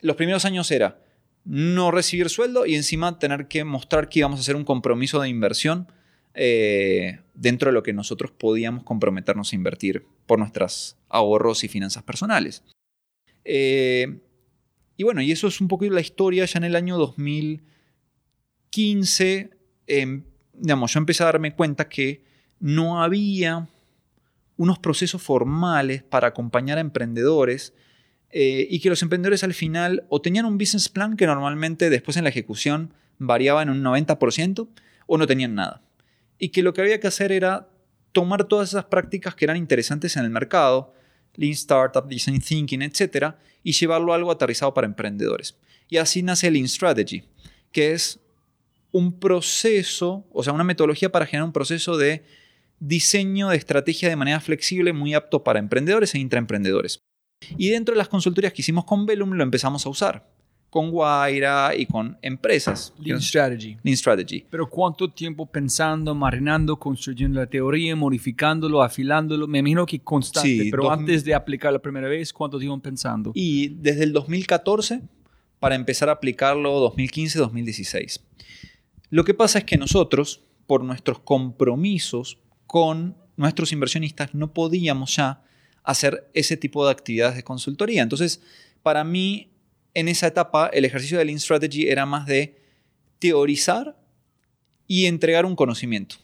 los 0.00 0.16
primeros 0.16 0.44
años 0.44 0.70
era 0.70 1.00
no 1.44 1.90
recibir 1.90 2.28
sueldo 2.28 2.66
y 2.66 2.74
encima 2.74 3.18
tener 3.18 3.48
que 3.48 3.64
mostrar 3.64 4.08
que 4.08 4.20
íbamos 4.20 4.38
a 4.38 4.42
hacer 4.42 4.56
un 4.56 4.64
compromiso 4.64 5.20
de 5.20 5.28
inversión 5.28 5.88
eh, 6.34 7.20
dentro 7.34 7.70
de 7.70 7.74
lo 7.74 7.82
que 7.82 7.92
nosotros 7.92 8.30
podíamos 8.30 8.82
comprometernos 8.82 9.52
a 9.52 9.56
invertir 9.56 10.06
por 10.26 10.38
nuestros 10.38 10.96
ahorros 11.08 11.64
y 11.64 11.68
finanzas 11.68 12.02
personales. 12.02 12.62
Eh, 13.44 14.20
y 14.96 15.04
bueno, 15.04 15.22
y 15.22 15.32
eso 15.32 15.48
es 15.48 15.60
un 15.60 15.68
poco 15.68 15.84
la 15.86 16.00
historia. 16.00 16.44
Ya 16.44 16.58
en 16.58 16.64
el 16.64 16.76
año 16.76 16.96
2015, 16.96 19.50
em, 19.86 20.24
digamos, 20.54 20.92
yo 20.92 20.98
empecé 20.98 21.22
a 21.22 21.26
darme 21.26 21.54
cuenta 21.54 21.88
que 21.88 22.24
no 22.64 23.02
había 23.02 23.68
unos 24.56 24.78
procesos 24.78 25.20
formales 25.20 26.02
para 26.02 26.28
acompañar 26.28 26.78
a 26.78 26.80
emprendedores 26.80 27.74
eh, 28.30 28.66
y 28.70 28.80
que 28.80 28.88
los 28.88 29.02
emprendedores 29.02 29.44
al 29.44 29.52
final 29.52 30.06
o 30.08 30.22
tenían 30.22 30.46
un 30.46 30.56
business 30.56 30.88
plan 30.88 31.14
que 31.14 31.26
normalmente 31.26 31.90
después 31.90 32.16
en 32.16 32.24
la 32.24 32.30
ejecución 32.30 32.94
variaba 33.18 33.62
en 33.62 33.68
un 33.68 33.84
90% 33.84 34.66
o 35.06 35.18
no 35.18 35.26
tenían 35.26 35.54
nada. 35.54 35.82
Y 36.38 36.48
que 36.48 36.62
lo 36.62 36.72
que 36.72 36.80
había 36.80 37.00
que 37.00 37.06
hacer 37.06 37.32
era 37.32 37.68
tomar 38.12 38.44
todas 38.44 38.70
esas 38.70 38.86
prácticas 38.86 39.34
que 39.34 39.44
eran 39.44 39.58
interesantes 39.58 40.16
en 40.16 40.24
el 40.24 40.30
mercado, 40.30 40.94
Lean 41.34 41.52
Startup, 41.52 42.08
Design 42.08 42.40
Thinking, 42.40 42.80
etc., 42.80 43.34
y 43.62 43.72
llevarlo 43.72 44.14
a 44.14 44.16
algo 44.16 44.30
aterrizado 44.30 44.72
para 44.72 44.86
emprendedores. 44.86 45.58
Y 45.90 45.98
así 45.98 46.22
nace 46.22 46.50
Lean 46.50 46.66
Strategy, 46.66 47.24
que 47.72 47.92
es 47.92 48.20
un 48.90 49.20
proceso, 49.20 50.26
o 50.32 50.42
sea, 50.42 50.54
una 50.54 50.64
metodología 50.64 51.12
para 51.12 51.26
generar 51.26 51.44
un 51.44 51.52
proceso 51.52 51.98
de 51.98 52.24
diseño 52.86 53.48
de 53.48 53.56
estrategia 53.56 54.08
de 54.08 54.16
manera 54.16 54.40
flexible 54.40 54.92
muy 54.92 55.14
apto 55.14 55.42
para 55.42 55.58
emprendedores 55.58 56.14
e 56.14 56.18
intraemprendedores. 56.18 57.00
Y 57.56 57.70
dentro 57.70 57.94
de 57.94 57.98
las 57.98 58.08
consultorías 58.08 58.52
que 58.52 58.62
hicimos 58.62 58.84
con 58.84 59.06
Velum 59.06 59.32
lo 59.32 59.42
empezamos 59.42 59.84
a 59.86 59.88
usar 59.88 60.34
con 60.74 60.90
Guaira 60.90 61.72
y 61.76 61.86
con 61.86 62.18
empresas. 62.20 62.92
Lean 62.98 63.22
Strategy. 63.22 63.76
Lean 63.84 63.96
Strategy. 63.96 64.44
Pero 64.50 64.68
¿cuánto 64.68 65.08
tiempo 65.08 65.46
pensando, 65.46 66.16
marinando, 66.16 66.80
construyendo 66.80 67.38
la 67.38 67.46
teoría, 67.46 67.94
modificándolo, 67.94 68.82
afilándolo? 68.82 69.46
Me 69.46 69.60
imagino 69.60 69.86
que 69.86 70.00
constante, 70.00 70.48
Sí, 70.48 70.70
pero 70.72 70.90
antes 70.90 71.24
de 71.24 71.32
aplicar 71.32 71.72
la 71.72 71.78
primera 71.78 72.08
vez, 72.08 72.32
¿cuánto 72.32 72.58
tiempo 72.58 72.82
pensando? 72.82 73.30
Y 73.36 73.68
desde 73.68 74.02
el 74.02 74.12
2014 74.12 75.02
para 75.60 75.76
empezar 75.76 76.08
a 76.08 76.12
aplicarlo 76.14 76.92
2015-2016. 76.92 78.20
Lo 79.10 79.24
que 79.24 79.32
pasa 79.32 79.60
es 79.60 79.64
que 79.64 79.78
nosotros, 79.78 80.42
por 80.66 80.82
nuestros 80.82 81.20
compromisos 81.20 82.40
con 82.66 83.16
nuestros 83.36 83.72
inversionistas, 83.72 84.34
no 84.34 84.52
podíamos 84.52 85.16
ya 85.16 85.42
hacer 85.82 86.30
ese 86.34 86.56
tipo 86.56 86.84
de 86.84 86.92
actividades 86.92 87.36
de 87.36 87.44
consultoría. 87.44 88.02
Entonces, 88.02 88.40
para 88.82 89.04
mí, 89.04 89.50
en 89.92 90.08
esa 90.08 90.26
etapa, 90.26 90.68
el 90.68 90.84
ejercicio 90.84 91.18
de 91.18 91.24
Lean 91.24 91.38
Strategy 91.38 91.88
era 91.88 92.06
más 92.06 92.26
de 92.26 92.60
teorizar 93.18 93.96
y 94.86 95.06
entregar 95.06 95.46
un 95.46 95.56
conocimiento. 95.56 96.16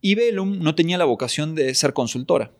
Y 0.00 0.14
Velum 0.14 0.58
no 0.58 0.74
tenía 0.74 0.98
la 0.98 1.04
vocación 1.04 1.54
de 1.54 1.74
ser 1.74 1.92
consultora. 1.92 2.52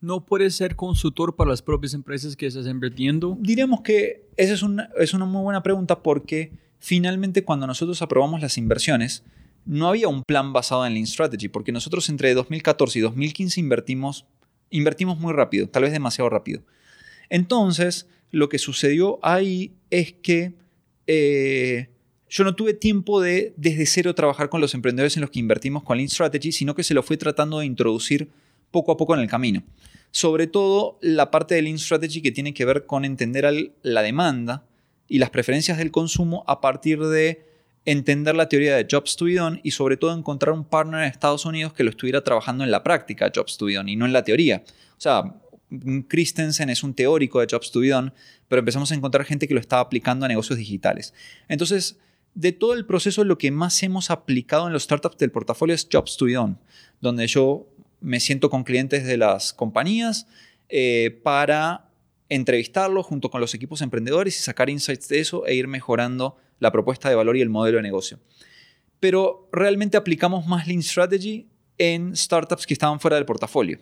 ¿No 0.00 0.24
puedes 0.24 0.54
ser 0.54 0.76
consultor 0.76 1.34
para 1.36 1.50
las 1.50 1.62
propias 1.62 1.94
empresas 1.94 2.36
que 2.36 2.46
estás 2.46 2.66
invirtiendo? 2.66 3.36
Diríamos 3.40 3.80
que 3.80 4.28
esa 4.36 4.54
es 4.54 4.62
una, 4.62 4.90
es 4.98 5.12
una 5.14 5.24
muy 5.24 5.42
buena 5.42 5.62
pregunta 5.62 6.02
porque 6.02 6.52
finalmente 6.78 7.44
cuando 7.44 7.66
nosotros 7.66 8.00
aprobamos 8.02 8.40
las 8.40 8.58
inversiones, 8.58 9.24
no 9.64 9.88
había 9.88 10.08
un 10.08 10.22
plan 10.24 10.52
basado 10.52 10.86
en 10.86 10.94
Lean 10.94 11.06
Strategy, 11.06 11.48
porque 11.48 11.72
nosotros 11.72 12.08
entre 12.08 12.34
2014 12.34 12.98
y 12.98 13.02
2015 13.02 13.60
invertimos, 13.60 14.26
invertimos 14.70 15.18
muy 15.18 15.32
rápido, 15.32 15.68
tal 15.68 15.84
vez 15.84 15.92
demasiado 15.92 16.28
rápido. 16.28 16.62
Entonces, 17.28 18.08
lo 18.30 18.48
que 18.48 18.58
sucedió 18.58 19.18
ahí 19.22 19.72
es 19.90 20.12
que 20.12 20.54
eh, 21.06 21.88
yo 22.28 22.44
no 22.44 22.54
tuve 22.54 22.74
tiempo 22.74 23.20
de 23.20 23.52
desde 23.56 23.86
cero 23.86 24.14
trabajar 24.14 24.48
con 24.48 24.60
los 24.60 24.74
emprendedores 24.74 25.16
en 25.16 25.20
los 25.20 25.30
que 25.30 25.38
invertimos 25.38 25.82
con 25.82 25.98
Lean 25.98 26.08
Strategy, 26.08 26.50
sino 26.52 26.74
que 26.74 26.82
se 26.82 26.94
lo 26.94 27.02
fui 27.02 27.16
tratando 27.16 27.58
de 27.58 27.66
introducir 27.66 28.30
poco 28.70 28.92
a 28.92 28.96
poco 28.96 29.14
en 29.14 29.20
el 29.20 29.28
camino. 29.28 29.62
Sobre 30.10 30.46
todo 30.46 30.98
la 31.00 31.30
parte 31.30 31.54
de 31.54 31.62
Lean 31.62 31.78
Strategy 31.78 32.22
que 32.22 32.32
tiene 32.32 32.54
que 32.54 32.64
ver 32.64 32.86
con 32.86 33.04
entender 33.04 33.74
la 33.82 34.02
demanda 34.02 34.64
y 35.08 35.18
las 35.18 35.30
preferencias 35.30 35.78
del 35.78 35.90
consumo 35.90 36.42
a 36.46 36.60
partir 36.60 37.00
de 37.00 37.51
entender 37.84 38.34
la 38.34 38.48
teoría 38.48 38.76
de 38.76 38.86
Jobs 38.88 39.16
to 39.16 39.24
be 39.24 39.34
done 39.34 39.60
y 39.62 39.72
sobre 39.72 39.96
todo 39.96 40.16
encontrar 40.16 40.54
un 40.54 40.64
partner 40.64 41.02
en 41.02 41.08
Estados 41.08 41.44
Unidos 41.44 41.72
que 41.72 41.84
lo 41.84 41.90
estuviera 41.90 42.22
trabajando 42.22 42.64
en 42.64 42.70
la 42.70 42.82
práctica 42.82 43.30
Jobs 43.34 43.56
to 43.58 43.66
be 43.66 43.74
done 43.74 43.90
y 43.90 43.96
no 43.96 44.06
en 44.06 44.12
la 44.12 44.22
teoría. 44.22 44.62
O 44.96 45.00
sea, 45.00 45.34
Christensen 46.08 46.70
es 46.70 46.82
un 46.82 46.94
teórico 46.94 47.40
de 47.40 47.46
Jobs 47.50 47.72
to 47.72 47.80
be 47.80 47.88
done, 47.88 48.12
pero 48.48 48.60
empezamos 48.60 48.92
a 48.92 48.94
encontrar 48.94 49.24
gente 49.24 49.48
que 49.48 49.54
lo 49.54 49.60
estaba 49.60 49.82
aplicando 49.82 50.24
a 50.24 50.28
negocios 50.28 50.58
digitales. 50.58 51.14
Entonces, 51.48 51.98
de 52.34 52.52
todo 52.52 52.74
el 52.74 52.86
proceso, 52.86 53.24
lo 53.24 53.38
que 53.38 53.50
más 53.50 53.82
hemos 53.82 54.10
aplicado 54.10 54.66
en 54.66 54.72
los 54.72 54.84
startups 54.84 55.18
del 55.18 55.30
portafolio 55.30 55.74
es 55.74 55.88
Jobs 55.90 56.16
to 56.16 56.26
be 56.26 56.34
done, 56.34 56.56
donde 57.00 57.26
yo 57.26 57.66
me 58.00 58.20
siento 58.20 58.50
con 58.50 58.64
clientes 58.64 59.04
de 59.04 59.16
las 59.16 59.52
compañías 59.52 60.26
eh, 60.68 61.18
para 61.22 61.88
entrevistarlos 62.28 63.04
junto 63.06 63.30
con 63.30 63.40
los 63.40 63.54
equipos 63.54 63.82
emprendedores 63.82 64.38
y 64.38 64.42
sacar 64.42 64.70
insights 64.70 65.08
de 65.08 65.20
eso 65.20 65.46
e 65.46 65.54
ir 65.54 65.68
mejorando 65.68 66.36
la 66.62 66.70
propuesta 66.70 67.08
de 67.08 67.16
valor 67.16 67.36
y 67.36 67.40
el 67.40 67.50
modelo 67.50 67.78
de 67.78 67.82
negocio. 67.82 68.20
Pero 69.00 69.48
realmente 69.52 69.96
aplicamos 69.96 70.46
más 70.46 70.68
Lean 70.68 70.82
Strategy 70.82 71.48
en 71.76 72.16
startups 72.16 72.66
que 72.66 72.72
estaban 72.72 73.00
fuera 73.00 73.16
del 73.16 73.26
portafolio. 73.26 73.80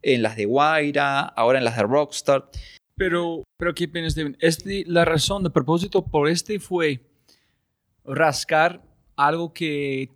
En 0.00 0.22
las 0.22 0.34
de 0.34 0.46
Guaira, 0.46 1.20
ahora 1.20 1.58
en 1.58 1.64
las 1.66 1.76
de 1.76 1.82
Rockstar. 1.82 2.48
Pero, 2.96 3.44
pero 3.58 3.74
¿qué 3.74 3.86
piensas, 3.86 4.14
Steven? 4.14 4.36
Este, 4.40 4.84
la 4.86 5.04
razón 5.04 5.42
de 5.42 5.50
propósito 5.50 6.06
por 6.06 6.26
este 6.26 6.58
fue 6.58 7.02
rascar 8.02 8.82
algo 9.14 9.52
que 9.52 10.08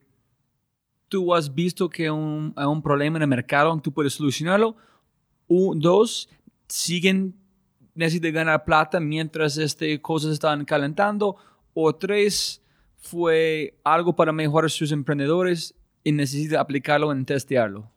tú 1.08 1.34
has 1.34 1.54
visto 1.54 1.90
que 1.90 2.10
un, 2.10 2.54
un 2.56 2.82
problema 2.82 3.18
en 3.18 3.22
el 3.22 3.28
mercado, 3.28 3.78
tú 3.82 3.92
puedes 3.92 4.14
solucionarlo. 4.14 4.74
Un, 5.48 5.78
dos, 5.78 6.30
siguen 6.66 7.34
necesitan 7.96 8.32
ganar 8.32 8.64
plata 8.64 9.00
mientras 9.00 9.56
este, 9.58 10.00
cosas 10.00 10.32
están 10.32 10.64
calentando. 10.64 11.36
O 11.78 11.94
tres, 11.94 12.62
fue 12.96 13.78
algo 13.84 14.16
para 14.16 14.32
mejorar 14.32 14.70
sus 14.70 14.92
emprendedores 14.92 15.74
y 16.02 16.12
necesita 16.12 16.58
aplicarlo 16.58 17.12
en 17.12 17.26
testearlo. 17.26 17.92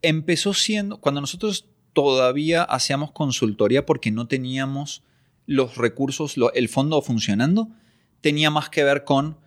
Empezó 0.00 0.54
siendo, 0.54 1.00
cuando 1.00 1.20
nosotros 1.20 1.68
todavía 1.92 2.62
hacíamos 2.62 3.10
consultoría 3.10 3.84
porque 3.84 4.12
no 4.12 4.28
teníamos 4.28 5.02
los 5.44 5.76
recursos, 5.76 6.36
el 6.54 6.68
fondo 6.68 7.02
funcionando, 7.02 7.70
tenía 8.20 8.48
más 8.48 8.70
que 8.70 8.84
ver 8.84 9.02
con 9.02 9.38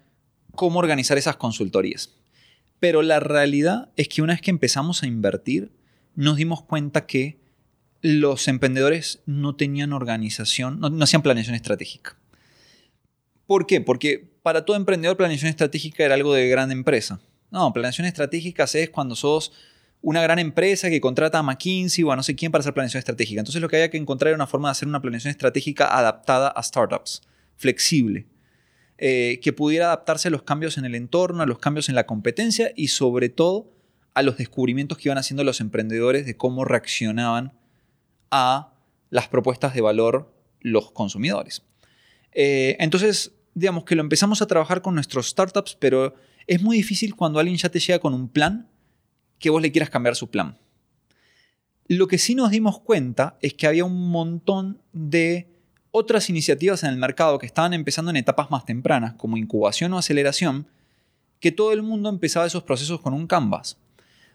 cómo 0.56 0.80
organizar 0.80 1.18
esas 1.18 1.38
consultorías. 1.38 2.18
Pero 2.82 3.02
la 3.02 3.22
realidad 3.22 3.94
es 3.96 4.10
que 4.10 4.22
una 4.22 4.34
vez 4.34 4.42
que 4.42 4.52
empezamos 4.52 5.04
a 5.04 5.08
invertir, 5.08 5.72
nos 6.16 6.36
dimos 6.36 6.64
cuenta 6.64 7.06
que 7.06 7.40
los 8.02 8.50
emprendedores 8.50 9.24
no 9.26 9.56
tenían 9.56 9.94
organización, 9.94 10.82
no 10.82 11.02
hacían 11.02 11.22
planeación 11.22 11.56
estratégica. 11.56 12.18
¿Por 13.46 13.66
qué? 13.68 13.82
Porque 13.82 14.32
para 14.42 14.66
todo 14.66 14.78
emprendedor 14.78 15.18
planeación 15.18 15.50
estratégica 15.50 16.04
era 16.04 16.16
algo 16.16 16.34
de 16.34 16.48
gran 16.48 16.72
empresa. 16.72 17.20
No, 17.52 17.72
planeación 17.72 18.08
estratégica 18.08 18.66
es 18.74 18.90
cuando 18.90 19.16
sos 19.16 19.52
una 20.02 20.22
gran 20.22 20.38
empresa 20.40 20.90
que 20.90 21.00
contrata 21.00 21.40
a 21.40 21.44
McKinsey 21.44 22.04
o 22.04 22.12
a 22.12 22.16
no 22.16 22.24
sé 22.24 22.36
quién 22.36 22.52
para 22.52 22.60
hacer 22.60 22.74
planeación 22.74 23.00
estratégica. 23.00 23.40
Entonces 23.40 23.62
lo 23.62 23.70
que 23.70 23.78
había 23.78 23.90
que 23.90 23.98
encontrar 23.98 24.30
era 24.30 24.36
una 24.36 24.48
forma 24.48 24.68
de 24.68 24.72
hacer 24.72 24.88
una 24.88 25.02
planeación 25.02 25.32
estratégica 25.32 25.98
adaptada 25.98 26.50
a 26.50 26.62
startups, 26.62 27.22
flexible, 27.56 28.28
eh, 28.98 29.40
que 29.42 29.54
pudiera 29.54 29.86
adaptarse 29.86 30.28
a 30.28 30.32
los 30.32 30.44
cambios 30.44 30.78
en 30.78 30.86
el 30.86 30.96
entorno, 30.96 31.42
a 31.42 31.46
los 31.46 31.60
cambios 31.60 31.90
en 31.90 31.96
la 31.96 32.06
competencia 32.06 32.72
y 32.76 32.90
sobre 32.90 33.30
todo 33.30 33.72
a 34.14 34.24
los 34.24 34.38
descubrimientos 34.38 34.98
que 34.98 35.08
iban 35.08 35.18
haciendo 35.18 35.44
los 35.44 35.62
emprendedores 35.62 36.26
de 36.26 36.36
cómo 36.36 36.66
reaccionaban 36.66 37.54
a 38.30 38.74
las 39.10 39.28
propuestas 39.28 39.74
de 39.74 39.82
valor 39.82 40.34
los 40.60 40.92
consumidores. 40.92 41.64
Eh, 42.34 42.76
entonces, 42.80 43.32
digamos 43.54 43.84
que 43.84 43.96
lo 43.96 44.02
empezamos 44.02 44.42
a 44.42 44.48
trabajar 44.48 44.82
con 44.82 44.96
nuestros 44.96 45.30
startups, 45.30 45.78
pero 45.80 46.16
es 46.48 46.62
muy 46.62 46.78
difícil 46.78 47.16
cuando 47.16 47.40
alguien 47.40 47.58
ya 47.58 47.70
te 47.70 47.80
llega 47.80 48.00
con 48.00 48.14
un 48.14 48.28
plan 48.28 48.68
que 49.40 49.50
vos 49.50 49.62
le 49.62 49.72
quieras 49.72 49.90
cambiar 49.90 50.16
su 50.16 50.30
plan. 50.30 50.58
Lo 51.88 52.08
que 52.08 52.18
sí 52.18 52.34
nos 52.34 52.52
dimos 52.52 52.80
cuenta 52.80 53.38
es 53.42 53.54
que 53.54 53.68
había 53.68 53.86
un 53.86 54.10
montón 54.10 54.82
de 54.94 55.50
otras 55.92 56.30
iniciativas 56.30 56.84
en 56.84 56.90
el 56.90 56.98
mercado 56.98 57.38
que 57.38 57.46
estaban 57.46 57.74
empezando 57.74 58.10
en 58.10 58.18
etapas 58.18 58.50
más 58.50 58.66
tempranas, 58.66 59.14
como 59.14 59.38
incubación 59.38 59.94
o 59.94 59.98
aceleración, 59.98 60.68
que 61.40 61.52
todo 61.52 61.74
el 61.74 61.84
mundo 61.84 62.10
empezaba 62.10 62.48
esos 62.48 62.64
procesos 62.64 63.02
con 63.02 63.14
un 63.14 63.28
canvas. 63.28 63.78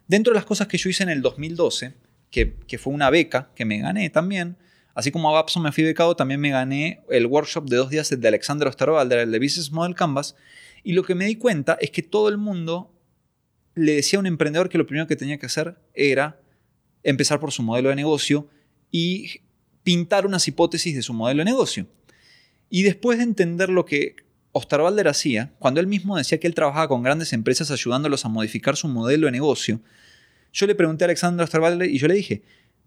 Dentro 0.07 0.33
de 0.33 0.37
las 0.37 0.45
cosas 0.45 0.69
que 0.69 0.79
yo 0.79 0.91
hice 0.91 1.03
en 1.03 1.09
el 1.09 1.23
2012, 1.23 1.95
que, 2.31 2.55
que 2.67 2.79
fue 2.79 2.93
una 2.93 3.11
beca 3.11 3.51
que 3.55 3.65
me 3.65 3.79
gané 3.79 4.11
también, 4.11 4.57
así 4.99 5.13
como 5.13 5.29
a 5.29 5.33
Babson 5.33 5.63
me 5.63 5.71
fui 5.71 5.85
becado, 5.85 6.17
también 6.17 6.41
me 6.41 6.51
gané 6.51 7.05
el 7.09 7.27
workshop 7.27 7.69
de 7.69 7.77
dos 7.77 7.89
días 7.89 8.11
de 8.11 8.29
Alexander 8.29 8.67
Osterwalder, 8.67 9.21
el 9.21 9.31
de 9.31 9.39
Business 9.39 9.71
Model 9.71 9.95
Canvas, 9.95 10.35
y 10.83 10.93
lo 10.93 11.05
que 11.05 11.15
me 11.15 11.27
di 11.27 11.37
cuenta 11.37 11.79
es 11.81 11.93
que 11.93 12.03
todo 12.03 12.29
el 12.29 12.37
mundo 12.37 12.93
le 13.77 13.95
decía 13.95 14.19
a 14.19 14.21
un 14.21 14.27
emprendedor 14.27 14.69
que 14.69 14.77
lo 14.77 14.89
primero 14.89 15.07
que 15.07 15.15
tenía 15.15 15.39
que 15.39 15.47
hacer 15.47 15.77
era 15.95 16.41
empezar 17.05 17.39
por 17.39 17.53
su 17.53 17.63
modelo 17.63 17.91
de 17.91 17.95
negocio 17.95 18.49
y 18.91 19.43
pintar 19.85 20.27
unas 20.27 20.49
hipótesis 20.49 20.97
de 20.97 21.03
su 21.03 21.15
modelo 21.15 21.43
de 21.43 21.45
negocio. 21.45 21.87
Y 22.69 22.83
después 22.83 23.19
de 23.19 23.25
entender 23.25 23.69
lo 23.69 23.85
que 23.85 24.17
Osterwalder 24.51 25.07
hacía, 25.07 25.55
cuando 25.61 25.79
él 25.79 25.87
mismo 25.87 26.17
decía 26.17 26.41
que 26.41 26.49
él 26.49 26.57
trabajaba 26.57 26.89
con 26.89 27.05
grandes 27.05 27.33
empresas 27.33 27.71
ayudándolos 27.71 28.25
a 28.25 28.31
modificar 28.31 28.77
su 28.77 28.89
modelo 28.89 29.27
de 29.27 29.31
negocio, 29.31 29.81
yo 30.53 30.67
le 30.67 30.75
pregunté 30.75 31.05
a 31.05 31.07
Alexander 31.07 31.45
Osterwalder 31.45 31.89
y 31.89 31.99
yo 31.99 32.09
le 32.09 32.15
dije, 32.15 32.43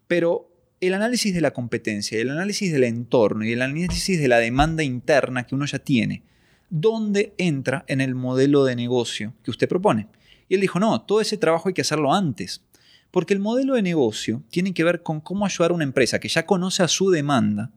pero 0.08 0.51
el 0.82 0.96
análisis 0.96 1.34
de 1.34 1.42
la 1.42 1.52
competencia, 1.52 2.20
el 2.20 2.32
análisis 2.32 2.74
del 2.74 2.84
entorno 2.84 3.46
y 3.46 3.54
el 3.54 3.62
análisis 3.62 4.20
de 4.20 4.28
la 4.28 4.40
demanda 4.40 4.84
interna 4.84 5.46
que 5.46 5.56
uno 5.56 5.66
ya 5.66 5.80
tiene, 5.80 6.24
¿dónde 6.70 7.34
entra 7.38 7.86
en 7.88 8.02
el 8.02 8.16
modelo 8.16 8.66
de 8.66 8.76
negocio 8.76 9.34
que 9.44 9.52
usted 9.52 9.70
propone? 9.70 10.08
Y 10.50 10.56
él 10.56 10.62
dijo, 10.62 10.80
no, 10.80 11.02
todo 11.02 11.22
ese 11.22 11.38
trabajo 11.38 11.70
hay 11.70 11.74
que 11.74 11.82
hacerlo 11.82 12.14
antes. 12.14 12.64
Porque 13.12 13.34
el 13.34 13.40
modelo 13.40 13.76
de 13.76 13.82
negocio 13.82 14.42
tiene 14.50 14.74
que 14.74 14.84
ver 14.84 15.04
con 15.04 15.22
cómo 15.22 15.46
ayudar 15.46 15.72
a 15.72 15.76
una 15.76 15.84
empresa 15.84 16.20
que 16.20 16.30
ya 16.30 16.46
conoce 16.46 16.82
a 16.82 16.88
su 16.88 17.12
demanda 17.12 17.72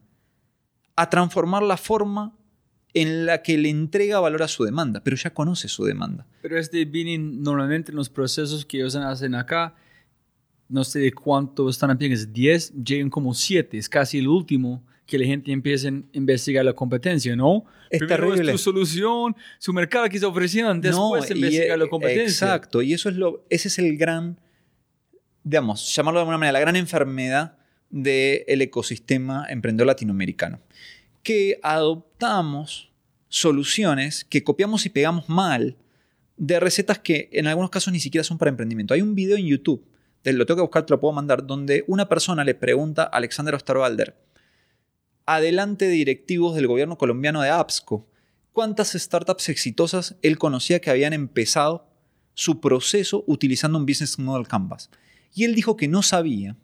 a 0.96 1.10
transformar 1.10 1.62
la 1.62 1.76
forma 1.76 2.34
en 2.94 3.26
la 3.26 3.42
que 3.42 3.58
le 3.58 3.68
entrega 3.68 4.20
valor 4.20 4.44
a 4.44 4.48
su 4.48 4.64
demanda, 4.64 5.02
pero 5.02 5.16
ya 5.16 5.34
conoce 5.34 5.68
su 5.68 5.84
demanda. 5.84 6.26
Pero 6.40 6.58
este 6.58 6.84
viene 6.84 7.18
normalmente 7.18 7.90
en 7.90 7.96
los 7.96 8.08
procesos 8.08 8.64
que 8.64 8.78
ellos 8.78 8.94
hacen 8.94 9.34
acá, 9.34 9.74
no 10.74 10.82
sé 10.82 10.98
de 10.98 11.12
cuánto 11.12 11.68
están 11.68 11.92
haciendo, 11.92 12.14
es 12.16 12.32
10, 12.32 12.72
llegan 12.84 13.08
como 13.08 13.32
7, 13.32 13.78
es 13.78 13.88
casi 13.88 14.18
el 14.18 14.26
último 14.26 14.82
que 15.06 15.16
la 15.18 15.24
gente 15.24 15.52
empiece 15.52 15.86
a 15.86 15.92
investigar 16.12 16.64
la 16.64 16.72
competencia, 16.72 17.36
¿no? 17.36 17.64
Es 17.90 18.00
Primero 18.00 18.26
terrible. 18.30 18.50
es 18.50 18.56
tu 18.56 18.58
solución, 18.72 19.36
su 19.60 19.72
mercado 19.72 20.08
que 20.08 20.16
está 20.16 20.26
ofreciendo, 20.26 20.74
después 20.74 21.30
y- 21.30 21.34
investigar 21.34 21.78
la 21.78 21.84
eh, 21.84 21.88
competencia. 21.88 22.24
Exacto, 22.24 22.82
y 22.82 22.92
eso 22.92 23.08
es 23.08 23.14
lo, 23.14 23.44
ese 23.50 23.68
es 23.68 23.78
el 23.78 23.96
gran, 23.96 24.40
digamos, 25.44 25.94
llamarlo 25.94 26.18
de 26.18 26.22
alguna 26.22 26.38
manera, 26.38 26.54
la 26.54 26.60
gran 26.60 26.74
enfermedad 26.74 27.56
del 27.88 28.60
ecosistema 28.62 29.46
emprendedor 29.48 29.86
latinoamericano. 29.86 30.58
Que 31.22 31.60
adoptamos 31.62 32.90
soluciones 33.28 34.24
que 34.24 34.42
copiamos 34.42 34.86
y 34.86 34.88
pegamos 34.88 35.28
mal 35.28 35.76
de 36.36 36.58
recetas 36.58 36.98
que 36.98 37.28
en 37.32 37.46
algunos 37.46 37.70
casos 37.70 37.92
ni 37.92 38.00
siquiera 38.00 38.24
son 38.24 38.38
para 38.38 38.48
emprendimiento. 38.48 38.92
Hay 38.92 39.02
un 39.02 39.14
video 39.14 39.36
en 39.36 39.46
YouTube, 39.46 39.84
lo 40.32 40.46
tengo 40.46 40.58
que 40.58 40.62
buscar, 40.62 40.86
te 40.86 40.92
lo 40.92 41.00
puedo 41.00 41.12
mandar, 41.12 41.46
donde 41.46 41.84
una 41.86 42.08
persona 42.08 42.44
le 42.44 42.54
pregunta 42.54 43.02
a 43.04 43.16
Alexander 43.16 43.54
Osterwalder, 43.54 44.16
adelante 45.26 45.86
de 45.86 45.92
directivos 45.92 46.54
del 46.54 46.66
gobierno 46.66 46.98
colombiano 46.98 47.42
de 47.42 47.50
APSCO, 47.50 48.06
cuántas 48.52 48.92
startups 48.92 49.48
exitosas 49.48 50.16
él 50.22 50.38
conocía 50.38 50.80
que 50.80 50.90
habían 50.90 51.12
empezado 51.12 51.86
su 52.34 52.60
proceso 52.60 53.24
utilizando 53.26 53.78
un 53.78 53.86
Business 53.86 54.18
Model 54.18 54.48
Canvas. 54.48 54.90
Y 55.34 55.44
él 55.44 55.54
dijo 55.54 55.76
que 55.76 55.88
no 55.88 56.02
sabía 56.02 56.56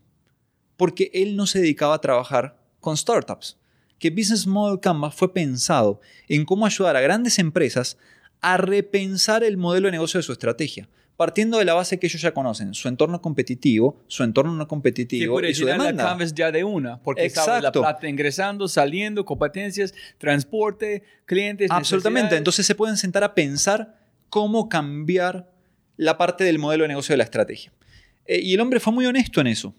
porque 0.76 1.10
él 1.12 1.36
no 1.36 1.46
se 1.46 1.60
dedicaba 1.60 1.94
a 1.94 2.00
trabajar 2.00 2.58
con 2.80 2.96
startups. 2.96 3.58
Que 3.98 4.10
Business 4.10 4.46
Model 4.46 4.80
Canvas 4.80 5.14
fue 5.14 5.32
pensado 5.32 6.00
en 6.28 6.44
cómo 6.44 6.64
ayudar 6.64 6.96
a 6.96 7.00
grandes 7.02 7.38
empresas 7.38 7.98
a 8.40 8.56
repensar 8.56 9.44
el 9.44 9.58
modelo 9.58 9.88
de 9.88 9.92
negocio 9.92 10.18
de 10.18 10.22
su 10.22 10.32
estrategia, 10.32 10.88
partiendo 11.20 11.58
de 11.58 11.66
la 11.66 11.74
base 11.74 11.98
que 11.98 12.06
ellos 12.06 12.22
ya 12.22 12.32
conocen, 12.32 12.72
su 12.72 12.88
entorno 12.88 13.20
competitivo, 13.20 14.02
su 14.06 14.24
entorno 14.24 14.54
no 14.54 14.66
competitivo 14.66 15.38
y 15.42 15.52
su 15.52 15.66
la 15.66 15.72
demanda. 15.72 16.02
canvas 16.02 16.32
ya 16.32 16.50
de 16.50 16.64
una, 16.64 17.02
porque 17.02 17.28
sabes 17.28 17.62
la 17.62 17.70
plata 17.70 18.08
ingresando, 18.08 18.66
saliendo, 18.68 19.22
competencias, 19.26 19.92
transporte, 20.16 21.02
clientes. 21.26 21.70
Absolutamente. 21.70 22.38
Entonces 22.38 22.64
se 22.64 22.74
pueden 22.74 22.96
sentar 22.96 23.22
a 23.22 23.34
pensar 23.34 23.98
cómo 24.30 24.70
cambiar 24.70 25.52
la 25.98 26.16
parte 26.16 26.42
del 26.42 26.58
modelo 26.58 26.84
de 26.84 26.88
negocio 26.88 27.12
de 27.12 27.18
la 27.18 27.24
estrategia. 27.24 27.70
Eh, 28.24 28.40
y 28.40 28.54
el 28.54 28.60
hombre 28.60 28.80
fue 28.80 28.94
muy 28.94 29.04
honesto 29.04 29.42
en 29.42 29.48
eso. 29.48 29.74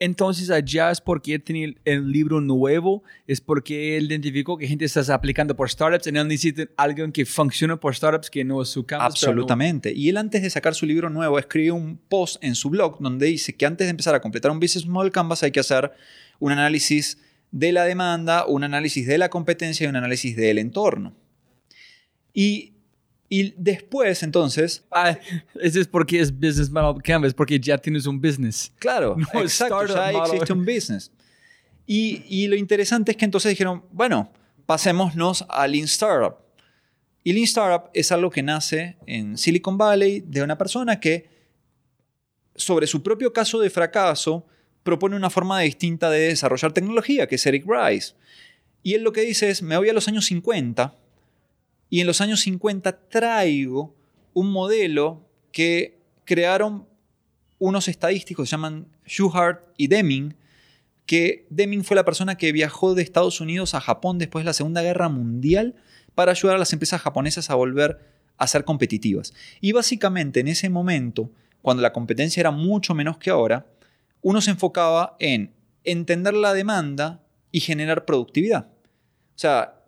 Entonces 0.00 0.50
allá 0.50 0.90
es 0.90 1.00
porque 1.00 1.34
él 1.34 1.42
tenía 1.42 1.72
el- 1.84 2.10
libro 2.10 2.40
nuevo, 2.40 3.04
es 3.26 3.40
porque 3.40 3.96
él 3.96 4.06
identificó 4.06 4.58
que 4.58 4.66
gente 4.66 4.84
está 4.84 5.14
aplicando 5.14 5.54
por 5.54 5.70
startups 5.70 6.06
y 6.06 6.10
él 6.10 6.28
necesita 6.28 6.68
alguien 6.76 7.12
que 7.12 7.24
funcione 7.24 7.76
por 7.76 7.94
startups 7.94 8.28
que 8.28 8.44
no 8.44 8.60
es 8.60 8.68
su 8.68 8.84
campo. 8.84 9.04
Absolutamente. 9.04 9.92
Y 9.94 10.08
él 10.08 10.16
antes 10.16 10.42
de 10.42 10.50
sacar 10.50 10.74
su 10.74 10.84
libro 10.84 11.10
nuevo 11.10 11.38
escribió 11.38 11.74
un 11.76 11.96
post 11.96 12.42
en 12.42 12.54
su 12.56 12.70
blog 12.70 12.98
donde 13.00 13.26
dice 13.26 13.54
que 13.54 13.66
antes 13.66 13.86
de 13.86 13.90
empezar 13.90 14.14
a 14.14 14.20
completar 14.20 14.50
un 14.50 14.58
Business 14.60 14.86
Model 14.86 15.12
Canvas 15.12 15.42
hay 15.42 15.52
que 15.52 15.60
hacer 15.60 15.92
un 16.40 16.52
análisis 16.52 17.18
de 17.52 17.70
la 17.72 17.84
demanda, 17.84 18.46
un 18.46 18.64
análisis 18.64 19.06
de 19.06 19.16
la 19.16 19.28
competencia 19.30 19.86
y 19.86 19.88
un 19.88 19.96
análisis 19.96 20.34
del 20.34 20.58
entorno. 20.58 21.14
Y, 22.32 22.73
y 23.36 23.52
después, 23.56 24.22
entonces, 24.22 24.84
Ah, 24.92 25.18
ese 25.60 25.80
es 25.80 25.88
porque 25.88 26.20
es 26.20 26.32
Business 26.32 26.70
Model 26.70 27.02
Canvas, 27.02 27.34
porque 27.34 27.58
ya 27.58 27.76
tienes 27.76 28.06
un 28.06 28.20
business. 28.20 28.72
Claro, 28.78 29.16
No, 29.34 29.40
exacto, 29.40 29.86
ya 29.86 30.12
model. 30.12 30.26
existe 30.34 30.52
un 30.52 30.64
business. 30.64 31.10
Y, 31.84 32.22
y 32.28 32.46
lo 32.46 32.54
interesante 32.54 33.10
es 33.10 33.16
que 33.16 33.24
entonces 33.24 33.50
dijeron, 33.50 33.82
bueno, 33.90 34.30
pasémonos 34.66 35.44
a 35.48 35.66
Lean 35.66 35.86
Startup. 35.86 36.36
Y 37.24 37.32
Lean 37.32 37.42
Startup 37.44 37.90
es 37.92 38.12
algo 38.12 38.30
que 38.30 38.42
nace 38.44 38.98
en 39.04 39.36
Silicon 39.36 39.76
Valley 39.76 40.22
de 40.24 40.42
una 40.42 40.56
persona 40.56 41.00
que, 41.00 41.28
sobre 42.54 42.86
su 42.86 43.02
propio 43.02 43.32
caso 43.32 43.58
de 43.58 43.68
fracaso, 43.68 44.46
propone 44.84 45.16
una 45.16 45.30
forma 45.30 45.58
distinta 45.60 46.08
de 46.08 46.28
desarrollar 46.28 46.72
tecnología, 46.72 47.26
que 47.26 47.34
es 47.34 47.46
Eric 47.46 47.64
Rice. 47.66 48.12
Y 48.84 48.94
él 48.94 49.02
lo 49.02 49.12
que 49.12 49.22
dice 49.22 49.50
es, 49.50 49.60
me 49.60 49.76
voy 49.76 49.88
a 49.88 49.92
los 49.92 50.06
años 50.06 50.26
50 50.26 50.94
y 51.94 52.00
en 52.00 52.08
los 52.08 52.20
años 52.20 52.40
50 52.40 53.08
traigo 53.08 53.94
un 54.32 54.50
modelo 54.50 55.30
que 55.52 56.00
crearon 56.24 56.88
unos 57.60 57.86
estadísticos, 57.86 58.48
se 58.48 58.56
llaman 58.56 58.88
Schuhart 59.06 59.68
y 59.76 59.86
Deming, 59.86 60.34
que 61.06 61.46
Deming 61.50 61.84
fue 61.84 61.94
la 61.94 62.04
persona 62.04 62.36
que 62.36 62.50
viajó 62.50 62.96
de 62.96 63.02
Estados 63.02 63.40
Unidos 63.40 63.74
a 63.74 63.80
Japón 63.80 64.18
después 64.18 64.42
de 64.42 64.46
la 64.46 64.54
Segunda 64.54 64.82
Guerra 64.82 65.08
Mundial 65.08 65.76
para 66.16 66.32
ayudar 66.32 66.56
a 66.56 66.58
las 66.58 66.72
empresas 66.72 67.00
japonesas 67.00 67.48
a 67.48 67.54
volver 67.54 68.00
a 68.38 68.48
ser 68.48 68.64
competitivas. 68.64 69.32
Y 69.60 69.70
básicamente 69.70 70.40
en 70.40 70.48
ese 70.48 70.70
momento, 70.70 71.30
cuando 71.62 71.80
la 71.80 71.92
competencia 71.92 72.40
era 72.40 72.50
mucho 72.50 72.96
menos 72.96 73.18
que 73.18 73.30
ahora, 73.30 73.68
uno 74.20 74.40
se 74.40 74.50
enfocaba 74.50 75.14
en 75.20 75.52
entender 75.84 76.34
la 76.34 76.54
demanda 76.54 77.22
y 77.52 77.60
generar 77.60 78.04
productividad. 78.04 78.66
O 78.66 79.38
sea, 79.38 79.80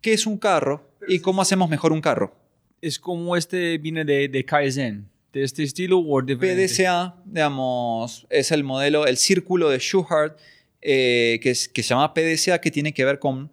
¿qué 0.00 0.12
es 0.12 0.26
un 0.26 0.38
carro 0.38 0.87
y 1.06 1.20
cómo 1.20 1.42
hacemos 1.42 1.68
mejor 1.70 1.92
un 1.92 2.00
carro? 2.00 2.34
Es 2.80 2.98
como 2.98 3.36
este 3.36 3.78
viene 3.78 4.04
de, 4.04 4.28
de 4.28 4.44
Kaizen, 4.44 5.08
de 5.32 5.42
este 5.44 5.62
estilo 5.62 5.98
o 5.98 6.22
de 6.22 6.36
PDCA, 6.36 7.16
digamos, 7.24 8.26
es 8.30 8.50
el 8.52 8.64
modelo, 8.64 9.06
el 9.06 9.16
círculo 9.16 9.68
de 9.68 9.78
Schuhart, 9.78 10.38
eh, 10.80 11.38
que, 11.42 11.50
es- 11.50 11.68
que 11.68 11.82
se 11.82 11.90
llama 11.90 12.14
PDCA, 12.14 12.60
que 12.60 12.70
tiene 12.70 12.92
que 12.94 13.04
ver 13.04 13.18
con 13.18 13.50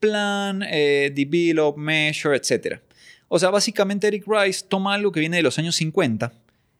plan, 0.00 0.62
eh, 0.68 1.12
develop, 1.14 1.76
measure, 1.76 2.36
etc. 2.36 2.80
O 3.28 3.38
sea, 3.38 3.50
básicamente 3.50 4.06
Eric 4.06 4.24
Rice 4.26 4.64
toma 4.68 4.94
algo 4.94 5.12
que 5.12 5.20
viene 5.20 5.36
de 5.38 5.42
los 5.42 5.58
años 5.58 5.76
50 5.76 6.32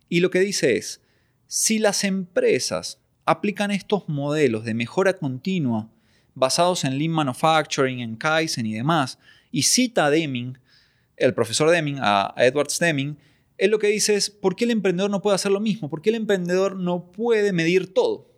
y 0.08 0.20
lo 0.20 0.30
que 0.30 0.40
dice 0.40 0.76
es, 0.76 1.00
si 1.46 1.78
las 1.78 2.04
empresas 2.04 2.98
aplican 3.24 3.70
estos 3.70 4.08
modelos 4.08 4.64
de 4.64 4.74
mejora 4.74 5.14
continua 5.14 5.90
basados 6.36 6.84
en 6.84 6.98
Lean 6.98 7.10
Manufacturing, 7.10 8.00
en 8.00 8.14
Kaizen 8.14 8.66
y 8.66 8.74
demás, 8.74 9.18
y 9.50 9.62
cita 9.62 10.06
a 10.06 10.10
Deming, 10.10 10.58
el 11.16 11.34
profesor 11.34 11.70
Deming, 11.70 11.98
a 12.00 12.32
Edward 12.36 12.68
Deming, 12.78 13.16
él 13.58 13.70
lo 13.70 13.78
que 13.78 13.88
dice 13.88 14.14
es, 14.14 14.30
¿por 14.30 14.54
qué 14.54 14.64
el 14.66 14.70
emprendedor 14.70 15.10
no 15.10 15.22
puede 15.22 15.34
hacer 15.34 15.50
lo 15.50 15.60
mismo? 15.60 15.88
¿Por 15.88 16.02
qué 16.02 16.10
el 16.10 16.16
emprendedor 16.16 16.76
no 16.76 17.10
puede 17.10 17.52
medir 17.52 17.92
todo? 17.92 18.30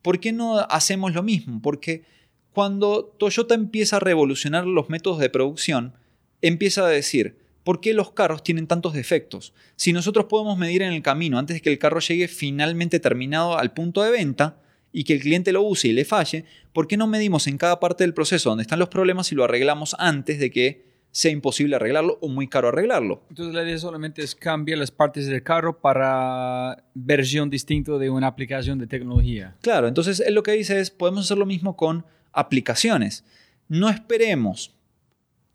¿Por 0.00 0.20
qué 0.20 0.32
no 0.32 0.60
hacemos 0.60 1.12
lo 1.12 1.24
mismo? 1.24 1.60
Porque 1.60 2.04
cuando 2.52 3.04
Toyota 3.04 3.54
empieza 3.54 3.96
a 3.96 4.00
revolucionar 4.00 4.64
los 4.64 4.88
métodos 4.88 5.18
de 5.18 5.28
producción, 5.28 5.94
empieza 6.40 6.86
a 6.86 6.88
decir, 6.88 7.36
¿por 7.64 7.80
qué 7.80 7.94
los 7.94 8.12
carros 8.12 8.44
tienen 8.44 8.68
tantos 8.68 8.92
defectos? 8.92 9.54
Si 9.74 9.92
nosotros 9.92 10.26
podemos 10.26 10.56
medir 10.56 10.82
en 10.82 10.92
el 10.92 11.02
camino 11.02 11.38
antes 11.38 11.54
de 11.54 11.60
que 11.60 11.70
el 11.70 11.80
carro 11.80 11.98
llegue 11.98 12.28
finalmente 12.28 13.00
terminado 13.00 13.58
al 13.58 13.72
punto 13.72 14.02
de 14.02 14.12
venta 14.12 14.60
y 14.92 15.04
que 15.04 15.14
el 15.14 15.20
cliente 15.20 15.52
lo 15.52 15.62
use 15.62 15.88
y 15.88 15.92
le 15.92 16.04
falle, 16.04 16.44
¿por 16.72 16.86
qué 16.86 16.96
no 16.96 17.06
medimos 17.06 17.46
en 17.46 17.58
cada 17.58 17.80
parte 17.80 18.04
del 18.04 18.14
proceso 18.14 18.48
donde 18.48 18.62
están 18.62 18.78
los 18.78 18.88
problemas 18.88 19.30
y 19.32 19.34
lo 19.34 19.44
arreglamos 19.44 19.94
antes 19.98 20.38
de 20.38 20.50
que 20.50 20.88
sea 21.10 21.30
imposible 21.30 21.76
arreglarlo 21.76 22.18
o 22.20 22.28
muy 22.28 22.48
caro 22.48 22.68
arreglarlo? 22.68 23.22
Entonces 23.30 23.54
la 23.54 23.62
idea 23.62 23.78
solamente 23.78 24.22
es 24.22 24.34
cambiar 24.34 24.78
las 24.78 24.90
partes 24.90 25.26
del 25.26 25.42
carro 25.42 25.80
para 25.80 26.84
versión 26.94 27.50
distinta 27.50 27.98
de 27.98 28.10
una 28.10 28.26
aplicación 28.26 28.78
de 28.78 28.86
tecnología. 28.86 29.56
Claro, 29.60 29.88
entonces 29.88 30.20
él 30.20 30.34
lo 30.34 30.42
que 30.42 30.52
dice 30.52 30.80
es, 30.80 30.90
podemos 30.90 31.24
hacer 31.24 31.38
lo 31.38 31.46
mismo 31.46 31.76
con 31.76 32.04
aplicaciones. 32.32 33.24
No 33.68 33.88
esperemos 33.90 34.74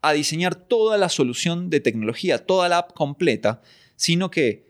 a 0.02 0.12
diseñar 0.12 0.54
toda 0.54 0.98
la 0.98 1.08
solución 1.08 1.70
de 1.70 1.80
tecnología, 1.80 2.44
toda 2.44 2.68
la 2.68 2.78
app 2.78 2.92
completa, 2.92 3.62
sino 3.96 4.30
que 4.30 4.66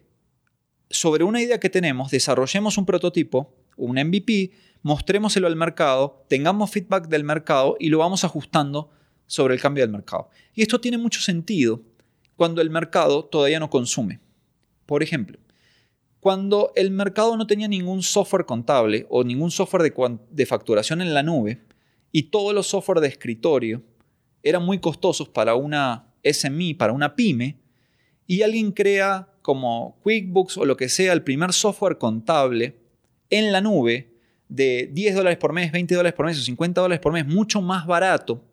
sobre 0.91 1.25
una 1.25 1.43
idea 1.43 1.59
que 1.59 1.71
tenemos, 1.71 2.11
desarrollemos 2.13 2.79
un 2.79 2.87
prototipo, 2.87 3.53
un 3.77 3.97
MVP, 3.97 4.53
mostrémoselo 4.83 5.47
al 5.47 5.57
mercado, 5.57 6.25
tengamos 6.29 6.71
feedback 6.71 7.09
del 7.09 7.25
mercado 7.25 7.77
y 7.79 7.89
lo 7.89 7.99
vamos 7.99 8.25
ajustando 8.25 8.91
sobre 9.27 9.55
el 9.55 9.61
cambio 9.61 9.83
del 9.83 9.93
mercado. 9.93 10.29
Y 10.55 10.63
esto 10.63 10.81
tiene 10.81 10.99
mucho 10.99 11.21
sentido 11.21 11.83
cuando 12.37 12.61
el 12.61 12.71
mercado 12.71 13.25
todavía 13.25 13.61
no 13.61 13.71
consume. 13.71 14.21
Por 14.87 15.03
ejemplo, 15.03 15.39
cuando 16.21 16.73
el 16.75 16.91
mercado 16.91 17.37
no 17.37 17.47
tenía 17.47 17.69
ningún 17.69 18.03
software 18.03 18.47
contable 18.47 19.07
o 19.11 19.25
ningún 19.25 19.51
software 19.51 19.93
de, 20.31 20.47
facturación 20.47 21.03
en 21.03 21.13
la 21.13 21.23
nube 21.23 21.61
y 22.13 22.25
todos 22.25 22.55
los 22.55 22.67
software 22.67 23.01
de 23.01 23.09
escritorio 23.09 23.83
eran 24.43 24.65
muy 24.65 24.79
costosos 24.79 25.29
para 25.29 25.55
una 25.55 26.15
SME, 26.23 26.77
para 26.77 26.93
una 26.93 27.15
pyme, 27.15 27.59
y 28.27 28.43
alguien 28.43 28.73
crea 28.73 29.29
como 29.43 29.99
QuickBooks 30.03 30.57
o 30.57 30.65
lo 30.65 30.77
que 30.77 30.89
sea 30.89 31.13
el 31.13 31.23
primer 31.23 31.53
software 31.53 31.99
contable 31.99 32.79
en 33.39 33.53
la 33.53 33.61
nube 33.61 34.13
de 34.49 34.89
10 34.93 35.15
dólares 35.17 35.39
por 35.39 35.53
mes, 35.53 35.73
20 35.73 35.95
dólares 35.95 36.15
por 36.15 36.27
mes 36.27 36.39
o 36.39 36.43
50 36.43 36.81
dólares 36.81 37.01
por 37.01 37.13
mes, 37.13 37.27
mucho 37.27 37.61
más 37.61 37.87
barato, 37.87 38.45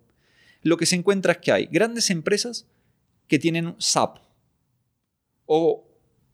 lo 0.63 0.77
que 0.77 0.85
se 0.85 0.95
encuentra 0.95 1.33
es 1.33 1.37
que 1.39 1.51
hay 1.51 1.65
grandes 1.67 2.09
empresas 2.09 2.67
que 3.27 3.39
tienen 3.39 3.75
SAP 3.77 4.17
o 5.45 5.87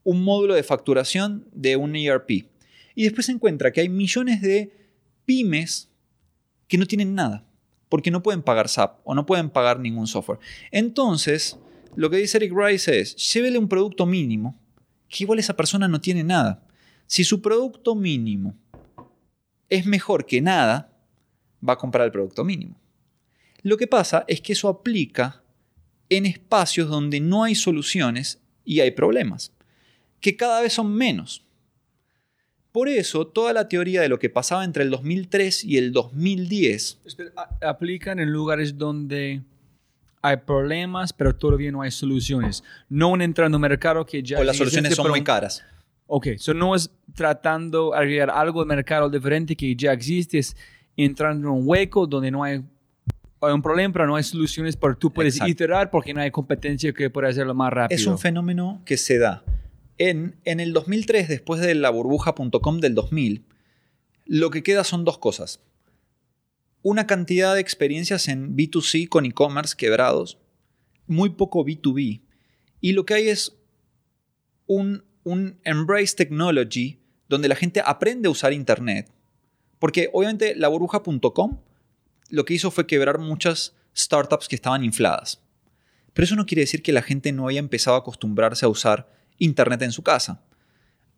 un 0.04 0.24
módulo 0.24 0.54
de 0.54 0.64
facturación 0.64 1.48
de 1.52 1.76
un 1.76 1.96
ERP. 1.96 2.30
Y 2.96 3.04
después 3.04 3.26
se 3.26 3.34
encuentra 3.34 3.72
que 3.72 3.82
hay 3.82 3.90
millones 3.90 4.42
de 4.42 4.72
pymes 5.26 5.90
que 6.68 6.78
no 6.78 6.86
tienen 6.86 7.14
nada, 7.16 7.46
porque 7.90 8.12
no 8.12 8.24
pueden 8.24 8.42
pagar 8.42 8.70
SAP 8.70 9.00
o 9.04 9.14
no 9.14 9.26
pueden 9.26 9.50
pagar 9.50 9.80
ningún 9.80 10.08
software. 10.08 10.40
Entonces, 10.72 11.60
lo 11.96 12.10
que 12.10 12.18
dice 12.18 12.38
Eric 12.38 12.54
Rice 12.56 13.00
es, 13.00 13.34
llévele 13.34 13.58
un 13.58 13.68
producto 13.68 14.06
mínimo, 14.06 14.58
que 15.10 15.24
igual 15.24 15.40
esa 15.40 15.56
persona 15.56 15.88
no 15.88 16.00
tiene 16.00 16.24
nada. 16.24 16.67
Si 17.08 17.24
su 17.24 17.42
producto 17.42 17.96
mínimo 17.96 18.56
es 19.70 19.86
mejor 19.86 20.26
que 20.26 20.42
nada, 20.42 20.94
va 21.68 21.74
a 21.74 21.78
comprar 21.78 22.06
el 22.06 22.12
producto 22.12 22.44
mínimo. 22.44 22.80
Lo 23.64 23.78
que 23.78 23.88
pasa 23.88 24.24
es 24.28 24.42
que 24.42 24.54
eso 24.54 24.70
aplica 24.70 25.42
en 26.10 26.26
espacios 26.26 26.90
donde 26.90 27.20
no 27.20 27.44
hay 27.44 27.56
soluciones 27.56 28.40
y 28.64 28.82
hay 28.82 28.92
problemas, 28.92 29.54
que 30.22 30.36
cada 30.36 30.62
vez 30.62 30.74
son 30.74 30.94
menos. 30.94 31.44
Por 32.72 32.90
eso, 32.90 33.26
toda 33.26 33.54
la 33.54 33.68
teoría 33.68 34.02
de 34.02 34.10
lo 34.10 34.20
que 34.20 34.30
pasaba 34.30 34.64
entre 34.64 34.84
el 34.84 34.92
2003 34.92 35.64
y 35.64 35.78
el 35.78 35.92
2010... 35.94 37.00
Aplican 37.62 38.20
en 38.20 38.32
lugares 38.32 38.78
donde 38.78 39.42
hay 40.22 40.38
problemas, 40.38 41.14
pero 41.14 41.36
todavía 41.36 41.72
no 41.72 41.82
hay 41.82 41.92
soluciones. 41.92 42.64
No 42.90 43.20
entrando 43.20 43.56
en 43.56 43.64
un 43.64 43.70
mercado 43.70 44.06
que 44.06 44.22
ya... 44.22 44.40
O 44.40 44.44
las 44.44 44.58
soluciones 44.58 44.94
son 44.96 45.10
muy 45.10 45.24
caras. 45.24 45.64
Ok, 46.08 46.28
eso 46.28 46.54
no 46.54 46.74
es 46.74 46.90
tratando 47.14 47.92
de 47.92 47.98
agregar 47.98 48.30
algo 48.30 48.62
de 48.62 48.68
mercado 48.68 49.10
diferente 49.10 49.56
que 49.56 49.76
ya 49.76 49.92
existe, 49.92 50.40
es 50.40 50.56
entrando 50.96 51.48
en 51.48 51.54
un 51.54 51.62
hueco 51.68 52.08
donde 52.08 52.32
no 52.32 52.44
hay, 52.44 52.64
hay 53.42 53.54
un 53.54 53.62
problema, 53.62 53.94
pero 53.94 54.08
no 54.08 54.16
hay 54.16 54.24
soluciones, 54.24 54.76
pero 54.76 54.98
tú 54.98 55.12
puedes 55.12 55.40
iterar 55.46 55.92
porque 55.92 56.14
no 56.14 56.22
hay 56.22 56.32
competencia 56.32 56.92
que 56.94 57.10
pueda 57.10 57.30
hacerlo 57.30 57.54
más 57.54 57.72
rápido. 57.72 58.00
Es 58.00 58.08
un 58.08 58.18
fenómeno 58.18 58.82
que 58.86 58.98
se 58.98 59.18
da 59.18 59.44
en, 59.98 60.36
el 60.46 60.74
2003, 60.74 61.28
después 61.28 61.62
de 61.62 61.76
la 61.76 61.90
burbuja.com 61.90 62.80
del 62.80 62.96
2000, 62.96 63.46
lo 64.26 64.50
que 64.50 64.64
queda 64.64 64.84
son 64.84 65.06
dos 65.06 65.18
cosas. 65.18 65.62
Una 66.82 67.08
cantidad 67.08 67.56
de 67.56 67.62
experiencias 67.62 68.28
en 68.28 68.56
B2C 68.56 69.10
con 69.10 69.26
e-commerce 69.26 69.76
quebrados, 69.76 70.38
muy 71.08 71.30
poco 71.32 71.66
B2B, 71.66 72.22
y 72.80 72.92
lo 72.94 73.06
que 73.06 73.16
hay 73.16 73.30
es 73.30 73.58
un, 74.68 75.04
un 75.28 75.60
embrace 75.66 76.16
technology 76.16 77.00
donde 77.28 77.50
la 77.50 77.56
gente 77.56 77.82
aprende 77.86 78.28
a 78.28 78.32
usar 78.32 78.54
Internet. 78.54 79.12
Porque 79.78 80.10
obviamente 80.14 80.56
la 80.56 80.70
burbuja.com 80.70 81.60
lo 82.30 82.46
que 82.46 82.54
hizo 82.54 82.72
fue 82.72 82.88
quebrar 82.88 83.20
muchas 83.20 83.76
startups 83.96 84.48
que 84.48 84.56
estaban 84.56 84.84
infladas. 84.84 85.42
Pero 86.14 86.24
eso 86.24 86.36
no 86.36 86.46
quiere 86.46 86.62
decir 86.62 86.82
que 86.82 86.94
la 86.94 87.02
gente 87.02 87.32
no 87.32 87.48
haya 87.48 87.60
empezado 87.60 87.98
a 87.98 88.00
acostumbrarse 88.00 88.66
a 88.66 88.70
usar 88.70 89.10
Internet 89.38 89.82
en 89.82 89.92
su 89.92 90.02
casa, 90.02 90.42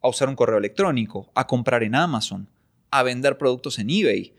a 0.02 0.10
usar 0.10 0.28
un 0.28 0.36
correo 0.36 0.58
electrónico, 0.58 1.32
a 1.36 1.46
comprar 1.46 1.84
en 1.84 1.96
Amazon, 1.96 2.50
a 2.90 3.04
vender 3.04 3.38
productos 3.38 3.78
en 3.80 3.90
eBay. 3.90 4.34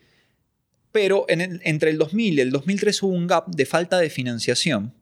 Pero 0.93 1.27
entre 1.29 1.91
el 1.91 1.99
2000 1.99 2.35
y 2.35 2.41
el 2.41 2.51
2003 2.51 3.03
hubo 3.05 3.13
un 3.13 3.29
gap 3.29 3.47
de 3.47 3.67
falta 3.67 3.99
de 3.99 4.11
financiación. 4.11 4.95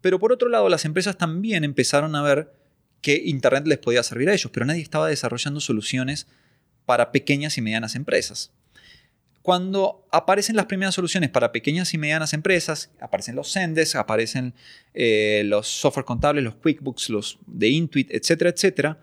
Pero 0.00 0.18
por 0.18 0.32
otro 0.32 0.48
lado, 0.48 0.68
las 0.68 0.84
empresas 0.84 1.16
también 1.16 1.62
empezaron 1.62 2.16
a 2.16 2.22
ver 2.22 2.61
que 3.02 3.20
Internet 3.26 3.66
les 3.66 3.78
podía 3.78 4.02
servir 4.02 4.30
a 4.30 4.32
ellos, 4.32 4.50
pero 4.52 4.64
nadie 4.64 4.80
estaba 4.80 5.08
desarrollando 5.08 5.60
soluciones 5.60 6.26
para 6.86 7.12
pequeñas 7.12 7.58
y 7.58 7.60
medianas 7.60 7.94
empresas. 7.94 8.52
Cuando 9.42 10.06
aparecen 10.12 10.54
las 10.54 10.66
primeras 10.66 10.94
soluciones 10.94 11.28
para 11.28 11.50
pequeñas 11.50 11.92
y 11.94 11.98
medianas 11.98 12.32
empresas, 12.32 12.92
aparecen 13.00 13.34
los 13.34 13.50
Sendes, 13.50 13.96
aparecen 13.96 14.54
eh, 14.94 15.42
los 15.46 15.66
software 15.66 16.04
contables, 16.04 16.44
los 16.44 16.54
QuickBooks, 16.54 17.10
los 17.10 17.38
de 17.46 17.68
Intuit, 17.68 18.08
etcétera, 18.12 18.50
etcétera, 18.50 18.98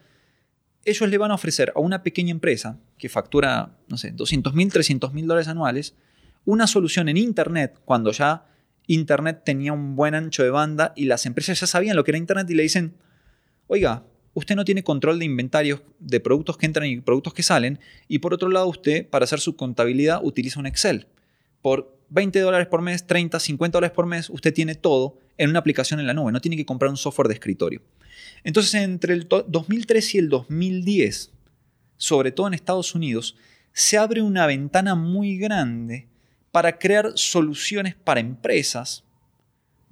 ellos 0.86 1.10
le 1.10 1.18
van 1.18 1.32
a 1.32 1.36
ofrecer 1.36 1.74
a 1.76 1.82
una 1.82 2.04
pequeña 2.04 2.32
empresa 2.32 2.80
que 2.98 3.10
factura, 3.10 3.78
no 3.90 3.98
sé, 3.98 4.12
200 4.12 4.54
mil, 4.54 4.72
300 4.72 5.14
mil 5.14 5.28
dólares 5.28 5.50
anuales, 5.50 5.94
una 6.46 6.68
solución 6.68 7.10
en 7.10 7.18
Internet 7.18 7.78
cuando 7.84 8.14
ya 8.14 8.46
Internet 8.88 9.42
tenía 9.44 9.74
un 9.74 9.98
buen 9.98 10.16
ancho 10.16 10.42
de 10.42 10.50
banda 10.52 10.94
y 10.96 11.06
las 11.06 11.26
empresas 11.26 11.60
ya 11.60 11.68
sabían 11.68 11.98
lo 11.98 12.06
que 12.06 12.12
era 12.12 12.18
Internet 12.18 12.50
y 12.50 12.56
le 12.56 12.64
dicen, 12.64 12.96
oiga, 13.70 14.04
usted 14.34 14.56
no 14.56 14.66
tiene 14.66 14.84
control 14.84 15.20
de 15.20 15.26
inventarios 15.26 15.82
de 16.00 16.20
productos 16.20 16.58
que 16.58 16.66
entran 16.66 16.88
y 16.88 17.00
productos 17.00 17.34
que 17.34 17.44
salen. 17.44 17.80
Y 18.08 18.20
por 18.20 18.34
otro 18.34 18.50
lado, 18.50 18.68
usted, 18.68 19.08
para 19.08 19.24
hacer 19.24 19.40
su 19.40 19.56
contabilidad, 19.56 20.20
utiliza 20.24 20.60
un 20.60 20.66
Excel. 20.66 21.08
Por 21.62 21.98
20 22.10 22.40
dólares 22.40 22.68
por 22.68 22.82
mes, 22.82 23.06
30, 23.06 23.40
50 23.40 23.78
dólares 23.78 23.96
por 23.96 24.08
mes, 24.08 24.30
usted 24.30 24.54
tiene 24.54 24.76
todo 24.76 25.18
en 25.38 25.52
una 25.52 25.60
aplicación 25.60 26.00
en 26.00 26.08
la 26.08 26.14
nube. 26.14 26.32
No 26.32 26.42
tiene 26.42 26.58
que 26.58 26.66
comprar 26.66 26.90
un 26.90 26.98
software 26.98 27.28
de 27.28 27.36
escritorio. 27.36 27.82
Entonces, 28.44 28.74
entre 28.74 29.14
el 29.14 29.28
2003 29.28 30.16
y 30.16 30.18
el 30.18 30.30
2010, 30.30 31.32
sobre 31.98 32.32
todo 32.32 32.48
en 32.48 32.56
Estados 32.56 32.96
Unidos, 32.96 33.36
se 33.72 33.98
abre 33.98 34.22
una 34.22 34.48
ventana 34.48 34.96
muy 34.96 35.38
grande 35.38 36.08
para 36.52 36.80
crear 36.80 37.12
soluciones 37.16 37.94
para 37.94 38.20
empresas, 38.20 39.04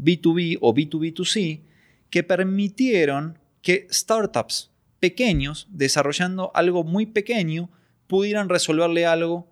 B2B 0.02 0.58
o 0.62 0.74
B2B2C, 0.74 1.62
que 2.10 2.24
permitieron 2.24 3.38
que 3.62 3.88
startups 3.92 4.72
pequeños, 5.00 5.68
desarrollando 5.70 6.52
algo 6.54 6.84
muy 6.84 7.06
pequeño, 7.06 7.70
pudieran 8.08 8.50
resolverle 8.50 9.06
algo 9.06 9.48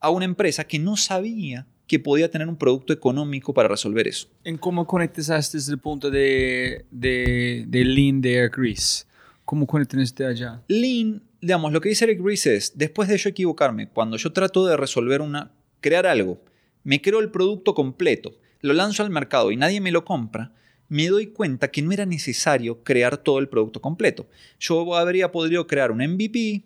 a 0.00 0.10
una 0.10 0.24
empresa 0.24 0.64
que 0.64 0.78
no 0.78 0.96
sabía 0.96 1.66
que 1.86 1.98
podía 1.98 2.30
tener 2.30 2.46
un 2.48 2.56
producto 2.56 2.92
económico 2.92 3.52
para 3.52 3.68
resolver 3.68 4.06
eso. 4.06 4.28
¿En 4.44 4.58
cómo 4.58 4.86
conectas 4.86 5.52
desde 5.52 5.72
el 5.72 5.78
punto 5.78 6.08
de, 6.08 6.86
de, 6.92 7.64
de 7.66 7.84
Lean 7.84 8.20
de 8.20 8.34
Eric 8.34 8.56
Ries? 8.56 9.08
¿Cómo 9.44 9.66
conectas 9.66 10.14
allá? 10.20 10.62
Lean, 10.68 11.22
digamos, 11.40 11.72
lo 11.72 11.80
que 11.80 11.88
dice 11.88 12.04
Eric 12.04 12.20
Ries 12.22 12.46
es, 12.46 12.78
después 12.78 13.08
de 13.08 13.18
yo 13.18 13.28
equivocarme, 13.28 13.88
cuando 13.88 14.16
yo 14.16 14.32
trato 14.32 14.64
de 14.66 14.76
resolver 14.76 15.20
una, 15.20 15.50
crear 15.80 16.06
algo, 16.06 16.40
me 16.84 17.02
creo 17.02 17.18
el 17.18 17.32
producto 17.32 17.74
completo, 17.74 18.38
lo 18.60 18.72
lanzo 18.72 19.02
al 19.02 19.10
mercado 19.10 19.50
y 19.50 19.56
nadie 19.56 19.80
me 19.80 19.90
lo 19.90 20.04
compra, 20.04 20.52
me 20.90 21.06
doy 21.06 21.28
cuenta 21.28 21.70
que 21.70 21.82
no 21.82 21.92
era 21.92 22.04
necesario 22.04 22.82
crear 22.82 23.16
todo 23.16 23.38
el 23.38 23.48
producto 23.48 23.80
completo. 23.80 24.28
Yo 24.58 24.96
habría 24.96 25.30
podido 25.30 25.68
crear 25.68 25.92
un 25.92 25.98
MVP 25.98 26.64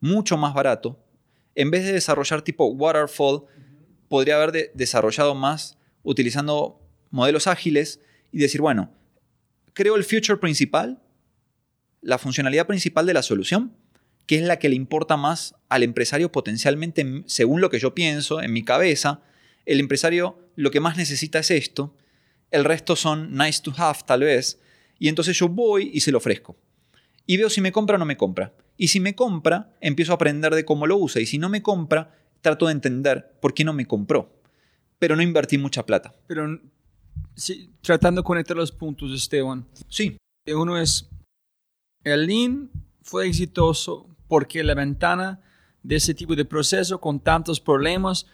mucho 0.00 0.36
más 0.36 0.54
barato. 0.54 0.96
En 1.56 1.72
vez 1.72 1.84
de 1.84 1.92
desarrollar 1.92 2.42
tipo 2.42 2.66
waterfall, 2.66 3.42
podría 4.08 4.40
haber 4.40 4.72
desarrollado 4.74 5.34
más 5.34 5.76
utilizando 6.04 6.80
modelos 7.10 7.48
ágiles 7.48 8.00
y 8.30 8.38
decir, 8.38 8.60
bueno, 8.60 8.92
creo 9.72 9.96
el 9.96 10.04
feature 10.04 10.38
principal, 10.38 11.02
la 12.00 12.18
funcionalidad 12.18 12.68
principal 12.68 13.06
de 13.06 13.14
la 13.14 13.24
solución, 13.24 13.72
que 14.26 14.36
es 14.36 14.42
la 14.42 14.60
que 14.60 14.68
le 14.68 14.76
importa 14.76 15.16
más 15.16 15.56
al 15.68 15.82
empresario 15.82 16.30
potencialmente, 16.30 17.24
según 17.26 17.60
lo 17.60 17.70
que 17.70 17.80
yo 17.80 17.92
pienso 17.92 18.40
en 18.40 18.52
mi 18.52 18.62
cabeza. 18.62 19.20
El 19.66 19.80
empresario 19.80 20.38
lo 20.54 20.70
que 20.70 20.78
más 20.78 20.96
necesita 20.96 21.40
es 21.40 21.50
esto 21.50 21.92
el 22.50 22.64
resto 22.64 22.96
son 22.96 23.36
nice 23.36 23.60
to 23.62 23.72
have 23.76 24.00
tal 24.06 24.20
vez, 24.20 24.60
y 24.98 25.08
entonces 25.08 25.36
yo 25.36 25.48
voy 25.48 25.90
y 25.92 26.00
se 26.00 26.12
lo 26.12 26.18
ofrezco. 26.18 26.56
Y 27.26 27.36
veo 27.36 27.50
si 27.50 27.60
me 27.60 27.72
compra 27.72 27.96
o 27.96 27.98
no 27.98 28.04
me 28.04 28.16
compra. 28.16 28.52
Y 28.76 28.88
si 28.88 29.00
me 29.00 29.14
compra, 29.14 29.74
empiezo 29.80 30.12
a 30.12 30.16
aprender 30.16 30.54
de 30.54 30.64
cómo 30.64 30.86
lo 30.86 30.96
usa. 30.96 31.20
Y 31.20 31.26
si 31.26 31.38
no 31.38 31.48
me 31.48 31.62
compra, 31.62 32.14
trato 32.40 32.66
de 32.66 32.72
entender 32.72 33.32
por 33.40 33.54
qué 33.54 33.64
no 33.64 33.72
me 33.72 33.86
compró. 33.86 34.32
Pero 34.98 35.16
no 35.16 35.22
invertí 35.22 35.58
mucha 35.58 35.86
plata. 35.86 36.14
Pero 36.26 36.60
tratando 37.80 38.20
de 38.20 38.24
conectar 38.24 38.56
los 38.56 38.72
puntos, 38.72 39.12
Esteban. 39.12 39.66
Sí. 39.88 40.16
Uno 40.46 40.78
es, 40.78 41.08
el 42.02 42.26
Lean 42.26 42.70
fue 43.02 43.28
exitoso 43.28 44.14
porque 44.28 44.62
la 44.62 44.74
ventana 44.74 45.40
de 45.82 45.96
ese 45.96 46.14
tipo 46.14 46.34
de 46.34 46.44
proceso 46.44 47.00
con 47.00 47.20
tantos 47.20 47.60
problemas, 47.60 48.26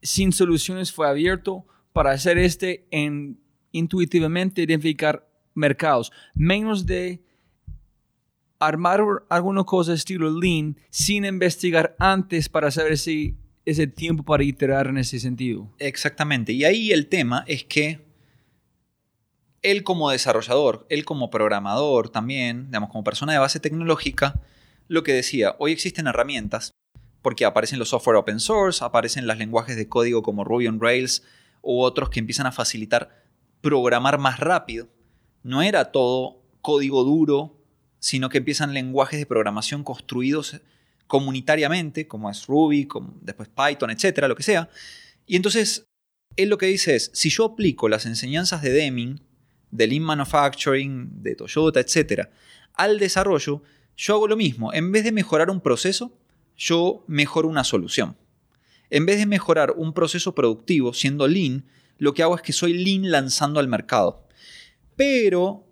sin 0.00 0.32
soluciones, 0.32 0.92
fue 0.92 1.08
abierto 1.08 1.66
para 1.92 2.12
hacer 2.12 2.38
este 2.38 2.86
en 2.90 3.40
intuitivamente 3.72 4.62
identificar 4.62 5.28
mercados, 5.54 6.12
menos 6.34 6.86
de 6.86 7.22
armar 8.58 9.00
alguna 9.28 9.64
cosa 9.64 9.92
estilo 9.92 10.30
lean 10.30 10.76
sin 10.90 11.24
investigar 11.24 11.96
antes 11.98 12.48
para 12.48 12.70
saber 12.70 12.96
si 12.96 13.36
es 13.64 13.78
el 13.78 13.92
tiempo 13.92 14.24
para 14.24 14.44
iterar 14.44 14.86
en 14.86 14.98
ese 14.98 15.18
sentido. 15.18 15.72
Exactamente. 15.78 16.52
Y 16.52 16.64
ahí 16.64 16.92
el 16.92 17.08
tema 17.08 17.44
es 17.46 17.64
que 17.64 18.04
él 19.62 19.84
como 19.84 20.10
desarrollador, 20.10 20.86
él 20.88 21.04
como 21.04 21.30
programador 21.30 22.08
también, 22.08 22.66
digamos, 22.66 22.90
como 22.90 23.04
persona 23.04 23.32
de 23.32 23.38
base 23.38 23.60
tecnológica, 23.60 24.40
lo 24.88 25.02
que 25.02 25.12
decía, 25.12 25.54
hoy 25.58 25.72
existen 25.72 26.06
herramientas 26.06 26.72
porque 27.22 27.44
aparecen 27.44 27.78
los 27.78 27.88
software 27.88 28.16
open 28.16 28.40
source, 28.40 28.84
aparecen 28.84 29.26
los 29.26 29.38
lenguajes 29.38 29.76
de 29.76 29.88
código 29.88 30.22
como 30.22 30.44
Ruby 30.44 30.66
on 30.66 30.80
Rails 30.80 31.22
u 31.62 31.80
otros 31.80 32.10
que 32.10 32.20
empiezan 32.20 32.46
a 32.46 32.52
facilitar 32.52 33.24
programar 33.60 34.18
más 34.18 34.40
rápido. 34.40 34.88
No 35.42 35.62
era 35.62 35.92
todo 35.92 36.42
código 36.60 37.04
duro, 37.04 37.58
sino 37.98 38.28
que 38.28 38.38
empiezan 38.38 38.74
lenguajes 38.74 39.18
de 39.18 39.26
programación 39.26 39.84
construidos 39.84 40.60
comunitariamente, 41.06 42.08
como 42.08 42.30
es 42.30 42.46
Ruby, 42.46 42.86
como 42.86 43.14
después 43.20 43.48
Python, 43.48 43.90
etcétera, 43.90 44.28
lo 44.28 44.36
que 44.36 44.42
sea. 44.42 44.68
Y 45.26 45.36
entonces, 45.36 45.86
él 46.36 46.48
lo 46.48 46.58
que 46.58 46.66
dice 46.66 46.96
es, 46.96 47.10
si 47.14 47.30
yo 47.30 47.44
aplico 47.44 47.88
las 47.88 48.06
enseñanzas 48.06 48.62
de 48.62 48.72
Deming, 48.72 49.20
de 49.70 49.86
Lean 49.86 50.02
Manufacturing, 50.02 51.22
de 51.22 51.34
Toyota, 51.34 51.80
etcétera, 51.80 52.30
al 52.74 52.98
desarrollo, 52.98 53.62
yo 53.96 54.14
hago 54.14 54.26
lo 54.26 54.36
mismo. 54.36 54.72
En 54.72 54.90
vez 54.90 55.04
de 55.04 55.12
mejorar 55.12 55.50
un 55.50 55.60
proceso, 55.60 56.18
yo 56.56 57.04
mejoro 57.06 57.48
una 57.48 57.64
solución. 57.64 58.16
En 58.92 59.06
vez 59.06 59.16
de 59.16 59.24
mejorar 59.24 59.72
un 59.78 59.94
proceso 59.94 60.34
productivo 60.34 60.92
siendo 60.92 61.26
lean, 61.26 61.64
lo 61.96 62.12
que 62.12 62.22
hago 62.22 62.36
es 62.36 62.42
que 62.42 62.52
soy 62.52 62.74
lean 62.74 63.10
lanzando 63.10 63.58
al 63.58 63.66
mercado. 63.66 64.28
Pero 64.96 65.64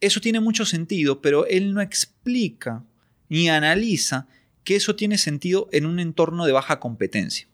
eso 0.00 0.20
tiene 0.20 0.40
mucho 0.40 0.64
sentido, 0.64 1.22
pero 1.22 1.46
él 1.46 1.72
no 1.72 1.80
explica 1.80 2.84
ni 3.28 3.48
analiza 3.48 4.26
que 4.64 4.74
eso 4.74 4.96
tiene 4.96 5.18
sentido 5.18 5.68
en 5.70 5.86
un 5.86 6.00
entorno 6.00 6.46
de 6.46 6.52
baja 6.52 6.80
competencia. 6.80 7.46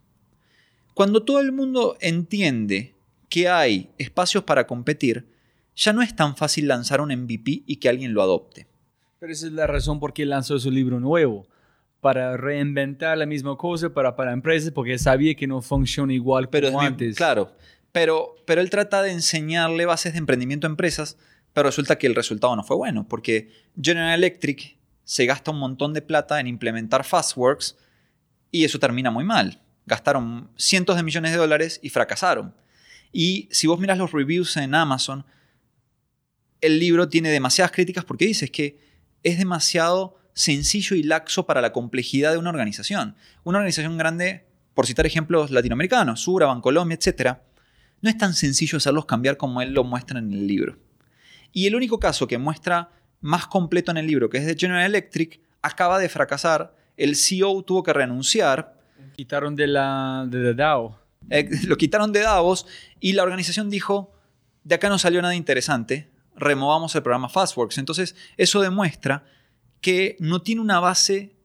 Cuando 0.95 1.23
todo 1.23 1.41
el 1.41 1.53
mundo 1.53 1.99
entiende 2.01 2.95
que 3.29 3.51
hay 3.51 3.91
espacios 3.99 4.45
para 4.45 4.67
competir, 4.67 5.27
ya 5.77 5.93
no 5.93 6.01
es 6.01 6.17
tan 6.17 6.35
fácil 6.35 6.67
lanzar 6.67 7.03
un 7.03 7.15
MVP 7.15 7.65
y 7.67 7.77
que 7.77 7.91
alguien 7.91 8.15
lo 8.15 8.23
adopte. 8.23 8.67
Pero 9.19 9.31
esa 9.31 9.49
es 9.49 9.53
la 9.53 9.67
razón 9.67 10.01
por 10.01 10.15
qué 10.15 10.25
lanzó 10.25 10.59
su 10.59 10.71
libro 10.71 10.99
nuevo, 10.99 11.47
para 12.05 12.37
reinventar 12.37 13.17
la 13.17 13.25
misma 13.25 13.57
cosa 13.57 13.89
para, 13.89 14.15
para 14.15 14.35
empresas, 14.35 14.71
porque 14.73 14.99
sabía 14.99 15.35
que 15.35 15.47
no 15.47 15.63
funciona 15.63 16.13
igual 16.13 16.51
pero 16.51 16.67
como 16.67 16.83
antes. 16.83 17.17
Claro, 17.17 17.57
pero, 17.93 18.35
pero 18.45 18.61
él 18.61 18.69
trata 18.69 19.03
de 19.03 19.11
enseñarle 19.11 19.87
bases 19.87 20.13
de 20.13 20.19
emprendimiento 20.19 20.67
a 20.67 20.71
empresas, 20.71 21.17
pero 21.55 21.71
resulta 21.71 21.97
que 21.97 22.07
el 22.07 22.15
resultado 22.15 22.55
no 22.57 22.63
fue 22.63 22.77
bueno, 22.77 23.09
porque 23.09 23.49
General 23.81 24.19
Electric 24.19 24.77
se 25.03 25.25
gasta 25.25 25.51
un 25.51 25.59
montón 25.59 25.95
de 25.95 26.03
plata 26.03 26.39
en 26.41 26.47
implementar 26.47 27.05
Fastworks 27.05 27.79
y 28.51 28.67
eso 28.67 28.79
termina 28.79 29.11
muy 29.11 29.25
mal. 29.25 29.63
Gastaron 29.87 30.51
cientos 30.59 30.97
de 30.97 31.05
millones 31.05 31.33
de 31.33 31.39
dólares 31.39 31.81
y 31.83 31.89
fracasaron. 31.89 32.55
Y 33.13 33.49
si 33.51 33.67
vos 33.67 33.81
miras 33.81 33.97
los 33.97 34.13
reviews 34.13 34.59
en 34.59 34.75
Amazon, 34.75 35.25
el 36.61 36.79
libro 36.79 37.09
tiene 37.09 37.31
demasiadas 37.31 37.73
críticas 37.73 38.05
porque 38.05 38.27
dices 38.27 38.51
que 38.51 38.79
es 39.23 39.39
demasiado 39.39 40.19
sencillo 40.35 40.97
y 40.97 41.03
laxo 41.03 41.47
para 41.47 41.61
la 41.61 41.73
complejidad 41.73 42.33
de 42.33 42.39
una 42.39 42.51
organización. 42.51 43.17
Una 43.45 43.59
organización 43.59 43.97
grande, 43.97 44.45
por 44.75 44.87
citar 44.87 45.07
ejemplos 45.07 45.51
latinoamericanos, 45.51 46.21
Sura, 46.21 46.47
Bancolombia, 46.47 46.99
etc., 47.01 47.39
no 48.03 48.11
es 48.11 48.19
tan 48.19 48.35
sencillo 48.35 48.77
hacerlos 48.77 49.07
cambiar 49.07 49.39
como 49.39 49.63
él 49.63 49.73
lo 49.73 49.85
muestra 49.85 50.19
en 50.19 50.31
el 50.31 50.47
libro. 50.47 50.77
Y 51.53 51.67
el 51.67 51.75
único 51.75 51.99
caso 51.99 52.27
que 52.27 52.37
muestra 52.37 52.91
más 53.21 53.47
completo 53.47 53.91
en 53.91 53.97
el 53.97 54.07
libro, 54.07 54.29
que 54.29 54.39
es 54.39 54.47
de 54.47 54.57
General 54.59 54.85
Electric, 54.85 55.41
acaba 55.63 55.99
de 55.99 56.11
fracasar. 56.11 56.77
El 56.99 57.17
CEO 57.17 57.63
tuvo 57.63 57.83
que 57.83 57.95
renunciar. 57.95 58.79
Quitaron 59.17 59.57
de 59.57 59.69
la 59.69 60.27
de 60.29 60.53
DAO. 60.53 60.99
Eh, 61.31 61.49
lo 61.67 61.77
quitaron 61.77 62.13
de 62.13 62.21
Davos 62.21 62.67
y 63.01 63.13
la 63.13 63.23
organización 63.23 63.71
dijo, 63.71 64.13
de 64.63 64.75
acá 64.75 64.89
no 64.89 64.99
salió 64.99 65.23
nada 65.23 65.35
interesante, 65.35 66.11
removamos 66.37 66.95
el 66.95 67.03
programa 67.03 67.29
Fastworks. 67.29 67.79
Entonces, 67.79 68.15
eso 68.37 68.61
demuestra 68.61 69.25
que 69.85 70.17
no 70.19 70.41
tiene 70.41 70.63
una 70.63 70.81
base 70.81 71.37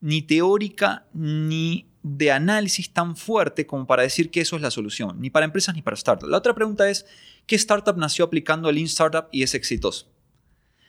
ni 0.00 0.20
teórica 0.20 1.06
ni 1.12 1.86
de 2.02 2.32
análisis 2.32 2.92
tan 2.92 3.16
fuerte 3.16 3.68
como 3.68 3.86
para 3.86 4.02
decir 4.02 4.32
que 4.32 4.40
eso 4.40 4.56
es 4.56 4.62
la 4.62 4.72
solución, 4.72 5.20
ni 5.20 5.30
para 5.30 5.46
empresas 5.46 5.76
ni 5.76 5.80
para 5.80 5.96
startups. 5.96 6.28
La 6.28 6.38
otra 6.38 6.56
pregunta 6.56 6.90
es, 6.90 7.06
¿qué 7.46 7.54
startup 7.54 7.96
nació 7.96 8.24
aplicando 8.24 8.72
Lean 8.72 8.86
Startup 8.86 9.26
y 9.30 9.44
es 9.44 9.54
exitoso? 9.54 10.06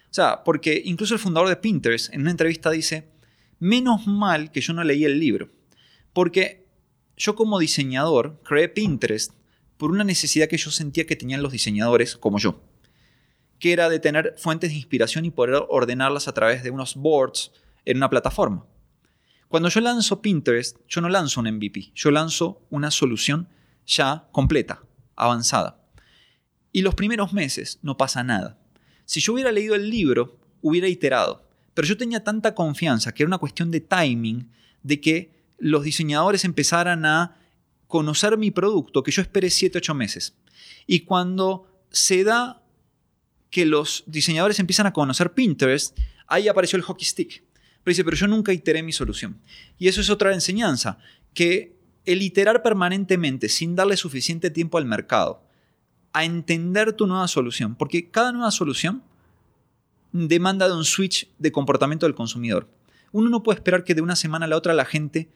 O 0.09 0.13
sea, 0.15 0.43
porque 0.43 0.81
incluso 0.83 1.13
el 1.13 1.19
fundador 1.19 1.47
de 1.47 1.57
Pinterest 1.57 2.11
en 2.11 2.21
una 2.21 2.31
entrevista 2.31 2.71
dice, 2.71 3.07
menos 3.59 4.07
mal 4.07 4.51
que 4.51 4.61
yo 4.61 4.73
no 4.73 4.83
leí 4.83 5.05
el 5.05 5.19
libro, 5.19 5.51
porque 6.11 6.65
yo 7.17 7.35
como 7.35 7.59
diseñador 7.59 8.41
creé 8.43 8.67
Pinterest 8.67 9.31
por 9.77 9.91
una 9.91 10.03
necesidad 10.03 10.47
que 10.47 10.57
yo 10.57 10.71
sentía 10.71 11.05
que 11.05 11.15
tenían 11.15 11.43
los 11.43 11.51
diseñadores 11.51 12.17
como 12.17 12.39
yo 12.39 12.63
que 13.59 13.73
era 13.73 13.89
de 13.89 13.99
tener 13.99 14.35
fuentes 14.37 14.69
de 14.69 14.75
inspiración 14.75 15.25
y 15.25 15.31
poder 15.31 15.63
ordenarlas 15.69 16.27
a 16.27 16.33
través 16.33 16.63
de 16.63 16.71
unos 16.71 16.95
boards 16.95 17.51
en 17.85 17.97
una 17.97 18.09
plataforma. 18.09 18.65
Cuando 19.47 19.69
yo 19.69 19.79
lanzo 19.79 20.21
Pinterest, 20.21 20.77
yo 20.87 21.01
no 21.01 21.09
lanzo 21.09 21.39
un 21.39 21.51
MVP, 21.51 21.91
yo 21.93 22.11
lanzo 22.11 22.61
una 22.69 22.91
solución 22.91 23.47
ya 23.85 24.27
completa, 24.31 24.81
avanzada. 25.15 25.81
Y 26.71 26.81
los 26.81 26.95
primeros 26.95 27.31
meses 27.31 27.79
no 27.81 27.95
pasa 27.95 28.23
nada. 28.23 28.57
Si 29.05 29.21
yo 29.21 29.33
hubiera 29.33 29.51
leído 29.51 29.75
el 29.75 29.89
libro, 29.89 30.39
hubiera 30.61 30.87
iterado. 30.87 31.47
Pero 31.73 31.87
yo 31.87 31.95
tenía 31.95 32.23
tanta 32.23 32.55
confianza 32.55 33.13
que 33.13 33.23
era 33.23 33.27
una 33.27 33.37
cuestión 33.37 33.71
de 33.71 33.81
timing, 33.81 34.49
de 34.83 34.99
que 34.99 35.35
los 35.57 35.83
diseñadores 35.83 36.43
empezaran 36.43 37.05
a 37.05 37.37
conocer 37.87 38.37
mi 38.37 38.51
producto, 38.51 39.03
que 39.03 39.11
yo 39.11 39.21
esperé 39.21 39.47
7-8 39.47 39.93
meses. 39.93 40.35
Y 40.87 41.01
cuando 41.01 41.71
se 41.91 42.23
da 42.23 42.61
que 43.55 43.65
los 43.65 44.03
diseñadores 44.05 44.59
empiezan 44.59 44.85
a 44.85 44.91
conocer 44.91 45.33
Pinterest, 45.33 45.97
ahí 46.27 46.49
apareció 46.49 46.75
el 46.75 46.83
hockey 46.83 47.05
stick. 47.05 47.41
Pero 47.81 47.91
dice, 47.93 48.03
pero 48.03 48.17
yo 48.17 48.27
nunca 48.27 48.51
iteré 48.51 48.83
mi 48.83 48.91
solución. 48.91 49.39
Y 49.77 49.87
eso 49.87 50.01
es 50.01 50.09
otra 50.09 50.33
enseñanza, 50.33 50.97
que 51.33 51.77
el 52.03 52.21
iterar 52.21 52.63
permanentemente 52.63 53.47
sin 53.47 53.73
darle 53.73 53.95
suficiente 53.95 54.49
tiempo 54.49 54.77
al 54.77 54.83
mercado 54.83 55.41
a 56.11 56.25
entender 56.25 56.91
tu 56.91 57.07
nueva 57.07 57.29
solución, 57.29 57.75
porque 57.75 58.09
cada 58.11 58.33
nueva 58.33 58.51
solución 58.51 59.03
demanda 60.11 60.67
de 60.67 60.75
un 60.75 60.83
switch 60.83 61.29
de 61.39 61.53
comportamiento 61.53 62.05
del 62.05 62.13
consumidor. 62.13 62.67
Uno 63.13 63.29
no 63.29 63.41
puede 63.41 63.59
esperar 63.59 63.85
que 63.85 63.95
de 63.95 64.01
una 64.01 64.17
semana 64.17 64.47
a 64.47 64.49
la 64.49 64.57
otra 64.57 64.73
la 64.73 64.83
gente 64.83 65.29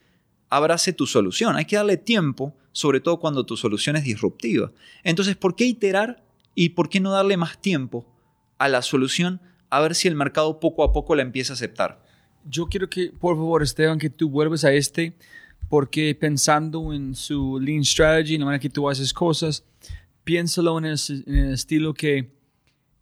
abrace 0.49 0.91
tu 0.91 1.07
solución. 1.07 1.55
Hay 1.55 1.63
que 1.63 1.77
darle 1.77 1.95
tiempo, 1.95 2.53
sobre 2.73 2.99
todo 2.99 3.21
cuando 3.21 3.45
tu 3.45 3.55
solución 3.55 3.95
es 3.95 4.03
disruptiva. 4.03 4.73
Entonces, 5.05 5.37
¿por 5.37 5.55
qué 5.55 5.63
iterar 5.63 6.27
¿Y 6.60 6.72
por 6.72 6.90
qué 6.90 6.99
no 6.99 7.11
darle 7.11 7.38
más 7.38 7.61
tiempo 7.61 8.06
a 8.57 8.68
la 8.68 8.81
solución 8.81 9.40
a 9.69 9.80
ver 9.80 9.95
si 9.95 10.10
el 10.10 10.15
mercado 10.15 10.60
poco 10.60 10.84
a 10.84 10.91
poco 10.91 11.15
la 11.15 11.22
empieza 11.22 11.53
a 11.53 11.56
aceptar? 11.56 12.03
Yo 12.44 12.68
quiero 12.68 12.90
que, 12.90 13.14
por 13.18 13.38
favor, 13.38 13.64
Esteban, 13.64 13.98
que 13.98 14.10
tú 14.10 14.30
vuelvas 14.30 14.65
a 14.65 14.73
este, 14.73 15.15
porque 15.69 16.14
pensando 16.19 16.91
en 16.94 17.15
su 17.15 17.61
Lean 17.61 17.86
Strategy, 17.86 18.34
en 18.34 18.41
la 18.41 18.45
manera 18.48 18.61
que 18.61 18.69
tú 18.69 18.90
haces 18.90 19.14
cosas, 19.14 19.64
piénsalo 20.26 20.77
en 20.80 20.84
el, 20.84 21.53
estilo 21.53 21.94
que 21.94 22.30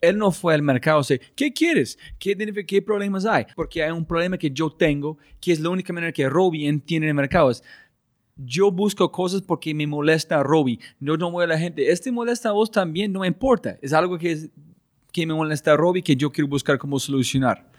él 0.02 0.20
no 0.20 0.32
fue 0.32 0.54
al 0.54 0.62
mercado 0.62 1.00
a 1.00 1.02
decir, 1.02 1.22
¿qué 1.36 1.52
quieres? 1.52 1.98
¿Qué, 2.20 2.38
¿Qué 2.68 2.82
problemas 2.84 3.26
hay? 3.26 3.48
Porque 3.56 3.82
hay 3.82 3.90
un 3.90 4.06
problema 4.06 4.38
que 4.38 4.52
yo 4.52 4.70
tengo, 4.70 5.18
que 5.42 5.52
es 5.52 5.60
la 5.60 5.70
única 5.70 5.92
manera 5.92 6.14
que 6.14 6.30
Robbie 6.30 6.68
entiende 6.68 7.08
el 7.08 7.16
mercado. 7.16 7.50
Es, 7.50 7.64
yo 8.38 8.72
busco 8.72 9.12
cosas 9.12 9.42
porque 9.42 9.74
me 9.74 9.88
molesta 9.88 10.40
a 10.40 10.44
Robbie. 10.44 10.80
No, 11.00 11.18
no 11.18 11.32
voy 11.32 11.44
a 11.44 11.48
la 11.48 11.60
gente. 11.60 11.92
Este 11.92 12.12
molesta 12.12 12.50
a 12.50 12.52
vos 12.54 12.72
también, 12.72 13.12
no 13.12 13.22
me 13.22 13.28
importa. 13.28 13.78
Es 13.82 13.94
algo 13.94 14.18
que, 14.18 14.50
que 15.12 15.26
me 15.26 15.34
molesta 15.34 15.74
a 15.74 15.78
Robbie 15.78 16.04
que 16.04 16.16
yo 16.16 16.32
quiero 16.32 16.48
buscar 16.48 16.78
cómo 16.78 17.00
solucionar. 17.00 17.70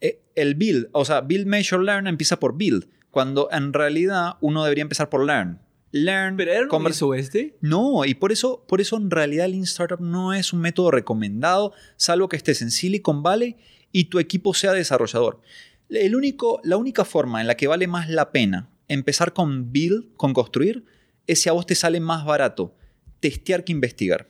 Eh, 0.00 0.20
el 0.34 0.54
build, 0.54 0.88
o 0.92 1.04
sea, 1.04 1.20
build, 1.20 1.46
measure, 1.46 1.84
learn 1.84 2.06
empieza 2.06 2.40
por 2.40 2.56
build, 2.56 2.88
cuando 3.10 3.48
en 3.52 3.72
realidad 3.72 4.36
uno 4.40 4.64
debería 4.64 4.82
empezar 4.82 5.08
por 5.08 5.24
learn. 5.24 5.60
Learn. 5.92 6.36
¿Pero 6.36 6.66
no 6.66 6.88
hizo 6.88 7.14
este? 7.14 7.56
No, 7.60 8.04
y 8.04 8.14
por 8.14 8.30
eso, 8.30 8.64
por 8.68 8.80
eso 8.80 8.96
en 8.96 9.10
realidad 9.10 9.48
Lean 9.48 9.64
Startup 9.64 10.00
no 10.00 10.32
es 10.32 10.52
un 10.52 10.60
método 10.60 10.92
recomendado, 10.92 11.72
salvo 11.96 12.28
que 12.28 12.36
estés 12.36 12.62
en 12.62 12.70
Silicon 12.70 13.22
Valley 13.24 13.56
y 13.90 14.04
tu 14.04 14.20
equipo 14.20 14.54
sea 14.54 14.72
desarrollador. 14.72 15.40
El 15.88 16.14
único, 16.14 16.60
la 16.62 16.76
única 16.76 17.04
forma 17.04 17.40
en 17.40 17.48
la 17.48 17.56
que 17.56 17.66
vale 17.66 17.88
más 17.88 18.08
la 18.08 18.30
pena 18.30 18.69
empezar 18.90 19.32
con 19.32 19.72
build, 19.72 20.14
con 20.16 20.34
construir, 20.34 20.84
es 21.26 21.40
si 21.40 21.48
a 21.48 21.52
vos 21.52 21.64
te 21.64 21.76
sale 21.76 22.00
más 22.00 22.24
barato 22.24 22.74
testear 23.20 23.64
que 23.64 23.72
investigar. 23.72 24.28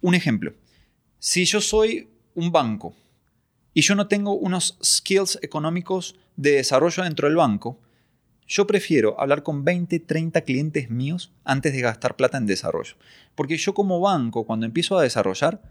Un 0.00 0.14
ejemplo, 0.14 0.54
si 1.18 1.46
yo 1.46 1.60
soy 1.60 2.08
un 2.34 2.52
banco 2.52 2.94
y 3.72 3.80
yo 3.80 3.94
no 3.94 4.06
tengo 4.06 4.34
unos 4.34 4.78
skills 4.84 5.38
económicos 5.42 6.16
de 6.36 6.52
desarrollo 6.52 7.02
dentro 7.02 7.28
del 7.28 7.36
banco, 7.36 7.80
yo 8.46 8.66
prefiero 8.66 9.18
hablar 9.18 9.42
con 9.42 9.64
20, 9.64 10.00
30 10.00 10.42
clientes 10.42 10.90
míos 10.90 11.32
antes 11.44 11.72
de 11.72 11.80
gastar 11.80 12.16
plata 12.16 12.38
en 12.38 12.46
desarrollo. 12.46 12.94
Porque 13.34 13.56
yo 13.56 13.72
como 13.72 14.00
banco, 14.00 14.44
cuando 14.44 14.66
empiezo 14.66 14.98
a 14.98 15.02
desarrollar, 15.02 15.62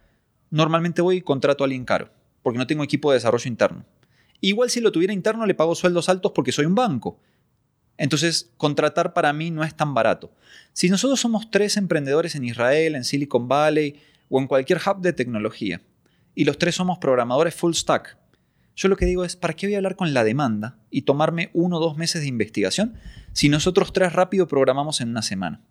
normalmente 0.50 1.02
voy 1.02 1.18
y 1.18 1.22
contrato 1.22 1.64
a 1.64 1.66
alguien 1.66 1.86
caro, 1.86 2.10
porque 2.42 2.58
no 2.58 2.68
tengo 2.68 2.84
equipo 2.84 3.12
de 3.12 3.18
desarrollo 3.18 3.48
interno. 3.48 3.86
Igual 4.42 4.70
si 4.70 4.82
lo 4.82 4.92
tuviera 4.92 5.14
interno 5.14 5.46
le 5.46 5.56
pago 5.56 5.76
sueldos 5.76 6.10
altos 6.10 6.32
porque 6.34 6.52
soy 6.52 6.66
un 6.66 6.76
banco, 6.76 7.20
entonces, 7.98 8.52
contratar 8.58 9.14
para 9.14 9.34
mí 9.34 9.52
no 9.52 9.64
es 9.64 9.76
tan 9.76 9.94
barato. 9.94 10.32
Si 10.74 10.90
nosotros 10.90 11.20
somos 11.20 11.50
tres 11.50 11.78
emprendedores 11.78 12.36
en 12.36 12.44
Israel, 12.44 12.96
en 12.96 13.04
Silicon 13.04 13.48
Valley 13.48 14.00
o 14.30 14.40
en 14.40 14.48
cualquier 14.48 14.80
hub 14.86 15.02
de 15.02 15.14
tecnología, 15.14 15.82
y 16.36 16.46
los 16.46 16.60
tres 16.60 16.76
somos 16.76 17.00
programadores 17.00 17.56
full 17.56 17.74
stack, 17.74 18.18
Yo 18.76 18.90
lo 18.90 18.96
que 18.96 19.08
digo 19.08 19.26
es, 19.26 19.36
¿para 19.36 19.56
qué 19.56 19.66
voy 19.66 19.74
a 19.74 19.78
hablar 19.78 19.96
con 19.96 20.14
la 20.14 20.24
demanda 20.24 20.78
y 20.92 21.02
tomarme 21.02 21.50
uno 21.54 21.78
o 21.78 21.80
dos 21.80 21.98
meses 21.98 22.22
de 22.22 22.28
investigación 22.28 22.94
si 23.34 23.50
nosotros 23.50 23.92
tres 23.92 24.14
rápido 24.14 24.48
programamos 24.48 25.02
en 25.02 25.10
una 25.10 25.24
semana? 25.24 25.62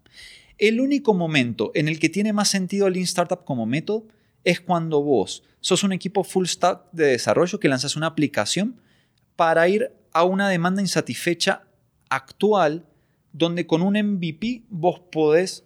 El 0.58 0.80
único 0.80 1.14
momento 1.14 1.70
en 1.74 1.86
el 1.86 2.00
que 2.00 2.08
tiene 2.08 2.32
más 2.32 2.48
sentido 2.48 2.90
Lean 2.90 3.04
Startup 3.04 3.44
como 3.44 3.64
método 3.64 4.08
es 4.42 4.60
cuando 4.60 5.02
vos 5.02 5.44
sos 5.60 5.84
un 5.84 5.92
equipo 5.92 6.24
full 6.24 6.46
stack 6.46 6.90
de 6.90 7.06
desarrollo 7.06 7.60
que 7.60 7.68
lanzas 7.68 7.94
una 7.94 8.08
aplicación 8.08 8.80
para 9.36 9.68
ir 9.68 9.92
a 10.12 10.24
una 10.24 10.48
demanda 10.48 10.82
insatisfecha 10.82 11.65
actual 12.16 12.86
donde 13.32 13.66
con 13.66 13.82
un 13.82 13.94
MVP 13.94 14.62
vos 14.70 15.00
podés 15.12 15.64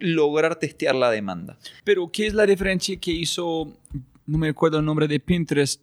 lograr 0.00 0.56
testear 0.56 0.94
la 0.94 1.10
demanda. 1.10 1.56
Pero, 1.84 2.10
¿qué 2.10 2.26
es 2.26 2.34
la 2.34 2.44
diferencia 2.46 2.96
que 2.98 3.12
hizo, 3.12 3.72
no 4.26 4.38
me 4.38 4.48
acuerdo 4.48 4.78
el 4.80 4.84
nombre 4.84 5.06
de 5.08 5.20
Pinterest, 5.20 5.80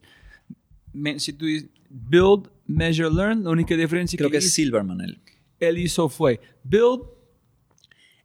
si 1.18 1.34
tú 1.34 1.46
build, 1.90 2.50
measure, 2.68 3.10
learn, 3.10 3.44
la 3.44 3.50
única 3.50 3.76
diferencia 3.76 4.18
Creo 4.18 4.30
que, 4.30 4.38
hizo, 4.38 4.48
es 4.48 4.54
Silverman 4.54 5.02
él. 5.02 5.20
él 5.60 5.78
hizo 5.78 6.10
fue 6.10 6.40
build, 6.64 7.04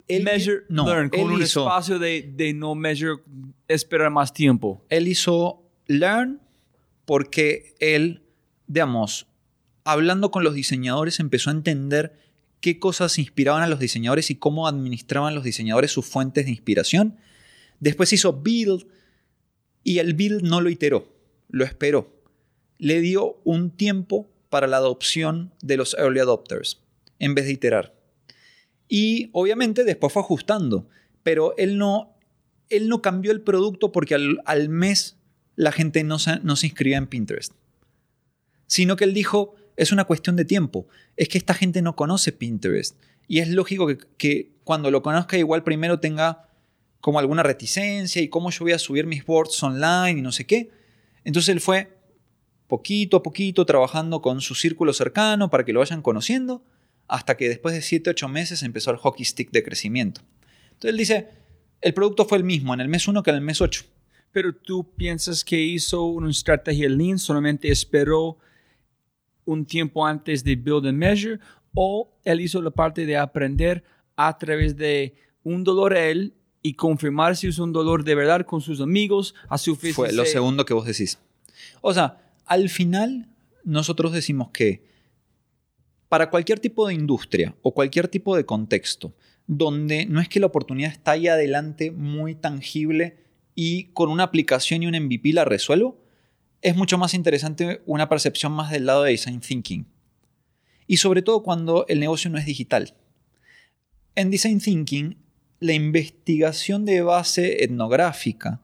Él- 0.08 0.22
measure, 0.24 0.62
no, 0.68 0.84
learn, 0.86 1.08
con 1.08 1.20
él 1.20 1.26
un 1.26 1.42
hizo- 1.42 1.62
espacio 1.62 1.98
de, 1.98 2.22
de 2.34 2.52
no 2.52 2.74
measure, 2.74 3.22
esperar 3.68 4.10
más 4.10 4.32
tiempo. 4.32 4.84
Él 4.88 5.08
hizo 5.08 5.62
Learn 5.88 6.40
porque 7.04 7.74
él, 7.78 8.22
digamos, 8.66 9.26
hablando 9.86 10.30
con 10.30 10.44
los 10.44 10.54
diseñadores, 10.54 11.20
empezó 11.20 11.48
a 11.48 11.54
entender 11.54 12.18
qué 12.60 12.78
cosas 12.80 13.18
inspiraban 13.18 13.62
a 13.62 13.68
los 13.68 13.78
diseñadores 13.78 14.30
y 14.30 14.34
cómo 14.34 14.66
administraban 14.66 15.34
los 15.34 15.44
diseñadores 15.44 15.92
sus 15.92 16.04
fuentes 16.04 16.44
de 16.44 16.50
inspiración. 16.50 17.16
Después 17.78 18.12
hizo 18.12 18.32
Build 18.32 18.86
y 19.84 19.98
el 19.98 20.14
Build 20.14 20.42
no 20.42 20.60
lo 20.60 20.70
iteró, 20.70 21.14
lo 21.48 21.64
esperó. 21.64 22.20
Le 22.78 23.00
dio 23.00 23.40
un 23.44 23.70
tiempo 23.70 24.28
para 24.50 24.66
la 24.66 24.78
adopción 24.78 25.52
de 25.62 25.76
los 25.76 25.94
early 25.94 26.18
adopters 26.18 26.82
en 27.20 27.36
vez 27.36 27.46
de 27.46 27.52
iterar. 27.52 27.94
Y 28.88 29.30
obviamente 29.32 29.84
después 29.84 30.12
fue 30.12 30.22
ajustando, 30.22 30.88
pero 31.22 31.56
él 31.58 31.78
no, 31.78 32.16
él 32.70 32.88
no 32.88 33.02
cambió 33.02 33.30
el 33.30 33.42
producto 33.42 33.92
porque 33.92 34.16
al, 34.16 34.68
mes 34.68 35.16
la 35.54 35.70
gente 35.70 36.02
no 36.02 36.18
se, 36.18 36.40
no 36.40 36.56
se 36.56 36.66
inscribía 36.66 36.98
en 36.98 37.06
Pinterest. 37.06 37.52
Sino 38.66 38.96
que 38.96 39.04
él 39.04 39.14
dijo, 39.14 39.54
es 39.76 39.92
una 39.92 40.04
cuestión 40.04 40.36
de 40.36 40.44
tiempo. 40.44 40.86
Es 41.16 41.28
que 41.28 41.38
esta 41.38 41.54
gente 41.54 41.82
no 41.82 41.96
conoce 41.96 42.32
Pinterest. 42.32 42.96
Y 43.28 43.40
es 43.40 43.48
lógico 43.48 43.88
que, 44.16 44.52
cuando 44.64 44.90
lo 44.90 45.02
conozca 45.02 45.36
igual 45.36 45.62
primero 45.62 46.00
tenga 46.00 46.48
como 47.00 47.18
alguna 47.18 47.42
reticencia 47.42 48.20
y 48.22 48.28
cómo 48.28 48.50
yo 48.50 48.64
voy 48.64 48.72
a 48.72 48.78
subir 48.78 49.06
mis 49.06 49.24
boards 49.24 49.62
online 49.62 50.18
y 50.18 50.22
no 50.22 50.32
sé 50.32 50.44
qué. 50.46 50.70
Entonces 51.24 51.50
él 51.50 51.60
fue 51.60 51.96
poquito 52.66 53.18
a 53.18 53.22
poquito 53.22 53.64
trabajando 53.64 54.22
con 54.22 54.40
su 54.40 54.54
círculo 54.54 54.92
cercano 54.92 55.50
para 55.50 55.64
que 55.64 55.72
lo 55.72 55.80
vayan 55.80 56.02
conociendo, 56.02 56.64
hasta 57.06 57.36
que 57.36 57.48
después 57.48 57.74
de 57.74 57.82
7, 57.82 58.10
8 58.10 58.28
meses 58.28 58.62
empezó 58.62 58.90
el 58.90 58.96
hockey 58.96 59.24
stick 59.24 59.50
de 59.52 59.62
crecimiento. 59.62 60.22
Entonces 60.64 60.90
él 60.90 60.96
dice, 60.96 61.28
el 61.80 61.94
producto 61.94 62.24
fue 62.26 62.38
el 62.38 62.44
mismo 62.44 62.74
en 62.74 62.80
el 62.80 62.88
mes 62.88 63.06
1 63.06 63.22
que 63.22 63.30
en 63.30 63.36
el 63.36 63.42
mes 63.42 63.60
8. 63.60 63.84
Pero 64.32 64.54
tú 64.54 64.92
piensas 64.96 65.44
que 65.44 65.60
hizo 65.60 66.04
una 66.04 66.30
estrategia 66.30 66.88
lean, 66.88 67.18
solamente 67.18 67.70
esperó 67.70 68.38
un 69.46 69.64
tiempo 69.64 70.06
antes 70.06 70.44
de 70.44 70.54
build 70.56 70.86
and 70.86 70.98
measure, 70.98 71.38
o 71.74 72.12
él 72.24 72.42
hizo 72.42 72.60
la 72.60 72.70
parte 72.70 73.06
de 73.06 73.16
aprender 73.16 73.82
a 74.16 74.36
través 74.36 74.76
de 74.76 75.14
un 75.42 75.64
dolor 75.64 75.94
a 75.94 76.04
él 76.06 76.34
y 76.62 76.74
confirmar 76.74 77.36
si 77.36 77.46
es 77.46 77.58
un 77.58 77.72
dolor 77.72 78.04
de 78.04 78.14
verdad 78.14 78.44
con 78.44 78.60
sus 78.60 78.80
amigos, 78.80 79.34
a 79.48 79.56
su 79.56 79.76
Fue 79.76 80.12
lo 80.12 80.24
segundo 80.24 80.64
que 80.64 80.74
vos 80.74 80.84
decís. 80.84 81.18
O 81.80 81.94
sea, 81.94 82.18
al 82.44 82.68
final 82.68 83.28
nosotros 83.64 84.12
decimos 84.12 84.50
que 84.50 84.82
para 86.08 86.30
cualquier 86.30 86.58
tipo 86.58 86.86
de 86.86 86.94
industria 86.94 87.54
o 87.62 87.72
cualquier 87.72 88.08
tipo 88.08 88.36
de 88.36 88.44
contexto, 88.44 89.14
donde 89.46 90.06
no 90.06 90.20
es 90.20 90.28
que 90.28 90.40
la 90.40 90.46
oportunidad 90.46 90.90
está 90.90 91.12
ahí 91.12 91.28
adelante 91.28 91.90
muy 91.90 92.34
tangible 92.34 93.18
y 93.54 93.84
con 93.92 94.10
una 94.10 94.24
aplicación 94.24 94.82
y 94.82 94.86
un 94.86 95.00
MVP 95.00 95.32
la 95.32 95.44
resuelvo, 95.44 95.96
es 96.66 96.74
mucho 96.74 96.98
más 96.98 97.14
interesante 97.14 97.80
una 97.86 98.08
percepción 98.08 98.50
más 98.50 98.72
del 98.72 98.86
lado 98.86 99.04
de 99.04 99.12
design 99.12 99.38
thinking. 99.38 99.86
Y 100.88 100.96
sobre 100.96 101.22
todo 101.22 101.44
cuando 101.44 101.86
el 101.86 102.00
negocio 102.00 102.28
no 102.28 102.38
es 102.38 102.44
digital. 102.44 102.92
En 104.16 104.32
design 104.32 104.58
thinking, 104.58 105.16
la 105.60 105.74
investigación 105.74 106.84
de 106.84 107.02
base 107.02 107.62
etnográfica 107.62 108.60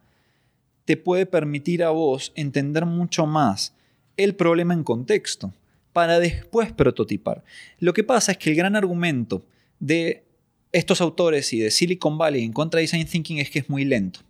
te 0.84 0.96
puede 0.96 1.26
permitir 1.26 1.84
a 1.84 1.90
vos 1.90 2.32
entender 2.34 2.86
mucho 2.86 3.24
más 3.24 3.72
el 4.16 4.34
problema 4.34 4.74
en 4.74 4.82
contexto 4.82 5.54
para 5.92 6.18
después 6.18 6.72
prototipar. 6.72 7.44
Lo 7.78 7.94
que 7.94 8.02
pasa 8.02 8.32
es 8.32 8.38
que 8.38 8.50
el 8.50 8.56
gran 8.56 8.74
argumento 8.74 9.46
de 9.78 10.24
estos 10.72 11.00
autores 11.00 11.52
y 11.52 11.60
de 11.60 11.70
Silicon 11.70 12.18
Valley 12.18 12.42
en 12.42 12.52
contra 12.52 12.78
de 12.78 12.82
Design 12.82 13.06
Thinking 13.06 13.38
es 13.38 13.48
que 13.48 13.60
es 13.60 13.70
muy 13.70 13.84
lento. 13.84 14.22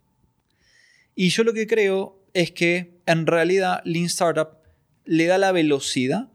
Y 1.14 1.30
yo 1.30 1.42
lo 1.42 1.54
que 1.54 1.66
creo 1.66 2.20
es 2.34 2.50
que 2.50 2.91
en 3.06 3.26
realidad 3.26 3.80
Lean 3.84 4.06
Startup 4.06 4.58
le 5.04 5.26
da 5.26 5.38
la 5.38 5.52
velocidad 5.52 6.28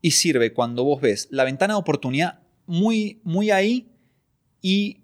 y 0.00 0.12
sirve 0.12 0.52
cuando 0.52 0.84
vos 0.84 1.00
ves 1.00 1.28
la 1.30 1.44
ventana 1.44 1.74
de 1.74 1.80
oportunidad 1.80 2.40
muy, 2.66 3.20
muy 3.24 3.50
ahí 3.50 3.88
y 4.60 5.00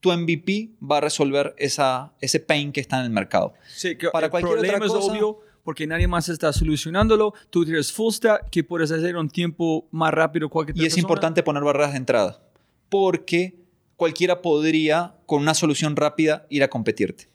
tu 0.00 0.12
MVP 0.12 0.72
va 0.82 0.98
a 0.98 1.00
resolver 1.00 1.54
esa, 1.56 2.12
ese 2.20 2.40
pain 2.40 2.72
que 2.72 2.80
está 2.80 2.98
en 2.98 3.04
el 3.04 3.10
mercado. 3.10 3.54
Sí, 3.74 3.96
que 3.96 4.10
Para 4.10 4.26
el 4.26 4.30
cualquier 4.30 4.54
problema 4.54 4.84
otra 4.84 4.98
es 4.98 5.04
obvio 5.04 5.40
porque 5.62 5.86
nadie 5.86 6.06
más 6.06 6.28
está 6.28 6.52
solucionándolo. 6.52 7.32
Tú 7.50 7.64
tienes 7.64 7.90
full 7.90 8.12
stack 8.12 8.50
que 8.50 8.62
puedes 8.62 8.90
hacer 8.90 9.16
un 9.16 9.30
tiempo 9.30 9.88
más 9.90 10.12
rápido 10.12 10.50
cualquier 10.50 10.76
Y 10.76 10.86
es 10.86 10.98
importante 10.98 11.42
poner 11.42 11.64
barreras 11.64 11.92
de 11.92 11.98
entrada, 11.98 12.42
porque 12.90 13.56
cualquiera 13.96 14.42
podría, 14.42 15.14
con 15.26 15.40
una 15.40 15.54
solución 15.54 15.96
rápida, 15.96 16.46
ir 16.50 16.62
a 16.62 16.68
competirte. 16.68 17.28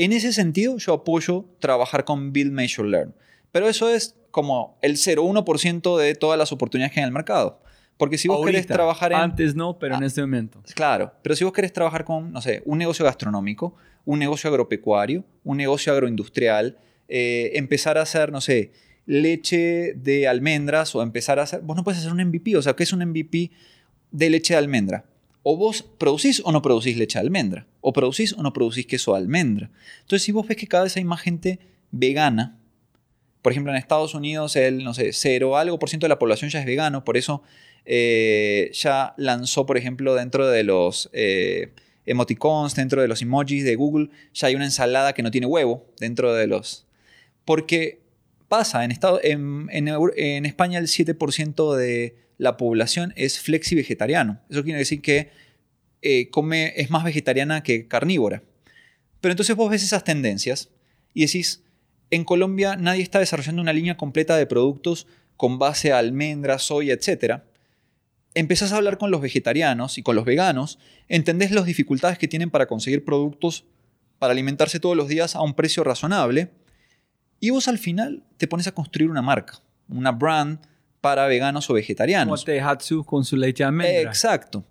En 0.00 0.12
ese 0.12 0.32
sentido, 0.32 0.76
yo 0.78 0.92
apoyo 0.94 1.44
trabajar 1.58 2.04
con 2.04 2.32
Build, 2.32 2.52
Measure, 2.52 2.88
Learn. 2.88 3.14
Pero 3.50 3.68
eso 3.68 3.88
es 3.90 4.14
como 4.30 4.78
el 4.80 4.96
0,1% 4.96 5.98
de 5.98 6.14
todas 6.14 6.38
las 6.38 6.52
oportunidades 6.52 6.92
que 6.94 7.00
hay 7.00 7.02
en 7.04 7.08
el 7.08 7.12
mercado. 7.14 7.60
Porque 7.96 8.16
si 8.16 8.28
vos 8.28 8.46
querés 8.46 8.66
trabajar 8.68 9.10
en... 9.10 9.18
Antes 9.18 9.56
no, 9.56 9.78
pero 9.80 9.96
en 9.96 10.04
Ah. 10.04 10.06
este 10.06 10.20
momento. 10.20 10.62
Claro, 10.76 11.12
pero 11.22 11.34
si 11.34 11.42
vos 11.42 11.52
querés 11.52 11.72
trabajar 11.72 12.04
con, 12.04 12.30
no 12.30 12.40
sé, 12.40 12.62
un 12.64 12.78
negocio 12.78 13.04
gastronómico, 13.04 13.74
un 14.04 14.20
negocio 14.20 14.48
agropecuario, 14.50 15.24
un 15.42 15.56
negocio 15.56 15.92
agroindustrial, 15.92 16.78
eh, 17.08 17.50
empezar 17.54 17.98
a 17.98 18.02
hacer, 18.02 18.30
no 18.30 18.40
sé, 18.40 18.70
leche 19.04 19.94
de 19.96 20.28
almendras 20.28 20.94
o 20.94 21.02
empezar 21.02 21.40
a 21.40 21.42
hacer, 21.42 21.60
vos 21.62 21.76
no 21.76 21.82
puedes 21.82 21.98
hacer 21.98 22.12
un 22.12 22.20
MVP, 22.24 22.56
o 22.56 22.62
sea, 22.62 22.74
¿qué 22.76 22.84
es 22.84 22.92
un 22.92 23.00
MVP 23.04 23.50
de 24.12 24.30
leche 24.30 24.54
de 24.54 24.58
almendra? 24.58 25.06
O 25.50 25.56
vos 25.56 25.82
producís 25.82 26.42
o 26.44 26.52
no 26.52 26.60
producís 26.60 26.98
leche 26.98 27.18
de 27.18 27.24
almendra, 27.24 27.66
o 27.80 27.94
producís 27.94 28.34
o 28.34 28.42
no 28.42 28.52
producís 28.52 28.84
queso 28.84 29.12
de 29.12 29.20
almendra. 29.20 29.70
Entonces, 30.02 30.22
si 30.22 30.30
vos 30.30 30.46
ves 30.46 30.58
que 30.58 30.66
cada 30.66 30.84
vez 30.84 30.94
hay 30.98 31.04
más 31.04 31.22
gente 31.22 31.58
vegana, 31.90 32.58
por 33.40 33.52
ejemplo, 33.52 33.72
en 33.72 33.78
Estados 33.78 34.12
Unidos 34.12 34.56
el, 34.56 34.84
no 34.84 34.92
sé, 34.92 35.14
cero 35.14 35.56
algo 35.56 35.78
por 35.78 35.88
ciento 35.88 36.04
de 36.04 36.10
la 36.10 36.18
población 36.18 36.50
ya 36.50 36.60
es 36.60 36.66
vegano, 36.66 37.02
por 37.02 37.16
eso 37.16 37.42
eh, 37.86 38.70
ya 38.74 39.14
lanzó, 39.16 39.64
por 39.64 39.78
ejemplo, 39.78 40.14
dentro 40.14 40.46
de 40.48 40.64
los 40.64 41.08
eh, 41.14 41.72
emoticons, 42.04 42.74
dentro 42.74 43.00
de 43.00 43.08
los 43.08 43.22
emojis 43.22 43.64
de 43.64 43.74
Google, 43.74 44.10
ya 44.34 44.48
hay 44.48 44.54
una 44.54 44.66
ensalada 44.66 45.14
que 45.14 45.22
no 45.22 45.30
tiene 45.30 45.46
huevo 45.46 45.86
dentro 45.98 46.34
de 46.34 46.46
los... 46.46 46.84
Porque 47.46 48.02
pasa, 48.48 48.84
en, 48.84 49.70
en 49.72 50.44
España 50.44 50.78
el 50.78 50.88
7% 50.88 51.74
de 51.74 52.27
la 52.38 52.56
población 52.56 53.12
es 53.16 53.38
flexi 53.40 53.74
vegetariano. 53.74 54.40
Eso 54.48 54.62
quiere 54.64 54.78
decir 54.78 55.02
que 55.02 55.30
eh, 56.00 56.30
come, 56.30 56.72
es 56.76 56.88
más 56.90 57.04
vegetariana 57.04 57.62
que 57.62 57.88
carnívora. 57.88 58.42
Pero 59.20 59.32
entonces 59.32 59.56
vos 59.56 59.70
ves 59.70 59.82
esas 59.82 60.04
tendencias 60.04 60.70
y 61.12 61.26
decís, 61.26 61.64
en 62.10 62.24
Colombia 62.24 62.76
nadie 62.76 63.02
está 63.02 63.18
desarrollando 63.18 63.60
una 63.60 63.72
línea 63.72 63.96
completa 63.96 64.36
de 64.36 64.46
productos 64.46 65.06
con 65.36 65.58
base 65.58 65.92
a 65.92 65.98
almendras, 65.98 66.62
soya, 66.62 66.94
etc. 66.94 67.42
Empezás 68.34 68.72
a 68.72 68.76
hablar 68.76 68.98
con 68.98 69.10
los 69.10 69.20
vegetarianos 69.20 69.98
y 69.98 70.02
con 70.02 70.14
los 70.14 70.24
veganos, 70.24 70.78
entendés 71.08 71.50
las 71.50 71.66
dificultades 71.66 72.18
que 72.18 72.28
tienen 72.28 72.50
para 72.50 72.66
conseguir 72.66 73.04
productos 73.04 73.64
para 74.18 74.32
alimentarse 74.32 74.80
todos 74.80 74.96
los 74.96 75.08
días 75.08 75.36
a 75.36 75.42
un 75.42 75.54
precio 75.54 75.84
razonable 75.84 76.50
y 77.40 77.50
vos 77.50 77.68
al 77.68 77.78
final 77.78 78.24
te 78.36 78.48
pones 78.48 78.66
a 78.66 78.72
construir 78.72 79.10
una 79.10 79.22
marca, 79.22 79.60
una 79.88 80.12
brand 80.12 80.60
para 81.00 81.26
veganos 81.26 81.66
o 81.66 81.68
Como 81.68 81.76
vegetarianos. 81.76 82.44
Tehatsu 82.44 83.04
con 83.04 83.24
su 83.24 83.36
leche 83.36 83.62
de 83.62 83.68
almendra. 83.68 84.10
Exacto. 84.10 84.64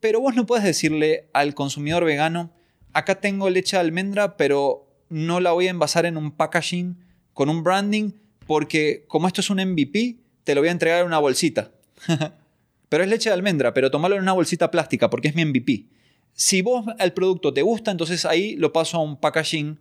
Pero 0.00 0.20
vos 0.20 0.34
no 0.34 0.46
puedes 0.46 0.64
decirle 0.64 1.28
al 1.32 1.54
consumidor 1.54 2.04
vegano, 2.04 2.50
acá 2.92 3.20
tengo 3.20 3.50
leche 3.50 3.76
de 3.76 3.80
almendra, 3.80 4.36
pero 4.36 4.88
no 5.08 5.40
la 5.40 5.52
voy 5.52 5.66
a 5.66 5.70
envasar 5.70 6.06
en 6.06 6.16
un 6.16 6.32
packaging 6.32 6.98
con 7.32 7.48
un 7.48 7.62
branding, 7.62 8.12
porque 8.46 9.04
como 9.08 9.26
esto 9.26 9.40
es 9.40 9.50
un 9.50 9.58
MVP, 9.58 10.18
te 10.44 10.54
lo 10.54 10.60
voy 10.60 10.68
a 10.68 10.72
entregar 10.72 11.00
en 11.00 11.06
una 11.06 11.18
bolsita. 11.18 11.72
pero 12.88 13.04
es 13.04 13.10
leche 13.10 13.30
de 13.30 13.34
almendra, 13.34 13.74
pero 13.74 13.90
tomalo 13.90 14.16
en 14.16 14.22
una 14.22 14.32
bolsita 14.32 14.70
plástica, 14.70 15.10
porque 15.10 15.28
es 15.28 15.34
mi 15.34 15.44
MVP. 15.44 15.86
Si 16.32 16.62
vos 16.62 16.86
el 16.98 17.12
producto 17.12 17.52
te 17.52 17.62
gusta, 17.62 17.90
entonces 17.90 18.24
ahí 18.24 18.56
lo 18.56 18.72
paso 18.72 18.96
a 18.96 19.02
un 19.02 19.18
packaging 19.18 19.78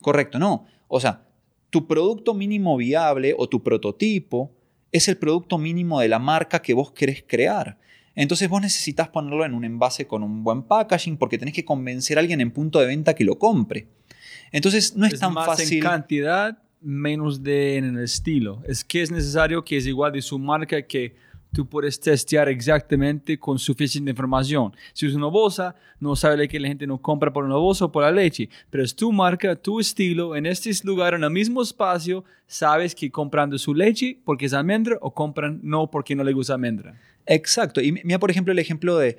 correcto, 0.00 0.38
no. 0.38 0.66
O 0.88 1.00
sea, 1.00 1.26
tu 1.70 1.86
producto 1.86 2.34
mínimo 2.34 2.76
viable 2.76 3.34
o 3.36 3.48
tu 3.48 3.62
prototipo 3.62 4.52
es 4.92 5.08
el 5.08 5.16
producto 5.16 5.58
mínimo 5.58 6.00
de 6.00 6.08
la 6.08 6.18
marca 6.18 6.60
que 6.60 6.74
vos 6.74 6.92
querés 6.92 7.24
crear. 7.26 7.78
Entonces 8.14 8.48
vos 8.48 8.60
necesitas 8.60 9.08
ponerlo 9.08 9.44
en 9.44 9.54
un 9.54 9.64
envase 9.64 10.06
con 10.06 10.22
un 10.22 10.42
buen 10.42 10.62
packaging 10.62 11.16
porque 11.16 11.38
tenés 11.38 11.54
que 11.54 11.64
convencer 11.64 12.18
a 12.18 12.20
alguien 12.20 12.40
en 12.40 12.50
punto 12.50 12.80
de 12.80 12.86
venta 12.86 13.14
que 13.14 13.24
lo 13.24 13.38
compre. 13.38 13.86
Entonces 14.50 14.96
no 14.96 15.06
es, 15.06 15.20
tan 15.20 15.34
más 15.34 15.46
fácil. 15.46 15.78
en 15.78 15.82
cantidad, 15.82 16.58
menos 16.80 17.42
de 17.42 17.76
en 17.76 17.96
el 17.96 18.04
estilo. 18.04 18.62
Es 18.66 18.82
que 18.82 19.02
es 19.02 19.10
necesario 19.10 19.64
que 19.64 19.76
es 19.76 19.86
igual 19.86 20.12
de 20.12 20.22
su 20.22 20.38
marca 20.38 20.82
que 20.82 21.14
tú 21.52 21.68
puedes 21.68 21.98
testear 22.00 22.48
exactamente 22.48 23.38
con 23.38 23.58
suficiente 23.58 24.10
información. 24.10 24.74
Si 24.92 25.06
es 25.06 25.14
una 25.14 25.26
bolsa, 25.26 25.74
no 26.00 26.16
sabe 26.16 26.48
que 26.48 26.60
la 26.60 26.68
gente 26.68 26.86
no 26.86 26.98
compra 26.98 27.32
por 27.32 27.44
una 27.44 27.56
bolsa 27.56 27.86
o 27.86 27.92
por 27.92 28.02
la 28.02 28.12
leche, 28.12 28.48
pero 28.70 28.84
es 28.84 28.94
tu 28.94 29.12
marca, 29.12 29.56
tu 29.56 29.80
estilo, 29.80 30.36
en 30.36 30.46
este 30.46 30.70
lugar, 30.84 31.14
en 31.14 31.24
el 31.24 31.30
mismo 31.30 31.62
espacio, 31.62 32.24
sabes 32.46 32.94
que 32.94 33.10
comprando 33.10 33.58
su 33.58 33.74
leche 33.74 34.18
porque 34.24 34.46
es 34.46 34.52
almendra 34.52 34.98
o 35.00 35.12
compran 35.12 35.60
no 35.62 35.90
porque 35.90 36.14
no 36.14 36.24
le 36.24 36.32
gusta 36.32 36.54
almendra. 36.54 36.98
Exacto. 37.26 37.80
Y 37.80 37.92
mira, 37.92 38.18
por 38.18 38.30
ejemplo, 38.30 38.52
el 38.52 38.58
ejemplo 38.58 38.96
de... 38.98 39.18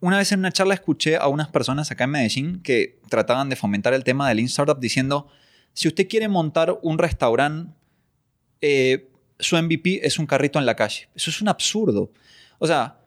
Una 0.00 0.18
vez 0.18 0.30
en 0.30 0.40
una 0.40 0.52
charla 0.52 0.74
escuché 0.74 1.16
a 1.16 1.26
unas 1.28 1.48
personas 1.48 1.90
acá 1.90 2.04
en 2.04 2.10
Medellín 2.10 2.60
que 2.62 3.00
trataban 3.08 3.48
de 3.48 3.56
fomentar 3.56 3.94
el 3.94 4.04
tema 4.04 4.28
del 4.28 4.36
Lean 4.36 4.46
Startup 4.46 4.78
diciendo, 4.78 5.26
si 5.72 5.88
usted 5.88 6.06
quiere 6.06 6.28
montar 6.28 6.78
un 6.82 6.98
restaurante, 6.98 7.72
eh, 8.60 9.08
su 9.38 9.56
MVP 9.56 10.06
es 10.06 10.18
un 10.18 10.26
carrito 10.26 10.58
en 10.58 10.66
la 10.66 10.74
calle. 10.76 11.08
Eso 11.14 11.30
es 11.30 11.40
un 11.40 11.48
absurdo. 11.48 12.10
O 12.58 12.66
sea, 12.66 12.98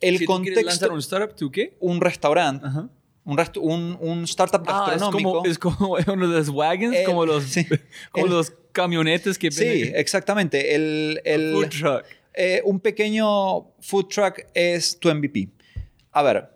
el 0.00 0.18
si 0.18 0.24
contexto... 0.24 0.60
Tú 0.60 0.66
lanzar 0.66 0.92
un 0.92 0.98
startup, 1.00 1.36
¿tú 1.36 1.50
qué? 1.50 1.76
Un 1.80 2.00
restaurante, 2.00 2.66
Ajá. 2.66 2.88
un, 3.24 3.36
rest- 3.38 3.60
un, 3.60 3.96
un 4.00 4.24
startup 4.24 4.62
Ah, 4.66 4.84
es 4.94 5.00
gastronómico. 5.00 5.32
como, 5.32 5.46
es 5.46 5.58
como 5.58 5.96
uno 6.12 6.28
de 6.28 6.38
los 6.38 6.48
wagons, 6.48 6.96
El- 6.96 7.04
como 7.04 7.26
los, 7.26 7.44
sí. 7.44 7.66
como 8.12 8.26
El- 8.26 8.32
los 8.32 8.52
camionetes 8.72 9.38
que 9.38 9.50
Sí, 9.50 9.64
venden- 9.64 9.92
exactamente. 9.96 10.74
El, 10.74 11.20
el, 11.24 11.52
food 11.52 11.68
truck. 11.68 12.04
eh, 12.34 12.62
un 12.64 12.80
pequeño 12.80 13.70
food 13.80 14.06
truck 14.08 14.40
es 14.54 14.98
tu 14.98 15.14
MVP. 15.14 15.48
A 16.12 16.22
ver, 16.22 16.50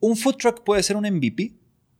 un 0.00 0.16
food 0.16 0.36
truck 0.36 0.62
puede 0.64 0.82
ser 0.82 0.96
un 0.96 1.04
MVP 1.08 1.52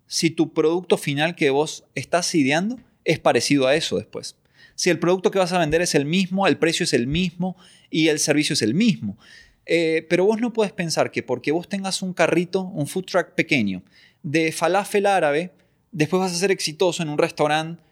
si 0.06 0.31
tu 0.31 0.52
producto 0.52 0.97
final 0.98 1.35
que 1.35 1.51
vos 1.51 1.85
estás 1.94 2.35
ideando 2.35 2.78
es 3.05 3.19
parecido 3.19 3.66
a 3.66 3.74
eso 3.74 3.97
después. 3.97 4.36
Si 4.75 4.91
el 4.91 4.99
producto 4.99 5.31
que 5.31 5.39
vas 5.39 5.53
a 5.53 5.59
vender 5.59 5.83
es 5.83 5.95
el 5.95 6.05
mismo, 6.05 6.47
el 6.47 6.59
precio 6.59 6.85
es 6.85 6.93
el 6.93 7.07
mismo 7.07 7.57
y 7.91 8.09
el 8.09 8.19
servicio 8.19 8.55
es 8.55 8.63
el 8.63 8.75
mismo. 8.75 9.19
Eh, 9.67 10.07
pero 10.11 10.27
vos 10.27 10.41
no 10.41 10.53
puedes 10.53 10.73
pensar 10.73 11.11
que 11.11 11.23
porque 11.23 11.53
vos 11.53 11.69
tengas 11.69 12.03
un 12.03 12.13
carrito, 12.13 12.63
un 12.63 12.87
food 12.87 13.05
truck 13.05 13.31
pequeño 13.31 13.83
de 14.23 14.53
falafel 14.53 15.07
árabe, 15.07 15.53
después 15.93 16.21
vas 16.21 16.33
a 16.33 16.37
ser 16.37 16.51
exitoso 16.51 17.03
en 17.03 17.09
un 17.09 17.19
restaurante 17.19 17.83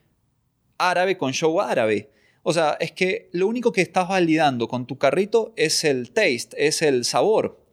árabe 0.78 1.16
con 1.16 1.32
show 1.32 1.60
árabe. 1.60 2.10
O 2.42 2.52
sea, 2.52 2.76
es 2.80 2.90
que 2.90 3.28
lo 3.32 3.46
único 3.46 3.70
que 3.72 3.82
estás 3.82 4.08
validando 4.08 4.66
con 4.66 4.86
tu 4.86 4.98
carrito 4.98 5.52
es 5.56 5.84
el 5.84 6.10
taste, 6.10 6.56
es 6.66 6.82
el 6.82 7.04
sabor. 7.04 7.64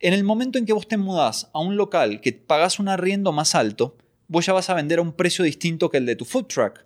En 0.00 0.12
el 0.12 0.24
momento 0.24 0.58
en 0.58 0.66
que 0.66 0.74
vos 0.74 0.86
te 0.86 0.98
mudás 0.98 1.48
a 1.54 1.60
un 1.60 1.76
local 1.76 2.20
que 2.20 2.32
pagas 2.32 2.78
un 2.78 2.88
arriendo 2.88 3.32
más 3.32 3.54
alto, 3.54 3.96
vos 4.28 4.44
ya 4.44 4.52
vas 4.52 4.68
a 4.68 4.74
vender 4.74 4.98
a 4.98 5.02
un 5.02 5.12
precio 5.12 5.44
distinto 5.44 5.88
que 5.88 5.96
el 5.96 6.06
de 6.06 6.16
tu 6.16 6.26
food 6.26 6.46
truck. 6.46 6.84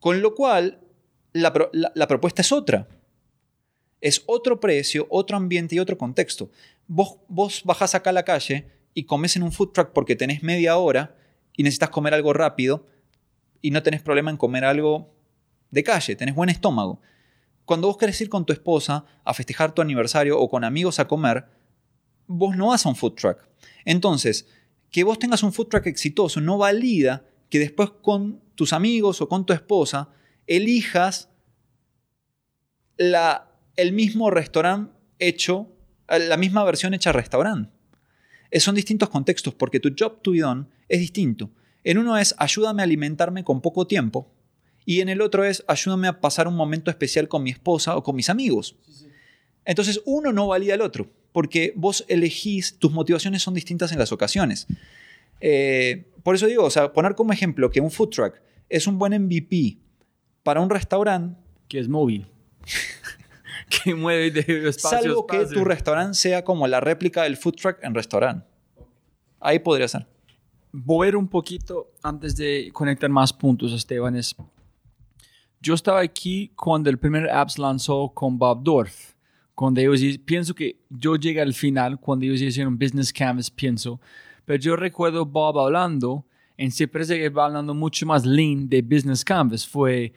Con 0.00 0.20
lo 0.22 0.34
cual, 0.34 0.80
la, 1.32 1.52
pro- 1.52 1.70
la- 1.72 1.92
la 1.94 2.06
propuesta 2.06 2.42
es 2.42 2.52
otra. 2.52 2.88
Es 4.00 4.22
otro 4.26 4.60
precio, 4.60 5.06
otro 5.10 5.36
ambiente 5.36 5.74
y 5.74 5.78
otro 5.78 5.96
contexto. 5.98 6.50
Vos, 6.86 7.16
vos 7.28 7.62
bajás 7.64 7.94
acá 7.94 8.10
a 8.10 8.12
la 8.12 8.24
calle 8.24 8.70
y 8.94 9.04
comes 9.04 9.36
en 9.36 9.42
un 9.42 9.52
food 9.52 9.70
truck 9.72 9.92
porque 9.92 10.16
tenés 10.16 10.42
media 10.42 10.76
hora 10.76 11.16
y 11.56 11.62
necesitas 11.62 11.90
comer 11.90 12.14
algo 12.14 12.32
rápido 12.32 12.86
y 13.62 13.70
no 13.70 13.82
tenés 13.82 14.02
problema 14.02 14.30
en 14.30 14.36
comer 14.36 14.64
algo 14.64 15.12
de 15.70 15.82
calle, 15.82 16.14
tenés 16.14 16.34
buen 16.34 16.50
estómago. 16.50 17.00
Cuando 17.64 17.88
vos 17.88 17.96
querés 17.96 18.20
ir 18.20 18.28
con 18.28 18.46
tu 18.46 18.52
esposa 18.52 19.04
a 19.24 19.34
festejar 19.34 19.72
tu 19.74 19.82
aniversario 19.82 20.38
o 20.38 20.48
con 20.48 20.62
amigos 20.62 21.00
a 21.00 21.08
comer, 21.08 21.46
vos 22.26 22.56
no 22.56 22.68
vas 22.68 22.86
a 22.86 22.88
un 22.90 22.96
food 22.96 23.14
truck. 23.14 23.38
Entonces, 23.84 24.46
que 24.90 25.02
vos 25.02 25.18
tengas 25.18 25.42
un 25.42 25.52
food 25.52 25.66
truck 25.68 25.86
exitoso 25.86 26.40
no 26.40 26.58
valida 26.58 27.24
que 27.50 27.58
después 27.58 27.90
con 28.02 28.40
tus 28.54 28.72
amigos 28.72 29.20
o 29.20 29.28
con 29.28 29.46
tu 29.46 29.52
esposa 29.52 30.10
elijas 30.46 31.28
la, 32.96 33.50
el 33.76 33.92
mismo 33.92 34.30
restaurante 34.30 34.92
hecho, 35.18 35.68
la 36.08 36.36
misma 36.36 36.64
versión 36.64 36.94
hecha 36.94 37.12
restaurante. 37.12 37.70
Eh, 38.50 38.60
Son 38.60 38.74
distintos 38.74 39.08
contextos 39.08 39.54
porque 39.54 39.80
tu 39.80 39.94
job 39.98 40.20
to 40.22 40.32
be 40.32 40.40
done 40.40 40.66
es 40.88 41.00
distinto. 41.00 41.50
En 41.84 41.98
uno 41.98 42.16
es 42.16 42.34
ayúdame 42.38 42.82
a 42.82 42.84
alimentarme 42.84 43.44
con 43.44 43.60
poco 43.60 43.86
tiempo 43.86 44.32
y 44.84 45.00
en 45.00 45.08
el 45.08 45.20
otro 45.20 45.44
es 45.44 45.64
ayúdame 45.68 46.08
a 46.08 46.20
pasar 46.20 46.48
un 46.48 46.56
momento 46.56 46.90
especial 46.90 47.28
con 47.28 47.42
mi 47.42 47.50
esposa 47.50 47.96
o 47.96 48.02
con 48.02 48.16
mis 48.16 48.30
amigos. 48.30 48.76
Entonces 49.64 50.00
uno 50.04 50.32
no 50.32 50.46
valida 50.46 50.74
al 50.74 50.80
otro 50.80 51.10
porque 51.32 51.72
vos 51.76 52.04
elegís, 52.08 52.78
tus 52.78 52.92
motivaciones 52.92 53.42
son 53.42 53.54
distintas 53.54 53.92
en 53.92 53.98
las 53.98 54.10
ocasiones. 54.10 54.66
Eh, 55.40 56.10
por 56.22 56.34
eso 56.34 56.46
digo, 56.46 56.64
o 56.64 56.70
sea, 56.70 56.92
poner 56.92 57.14
como 57.14 57.32
ejemplo 57.32 57.70
que 57.70 57.80
un 57.80 57.90
food 57.90 58.10
truck 58.10 58.34
es 58.68 58.86
un 58.86 58.98
buen 58.98 59.12
MVP 59.12 59.78
para 60.42 60.60
un 60.60 60.70
restaurante, 60.70 61.40
que 61.68 61.78
es 61.78 61.88
móvil. 61.88 62.26
que 63.84 63.94
mueve 63.94 64.30
de 64.30 64.68
espacio 64.68 65.00
salvo 65.00 65.24
a 65.24 65.26
que 65.26 65.36
espacio. 65.38 65.58
tu 65.58 65.64
restaurante 65.64 66.14
sea 66.14 66.44
como 66.44 66.66
la 66.66 66.80
réplica 66.80 67.22
del 67.24 67.36
food 67.36 67.54
truck 67.54 67.78
en 67.82 67.94
restaurante. 67.94 68.46
Ahí 69.40 69.58
podría 69.58 69.88
ser. 69.88 70.06
Voy 70.72 71.06
a 71.06 71.08
ir 71.08 71.16
un 71.16 71.28
poquito 71.28 71.92
antes 72.02 72.36
de 72.36 72.70
conectar 72.72 73.08
más 73.08 73.32
puntos, 73.32 73.72
Esteban. 73.72 74.16
Es, 74.16 74.34
yo 75.60 75.74
estaba 75.74 76.00
aquí 76.00 76.52
cuando 76.54 76.90
el 76.90 76.98
primer 76.98 77.30
apps 77.30 77.58
lanzó 77.58 78.12
con 78.14 78.38
Bob 78.38 78.62
Dorff. 78.62 79.14
Cuando 79.54 79.80
ellos, 79.80 80.18
pienso 80.24 80.54
que 80.54 80.78
yo 80.90 81.16
llegué 81.16 81.40
al 81.40 81.54
final, 81.54 81.98
cuando 81.98 82.26
ellos 82.26 82.42
hicieron 82.42 82.78
Business 82.78 83.12
Canvas, 83.12 83.50
pienso. 83.50 84.00
Pero 84.46 84.58
yo 84.58 84.76
recuerdo 84.76 85.26
Bob 85.26 85.58
hablando, 85.58 86.24
en 86.56 86.70
sí 86.70 86.86
parece 86.86 87.18
que 87.18 87.28
va 87.28 87.46
hablando 87.46 87.74
mucho 87.74 88.06
más 88.06 88.24
lean 88.24 88.68
de 88.68 88.80
Business 88.80 89.24
Canvas. 89.24 89.66
Fue 89.66 90.14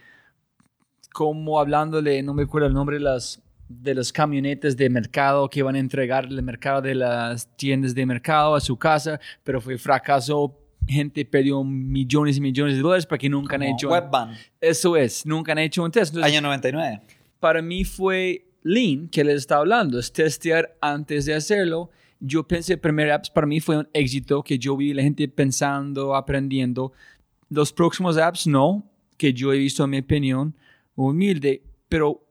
como 1.11 1.59
hablándole, 1.59 2.21
no 2.23 2.33
me 2.33 2.43
acuerdo 2.43 2.67
el 2.67 2.73
nombre 2.73 2.97
de 2.97 3.03
las, 3.03 3.41
de 3.67 3.95
las 3.95 4.13
camionetas 4.13 4.77
de 4.77 4.89
mercado 4.89 5.49
que 5.49 5.59
iban 5.59 5.75
a 5.75 5.79
entregar 5.79 6.25
el 6.25 6.41
mercado 6.43 6.81
de 6.81 6.95
las 6.95 7.53
tiendas 7.57 7.93
de 7.93 8.05
mercado 8.05 8.55
a 8.55 8.61
su 8.61 8.77
casa, 8.77 9.19
pero 9.43 9.59
fue 9.59 9.77
fracaso. 9.77 10.55
Gente 10.87 11.25
perdió 11.25 11.63
millones 11.63 12.37
y 12.37 12.41
millones 12.41 12.75
de 12.75 12.81
dólares 12.81 13.05
porque 13.05 13.29
nunca 13.29 13.55
han 13.55 13.61
Como 13.61 13.75
hecho. 13.75 13.89
Webvan, 13.89 14.35
Eso 14.61 14.95
es, 14.95 15.25
nunca 15.25 15.51
han 15.51 15.59
hecho 15.59 15.83
un 15.83 15.91
test. 15.91 16.13
Entonces, 16.13 16.31
año 16.31 16.41
99. 16.41 17.01
para 17.39 17.61
mí 17.61 17.83
fue 17.83 18.45
lean 18.63 19.07
que 19.09 19.23
les 19.23 19.37
está 19.37 19.57
hablando, 19.57 19.99
es 19.99 20.13
testear 20.13 20.77
antes 20.81 21.25
de 21.25 21.33
hacerlo. 21.33 21.89
Yo 22.19 22.45
pensé, 22.47 22.77
primer 22.77 23.11
apps 23.11 23.29
para 23.29 23.47
mí 23.47 23.59
fue 23.59 23.77
un 23.77 23.87
éxito 23.93 24.43
que 24.43 24.57
yo 24.59 24.75
vi 24.75 24.93
la 24.93 25.03
gente 25.03 25.27
pensando, 25.27 26.15
aprendiendo. 26.15 26.91
Los 27.49 27.71
próximos 27.71 28.17
apps 28.17 28.45
no, 28.45 28.83
que 29.17 29.33
yo 29.33 29.53
he 29.53 29.57
visto 29.57 29.83
en 29.83 29.89
mi 29.91 29.99
opinión, 29.99 30.53
humilde, 30.95 31.63
pero 31.87 32.21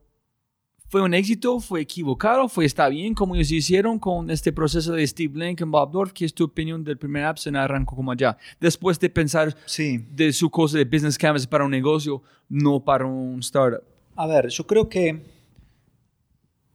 fue 0.91 1.03
un 1.03 1.13
éxito, 1.13 1.61
fue 1.61 1.83
equivocado, 1.83 2.49
fue 2.49 2.65
está 2.65 2.89
bien 2.89 3.15
como 3.15 3.35
ellos 3.35 3.51
hicieron 3.51 3.99
con 3.99 4.31
este 4.31 4.53
proceso 4.53 4.93
de 4.93 5.07
Steve 5.07 5.33
Blank 5.33 5.61
y 5.61 5.65
Bob 5.65 5.91
Dorff, 5.93 6.13
que 6.13 6.25
es 6.25 6.33
tu 6.35 6.45
opinión 6.45 6.83
del 6.85 6.97
primer 6.97 7.25
app, 7.25 7.37
se 7.39 7.51
arrancó 7.51 7.95
como 7.97 8.13
allá. 8.13 8.37
Después 8.61 8.99
de 9.01 9.11
pensar 9.11 9.55
Sí. 9.67 10.05
de 10.13 10.33
su 10.33 10.49
cosa 10.51 10.79
de 10.79 10.85
business 10.85 11.19
canvas 11.19 11.47
para 11.47 11.65
un 11.65 11.71
negocio, 11.71 12.23
no 12.49 12.83
para 12.83 13.05
un 13.07 13.41
startup. 13.41 13.83
A 14.17 14.27
ver, 14.27 14.49
yo 14.49 14.67
creo 14.67 14.89
que, 14.89 15.21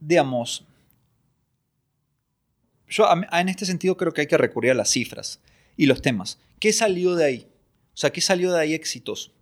digamos, 0.00 0.64
yo 2.94 3.08
en 3.32 3.48
este 3.48 3.66
sentido 3.66 3.96
creo 3.96 4.12
que 4.12 4.20
hay 4.20 4.26
que 4.28 4.38
recurrir 4.38 4.70
a 4.70 4.74
las 4.74 4.90
cifras 4.90 5.40
y 5.76 5.86
los 5.86 6.00
temas. 6.00 6.38
¿Qué 6.60 6.72
salió 6.72 7.16
de 7.16 7.24
ahí? 7.24 7.48
O 7.92 7.96
sea, 7.96 8.10
¿qué 8.10 8.20
salió 8.20 8.52
de 8.52 8.60
ahí 8.60 8.72
exitoso? 8.72 9.32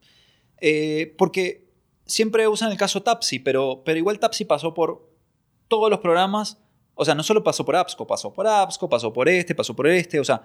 Eh, 0.58 1.14
porque 1.18 1.68
siempre 2.06 2.48
usan 2.48 2.72
el 2.72 2.78
caso 2.78 3.02
Tapsi, 3.02 3.40
pero, 3.40 3.82
pero 3.84 3.98
igual 3.98 4.18
Tapsi 4.18 4.46
pasó 4.46 4.72
por 4.72 5.06
todos 5.68 5.90
los 5.90 6.00
programas. 6.00 6.56
O 6.94 7.04
sea, 7.04 7.14
no 7.14 7.22
solo 7.22 7.44
pasó 7.44 7.64
por 7.66 7.76
Appsco, 7.76 8.06
pasó 8.06 8.32
por 8.32 8.46
Appsco, 8.46 8.88
pasó 8.88 9.12
por 9.12 9.28
este, 9.28 9.54
pasó 9.54 9.76
por 9.76 9.86
este. 9.86 10.18
O 10.18 10.24
sea, 10.24 10.42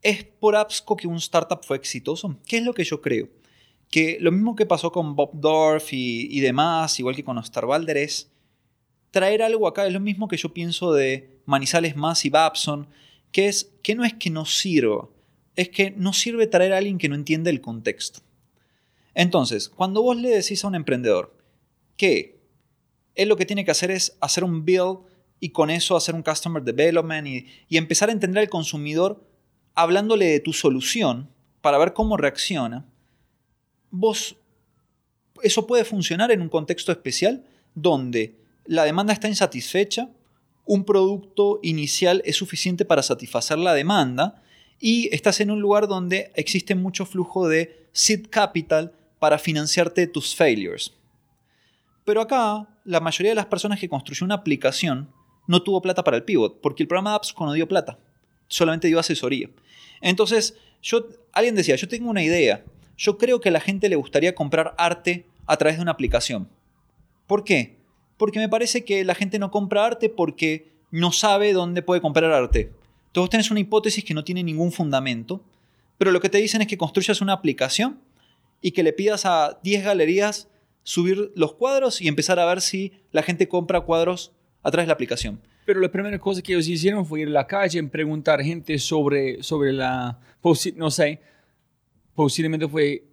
es 0.00 0.22
por 0.22 0.54
Appsco 0.54 0.96
que 0.96 1.08
un 1.08 1.16
startup 1.16 1.64
fue 1.64 1.76
exitoso. 1.76 2.38
¿Qué 2.46 2.58
es 2.58 2.62
lo 2.62 2.72
que 2.72 2.84
yo 2.84 3.00
creo? 3.00 3.28
Que 3.90 4.18
lo 4.20 4.30
mismo 4.30 4.54
que 4.54 4.64
pasó 4.64 4.92
con 4.92 5.16
Bob 5.16 5.30
Dorff 5.32 5.92
y, 5.92 6.38
demás, 6.38 7.00
igual 7.00 7.16
que 7.16 7.24
con 7.24 7.36
Osterwalder, 7.36 7.96
es 7.96 8.30
traer 9.10 9.42
algo 9.42 9.66
acá. 9.66 9.88
Es 9.88 9.92
lo 9.92 10.00
mismo 10.00 10.28
que 10.28 10.36
yo 10.36 10.54
pienso 10.54 10.92
de 10.92 11.37
Manizales 11.48 11.96
Más 11.96 12.26
y 12.26 12.30
Babson, 12.30 12.88
que 13.32 13.48
es 13.48 13.70
que 13.82 13.94
no 13.94 14.04
es 14.04 14.12
que 14.12 14.28
no 14.28 14.44
sirva, 14.44 15.08
es 15.56 15.70
que 15.70 15.92
no 15.92 16.12
sirve 16.12 16.46
traer 16.46 16.74
a 16.74 16.76
alguien 16.76 16.98
que 16.98 17.08
no 17.08 17.14
entiende 17.14 17.48
el 17.48 17.62
contexto. 17.62 18.20
Entonces, 19.14 19.70
cuando 19.70 20.02
vos 20.02 20.18
le 20.18 20.28
decís 20.28 20.62
a 20.62 20.68
un 20.68 20.74
emprendedor 20.74 21.34
que 21.96 22.38
él 23.14 23.30
lo 23.30 23.36
que 23.36 23.46
tiene 23.46 23.64
que 23.64 23.70
hacer 23.70 23.90
es 23.90 24.18
hacer 24.20 24.44
un 24.44 24.66
build 24.66 24.98
y 25.40 25.48
con 25.48 25.70
eso 25.70 25.96
hacer 25.96 26.14
un 26.14 26.22
customer 26.22 26.62
development 26.62 27.26
y, 27.26 27.46
y 27.66 27.78
empezar 27.78 28.10
a 28.10 28.12
entender 28.12 28.42
al 28.42 28.50
consumidor 28.50 29.24
hablándole 29.74 30.26
de 30.26 30.40
tu 30.40 30.52
solución 30.52 31.30
para 31.62 31.78
ver 31.78 31.94
cómo 31.94 32.18
reacciona, 32.18 32.84
vos 33.90 34.36
eso 35.42 35.66
puede 35.66 35.86
funcionar 35.86 36.30
en 36.30 36.42
un 36.42 36.50
contexto 36.50 36.92
especial 36.92 37.46
donde 37.74 38.36
la 38.66 38.84
demanda 38.84 39.14
está 39.14 39.28
insatisfecha, 39.28 40.10
un 40.68 40.84
producto 40.84 41.60
inicial 41.62 42.22
es 42.26 42.36
suficiente 42.36 42.84
para 42.84 43.02
satisfacer 43.02 43.56
la 43.58 43.72
demanda 43.72 44.42
y 44.78 45.12
estás 45.14 45.40
en 45.40 45.50
un 45.50 45.60
lugar 45.60 45.88
donde 45.88 46.30
existe 46.36 46.74
mucho 46.74 47.06
flujo 47.06 47.48
de 47.48 47.88
seed 47.92 48.26
capital 48.28 48.92
para 49.18 49.38
financiarte 49.38 50.06
tus 50.06 50.36
failures. 50.36 50.92
Pero 52.04 52.20
acá, 52.20 52.68
la 52.84 53.00
mayoría 53.00 53.30
de 53.30 53.36
las 53.36 53.46
personas 53.46 53.80
que 53.80 53.88
construyó 53.88 54.26
una 54.26 54.34
aplicación 54.34 55.10
no 55.46 55.62
tuvo 55.62 55.80
plata 55.80 56.04
para 56.04 56.18
el 56.18 56.24
pivot, 56.24 56.60
porque 56.60 56.82
el 56.82 56.86
programa 56.86 57.10
de 57.10 57.16
apps 57.16 57.34
no 57.40 57.52
dio 57.54 57.66
plata, 57.66 57.98
solamente 58.46 58.88
dio 58.88 58.98
asesoría. 58.98 59.48
Entonces, 60.02 60.54
yo, 60.82 61.06
alguien 61.32 61.54
decía, 61.54 61.76
yo 61.76 61.88
tengo 61.88 62.10
una 62.10 62.22
idea, 62.22 62.62
yo 62.98 63.16
creo 63.16 63.40
que 63.40 63.48
a 63.48 63.52
la 63.52 63.60
gente 63.60 63.88
le 63.88 63.96
gustaría 63.96 64.34
comprar 64.34 64.74
arte 64.76 65.24
a 65.46 65.56
través 65.56 65.78
de 65.78 65.82
una 65.82 65.92
aplicación. 65.92 66.46
¿Por 67.26 67.42
qué? 67.42 67.77
Porque 68.18 68.38
me 68.38 68.48
parece 68.48 68.84
que 68.84 69.04
la 69.04 69.14
gente 69.14 69.38
no 69.38 69.50
compra 69.50 69.86
arte 69.86 70.10
porque 70.10 70.68
no 70.90 71.12
sabe 71.12 71.52
dónde 71.52 71.80
puede 71.80 72.02
comprar 72.02 72.30
arte. 72.30 72.72
Entonces 73.06 73.30
tenés 73.30 73.50
una 73.50 73.60
hipótesis 73.60 74.04
que 74.04 74.14
no 74.14 74.24
tiene 74.24 74.42
ningún 74.42 74.72
fundamento, 74.72 75.42
pero 75.96 76.10
lo 76.10 76.20
que 76.20 76.28
te 76.28 76.38
dicen 76.38 76.60
es 76.60 76.66
que 76.66 76.76
construyas 76.76 77.20
una 77.20 77.32
aplicación 77.32 77.98
y 78.60 78.72
que 78.72 78.82
le 78.82 78.92
pidas 78.92 79.24
a 79.24 79.58
10 79.62 79.84
galerías 79.84 80.48
subir 80.82 81.32
los 81.34 81.54
cuadros 81.54 82.00
y 82.00 82.08
empezar 82.08 82.38
a 82.38 82.46
ver 82.46 82.60
si 82.60 82.92
la 83.12 83.22
gente 83.22 83.48
compra 83.48 83.80
cuadros 83.80 84.32
a 84.62 84.70
través 84.70 84.86
de 84.86 84.88
la 84.88 84.94
aplicación. 84.94 85.40
Pero 85.64 85.80
la 85.80 85.90
primera 85.90 86.18
cosa 86.18 86.40
que 86.40 86.52
ellos 86.52 86.66
hicieron 86.66 87.04
fue 87.04 87.20
ir 87.20 87.28
a 87.28 87.30
la 87.32 87.46
calle 87.46 87.78
y 87.78 87.82
preguntar 87.82 88.42
gente 88.42 88.78
sobre, 88.78 89.42
sobre 89.42 89.72
la, 89.72 90.18
no 90.76 90.90
sé, 90.90 91.20
posiblemente 92.14 92.66
fue, 92.66 93.04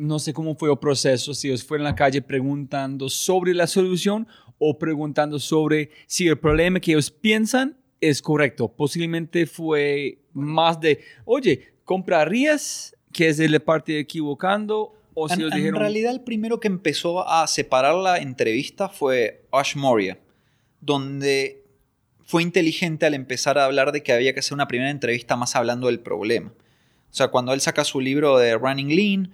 no 0.00 0.18
sé 0.18 0.32
cómo 0.32 0.56
fue 0.56 0.70
el 0.70 0.78
proceso, 0.78 1.34
si 1.34 1.48
ellos 1.48 1.62
fueron 1.62 1.86
a 1.86 1.90
la 1.90 1.96
calle 1.96 2.22
preguntando 2.22 3.08
sobre 3.08 3.54
la 3.54 3.66
solución 3.66 4.26
o 4.58 4.78
preguntando 4.78 5.38
sobre 5.38 5.90
si 6.06 6.26
el 6.26 6.38
problema 6.38 6.80
que 6.80 6.92
ellos 6.92 7.10
piensan 7.10 7.76
es 8.00 8.22
correcto. 8.22 8.68
Posiblemente 8.68 9.46
fue 9.46 10.18
más 10.32 10.80
de, 10.80 11.00
oye, 11.24 11.74
¿comprarías 11.84 12.96
que 13.12 13.28
es 13.28 13.36
de 13.36 13.48
la 13.48 13.60
parte 13.60 13.98
equivocando? 13.98 14.94
O 15.12 15.28
si 15.28 15.42
en, 15.42 15.52
en 15.52 15.74
realidad 15.74 16.12
el 16.12 16.22
primero 16.22 16.60
que 16.60 16.68
empezó 16.68 17.28
a 17.28 17.46
separar 17.46 17.94
la 17.94 18.18
entrevista 18.18 18.88
fue 18.88 19.44
Ash 19.52 19.76
Moria, 19.76 20.18
donde 20.80 21.64
fue 22.24 22.42
inteligente 22.42 23.04
al 23.04 23.14
empezar 23.14 23.58
a 23.58 23.66
hablar 23.66 23.92
de 23.92 24.02
que 24.02 24.12
había 24.12 24.32
que 24.32 24.40
hacer 24.40 24.54
una 24.54 24.68
primera 24.68 24.90
entrevista 24.90 25.36
más 25.36 25.56
hablando 25.56 25.88
del 25.88 26.00
problema. 26.00 26.52
O 27.10 27.12
sea, 27.14 27.28
cuando 27.28 27.52
él 27.52 27.60
saca 27.60 27.84
su 27.84 28.00
libro 28.00 28.38
de 28.38 28.56
Running 28.56 28.94
Lean, 28.94 29.32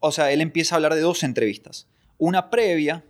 o 0.00 0.12
sea, 0.12 0.32
él 0.32 0.40
empieza 0.40 0.74
a 0.74 0.76
hablar 0.76 0.94
de 0.94 1.02
dos 1.02 1.22
entrevistas. 1.22 1.86
Una 2.18 2.50
previa, 2.50 3.04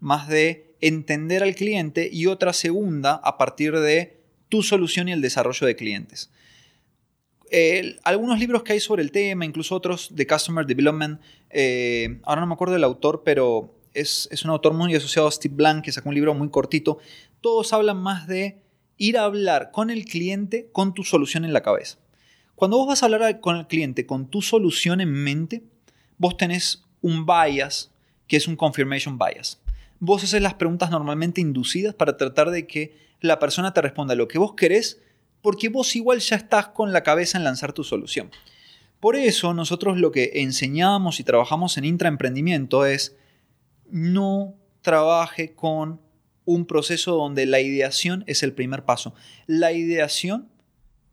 más 0.00 0.28
de 0.28 0.74
entender 0.80 1.42
al 1.42 1.54
cliente, 1.54 2.08
y 2.12 2.26
otra 2.26 2.52
segunda 2.52 3.14
a 3.14 3.38
partir 3.38 3.78
de 3.78 4.20
tu 4.48 4.62
solución 4.62 5.08
y 5.08 5.12
el 5.12 5.20
desarrollo 5.20 5.66
de 5.66 5.76
clientes. 5.76 6.30
algunos 8.04 8.38
libros 8.38 8.62
que 8.64 8.74
hay 8.74 8.80
sobre 8.80 9.02
el 9.02 9.12
tema, 9.12 9.44
incluso 9.44 9.74
otros 9.74 10.14
de 10.14 10.26
Customer 10.26 10.66
Development, 10.66 11.20
eh, 11.50 12.20
ahora 12.24 12.40
no 12.40 12.48
me 12.48 12.54
acuerdo 12.54 12.74
del 12.74 12.84
autor, 12.84 13.22
pero 13.24 13.74
es, 13.94 14.28
es, 14.30 14.44
un 14.44 14.50
autor 14.50 14.74
muy 14.74 14.94
asociado 14.94 15.28
a 15.28 15.30
Steve 15.30 15.54
Blank, 15.54 15.84
que 15.84 15.92
sacó 15.92 16.08
un 16.08 16.14
libro 16.14 16.34
muy 16.34 16.50
cortito, 16.50 16.98
todos 17.40 17.72
hablan 17.72 17.98
más 17.98 18.26
de 18.26 18.60
ir 18.98 19.16
a 19.16 19.24
hablar 19.24 19.70
con 19.72 19.90
el 19.90 20.04
cliente 20.04 20.68
con 20.72 20.92
tu 20.92 21.04
solución 21.04 21.44
en 21.44 21.52
la 21.52 21.62
cabeza. 21.62 21.98
Cuando 22.56 22.78
vos 22.78 22.88
vas 22.88 23.02
a 23.02 23.06
hablar 23.06 23.40
con 23.40 23.56
el 23.56 23.66
cliente 23.66 24.06
con 24.06 24.28
tu 24.28 24.42
solución 24.42 25.00
en 25.00 25.12
mente, 25.12 25.62
vos 26.18 26.36
tenés 26.36 26.84
un 27.02 27.26
bias 27.26 27.90
que 28.26 28.36
es 28.36 28.48
un 28.48 28.56
confirmation 28.56 29.18
bias. 29.18 29.60
Vos 29.98 30.24
haces 30.24 30.42
las 30.42 30.54
preguntas 30.54 30.90
normalmente 30.90 31.40
inducidas 31.40 31.94
para 31.94 32.16
tratar 32.16 32.50
de 32.50 32.66
que 32.66 32.96
la 33.20 33.38
persona 33.38 33.72
te 33.72 33.82
responda 33.82 34.14
lo 34.14 34.28
que 34.28 34.38
vos 34.38 34.54
querés, 34.54 35.00
porque 35.42 35.68
vos 35.68 35.94
igual 35.96 36.18
ya 36.20 36.36
estás 36.36 36.68
con 36.68 36.92
la 36.92 37.02
cabeza 37.02 37.38
en 37.38 37.44
lanzar 37.44 37.72
tu 37.72 37.84
solución. 37.84 38.30
Por 39.00 39.16
eso 39.16 39.54
nosotros 39.54 39.98
lo 39.98 40.10
que 40.10 40.32
enseñamos 40.34 41.20
y 41.20 41.24
trabajamos 41.24 41.78
en 41.78 41.84
intraemprendimiento 41.84 42.86
es 42.86 43.16
no 43.90 44.54
trabaje 44.82 45.54
con 45.54 46.00
un 46.44 46.66
proceso 46.66 47.14
donde 47.14 47.46
la 47.46 47.60
ideación 47.60 48.24
es 48.26 48.42
el 48.42 48.52
primer 48.52 48.84
paso. 48.84 49.14
La 49.46 49.72
ideación 49.72 50.48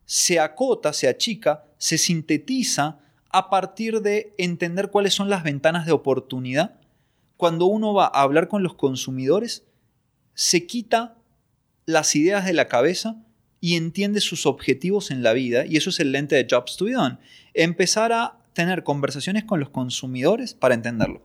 se 0.06 0.38
acota, 0.40 0.92
se 0.92 1.08
achica, 1.08 1.64
se 1.78 1.98
sintetiza 1.98 2.98
a 3.34 3.50
partir 3.50 4.00
de 4.00 4.32
entender 4.38 4.90
cuáles 4.90 5.12
son 5.12 5.28
las 5.28 5.42
ventanas 5.42 5.86
de 5.86 5.92
oportunidad. 5.92 6.78
Cuando 7.36 7.66
uno 7.66 7.92
va 7.92 8.04
a 8.04 8.22
hablar 8.22 8.46
con 8.46 8.62
los 8.62 8.76
consumidores, 8.76 9.64
se 10.34 10.68
quita 10.68 11.18
las 11.84 12.14
ideas 12.14 12.44
de 12.44 12.52
la 12.52 12.68
cabeza 12.68 13.16
y 13.60 13.74
entiende 13.74 14.20
sus 14.20 14.46
objetivos 14.46 15.10
en 15.10 15.24
la 15.24 15.32
vida, 15.32 15.66
y 15.66 15.76
eso 15.76 15.90
es 15.90 15.98
el 15.98 16.12
lente 16.12 16.36
de 16.36 16.46
Jobs 16.48 16.76
to 16.76 16.84
be 16.84 16.92
done. 16.92 17.18
Empezar 17.54 18.12
a 18.12 18.38
tener 18.52 18.84
conversaciones 18.84 19.42
con 19.42 19.58
los 19.58 19.70
consumidores 19.70 20.54
para 20.54 20.76
entenderlo. 20.76 21.24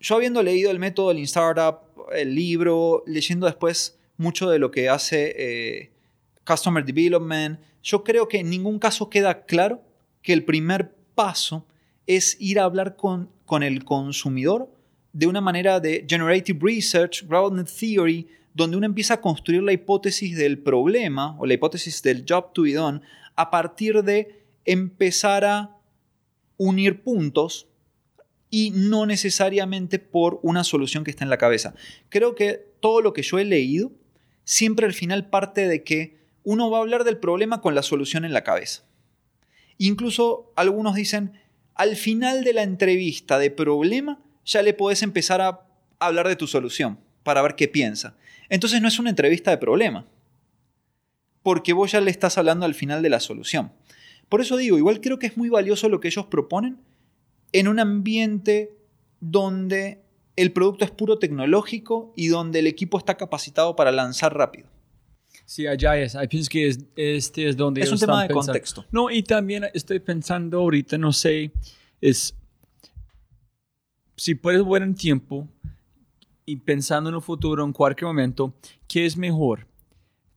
Yo 0.00 0.16
habiendo 0.16 0.42
leído 0.42 0.72
el 0.72 0.80
método 0.80 1.12
Lean 1.12 1.22
Startup, 1.26 1.82
el 2.12 2.34
libro, 2.34 3.04
leyendo 3.06 3.46
después 3.46 3.96
mucho 4.16 4.50
de 4.50 4.58
lo 4.58 4.72
que 4.72 4.88
hace 4.88 5.34
eh, 5.38 5.92
Customer 6.44 6.84
Development. 6.84 7.60
Yo 7.80 8.02
creo 8.02 8.26
que 8.26 8.40
en 8.40 8.50
ningún 8.50 8.80
caso 8.80 9.08
queda 9.08 9.44
claro 9.44 9.93
que 10.24 10.32
el 10.32 10.44
primer 10.44 10.96
paso 11.14 11.66
es 12.08 12.36
ir 12.40 12.58
a 12.58 12.64
hablar 12.64 12.96
con, 12.96 13.30
con 13.44 13.62
el 13.62 13.84
consumidor 13.84 14.68
de 15.12 15.28
una 15.28 15.40
manera 15.40 15.78
de 15.78 16.04
generative 16.08 16.58
research, 16.60 17.24
grounded 17.28 17.66
theory, 17.66 18.26
donde 18.54 18.76
uno 18.76 18.86
empieza 18.86 19.14
a 19.14 19.20
construir 19.20 19.62
la 19.62 19.72
hipótesis 19.72 20.36
del 20.36 20.58
problema 20.58 21.36
o 21.38 21.46
la 21.46 21.54
hipótesis 21.54 22.02
del 22.02 22.24
job 22.26 22.52
to 22.52 22.62
be 22.62 22.72
done 22.72 23.00
a 23.36 23.50
partir 23.50 24.02
de 24.02 24.44
empezar 24.64 25.44
a 25.44 25.76
unir 26.56 27.02
puntos 27.02 27.68
y 28.48 28.70
no 28.70 29.04
necesariamente 29.04 29.98
por 29.98 30.40
una 30.42 30.64
solución 30.64 31.04
que 31.04 31.10
está 31.10 31.24
en 31.24 31.30
la 31.30 31.38
cabeza. 31.38 31.74
Creo 32.08 32.34
que 32.34 32.64
todo 32.80 33.02
lo 33.02 33.12
que 33.12 33.22
yo 33.22 33.38
he 33.38 33.44
leído 33.44 33.92
siempre 34.44 34.86
al 34.86 34.94
final 34.94 35.28
parte 35.28 35.68
de 35.68 35.82
que 35.82 36.16
uno 36.44 36.70
va 36.70 36.78
a 36.78 36.80
hablar 36.80 37.04
del 37.04 37.18
problema 37.18 37.60
con 37.60 37.74
la 37.74 37.82
solución 37.82 38.24
en 38.24 38.32
la 38.32 38.44
cabeza. 38.44 38.84
Incluso 39.78 40.52
algunos 40.56 40.94
dicen, 40.94 41.32
al 41.74 41.96
final 41.96 42.44
de 42.44 42.52
la 42.52 42.62
entrevista 42.62 43.38
de 43.38 43.50
problema, 43.50 44.20
ya 44.44 44.62
le 44.62 44.74
podés 44.74 45.02
empezar 45.02 45.40
a 45.40 45.66
hablar 45.98 46.28
de 46.28 46.36
tu 46.36 46.46
solución 46.46 46.98
para 47.22 47.42
ver 47.42 47.56
qué 47.56 47.68
piensa. 47.68 48.16
Entonces 48.48 48.80
no 48.80 48.88
es 48.88 48.98
una 48.98 49.10
entrevista 49.10 49.50
de 49.50 49.58
problema, 49.58 50.06
porque 51.42 51.72
vos 51.72 51.92
ya 51.92 52.00
le 52.00 52.10
estás 52.10 52.38
hablando 52.38 52.66
al 52.66 52.74
final 52.74 53.02
de 53.02 53.10
la 53.10 53.20
solución. 53.20 53.72
Por 54.28 54.40
eso 54.40 54.56
digo, 54.56 54.78
igual 54.78 55.00
creo 55.00 55.18
que 55.18 55.26
es 55.26 55.36
muy 55.36 55.48
valioso 55.48 55.88
lo 55.88 56.00
que 56.00 56.08
ellos 56.08 56.26
proponen 56.26 56.78
en 57.52 57.68
un 57.68 57.78
ambiente 57.78 58.72
donde 59.20 60.02
el 60.36 60.52
producto 60.52 60.84
es 60.84 60.90
puro 60.90 61.18
tecnológico 61.18 62.12
y 62.16 62.28
donde 62.28 62.58
el 62.58 62.66
equipo 62.66 62.98
está 62.98 63.16
capacitado 63.16 63.76
para 63.76 63.92
lanzar 63.92 64.36
rápido. 64.36 64.68
Sí, 65.44 65.66
allá 65.66 65.96
es. 65.98 66.16
pienso 66.30 66.48
que 66.48 66.76
este 66.96 67.48
es 67.48 67.56
donde... 67.56 67.82
Es 67.82 67.92
un 67.92 67.98
tema 67.98 68.22
de 68.22 68.32
contexto. 68.32 68.84
No, 68.90 69.10
y 69.10 69.22
también 69.22 69.66
estoy 69.74 70.00
pensando 70.00 70.58
ahorita, 70.58 70.98
no 70.98 71.12
sé, 71.12 71.52
es... 72.00 72.34
Si 74.16 74.34
puedes 74.34 74.66
ver 74.66 74.82
en 74.82 74.94
tiempo 74.94 75.48
y 76.46 76.56
pensando 76.56 77.10
en 77.10 77.16
el 77.16 77.22
futuro 77.22 77.64
en 77.64 77.72
cualquier 77.72 78.06
momento, 78.06 78.54
¿qué 78.86 79.06
es 79.06 79.16
mejor? 79.16 79.66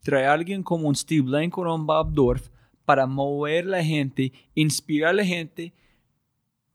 Traer 0.01 0.25
a 0.25 0.33
alguien 0.33 0.63
como 0.63 0.87
un 0.87 0.95
Steve 0.95 1.21
Blank 1.21 1.57
o 1.57 1.75
un 1.75 1.85
Bob 1.85 2.11
Dorf 2.11 2.49
para 2.85 3.05
mover 3.05 3.65
la 3.65 3.83
gente, 3.83 4.31
inspirar 4.55 5.11
a 5.11 5.13
la 5.13 5.25
gente, 5.25 5.73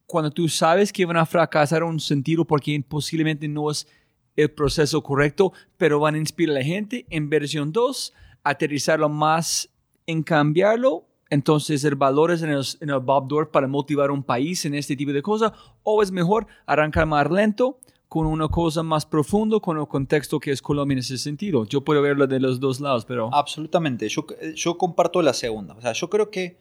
cuando 0.06 0.30
tú 0.30 0.48
sabes 0.48 0.92
que 0.92 1.06
van 1.06 1.16
a 1.16 1.26
fracasar 1.26 1.82
en 1.82 1.88
un 1.88 2.00
sentido 2.00 2.44
porque 2.44 2.82
posiblemente 2.86 3.48
no 3.48 3.70
es 3.70 3.88
el 4.36 4.50
proceso 4.50 5.02
correcto, 5.02 5.52
pero 5.76 6.00
van 6.00 6.14
a 6.14 6.18
inspirar 6.18 6.56
a 6.56 6.59
la 6.60 6.64
gente. 6.64 7.06
En 7.09 7.30
versión 7.30 7.72
2, 7.72 8.12
aterrizarlo 8.44 9.09
más 9.09 9.69
en 10.06 10.23
cambiarlo. 10.23 11.06
Entonces, 11.31 11.82
el 11.85 11.94
valor 11.94 12.31
es 12.31 12.43
en 12.43 12.51
el, 12.51 12.64
en 12.81 12.90
el 12.90 13.48
para 13.51 13.66
motivar 13.66 14.10
un 14.10 14.23
país 14.23 14.64
en 14.64 14.74
este 14.74 14.97
tipo 14.97 15.12
de 15.12 15.23
cosas. 15.23 15.52
O 15.82 16.02
es 16.02 16.10
mejor 16.10 16.47
arrancar 16.66 17.06
más 17.06 17.31
lento 17.31 17.78
con 18.09 18.27
una 18.27 18.48
cosa 18.48 18.82
más 18.82 19.06
profunda, 19.06 19.59
con 19.59 19.78
el 19.78 19.89
contexto 19.89 20.39
que 20.39 20.51
es 20.51 20.60
Colombia 20.60 20.93
en 20.93 20.98
ese 20.98 21.16
sentido. 21.16 21.64
Yo 21.64 21.81
puedo 21.81 22.02
verlo 22.02 22.27
de 22.27 22.40
los 22.40 22.60
dos 22.60 22.78
lados, 22.78 23.06
pero... 23.06 23.35
Absolutamente. 23.35 24.06
Yo, 24.10 24.27
yo 24.55 24.77
comparto 24.77 25.23
la 25.23 25.32
segunda. 25.32 25.73
O 25.74 25.81
sea, 25.81 25.93
yo 25.94 26.10
creo 26.10 26.31
que 26.31 26.59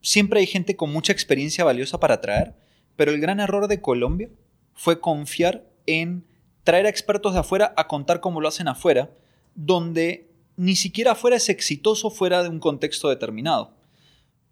siempre 0.00 0.38
hay 0.38 0.46
gente 0.46 0.76
con 0.76 0.92
mucha 0.92 1.12
experiencia 1.12 1.64
valiosa 1.64 1.98
para 1.98 2.20
traer, 2.20 2.54
pero 2.94 3.10
el 3.10 3.20
gran 3.20 3.40
error 3.40 3.66
de 3.66 3.80
Colombia 3.80 4.30
fue 4.74 5.00
confiar 5.00 5.68
en 5.86 6.24
traer 6.62 6.86
a 6.86 6.88
expertos 6.88 7.34
de 7.34 7.40
afuera 7.40 7.74
a 7.76 7.88
contar 7.88 8.20
cómo 8.20 8.40
lo 8.40 8.46
hacen 8.46 8.68
afuera, 8.68 9.10
donde 9.56 10.29
ni 10.60 10.76
siquiera 10.76 11.12
afuera 11.12 11.36
es 11.36 11.48
exitoso 11.48 12.10
fuera 12.10 12.42
de 12.42 12.50
un 12.50 12.60
contexto 12.60 13.08
determinado. 13.08 13.72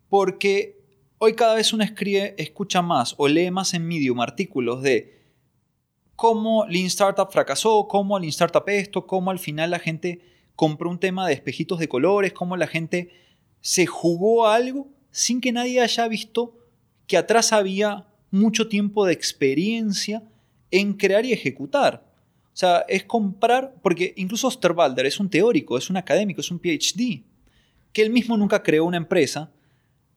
Porque 0.09 0.81
hoy 1.19 1.35
cada 1.35 1.55
vez 1.55 1.75
uno 1.75 1.85
escribe, 1.85 2.35
escucha 2.39 2.81
más 2.81 3.15
o 3.19 3.29
lee 3.29 3.51
más 3.51 3.75
en 3.75 3.87
Medium 3.87 4.19
artículos 4.23 4.81
de 4.81 5.21
cómo 6.17 6.65
Lean 6.65 6.87
Startup 6.87 7.31
fracasó, 7.31 7.87
cómo 7.89 8.19
Lean 8.19 8.31
Startup 8.31 8.67
esto, 8.69 9.07
cómo 9.07 9.31
al 9.31 9.39
final 9.39 9.71
la 9.71 9.81
gente 9.81 10.23
compró 10.57 10.89
un 10.89 10.99
tema 10.99 11.27
de 11.27 11.35
espejitos 11.35 11.79
de 11.79 11.91
colores, 11.91 12.33
cómo 12.33 12.57
la 12.57 12.69
gente 12.69 13.11
se 13.61 13.85
jugó 13.85 14.47
a 14.47 14.55
algo 14.55 14.89
sin 15.11 15.43
que 15.43 15.53
nadie 15.53 15.83
haya 15.83 16.09
visto 16.09 16.57
que 17.07 17.19
atrás 17.19 17.53
había 17.53 18.07
mucho 18.31 18.67
tiempo 18.67 19.05
de 19.05 19.13
experiencia 19.13 20.23
en 20.71 20.95
crear 20.95 21.27
y 21.27 21.35
ejecutar. 21.35 22.08
O 22.59 22.61
sea, 22.61 22.85
es 22.89 23.05
comprar, 23.05 23.77
porque 23.83 24.15
incluso 24.17 24.49
Osterwalder 24.49 25.07
es 25.07 25.21
un 25.21 25.31
teórico, 25.31 25.79
es 25.79 25.91
un 25.91 25.97
académico, 25.97 26.41
es 26.41 26.51
un 26.51 26.59
PhD, 26.59 27.23
que 27.93 28.03
él 28.03 28.11
mismo 28.11 28.37
nunca 28.37 28.65
creó 28.65 28.85
una 28.85 28.97
empresa, 28.97 29.53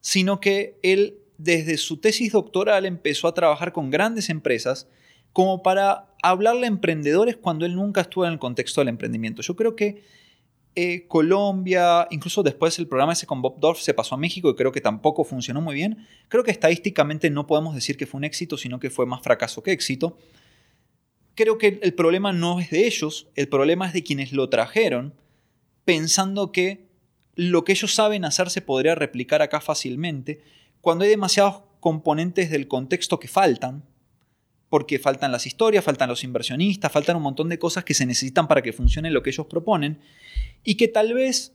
sino 0.00 0.40
que 0.40 0.76
él 0.82 1.18
desde 1.38 1.76
su 1.76 1.98
tesis 1.98 2.32
doctoral 2.32 2.84
empezó 2.84 3.28
a 3.28 3.34
trabajar 3.34 3.72
con 3.72 3.90
grandes 3.90 4.28
empresas 4.28 4.88
como 5.32 5.62
para 5.62 6.08
hablarle 6.20 6.64
a 6.64 6.70
emprendedores 6.70 7.36
cuando 7.36 7.64
él 7.64 7.76
nunca 7.76 8.00
estuvo 8.00 8.26
en 8.26 8.32
el 8.32 8.40
contexto 8.40 8.80
del 8.80 8.88
emprendimiento. 8.88 9.40
Yo 9.40 9.54
creo 9.54 9.76
que 9.76 10.02
eh, 10.74 11.06
Colombia, 11.06 12.08
incluso 12.10 12.42
después 12.42 12.76
el 12.80 12.88
programa 12.88 13.12
ese 13.12 13.24
con 13.24 13.40
Bob 13.40 13.60
Dorf 13.60 13.78
se 13.78 13.94
pasó 13.94 14.16
a 14.16 14.18
México 14.18 14.50
y 14.50 14.56
creo 14.56 14.72
que 14.72 14.80
tampoco 14.80 15.22
funcionó 15.22 15.60
muy 15.60 15.76
bien. 15.76 16.08
Creo 16.26 16.42
que 16.42 16.50
estadísticamente 16.50 17.30
no 17.30 17.46
podemos 17.46 17.76
decir 17.76 17.96
que 17.96 18.06
fue 18.06 18.18
un 18.18 18.24
éxito, 18.24 18.56
sino 18.56 18.80
que 18.80 18.90
fue 18.90 19.06
más 19.06 19.22
fracaso 19.22 19.62
que 19.62 19.70
éxito. 19.70 20.18
Creo 21.34 21.58
que 21.58 21.80
el 21.82 21.94
problema 21.94 22.32
no 22.32 22.60
es 22.60 22.70
de 22.70 22.86
ellos, 22.86 23.28
el 23.34 23.48
problema 23.48 23.86
es 23.86 23.92
de 23.92 24.02
quienes 24.02 24.32
lo 24.32 24.48
trajeron, 24.48 25.14
pensando 25.84 26.52
que 26.52 26.86
lo 27.34 27.64
que 27.64 27.72
ellos 27.72 27.94
saben 27.94 28.24
hacer 28.24 28.50
se 28.50 28.60
podría 28.60 28.94
replicar 28.94 29.40
acá 29.40 29.60
fácilmente, 29.60 30.40
cuando 30.80 31.04
hay 31.04 31.10
demasiados 31.10 31.62
componentes 31.80 32.50
del 32.50 32.68
contexto 32.68 33.18
que 33.18 33.28
faltan, 33.28 33.84
porque 34.68 34.98
faltan 34.98 35.32
las 35.32 35.46
historias, 35.46 35.84
faltan 35.84 36.08
los 36.08 36.24
inversionistas, 36.24 36.92
faltan 36.92 37.16
un 37.16 37.22
montón 37.22 37.48
de 37.48 37.58
cosas 37.58 37.84
que 37.84 37.94
se 37.94 38.06
necesitan 38.06 38.48
para 38.48 38.62
que 38.62 38.72
funcione 38.72 39.10
lo 39.10 39.22
que 39.22 39.30
ellos 39.30 39.46
proponen, 39.46 40.00
y 40.64 40.76
que 40.76 40.88
tal 40.88 41.14
vez 41.14 41.54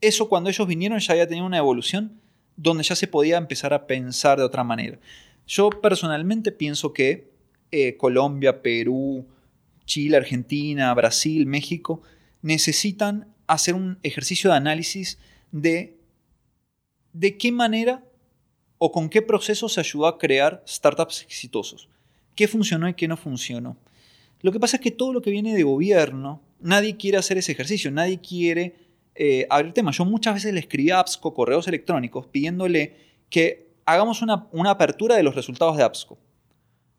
eso 0.00 0.28
cuando 0.28 0.50
ellos 0.50 0.66
vinieron 0.66 0.98
ya 0.98 1.12
había 1.12 1.26
tenido 1.26 1.46
una 1.46 1.58
evolución 1.58 2.20
donde 2.56 2.84
ya 2.84 2.96
se 2.96 3.06
podía 3.06 3.38
empezar 3.38 3.72
a 3.72 3.86
pensar 3.86 4.38
de 4.38 4.44
otra 4.44 4.64
manera. 4.64 4.98
Yo 5.46 5.70
personalmente 5.70 6.52
pienso 6.52 6.92
que 6.92 7.27
eh, 7.70 7.96
Colombia, 7.96 8.62
Perú, 8.62 9.26
Chile, 9.84 10.16
Argentina, 10.16 10.92
Brasil, 10.94 11.46
México 11.46 12.02
necesitan 12.42 13.28
hacer 13.46 13.74
un 13.74 13.98
ejercicio 14.02 14.50
de 14.50 14.56
análisis 14.56 15.18
de 15.50 15.98
de 17.12 17.36
qué 17.36 17.50
manera 17.50 18.04
o 18.78 18.92
con 18.92 19.08
qué 19.08 19.22
proceso 19.22 19.68
se 19.68 19.80
ayudó 19.80 20.06
a 20.06 20.18
crear 20.18 20.62
startups 20.66 21.22
exitosos. 21.22 21.88
¿Qué 22.36 22.46
funcionó 22.46 22.88
y 22.88 22.94
qué 22.94 23.08
no 23.08 23.16
funcionó? 23.16 23.76
Lo 24.40 24.52
que 24.52 24.60
pasa 24.60 24.76
es 24.76 24.82
que 24.82 24.92
todo 24.92 25.12
lo 25.12 25.20
que 25.20 25.32
viene 25.32 25.54
de 25.54 25.64
gobierno, 25.64 26.40
nadie 26.60 26.96
quiere 26.96 27.18
hacer 27.18 27.38
ese 27.38 27.52
ejercicio, 27.52 27.90
nadie 27.90 28.20
quiere 28.20 28.76
eh, 29.16 29.46
abrir 29.50 29.72
temas. 29.72 29.96
Yo 29.96 30.04
muchas 30.04 30.34
veces 30.34 30.54
le 30.54 30.60
escribí 30.60 30.90
a 30.90 31.00
APSCO 31.00 31.34
correos 31.34 31.66
electrónicos 31.66 32.28
pidiéndole 32.28 32.94
que 33.30 33.66
hagamos 33.84 34.22
una, 34.22 34.46
una 34.52 34.70
apertura 34.70 35.16
de 35.16 35.24
los 35.24 35.34
resultados 35.34 35.76
de 35.76 35.82
APSCO 35.82 36.18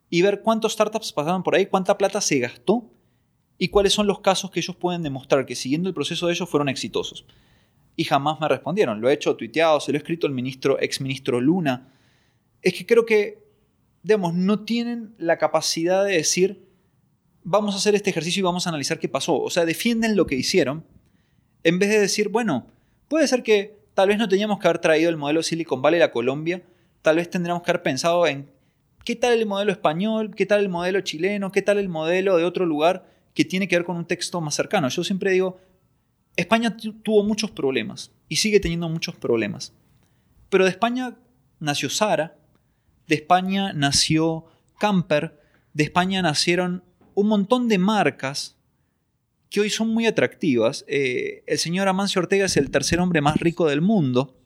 y 0.09 0.21
ver 0.21 0.41
cuántos 0.41 0.73
startups 0.73 1.13
pasaron 1.13 1.43
por 1.43 1.55
ahí, 1.55 1.65
cuánta 1.65 1.97
plata 1.97 2.21
se 2.21 2.39
gastó 2.39 2.89
y 3.57 3.67
cuáles 3.69 3.93
son 3.93 4.07
los 4.07 4.21
casos 4.21 4.51
que 4.51 4.59
ellos 4.59 4.75
pueden 4.75 5.03
demostrar 5.03 5.45
que 5.45 5.55
siguiendo 5.55 5.89
el 5.89 5.95
proceso 5.95 6.27
de 6.27 6.33
ellos 6.33 6.49
fueron 6.49 6.69
exitosos. 6.69 7.25
Y 7.95 8.05
jamás 8.05 8.39
me 8.39 8.47
respondieron. 8.47 9.01
Lo 9.01 9.09
he 9.09 9.13
hecho 9.13 9.35
tuiteado, 9.35 9.79
se 9.79 9.91
lo 9.91 9.97
he 9.97 9.99
escrito 9.99 10.25
al 10.25 10.33
ministro, 10.33 10.79
exministro 10.79 11.41
Luna. 11.41 11.93
Es 12.61 12.73
que 12.73 12.85
creo 12.85 13.05
que 13.05 13.49
digamos, 14.03 14.33
no 14.33 14.63
tienen 14.63 15.13
la 15.17 15.37
capacidad 15.37 16.05
de 16.05 16.13
decir, 16.13 16.65
vamos 17.43 17.75
a 17.75 17.77
hacer 17.77 17.95
este 17.95 18.09
ejercicio 18.09 18.39
y 18.39 18.43
vamos 18.43 18.65
a 18.65 18.69
analizar 18.69 18.99
qué 18.99 19.09
pasó. 19.09 19.39
O 19.39 19.49
sea, 19.49 19.65
defienden 19.65 20.15
lo 20.15 20.25
que 20.25 20.35
hicieron 20.35 20.85
en 21.63 21.79
vez 21.79 21.89
de 21.89 21.99
decir, 21.99 22.29
bueno, 22.29 22.67
puede 23.07 23.27
ser 23.27 23.43
que 23.43 23.77
tal 23.93 24.09
vez 24.09 24.17
no 24.17 24.29
teníamos 24.29 24.59
que 24.59 24.67
haber 24.67 24.79
traído 24.79 25.09
el 25.09 25.17
modelo 25.17 25.43
Silicon 25.43 25.81
Valley 25.81 26.01
a 26.01 26.11
Colombia, 26.11 26.63
tal 27.01 27.17
vez 27.17 27.29
tendríamos 27.29 27.63
que 27.63 27.71
haber 27.71 27.83
pensado 27.83 28.25
en 28.27 28.49
qué 29.03 29.15
tal 29.15 29.33
el 29.33 29.45
modelo 29.45 29.71
español, 29.71 30.33
qué 30.35 30.45
tal 30.45 30.59
el 30.61 30.69
modelo 30.69 31.01
chileno, 31.01 31.51
qué 31.51 31.61
tal 31.61 31.77
el 31.77 31.89
modelo 31.89 32.37
de 32.37 32.45
otro 32.45 32.65
lugar 32.65 33.09
que 33.33 33.45
tiene 33.45 33.67
que 33.67 33.75
ver 33.75 33.85
con 33.85 33.97
un 33.97 34.05
texto 34.05 34.41
más 34.41 34.55
cercano. 34.55 34.89
Yo 34.89 35.03
siempre 35.03 35.31
digo, 35.31 35.59
España 36.35 36.75
tuvo 36.77 37.23
muchos 37.23 37.51
problemas 37.51 38.11
y 38.27 38.37
sigue 38.37 38.59
teniendo 38.59 38.89
muchos 38.89 39.15
problemas. 39.15 39.73
Pero 40.49 40.63
de 40.63 40.71
España 40.71 41.17
nació 41.59 41.89
Sara, 41.89 42.37
de 43.07 43.15
España 43.15 43.73
nació 43.73 44.45
Camper, 44.79 45.39
de 45.73 45.83
España 45.83 46.21
nacieron 46.21 46.83
un 47.13 47.27
montón 47.27 47.67
de 47.67 47.77
marcas 47.77 48.57
que 49.49 49.59
hoy 49.59 49.69
son 49.69 49.89
muy 49.89 50.05
atractivas. 50.05 50.85
Eh, 50.87 51.43
el 51.47 51.57
señor 51.57 51.87
Amancio 51.87 52.21
Ortega 52.21 52.45
es 52.45 52.57
el 52.57 52.71
tercer 52.71 52.99
hombre 52.99 53.21
más 53.21 53.37
rico 53.37 53.67
del 53.67 53.81
mundo. 53.81 54.37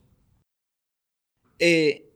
Eh, 1.59 2.12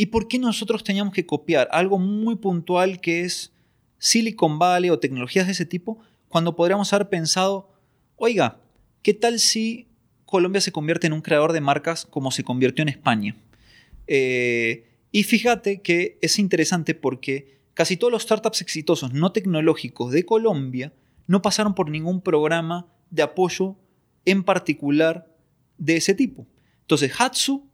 ¿Y 0.00 0.06
por 0.06 0.28
qué 0.28 0.38
nosotros 0.38 0.82
teníamos 0.82 1.12
que 1.12 1.26
copiar 1.26 1.68
algo 1.72 1.98
muy 1.98 2.36
puntual 2.36 3.02
que 3.02 3.20
es 3.20 3.52
Silicon 3.98 4.58
Valley 4.58 4.88
o 4.88 4.98
tecnologías 4.98 5.44
de 5.44 5.52
ese 5.52 5.66
tipo 5.66 5.98
cuando 6.28 6.56
podríamos 6.56 6.90
haber 6.94 7.10
pensado, 7.10 7.70
oiga, 8.16 8.62
¿qué 9.02 9.12
tal 9.12 9.38
si 9.38 9.88
Colombia 10.24 10.62
se 10.62 10.72
convierte 10.72 11.06
en 11.06 11.12
un 11.12 11.20
creador 11.20 11.52
de 11.52 11.60
marcas 11.60 12.06
como 12.06 12.30
se 12.30 12.44
convirtió 12.44 12.80
en 12.80 12.88
España? 12.88 13.36
Eh, 14.06 14.86
y 15.12 15.24
fíjate 15.24 15.82
que 15.82 16.16
es 16.22 16.38
interesante 16.38 16.94
porque 16.94 17.60
casi 17.74 17.98
todos 17.98 18.10
los 18.10 18.22
startups 18.22 18.62
exitosos 18.62 19.12
no 19.12 19.32
tecnológicos 19.32 20.12
de 20.12 20.24
Colombia 20.24 20.94
no 21.26 21.42
pasaron 21.42 21.74
por 21.74 21.90
ningún 21.90 22.22
programa 22.22 22.86
de 23.10 23.20
apoyo 23.20 23.76
en 24.24 24.44
particular 24.44 25.30
de 25.76 25.98
ese 25.98 26.14
tipo. 26.14 26.46
Entonces, 26.84 27.12
Hatsu 27.18 27.69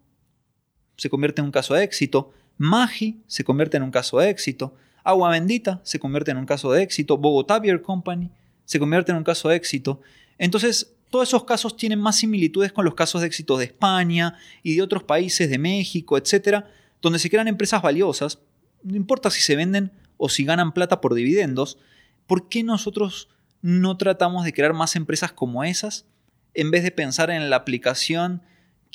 se 0.96 1.10
convierte 1.10 1.40
en 1.40 1.46
un 1.46 1.52
caso 1.52 1.74
de 1.74 1.82
éxito, 1.84 2.32
Magi 2.58 3.20
se 3.26 3.44
convierte 3.44 3.76
en 3.76 3.82
un 3.82 3.90
caso 3.90 4.18
de 4.18 4.30
éxito, 4.30 4.74
Agua 5.04 5.30
Bendita 5.30 5.80
se 5.84 5.98
convierte 5.98 6.30
en 6.30 6.38
un 6.38 6.46
caso 6.46 6.72
de 6.72 6.82
éxito, 6.82 7.18
Bogotá 7.18 7.58
Beer 7.58 7.82
Company 7.82 8.30
se 8.64 8.78
convierte 8.78 9.12
en 9.12 9.18
un 9.18 9.24
caso 9.24 9.48
de 9.48 9.56
éxito. 9.56 10.00
Entonces, 10.38 10.94
todos 11.10 11.28
esos 11.28 11.44
casos 11.44 11.76
tienen 11.76 12.00
más 12.00 12.16
similitudes 12.16 12.72
con 12.72 12.84
los 12.84 12.94
casos 12.94 13.20
de 13.20 13.28
éxito 13.28 13.56
de 13.56 13.66
España 13.66 14.36
y 14.62 14.74
de 14.74 14.82
otros 14.82 15.04
países, 15.04 15.48
de 15.48 15.58
México, 15.58 16.18
etcétera, 16.18 16.68
donde 17.00 17.18
se 17.18 17.30
crean 17.30 17.46
empresas 17.46 17.82
valiosas, 17.82 18.40
no 18.82 18.96
importa 18.96 19.30
si 19.30 19.40
se 19.40 19.56
venden 19.56 19.92
o 20.16 20.28
si 20.28 20.44
ganan 20.44 20.72
plata 20.72 21.00
por 21.00 21.14
dividendos, 21.14 21.78
¿por 22.26 22.48
qué 22.48 22.62
nosotros 22.62 23.28
no 23.62 23.96
tratamos 23.96 24.44
de 24.44 24.52
crear 24.52 24.72
más 24.72 24.96
empresas 24.96 25.32
como 25.32 25.64
esas 25.64 26.06
en 26.54 26.70
vez 26.70 26.82
de 26.82 26.90
pensar 26.90 27.30
en 27.30 27.50
la 27.50 27.56
aplicación 27.56 28.42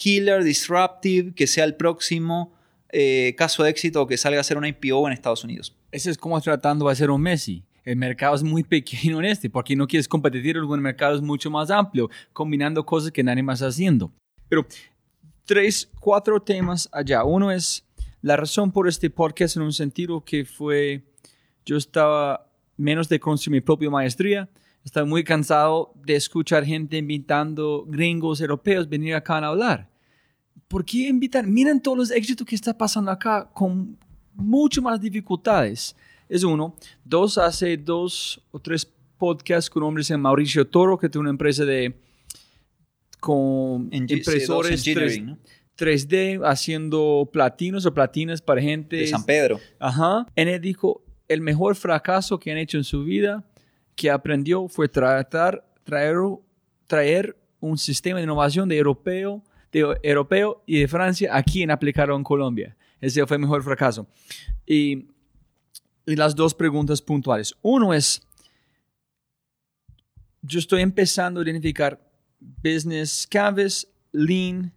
killer, 0.01 0.43
disruptive, 0.43 1.31
que 1.35 1.45
sea 1.45 1.63
el 1.63 1.75
próximo 1.75 2.51
eh, 2.89 3.35
caso 3.37 3.61
de 3.61 3.69
éxito 3.69 4.01
o 4.01 4.07
que 4.07 4.17
salga 4.17 4.41
a 4.41 4.43
ser 4.43 4.57
una 4.57 4.67
IPO 4.67 5.05
en 5.05 5.13
Estados 5.13 5.43
Unidos? 5.43 5.75
Ese 5.91 6.09
es 6.09 6.17
como 6.17 6.41
tratando 6.41 6.87
de 6.87 6.91
hacer 6.91 7.11
un 7.11 7.21
Messi. 7.21 7.63
El 7.85 7.97
mercado 7.97 8.33
es 8.33 8.41
muy 8.41 8.63
pequeño 8.75 9.19
en 9.19 9.25
este, 9.25 9.47
porque 9.47 9.75
no 9.75 9.85
quieres 9.85 10.07
competir, 10.07 10.57
el 10.57 10.65
mercado 10.65 11.15
es 11.15 11.21
mucho 11.21 11.51
más 11.51 11.69
amplio, 11.69 12.09
combinando 12.33 12.83
cosas 12.83 13.11
que 13.11 13.23
nadie 13.23 13.43
más 13.43 13.59
está 13.59 13.67
haciendo. 13.67 14.11
Pero 14.49 14.65
tres, 15.45 15.87
cuatro 15.99 16.41
temas 16.41 16.89
allá. 16.91 17.23
Uno 17.23 17.51
es 17.51 17.85
la 18.23 18.35
razón 18.37 18.71
por 18.71 18.87
este 18.87 19.11
podcast 19.11 19.55
en 19.55 19.61
un 19.61 19.73
sentido 19.73 20.25
que 20.25 20.45
fue, 20.45 21.03
yo 21.63 21.77
estaba 21.77 22.49
menos 22.75 23.07
de 23.07 23.19
construir 23.19 23.57
mi 23.57 23.61
propia 23.61 23.91
maestría, 23.91 24.49
estaba 24.83 25.05
muy 25.05 25.23
cansado 25.23 25.93
de 25.95 26.15
escuchar 26.15 26.65
gente 26.65 26.97
invitando 26.97 27.85
gringos 27.87 28.41
europeos 28.41 28.89
venir 28.89 29.13
acá 29.13 29.37
a 29.37 29.45
hablar. 29.45 29.90
¿Por 30.67 30.85
qué 30.85 31.09
invitan? 31.09 31.51
Miren 31.51 31.81
todos 31.81 31.97
los 31.97 32.11
éxitos 32.11 32.47
que 32.47 32.55
está 32.55 32.77
pasando 32.77 33.11
acá 33.11 33.49
con 33.53 33.97
mucho 34.33 34.81
más 34.81 34.99
dificultades. 35.01 35.95
Es 36.29 36.43
uno. 36.43 36.75
Dos, 37.03 37.37
hace 37.37 37.75
dos 37.77 38.41
o 38.51 38.59
tres 38.59 38.89
podcasts 39.17 39.69
con 39.69 39.83
hombres 39.83 40.09
en 40.11 40.21
Mauricio 40.21 40.65
Toro, 40.65 40.97
que 40.97 41.09
tiene 41.09 41.21
una 41.21 41.29
empresa 41.29 41.65
de 41.65 41.99
con 43.19 43.89
impresores 43.91 44.83
3D 45.77 46.41
haciendo 46.43 47.29
platinos 47.31 47.85
o 47.85 47.93
platinas 47.93 48.41
para 48.41 48.61
gente. 48.61 48.97
De 48.97 49.07
San 49.07 49.25
Pedro. 49.25 49.59
Ajá. 49.79 50.25
En 50.35 50.47
él 50.47 50.59
dijo, 50.61 51.03
el 51.27 51.41
mejor 51.41 51.75
fracaso 51.75 52.39
que 52.39 52.51
han 52.51 52.57
hecho 52.57 52.77
en 52.77 52.83
su 52.83 53.03
vida, 53.03 53.43
que 53.95 54.09
aprendió, 54.09 54.67
fue 54.67 54.89
tratar, 54.89 55.65
traer, 55.83 56.17
traer 56.87 57.37
un 57.59 57.77
sistema 57.77 58.17
de 58.17 58.23
innovación 58.23 58.69
de 58.69 58.77
europeo, 58.77 59.43
de 59.71 59.97
europeo 60.03 60.63
y 60.65 60.79
de 60.79 60.87
Francia 60.87 61.35
aquí 61.35 61.63
en 61.63 61.71
aplicarlo 61.71 62.15
en 62.15 62.23
Colombia. 62.23 62.75
Ese 62.99 63.25
fue 63.25 63.37
el 63.37 63.41
mejor 63.41 63.63
fracaso. 63.63 64.07
Y, 64.65 65.07
y 66.05 66.15
las 66.15 66.35
dos 66.35 66.53
preguntas 66.53 67.01
puntuales. 67.01 67.55
Uno 67.61 67.93
es, 67.93 68.21
yo 70.41 70.59
estoy 70.59 70.81
empezando 70.81 71.39
a 71.39 71.43
identificar 71.43 71.99
business 72.39 73.27
canvas, 73.29 73.87
lean, 74.11 74.73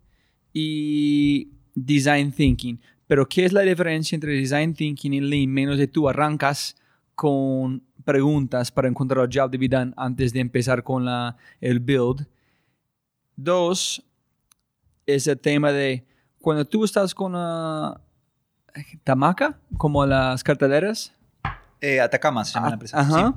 y 0.54 1.50
design 1.74 2.32
thinking. 2.32 2.80
Pero 3.06 3.28
¿qué 3.28 3.44
es 3.44 3.52
la 3.52 3.62
diferencia 3.62 4.14
entre 4.16 4.32
design 4.32 4.72
thinking 4.72 5.12
y 5.12 5.20
lean? 5.20 5.50
Menos 5.50 5.76
de 5.76 5.88
tú 5.88 6.08
arrancas 6.08 6.76
con 7.14 7.82
preguntas 8.04 8.70
para 8.70 8.88
encontrar 8.88 9.24
el 9.24 9.30
job 9.38 9.50
de 9.50 9.58
vida 9.58 9.92
antes 9.96 10.32
de 10.32 10.40
empezar 10.40 10.82
con 10.82 11.04
la, 11.04 11.36
el 11.60 11.80
build. 11.80 12.26
Dos, 13.36 14.02
es 15.06 15.26
el 15.26 15.38
tema 15.38 15.72
de 15.72 16.06
cuando 16.40 16.64
tú 16.64 16.84
estás 16.84 17.14
con 17.14 17.34
una 17.34 18.00
tamaca, 19.02 19.58
como 19.78 20.04
las 20.06 20.42
carteleras. 20.44 21.12
Eh, 21.80 22.00
Atacama 22.00 22.44
se 22.44 22.54
llama 22.54 22.68
la 22.68 22.74
empresa. 22.74 23.00
Ajá. 23.00 23.34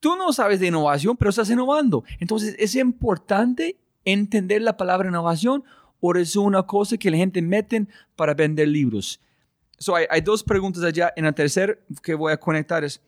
Tú 0.00 0.16
no 0.16 0.32
sabes 0.32 0.60
de 0.60 0.68
innovación, 0.68 1.16
pero 1.16 1.30
estás 1.30 1.50
innovando. 1.50 2.04
Entonces, 2.20 2.54
es 2.58 2.74
importante 2.76 3.76
entender 4.04 4.62
la 4.62 4.76
palabra 4.76 5.08
innovación 5.08 5.64
o 6.00 6.14
es 6.14 6.36
una 6.36 6.62
cosa 6.62 6.96
que 6.96 7.10
la 7.10 7.16
gente 7.16 7.42
meten 7.42 7.88
para 8.14 8.34
vender 8.34 8.68
libros. 8.68 9.20
So, 9.78 9.96
hay, 9.96 10.06
hay 10.10 10.20
dos 10.20 10.44
preguntas 10.44 10.82
allá. 10.84 11.12
En 11.16 11.24
la 11.24 11.32
tercera 11.32 11.76
que 12.02 12.14
voy 12.14 12.32
a 12.32 12.38
conectar 12.38 12.84
es, 12.84 13.02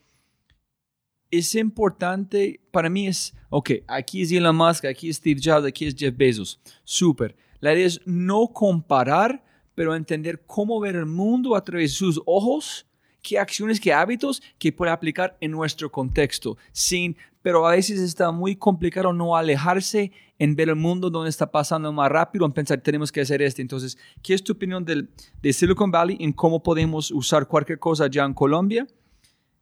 es 1.29 1.55
importante, 1.55 2.59
para 2.71 2.89
mí 2.89 3.07
es, 3.07 3.33
ok, 3.49 3.71
aquí 3.87 4.21
es 4.21 4.31
Elon 4.31 4.55
Musk, 4.55 4.85
aquí 4.85 5.09
es 5.09 5.17
Steve 5.17 5.39
Jobs, 5.41 5.65
aquí 5.65 5.87
es 5.87 5.95
Jeff 5.95 6.15
Bezos. 6.15 6.59
Súper. 6.83 7.35
La 7.61 7.73
idea 7.73 7.85
es 7.85 8.01
no 8.05 8.47
comparar, 8.47 9.43
pero 9.75 9.95
entender 9.95 10.43
cómo 10.45 10.79
ver 10.79 10.95
el 10.95 11.05
mundo 11.05 11.55
a 11.55 11.63
través 11.63 11.91
de 11.91 11.95
sus 11.95 12.21
ojos, 12.25 12.87
qué 13.21 13.39
acciones, 13.39 13.79
qué 13.79 13.93
hábitos 13.93 14.41
que 14.57 14.73
puede 14.73 14.91
aplicar 14.91 15.37
en 15.39 15.51
nuestro 15.51 15.91
contexto. 15.91 16.57
Sin, 16.71 17.15
pero 17.41 17.67
a 17.67 17.71
veces 17.71 17.99
está 17.99 18.31
muy 18.31 18.55
complicado 18.55 19.13
no 19.13 19.37
alejarse 19.37 20.11
en 20.39 20.55
ver 20.55 20.69
el 20.69 20.75
mundo 20.75 21.11
donde 21.11 21.29
está 21.29 21.51
pasando 21.51 21.93
más 21.93 22.11
rápido, 22.11 22.47
en 22.47 22.51
pensar 22.51 22.81
tenemos 22.81 23.11
que 23.11 23.21
hacer 23.21 23.43
esto. 23.43 23.61
Entonces, 23.61 23.95
¿qué 24.23 24.33
es 24.33 24.43
tu 24.43 24.53
opinión 24.53 24.83
del, 24.83 25.09
de 25.39 25.53
Silicon 25.53 25.91
Valley 25.91 26.17
en 26.19 26.33
cómo 26.33 26.63
podemos 26.63 27.11
usar 27.11 27.47
cualquier 27.47 27.77
cosa 27.77 28.07
ya 28.07 28.25
en 28.25 28.33
Colombia? 28.33 28.87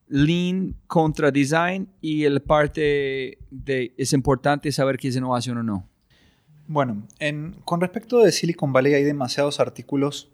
Lean 0.08 0.76
contra 0.88 1.32
design 1.32 1.90
y 2.00 2.24
el 2.24 2.42
parte 2.42 3.40
de 3.52 3.94
es 3.98 4.14
importante 4.14 4.72
saber 4.72 4.98
qué 4.98 5.10
es 5.10 5.18
innovación 5.18 5.58
o 5.58 5.64
no. 5.64 5.90
Bueno, 6.72 7.08
en, 7.18 7.56
con 7.66 7.82
respecto 7.82 8.20
de 8.20 8.32
Silicon 8.32 8.72
Valley 8.72 8.94
hay 8.94 9.04
demasiados 9.04 9.60
artículos 9.60 10.30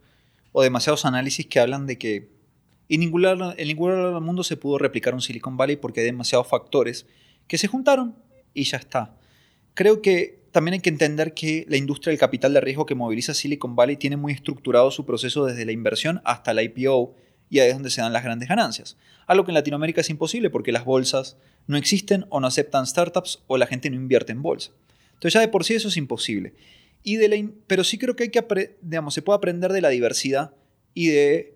o 0.51 0.63
demasiados 0.63 1.05
análisis 1.05 1.47
que 1.47 1.61
hablan 1.61 1.87
de 1.87 1.97
que 1.97 2.27
en 2.89 2.99
ningún, 2.99 3.21
lado, 3.21 3.53
en 3.55 3.67
ningún 3.69 3.91
lado 3.91 4.15
del 4.15 4.21
mundo 4.21 4.43
se 4.43 4.57
pudo 4.57 4.77
replicar 4.77 5.13
un 5.13 5.21
Silicon 5.21 5.55
Valley 5.55 5.77
porque 5.77 6.01
hay 6.01 6.07
demasiados 6.07 6.45
factores 6.45 7.05
que 7.47 7.57
se 7.57 7.67
juntaron 7.67 8.15
y 8.53 8.65
ya 8.65 8.75
está. 8.75 9.15
Creo 9.75 10.01
que 10.01 10.43
también 10.51 10.73
hay 10.73 10.81
que 10.81 10.89
entender 10.89 11.33
que 11.33 11.65
la 11.69 11.77
industria 11.77 12.11
del 12.11 12.19
capital 12.19 12.53
de 12.53 12.59
riesgo 12.59 12.85
que 12.85 12.95
moviliza 12.95 13.33
Silicon 13.33 13.77
Valley 13.77 13.95
tiene 13.95 14.17
muy 14.17 14.33
estructurado 14.33 14.91
su 14.91 15.05
proceso 15.05 15.45
desde 15.45 15.63
la 15.63 15.71
inversión 15.71 16.21
hasta 16.25 16.53
la 16.53 16.63
IPO 16.63 17.15
y 17.49 17.59
ahí 17.59 17.69
es 17.69 17.75
donde 17.75 17.91
se 17.91 18.01
dan 18.01 18.11
las 18.11 18.25
grandes 18.25 18.49
ganancias. 18.49 18.97
Algo 19.25 19.45
que 19.45 19.51
en 19.51 19.55
Latinoamérica 19.55 20.01
es 20.01 20.09
imposible 20.09 20.49
porque 20.49 20.73
las 20.73 20.83
bolsas 20.83 21.37
no 21.65 21.77
existen 21.77 22.25
o 22.29 22.41
no 22.41 22.47
aceptan 22.47 22.85
startups 22.85 23.41
o 23.47 23.57
la 23.57 23.67
gente 23.67 23.89
no 23.89 23.95
invierte 23.95 24.33
en 24.33 24.41
bolsa. 24.41 24.71
Entonces 25.15 25.33
ya 25.33 25.41
de 25.41 25.47
por 25.47 25.63
sí 25.63 25.73
eso 25.73 25.87
es 25.87 25.97
imposible. 25.97 26.53
Y 27.03 27.17
de 27.17 27.27
la 27.27 27.49
pero 27.67 27.83
sí 27.83 27.97
creo 27.97 28.15
que 28.15 28.23
hay 28.23 28.29
que, 28.29 28.77
digamos, 28.81 29.13
se 29.13 29.21
puede 29.21 29.37
aprender 29.37 29.71
de 29.73 29.81
la 29.81 29.89
diversidad 29.89 30.53
y 30.93 31.07
de 31.07 31.55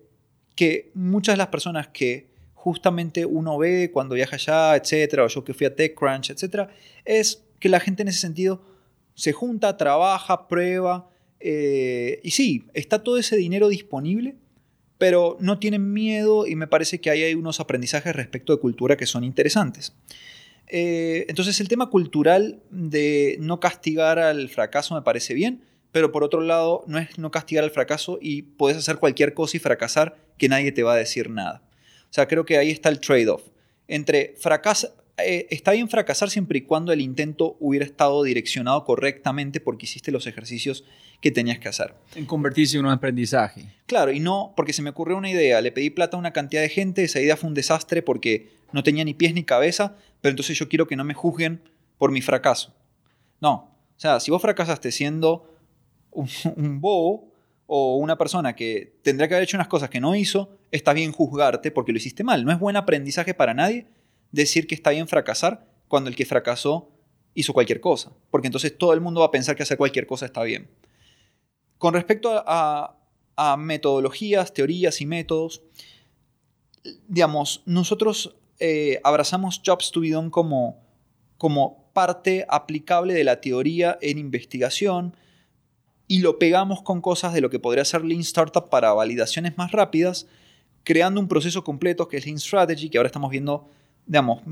que 0.54 0.90
muchas 0.94 1.34
de 1.34 1.38
las 1.38 1.48
personas 1.48 1.88
que 1.88 2.28
justamente 2.54 3.24
uno 3.24 3.56
ve 3.56 3.90
cuando 3.92 4.14
viaja 4.14 4.36
allá, 4.36 4.76
etcétera, 4.76 5.24
o 5.24 5.28
yo 5.28 5.44
que 5.44 5.54
fui 5.54 5.66
a 5.66 5.74
TechCrunch, 5.74 6.30
etcétera, 6.30 6.68
es 7.04 7.42
que 7.58 7.68
la 7.68 7.80
gente 7.80 8.02
en 8.02 8.08
ese 8.08 8.20
sentido 8.20 8.62
se 9.14 9.32
junta, 9.32 9.76
trabaja, 9.76 10.46
prueba, 10.46 11.10
eh, 11.40 12.20
y 12.22 12.30
sí, 12.32 12.66
está 12.74 13.02
todo 13.02 13.16
ese 13.16 13.36
dinero 13.36 13.68
disponible, 13.68 14.36
pero 14.98 15.38
no 15.40 15.58
tienen 15.58 15.92
miedo 15.92 16.46
y 16.46 16.54
me 16.54 16.66
parece 16.66 17.00
que 17.00 17.08
ahí 17.08 17.22
hay 17.22 17.34
unos 17.34 17.58
aprendizajes 17.58 18.14
respecto 18.14 18.54
de 18.54 18.60
cultura 18.60 18.98
que 18.98 19.06
son 19.06 19.24
interesantes. 19.24 19.94
Eh, 20.72 21.26
entonces 21.28 21.60
el 21.60 21.68
tema 21.68 21.90
cultural 21.90 22.62
de 22.70 23.36
no 23.40 23.58
castigar 23.58 24.20
al 24.20 24.48
fracaso 24.48 24.94
me 24.94 25.02
parece 25.02 25.34
bien, 25.34 25.64
pero 25.90 26.12
por 26.12 26.22
otro 26.22 26.40
lado 26.40 26.84
no 26.86 26.98
es 26.98 27.18
no 27.18 27.32
castigar 27.32 27.64
al 27.64 27.72
fracaso 27.72 28.18
y 28.22 28.42
puedes 28.42 28.78
hacer 28.78 28.98
cualquier 28.98 29.34
cosa 29.34 29.56
y 29.56 29.60
fracasar 29.60 30.16
que 30.38 30.48
nadie 30.48 30.70
te 30.70 30.84
va 30.84 30.94
a 30.94 30.96
decir 30.96 31.28
nada. 31.28 31.62
O 32.04 32.12
sea, 32.12 32.28
creo 32.28 32.44
que 32.44 32.56
ahí 32.56 32.70
está 32.70 32.88
el 32.88 33.00
trade-off. 33.00 33.42
Entre 33.88 34.34
fracasa, 34.38 34.92
eh, 35.18 35.48
está 35.50 35.72
bien 35.72 35.88
fracasar 35.88 36.30
siempre 36.30 36.58
y 36.58 36.62
cuando 36.62 36.92
el 36.92 37.00
intento 37.00 37.56
hubiera 37.58 37.84
estado 37.84 38.22
direccionado 38.22 38.84
correctamente 38.84 39.60
porque 39.60 39.86
hiciste 39.86 40.12
los 40.12 40.28
ejercicios 40.28 40.84
que 41.20 41.30
tenías 41.30 41.58
que 41.58 41.68
hacer. 41.68 41.94
En 42.14 42.26
convertirse 42.26 42.78
en 42.78 42.86
un 42.86 42.92
aprendizaje. 42.92 43.66
Claro, 43.86 44.12
y 44.12 44.20
no 44.20 44.52
porque 44.56 44.72
se 44.72 44.82
me 44.82 44.90
ocurrió 44.90 45.16
una 45.16 45.30
idea, 45.30 45.60
le 45.60 45.72
pedí 45.72 45.90
plata 45.90 46.16
a 46.16 46.20
una 46.20 46.32
cantidad 46.32 46.62
de 46.62 46.68
gente, 46.68 47.02
esa 47.04 47.20
idea 47.20 47.36
fue 47.36 47.48
un 47.48 47.54
desastre 47.54 48.02
porque 48.02 48.48
no 48.72 48.82
tenía 48.82 49.04
ni 49.04 49.14
pies 49.14 49.34
ni 49.34 49.44
cabeza, 49.44 49.96
pero 50.20 50.30
entonces 50.30 50.58
yo 50.58 50.68
quiero 50.68 50.86
que 50.86 50.96
no 50.96 51.04
me 51.04 51.14
juzguen 51.14 51.62
por 51.98 52.10
mi 52.10 52.20
fracaso. 52.20 52.74
No, 53.40 53.52
o 53.54 54.00
sea, 54.00 54.20
si 54.20 54.30
vos 54.30 54.40
fracasaste 54.40 54.92
siendo 54.92 55.54
un, 56.10 56.80
bobo 56.80 57.32
o 57.66 57.96
una 57.96 58.16
persona 58.18 58.56
que 58.56 58.98
tendría 59.02 59.28
que 59.28 59.34
haber 59.34 59.44
hecho 59.44 59.56
unas 59.56 59.68
cosas 59.68 59.90
que 59.90 60.00
no 60.00 60.14
hizo, 60.16 60.58
está 60.70 60.92
bien 60.92 61.12
juzgarte 61.12 61.70
porque 61.70 61.92
lo 61.92 61.98
hiciste 61.98 62.24
mal. 62.24 62.44
No 62.44 62.52
es 62.52 62.58
buen 62.58 62.76
aprendizaje 62.76 63.34
para 63.34 63.54
nadie 63.54 63.86
decir 64.32 64.66
que 64.66 64.74
está 64.74 64.90
bien 64.90 65.08
fracasar 65.08 65.66
cuando 65.88 66.08
el 66.08 66.16
que 66.16 66.24
fracasó 66.24 66.90
hizo 67.34 67.52
cualquier 67.52 67.80
cosa, 67.80 68.12
porque 68.30 68.48
entonces 68.48 68.76
todo 68.76 68.92
el 68.92 69.00
mundo 69.00 69.20
va 69.20 69.26
a 69.26 69.30
pensar 69.30 69.56
que 69.56 69.62
hacer 69.62 69.78
cualquier 69.78 70.06
cosa 70.06 70.26
está 70.26 70.42
bien. 70.42 70.68
Con 71.78 71.94
respecto 71.94 72.42
a, 72.46 72.96
metodologías, 73.56 74.52
teorías 74.52 75.00
y 75.00 75.06
métodos, 75.06 75.62
digamos, 77.08 77.62
nosotros 77.64 78.36
eh, 78.60 79.00
abrazamos 79.04 79.60
Jobs 79.64 79.90
to 79.90 80.00
be 80.00 80.10
done 80.10 80.30
como, 80.30 80.78
como 81.38 81.90
parte 81.94 82.46
aplicable 82.48 83.14
de 83.14 83.24
la 83.24 83.40
teoría 83.40 83.98
en 84.02 84.18
investigación 84.18 85.16
y 86.06 86.18
lo 86.18 86.38
pegamos 86.38 86.82
con 86.82 87.00
cosas 87.00 87.32
de 87.32 87.40
lo 87.40 87.50
que 87.50 87.58
podría 87.58 87.84
ser 87.84 88.04
Lean 88.04 88.20
Startup 88.20 88.68
para 88.68 88.92
validaciones 88.92 89.56
más 89.56 89.72
rápidas, 89.72 90.26
creando 90.84 91.20
un 91.20 91.28
proceso 91.28 91.64
completo 91.64 92.08
que 92.08 92.18
es 92.18 92.26
Lean 92.26 92.38
Strategy, 92.38 92.90
que 92.90 92.98
ahora 92.98 93.06
estamos 93.06 93.30
viendo, 93.30 93.68
digamos, 94.06 94.42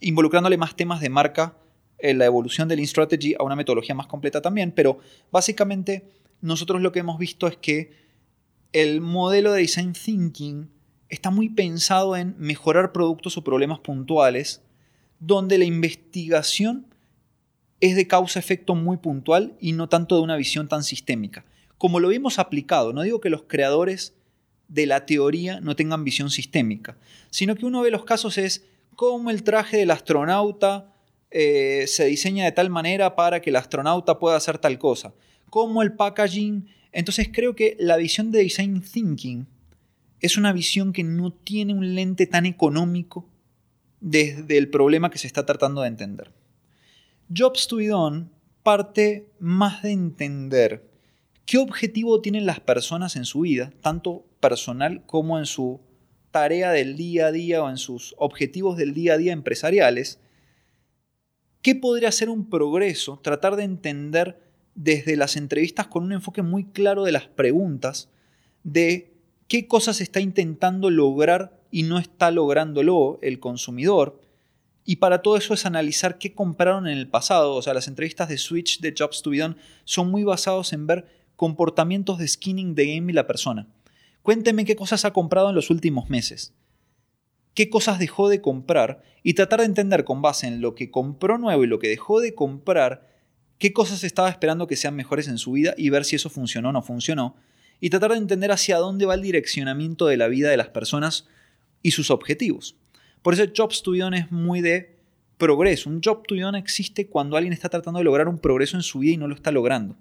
involucrándole 0.00 0.56
más 0.56 0.76
temas 0.76 1.00
de 1.00 1.08
marca 1.08 1.56
en 1.98 2.18
la 2.18 2.26
evolución 2.26 2.68
de 2.68 2.76
Lean 2.76 2.86
Strategy 2.86 3.34
a 3.38 3.42
una 3.42 3.56
metodología 3.56 3.94
más 3.94 4.06
completa 4.06 4.42
también, 4.42 4.72
pero 4.72 4.98
básicamente 5.32 6.08
nosotros 6.40 6.82
lo 6.82 6.92
que 6.92 7.00
hemos 7.00 7.18
visto 7.18 7.46
es 7.46 7.56
que 7.56 7.92
el 8.72 9.00
modelo 9.00 9.52
de 9.52 9.62
design 9.62 9.92
thinking 9.94 10.68
está 11.08 11.30
muy 11.30 11.48
pensado 11.48 12.16
en 12.16 12.34
mejorar 12.38 12.92
productos 12.92 13.36
o 13.36 13.44
problemas 13.44 13.80
puntuales, 13.80 14.62
donde 15.20 15.58
la 15.58 15.64
investigación 15.64 16.86
es 17.80 17.96
de 17.96 18.06
causa-efecto 18.06 18.74
muy 18.74 18.96
puntual 18.96 19.56
y 19.60 19.72
no 19.72 19.88
tanto 19.88 20.16
de 20.16 20.22
una 20.22 20.36
visión 20.36 20.68
tan 20.68 20.82
sistémica. 20.82 21.44
Como 21.78 22.00
lo 22.00 22.10
hemos 22.10 22.38
aplicado, 22.38 22.92
no 22.92 23.02
digo 23.02 23.20
que 23.20 23.30
los 23.30 23.42
creadores 23.42 24.14
de 24.68 24.86
la 24.86 25.06
teoría 25.06 25.60
no 25.60 25.76
tengan 25.76 26.04
visión 26.04 26.30
sistémica, 26.30 26.96
sino 27.30 27.54
que 27.54 27.66
uno 27.66 27.82
ve 27.82 27.90
los 27.90 28.04
casos 28.04 28.38
es 28.38 28.64
cómo 28.96 29.30
el 29.30 29.42
traje 29.42 29.76
del 29.76 29.90
astronauta 29.90 30.92
eh, 31.30 31.84
se 31.86 32.06
diseña 32.06 32.44
de 32.44 32.52
tal 32.52 32.70
manera 32.70 33.14
para 33.14 33.40
que 33.40 33.50
el 33.50 33.56
astronauta 33.56 34.18
pueda 34.18 34.36
hacer 34.36 34.58
tal 34.58 34.78
cosa, 34.78 35.12
cómo 35.50 35.82
el 35.82 35.92
packaging. 35.92 36.66
Entonces 36.92 37.28
creo 37.32 37.54
que 37.54 37.76
la 37.78 37.96
visión 37.96 38.32
de 38.32 38.40
design 38.40 38.80
thinking 38.80 39.46
es 40.20 40.36
una 40.36 40.52
visión 40.52 40.92
que 40.92 41.04
no 41.04 41.32
tiene 41.32 41.74
un 41.74 41.94
lente 41.94 42.26
tan 42.26 42.46
económico 42.46 43.28
desde 44.00 44.58
el 44.58 44.70
problema 44.70 45.10
que 45.10 45.18
se 45.18 45.26
está 45.26 45.46
tratando 45.46 45.82
de 45.82 45.88
entender. 45.88 46.32
Jobs 47.34 47.66
to 47.66 47.76
be 47.76 47.88
done 47.88 48.26
parte 48.62 49.28
más 49.38 49.82
de 49.82 49.92
entender 49.92 50.88
qué 51.44 51.58
objetivo 51.58 52.20
tienen 52.20 52.46
las 52.46 52.60
personas 52.60 53.16
en 53.16 53.24
su 53.24 53.40
vida, 53.40 53.72
tanto 53.80 54.26
personal 54.40 55.04
como 55.06 55.38
en 55.38 55.46
su 55.46 55.80
tarea 56.30 56.70
del 56.70 56.96
día 56.96 57.26
a 57.26 57.32
día 57.32 57.62
o 57.62 57.70
en 57.70 57.78
sus 57.78 58.14
objetivos 58.18 58.76
del 58.76 58.92
día 58.92 59.14
a 59.14 59.18
día 59.18 59.32
empresariales, 59.32 60.20
qué 61.62 61.74
podría 61.74 62.12
ser 62.12 62.28
un 62.28 62.50
progreso, 62.50 63.18
tratar 63.22 63.56
de 63.56 63.64
entender 63.64 64.40
desde 64.74 65.16
las 65.16 65.36
entrevistas 65.36 65.86
con 65.86 66.04
un 66.04 66.12
enfoque 66.12 66.42
muy 66.42 66.64
claro 66.64 67.04
de 67.04 67.12
las 67.12 67.26
preguntas, 67.26 68.10
de 68.62 69.15
qué 69.48 69.66
cosas 69.68 70.00
está 70.00 70.20
intentando 70.20 70.90
lograr 70.90 71.60
y 71.70 71.82
no 71.82 71.98
está 71.98 72.30
lográndolo 72.30 73.18
el 73.22 73.40
consumidor. 73.40 74.20
Y 74.84 74.96
para 74.96 75.22
todo 75.22 75.36
eso 75.36 75.54
es 75.54 75.66
analizar 75.66 76.18
qué 76.18 76.32
compraron 76.32 76.86
en 76.86 76.96
el 76.96 77.08
pasado. 77.08 77.54
O 77.54 77.62
sea, 77.62 77.74
las 77.74 77.88
entrevistas 77.88 78.28
de 78.28 78.38
Switch 78.38 78.80
de 78.80 78.94
Jobs 78.96 79.22
to 79.22 79.30
be 79.30 79.38
done 79.38 79.56
son 79.84 80.10
muy 80.10 80.22
basados 80.22 80.72
en 80.72 80.86
ver 80.86 81.06
comportamientos 81.34 82.18
de 82.18 82.28
skinning 82.28 82.74
de 82.74 82.94
game 82.94 83.12
y 83.12 83.14
la 83.14 83.26
persona. 83.26 83.68
Cuénteme 84.22 84.64
qué 84.64 84.76
cosas 84.76 85.04
ha 85.04 85.12
comprado 85.12 85.50
en 85.50 85.54
los 85.54 85.70
últimos 85.70 86.08
meses. 86.08 86.54
Qué 87.54 87.68
cosas 87.70 87.98
dejó 87.98 88.28
de 88.28 88.40
comprar 88.40 89.02
y 89.22 89.34
tratar 89.34 89.60
de 89.60 89.66
entender 89.66 90.04
con 90.04 90.22
base 90.22 90.46
en 90.46 90.60
lo 90.60 90.74
que 90.74 90.90
compró 90.90 91.38
nuevo 91.38 91.64
y 91.64 91.66
lo 91.66 91.78
que 91.78 91.88
dejó 91.88 92.20
de 92.20 92.34
comprar, 92.34 93.08
qué 93.58 93.72
cosas 93.72 94.04
estaba 94.04 94.28
esperando 94.28 94.66
que 94.66 94.76
sean 94.76 94.94
mejores 94.94 95.26
en 95.28 95.38
su 95.38 95.52
vida 95.52 95.74
y 95.76 95.90
ver 95.90 96.04
si 96.04 96.16
eso 96.16 96.28
funcionó 96.28 96.68
o 96.68 96.72
no 96.72 96.82
funcionó 96.82 97.36
y 97.80 97.90
tratar 97.90 98.12
de 98.12 98.18
entender 98.18 98.52
hacia 98.52 98.78
dónde 98.78 99.06
va 99.06 99.14
el 99.14 99.22
direccionamiento 99.22 100.06
de 100.06 100.16
la 100.16 100.28
vida 100.28 100.50
de 100.50 100.56
las 100.56 100.68
personas 100.68 101.26
y 101.82 101.92
sus 101.92 102.10
objetivos. 102.10 102.76
Por 103.22 103.34
eso 103.34 103.44
Jobs 103.54 103.82
to 103.82 103.94
es 103.94 104.30
muy 104.30 104.60
de 104.60 104.96
progreso. 105.36 105.90
Un 105.90 106.00
job 106.02 106.26
to 106.26 106.34
existe 106.56 107.08
cuando 107.08 107.36
alguien 107.36 107.52
está 107.52 107.68
tratando 107.68 107.98
de 107.98 108.04
lograr 108.04 108.28
un 108.28 108.38
progreso 108.38 108.76
en 108.76 108.82
su 108.82 109.00
vida 109.00 109.14
y 109.14 109.16
no 109.16 109.28
lo 109.28 109.34
está 109.34 109.52
logrando. 109.52 109.96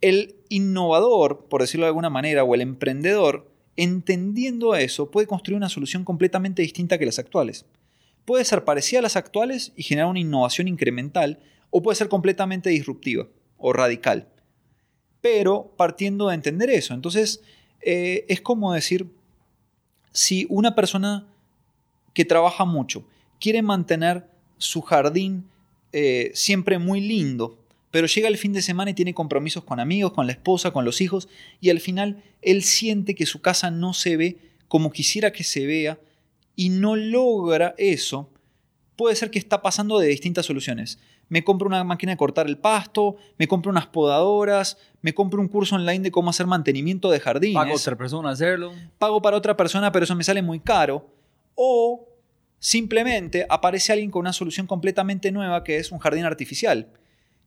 El 0.00 0.36
innovador, 0.48 1.46
por 1.48 1.60
decirlo 1.60 1.86
de 1.86 1.88
alguna 1.88 2.10
manera, 2.10 2.44
o 2.44 2.54
el 2.54 2.60
emprendedor, 2.60 3.50
entendiendo 3.76 4.74
eso, 4.74 5.10
puede 5.10 5.26
construir 5.26 5.56
una 5.56 5.68
solución 5.68 6.04
completamente 6.04 6.62
distinta 6.62 6.98
que 6.98 7.06
las 7.06 7.18
actuales. 7.18 7.66
Puede 8.24 8.44
ser 8.44 8.64
parecida 8.64 9.00
a 9.00 9.02
las 9.02 9.16
actuales 9.16 9.72
y 9.76 9.82
generar 9.82 10.10
una 10.10 10.20
innovación 10.20 10.68
incremental, 10.68 11.40
o 11.70 11.82
puede 11.82 11.96
ser 11.96 12.08
completamente 12.08 12.70
disruptiva 12.70 13.26
o 13.56 13.72
radical. 13.72 14.28
Pero 15.20 15.72
partiendo 15.76 16.28
de 16.28 16.34
entender 16.34 16.70
eso. 16.70 16.94
Entonces, 16.94 17.42
eh, 17.80 18.24
es 18.28 18.40
como 18.40 18.72
decir, 18.72 19.06
si 20.12 20.46
una 20.48 20.74
persona 20.74 21.26
que 22.14 22.24
trabaja 22.24 22.64
mucho 22.64 23.04
quiere 23.40 23.62
mantener 23.62 24.26
su 24.58 24.82
jardín 24.82 25.44
eh, 25.92 26.30
siempre 26.34 26.78
muy 26.78 27.00
lindo, 27.00 27.58
pero 27.90 28.06
llega 28.06 28.28
el 28.28 28.36
fin 28.36 28.52
de 28.52 28.62
semana 28.62 28.90
y 28.90 28.94
tiene 28.94 29.14
compromisos 29.14 29.64
con 29.64 29.80
amigos, 29.80 30.12
con 30.12 30.26
la 30.26 30.32
esposa, 30.32 30.72
con 30.72 30.84
los 30.84 31.00
hijos, 31.00 31.28
y 31.60 31.70
al 31.70 31.80
final 31.80 32.22
él 32.42 32.62
siente 32.62 33.14
que 33.14 33.26
su 33.26 33.40
casa 33.40 33.70
no 33.70 33.94
se 33.94 34.16
ve 34.16 34.38
como 34.68 34.92
quisiera 34.92 35.32
que 35.32 35.44
se 35.44 35.66
vea 35.66 35.98
y 36.54 36.68
no 36.68 36.96
logra 36.96 37.74
eso, 37.78 38.30
puede 38.96 39.16
ser 39.16 39.30
que 39.30 39.38
está 39.38 39.62
pasando 39.62 39.98
de 39.98 40.08
distintas 40.08 40.46
soluciones. 40.46 40.98
Me 41.28 41.44
compro 41.44 41.66
una 41.68 41.84
máquina 41.84 42.12
de 42.12 42.16
cortar 42.16 42.46
el 42.46 42.58
pasto, 42.58 43.16
me 43.38 43.46
compro 43.46 43.70
unas 43.70 43.86
podadoras, 43.86 44.78
me 45.02 45.14
compro 45.14 45.40
un 45.40 45.48
curso 45.48 45.76
online 45.76 46.00
de 46.00 46.10
cómo 46.10 46.30
hacer 46.30 46.46
mantenimiento 46.46 47.10
de 47.10 47.20
jardines. 47.20 47.54
Pago 47.54 47.72
a 47.72 47.76
otra 47.76 47.96
persona 47.96 48.30
hacerlo. 48.30 48.72
Pago 48.98 49.20
para 49.20 49.36
otra 49.36 49.56
persona, 49.56 49.92
pero 49.92 50.04
eso 50.04 50.14
me 50.14 50.24
sale 50.24 50.42
muy 50.42 50.60
caro. 50.60 51.06
O 51.54 52.08
simplemente 52.58 53.46
aparece 53.48 53.92
alguien 53.92 54.10
con 54.10 54.20
una 54.20 54.32
solución 54.32 54.66
completamente 54.66 55.30
nueva 55.30 55.62
que 55.64 55.76
es 55.76 55.92
un 55.92 55.98
jardín 55.98 56.24
artificial 56.24 56.88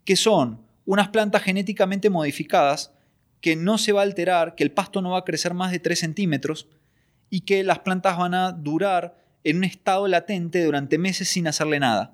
que 0.06 0.16
son 0.16 0.62
unas 0.86 1.10
plantas 1.10 1.44
genéticamente 1.44 2.10
modificadas 2.10 2.94
que 3.40 3.56
no 3.56 3.78
se 3.78 3.92
va 3.92 4.02
a 4.02 4.04
alterar, 4.04 4.56
que 4.56 4.64
el 4.64 4.72
pasto 4.72 5.02
no 5.02 5.12
va 5.12 5.20
a 5.20 5.26
crecer 5.26 5.54
más 5.54 5.72
de 5.72 5.80
3 5.80 6.00
centímetros 6.00 6.68
y 7.30 7.42
que 7.42 7.64
las 7.64 7.80
plantas 7.80 8.18
van 8.18 8.34
a 8.34 8.52
durar 8.52 9.18
en 9.44 9.58
un 9.58 9.64
estado 9.64 10.08
latente 10.08 10.64
durante 10.64 10.98
meses 10.98 11.28
sin 11.28 11.48
hacerle 11.48 11.80
nada. 11.80 12.14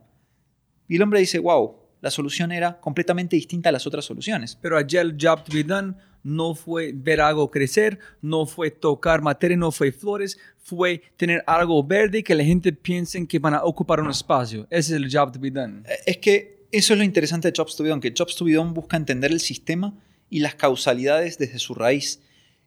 Y 0.87 0.95
el 0.95 1.01
hombre 1.01 1.19
dice, 1.19 1.39
wow, 1.39 1.75
la 2.01 2.11
solución 2.11 2.51
era 2.51 2.79
completamente 2.79 3.35
distinta 3.35 3.69
a 3.69 3.71
las 3.71 3.87
otras 3.87 4.05
soluciones. 4.05 4.57
Pero 4.61 4.77
allá 4.77 5.01
el 5.01 5.17
job 5.19 5.43
to 5.43 5.53
be 5.53 5.63
done 5.63 5.95
no 6.23 6.55
fue 6.55 6.91
ver 6.93 7.21
algo 7.21 7.49
crecer, 7.49 7.99
no 8.21 8.45
fue 8.45 8.71
tocar 8.71 9.21
materia, 9.21 9.57
no 9.57 9.71
fue 9.71 9.91
flores, 9.91 10.37
fue 10.57 11.01
tener 11.15 11.43
algo 11.47 11.83
verde 11.83 12.23
que 12.23 12.35
la 12.35 12.43
gente 12.43 12.73
piense 12.73 13.25
que 13.27 13.39
van 13.39 13.53
a 13.53 13.63
ocupar 13.63 14.01
un 14.01 14.09
espacio. 14.09 14.67
Ese 14.69 14.95
es 14.95 15.01
el 15.01 15.09
job 15.11 15.31
to 15.31 15.39
be 15.39 15.51
done. 15.51 15.83
Es 16.05 16.17
que 16.17 16.67
eso 16.71 16.93
es 16.93 16.99
lo 16.99 17.05
interesante 17.05 17.49
de 17.49 17.53
Jobs 17.55 17.75
to 17.75 17.83
Be 17.83 17.99
que 17.99 18.13
Jobs 18.15 18.35
to 18.35 18.45
Be 18.45 18.57
busca 18.57 18.97
entender 18.97 19.31
el 19.31 19.39
sistema 19.39 19.97
y 20.29 20.39
las 20.39 20.55
causalidades 20.55 21.37
desde 21.37 21.59
su 21.59 21.73
raíz. 21.73 22.21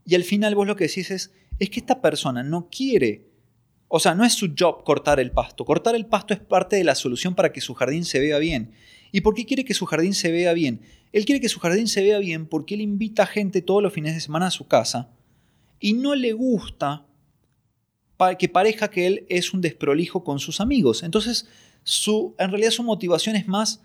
Y 0.06 0.14
al 0.14 0.24
final 0.24 0.54
vos 0.54 0.66
lo 0.66 0.76
que 0.76 0.86
decís 0.86 1.10
es, 1.10 1.32
es 1.58 1.68
que 1.68 1.80
esta 1.80 2.00
persona 2.00 2.42
no 2.42 2.68
quiere, 2.70 3.29
o 3.92 3.98
sea, 3.98 4.14
no 4.14 4.24
es 4.24 4.34
su 4.34 4.54
job 4.56 4.84
cortar 4.84 5.18
el 5.18 5.32
pasto. 5.32 5.64
Cortar 5.64 5.96
el 5.96 6.06
pasto 6.06 6.32
es 6.32 6.38
parte 6.38 6.76
de 6.76 6.84
la 6.84 6.94
solución 6.94 7.34
para 7.34 7.52
que 7.52 7.60
su 7.60 7.74
jardín 7.74 8.04
se 8.04 8.20
vea 8.20 8.38
bien. 8.38 8.70
¿Y 9.10 9.22
por 9.22 9.34
qué 9.34 9.44
quiere 9.44 9.64
que 9.64 9.74
su 9.74 9.84
jardín 9.84 10.14
se 10.14 10.30
vea 10.30 10.52
bien? 10.52 10.82
Él 11.12 11.24
quiere 11.24 11.40
que 11.40 11.48
su 11.48 11.58
jardín 11.58 11.88
se 11.88 12.00
vea 12.00 12.20
bien 12.20 12.46
porque 12.46 12.76
él 12.76 12.82
invita 12.82 13.26
gente 13.26 13.62
todos 13.62 13.82
los 13.82 13.92
fines 13.92 14.14
de 14.14 14.20
semana 14.20 14.46
a 14.46 14.52
su 14.52 14.68
casa 14.68 15.10
y 15.80 15.94
no 15.94 16.14
le 16.14 16.32
gusta 16.32 17.04
que 18.38 18.48
parezca 18.48 18.90
que 18.90 19.08
él 19.08 19.26
es 19.28 19.52
un 19.52 19.60
desprolijo 19.60 20.22
con 20.22 20.38
sus 20.38 20.60
amigos. 20.60 21.02
Entonces, 21.02 21.48
su, 21.82 22.36
en 22.38 22.50
realidad 22.50 22.70
su 22.70 22.84
motivación 22.84 23.34
es 23.34 23.48
más 23.48 23.82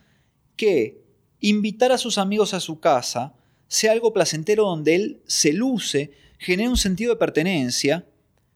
que 0.56 1.02
invitar 1.40 1.91
a 1.91 1.98
sus 1.98 2.19
amigos 2.19 2.53
a 2.53 2.60
su 2.60 2.80
casa 2.80 3.34
sea 3.68 3.94
algo 3.94 4.14
placentero 4.14 4.65
donde 4.65 4.94
él 4.94 5.22
se 5.26 5.52
luce, 5.52 6.11
genera 6.38 6.69
un 6.69 6.77
sentido 6.77 7.14
de 7.14 7.19
pertenencia, 7.19 8.06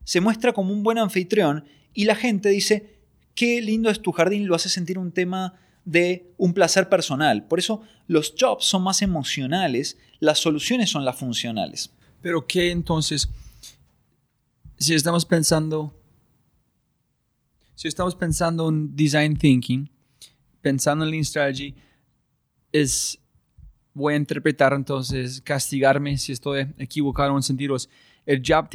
se 0.09 0.21
muestra 0.21 0.53
como 0.53 0.73
un 0.73 0.81
buen 0.81 0.97
anfitrión 0.97 1.65
y 1.93 2.05
la 2.05 2.15
gente 2.15 2.49
dice, 2.49 2.97
qué 3.35 3.61
lindo 3.61 3.91
es 3.91 4.01
tu 4.01 4.11
jardín, 4.11 4.47
lo 4.47 4.55
hace 4.55 4.67
sentir 4.67 4.97
un 4.97 5.11
tema 5.11 5.53
de 5.85 6.33
un 6.35 6.55
placer 6.55 6.89
personal. 6.89 7.45
Por 7.45 7.59
eso 7.59 7.83
los 8.07 8.33
jobs 8.35 8.65
son 8.65 8.81
más 8.81 9.03
emocionales, 9.03 9.99
las 10.19 10.39
soluciones 10.39 10.89
son 10.89 11.05
las 11.05 11.15
funcionales. 11.15 11.91
Pero 12.23 12.47
¿qué 12.47 12.71
entonces? 12.71 13.29
Si 14.79 14.95
estamos 14.95 15.25
pensando, 15.25 15.93
si 17.75 17.87
estamos 17.87 18.15
pensando 18.15 18.67
en 18.67 18.95
design 18.95 19.37
thinking, 19.37 19.91
pensando 20.59 21.05
en 21.05 21.11
lean 21.11 21.23
strategy, 21.23 21.75
es, 22.71 23.19
voy 23.93 24.15
a 24.15 24.17
interpretar 24.17 24.73
entonces, 24.73 25.39
castigarme 25.41 26.17
si 26.17 26.31
estoy 26.31 26.65
equivocado 26.79 27.37
en 27.37 27.43
sentidos. 27.43 27.87
El 28.25 28.41
job 28.43 28.69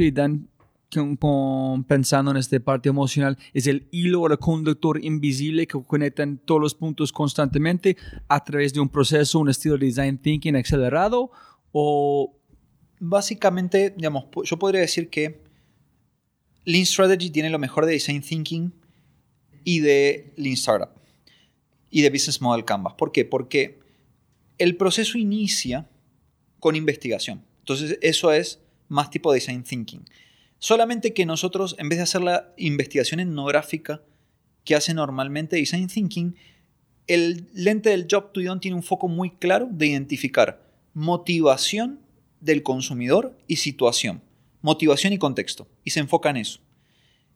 to 0.95 1.19
done 1.21 1.85
pensando 1.85 2.31
en 2.31 2.37
esta 2.37 2.59
parte 2.61 2.89
emocional, 2.89 3.37
es 3.53 3.67
el 3.67 3.89
hilo 3.91 4.23
o 4.23 4.31
el 4.31 4.39
conductor 4.39 5.05
invisible 5.05 5.67
que 5.67 5.83
conecta 5.83 6.27
todos 6.45 6.61
los 6.61 6.75
puntos 6.75 7.13
constantemente 7.13 7.97
a 8.29 8.43
través 8.43 8.73
de 8.73 8.81
un 8.81 8.89
proceso, 8.89 9.39
un 9.39 9.51
estilo 9.51 9.77
de 9.77 9.87
design 9.87 10.19
thinking 10.19 10.57
acelerado 10.57 11.31
o... 11.73 12.39
Básicamente, 13.07 13.93
digamos, 13.95 14.27
yo 14.45 14.59
podría 14.59 14.81
decir 14.81 15.11
que 15.11 15.43
Lean 16.65 16.87
Strategy 16.87 17.29
tiene 17.29 17.51
lo 17.51 17.59
mejor 17.59 17.85
de 17.85 17.93
design 17.93 18.23
thinking 18.23 18.73
y 19.65 19.81
de 19.81 20.33
Lean 20.37 20.55
Startup 20.55 20.91
y 21.91 22.03
de 22.03 22.11
Business 22.11 22.41
Model 22.41 22.65
Canvas. 22.65 22.95
¿Por 22.95 23.13
qué? 23.13 23.25
Porque 23.25 23.79
el 24.59 24.77
proceso 24.77 25.19
inicia 25.19 25.89
con 26.61 26.77
investigación. 26.77 27.45
Entonces, 27.59 27.99
eso 28.01 28.33
es 28.33 28.61
más 28.89 29.11
tipo 29.11 29.33
de 29.33 29.41
design 29.41 29.63
thinking. 29.63 30.05
Solamente 30.65 31.13
que 31.13 31.27
nosotros, 31.27 31.77
en 31.79 31.91
vez 31.91 31.99
de 31.99 32.05
hacer 32.05 32.23
la 32.23 32.55
investigación 32.57 33.21
etnográfica 33.21 34.01
que 34.65 34.75
hace 34.75 34.95
normalmente 34.95 35.57
design 35.57 35.89
thinking, 35.89 36.37
el 37.07 37.51
lente 37.53 37.91
del 37.91 38.07
job 38.11 38.33
to 38.33 38.41
done 38.41 38.63
tiene 38.63 38.75
un 38.75 38.83
foco 38.83 39.07
muy 39.07 39.33
claro 39.33 39.69
de 39.71 39.89
identificar 39.89 40.67
motivación 40.95 42.01
del 42.41 42.63
consumidor 42.63 43.37
y 43.47 43.57
situación. 43.57 44.23
Motivación 44.63 45.13
y 45.13 45.19
contexto. 45.19 45.69
Y 45.85 45.91
se 45.91 46.01
enfoca 46.01 46.31
en 46.31 46.39
eso. 46.39 46.61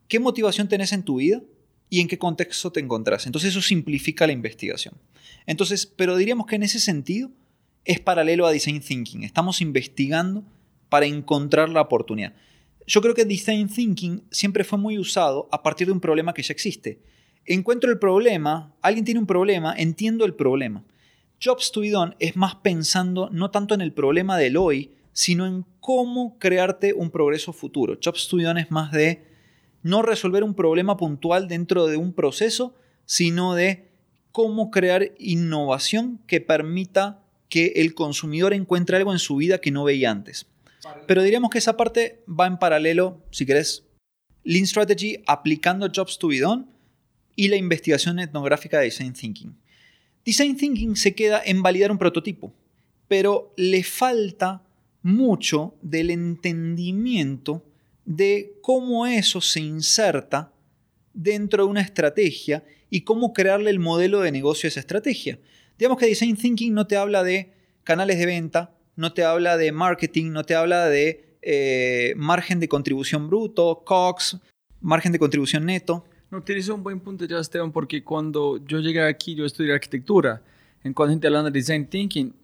¿Qué 0.09 0.21
motivación 0.21 0.67
tenés 0.67 0.95
en 0.95 1.03
tu 1.03 1.17
vida? 1.17 1.43
y 1.91 2.01
en 2.01 2.09
qué 2.09 2.19
contexto 2.19 2.71
te 2.71 2.81
encontrás. 2.81 3.27
Entonces 3.27 3.51
eso 3.51 3.61
simplifica 3.63 4.27
la 4.27 4.35
investigación. 4.35 4.95
Entonces, 5.47 5.85
pero 5.85 6.17
diríamos 6.17 6.47
que 6.47 6.57
en 6.57 6.63
ese 6.63 6.81
sentido 6.81 7.31
es 7.85 8.01
paralelo 8.01 8.47
a 8.47 8.53
Design 8.53 8.81
Thinking. 8.81 9.23
Estamos 9.23 9.61
investigando 9.61 10.45
para 10.89 11.07
encontrar 11.07 11.69
la 11.71 11.81
oportunidad. 11.81 12.35
Yo 12.89 13.03
creo 13.03 13.15
que 13.15 13.27
Design 13.27 13.69
Thinking 13.69 14.23
siempre 14.31 14.65
fue 14.65 14.79
muy 14.79 14.99
usado 14.99 15.47
a 15.53 15.63
partir 15.63 15.87
de 15.87 15.93
un 15.93 16.01
problema 16.01 16.33
que 16.33 16.43
ya 16.43 16.53
existe. 16.55 17.03
Encuentro 17.45 17.91
el 17.91 17.99
problema, 17.99 18.75
alguien 18.81 19.05
tiene 19.05 19.21
un 19.21 19.27
problema, 19.27 19.75
entiendo 19.77 20.25
el 20.25 20.33
problema. 20.33 20.83
Jobs 21.39 21.71
to 21.71 21.83
be 21.83 21.93
es 22.19 22.35
más 22.35 22.55
pensando 22.55 23.29
no 23.31 23.51
tanto 23.51 23.75
en 23.75 23.83
el 23.83 23.93
problema 23.93 24.39
del 24.39 24.57
hoy, 24.57 24.93
sino 25.13 25.47
en 25.47 25.67
cómo 25.81 26.39
crearte 26.39 26.95
un 26.95 27.11
progreso 27.11 27.53
futuro. 27.53 27.99
Jobs 28.03 28.27
to 28.27 28.39
be 28.39 28.45
es 28.59 28.71
más 28.71 28.91
de 28.91 29.23
no 29.83 30.01
resolver 30.01 30.43
un 30.43 30.55
problema 30.55 30.97
puntual 30.97 31.47
dentro 31.47 31.89
de 31.89 31.99
un 31.99 32.15
proceso, 32.15 32.75
sino 33.05 33.55
de 33.55 33.91
cómo 34.33 34.71
crear 34.71 35.13
innovación 35.19 36.21
que 36.27 36.41
permita 36.41 37.23
que 37.51 37.75
el 37.77 37.93
consumidor 37.95 38.55
encuentre 38.55 38.97
algo 38.97 39.13
en 39.13 39.19
su 39.19 39.37
vida 39.37 39.61
que 39.61 39.73
no 39.73 39.85
veía 39.85 40.11
antes. 40.11 40.47
Pero 41.07 41.23
diríamos 41.23 41.51
que 41.51 41.59
esa 41.59 41.77
parte 41.77 42.23
va 42.29 42.47
en 42.47 42.59
paralelo, 42.59 43.23
si 43.31 43.47
querés, 43.47 43.85
Lean 44.45 44.67
Strategy 44.67 45.23
aplicando 45.27 45.91
Jobs 45.95 46.19
to 46.19 46.29
be 46.29 46.41
done 46.41 46.67
y 47.37 47.49
la 47.49 47.57
investigación 47.57 48.19
etnográfica 48.19 48.79
de 48.79 48.85
Design 48.85 49.13
Thinking. 49.13 49.57
Design 50.25 50.57
Thinking 50.57 50.97
se 50.97 51.15
queda 51.15 51.43
en 51.45 51.63
validar 51.63 51.91
un 51.91 51.99
prototipo, 51.99 52.53
pero 53.09 53.53
le 53.57 53.83
falta 53.83 54.63
mucho 55.03 55.75
del 55.83 56.11
entendimiento 56.11 57.65
de 58.05 58.55
cómo 58.63 59.07
eso 59.07 59.41
se 59.41 59.61
inserta 59.61 60.53
dentro 61.13 61.65
de 61.65 61.71
una 61.71 61.81
estrategia 61.81 62.65
y 62.91 63.03
cómo 63.03 63.33
crearle 63.33 63.71
el 63.71 63.79
modelo 63.79 64.21
de 64.21 64.33
negocio 64.33 64.67
a 64.67 64.69
esa 64.69 64.81
estrategia. 64.81 65.39
Digamos 65.79 65.99
que 65.99 66.07
Design 66.07 66.37
Thinking 66.37 66.75
no 66.75 66.87
te 66.87 66.97
habla 66.97 67.23
de 67.23 67.53
canales 67.85 68.19
de 68.19 68.27
venta, 68.27 68.75
no 68.99 69.13
te 69.13 69.23
habla 69.23 69.57
de 69.57 69.71
marketing, 69.71 70.33
no 70.33 70.43
te 70.43 70.57
habla 70.57 70.89
de 70.89 71.39
eh, 71.41 72.15
margen 72.17 72.59
de 72.59 72.67
contribución 72.67 73.29
bruto, 73.29 73.85
COX, 73.85 74.39
margen 74.81 75.13
de 75.13 75.21
contribución 75.21 75.67
neto. 75.67 76.05
No, 76.33 76.43
tienes 76.43 76.69
un 76.69 76.83
buen 76.83 76.99
punto 76.99 77.25
ya, 77.25 77.39
Esteban, 77.39 77.71
porque 77.71 78.03
cuando 78.03 78.59
yo 78.67 78.81
llegué 78.81 79.01
aquí, 79.03 79.37
yo 79.37 79.45
estudié 79.45 79.73
arquitectura. 79.73 80.43
En 80.83 80.95
cuando 80.95 81.13
gente 81.13 81.29
hablando 81.29 81.49
de 81.49 81.57
Design 81.61 81.87
Thinking, 81.87 82.35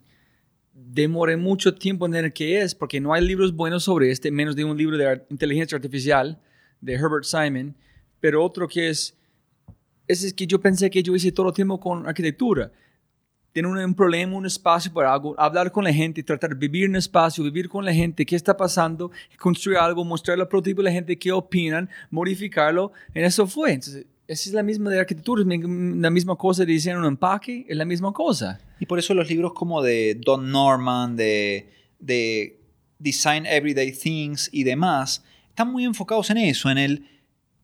demoré 0.72 1.36
mucho 1.36 1.74
tiempo 1.74 2.06
en 2.06 2.14
entender 2.14 2.32
qué 2.32 2.60
es, 2.60 2.72
porque 2.72 3.00
no 3.00 3.12
hay 3.12 3.26
libros 3.26 3.52
buenos 3.52 3.82
sobre 3.82 4.12
este, 4.12 4.30
menos 4.30 4.54
de 4.54 4.62
un 4.62 4.76
libro 4.76 4.96
de 4.96 5.22
inteligencia 5.30 5.74
artificial 5.74 6.40
de 6.80 6.92
Herbert 6.92 7.24
Simon, 7.24 7.74
pero 8.20 8.44
otro 8.44 8.68
que 8.68 8.90
es, 8.90 9.16
ese 10.06 10.28
es 10.28 10.32
que 10.32 10.46
yo 10.46 10.60
pensé 10.60 10.88
que 10.88 11.02
yo 11.02 11.16
hice 11.16 11.32
todo 11.32 11.48
el 11.48 11.54
tiempo 11.54 11.80
con 11.80 12.06
arquitectura. 12.06 12.70
Tener 13.54 13.70
un, 13.70 13.94
problema, 13.94 14.36
un 14.36 14.46
espacio 14.46 14.92
para 14.92 15.12
algo, 15.12 15.36
hablar 15.38 15.70
con 15.70 15.84
la 15.84 15.92
gente, 15.92 16.24
tratar 16.24 16.50
de 16.50 16.56
vivir 16.56 16.86
en 16.86 16.90
un 16.90 16.96
espacio, 16.96 17.44
vivir 17.44 17.68
con 17.68 17.84
la 17.84 17.94
gente, 17.94 18.26
qué 18.26 18.34
está 18.34 18.56
pasando, 18.56 19.12
construir 19.38 19.78
algo, 19.78 20.04
mostrar 20.04 20.36
el 20.36 20.48
prototipo 20.48 20.80
a 20.80 20.84
la 20.84 20.90
gente, 20.90 21.16
qué 21.16 21.30
opinan, 21.30 21.88
modificarlo. 22.10 22.90
En 23.14 23.24
eso 23.24 23.46
fue. 23.46 23.74
Entonces, 23.74 24.06
esa 24.26 24.48
es 24.50 24.54
la 24.54 24.64
misma 24.64 24.90
de 24.90 24.98
arquitectura, 24.98 25.44
la 25.46 26.10
misma 26.10 26.34
cosa 26.34 26.64
de 26.64 26.72
diseñar 26.72 26.98
un 26.98 27.04
empaque, 27.04 27.64
es 27.68 27.76
la 27.76 27.84
misma 27.84 28.12
cosa. 28.12 28.58
Y 28.80 28.86
por 28.86 28.98
eso 28.98 29.14
los 29.14 29.30
libros 29.30 29.52
como 29.52 29.82
de 29.82 30.18
Don 30.20 30.50
Norman, 30.50 31.14
de, 31.14 31.70
de 32.00 32.58
Design 32.98 33.46
Everyday 33.46 33.92
Things 33.92 34.50
y 34.50 34.64
demás, 34.64 35.22
están 35.50 35.70
muy 35.70 35.84
enfocados 35.84 36.28
en 36.30 36.38
eso, 36.38 36.70
en 36.70 36.78
el, 36.78 37.06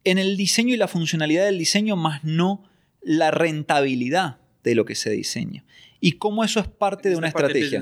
en 0.04 0.18
el 0.18 0.36
diseño 0.36 0.72
y 0.72 0.76
la 0.76 0.86
funcionalidad 0.86 1.46
del 1.46 1.58
diseño, 1.58 1.96
más 1.96 2.22
no 2.22 2.62
la 3.02 3.32
rentabilidad 3.32 4.39
de 4.62 4.74
lo 4.74 4.84
que 4.84 4.94
se 4.94 5.10
diseña. 5.10 5.64
Y 6.00 6.12
cómo 6.12 6.44
eso 6.44 6.60
es 6.60 6.68
parte 6.68 7.08
de 7.10 7.16
una 7.16 7.28
estrategia. 7.28 7.78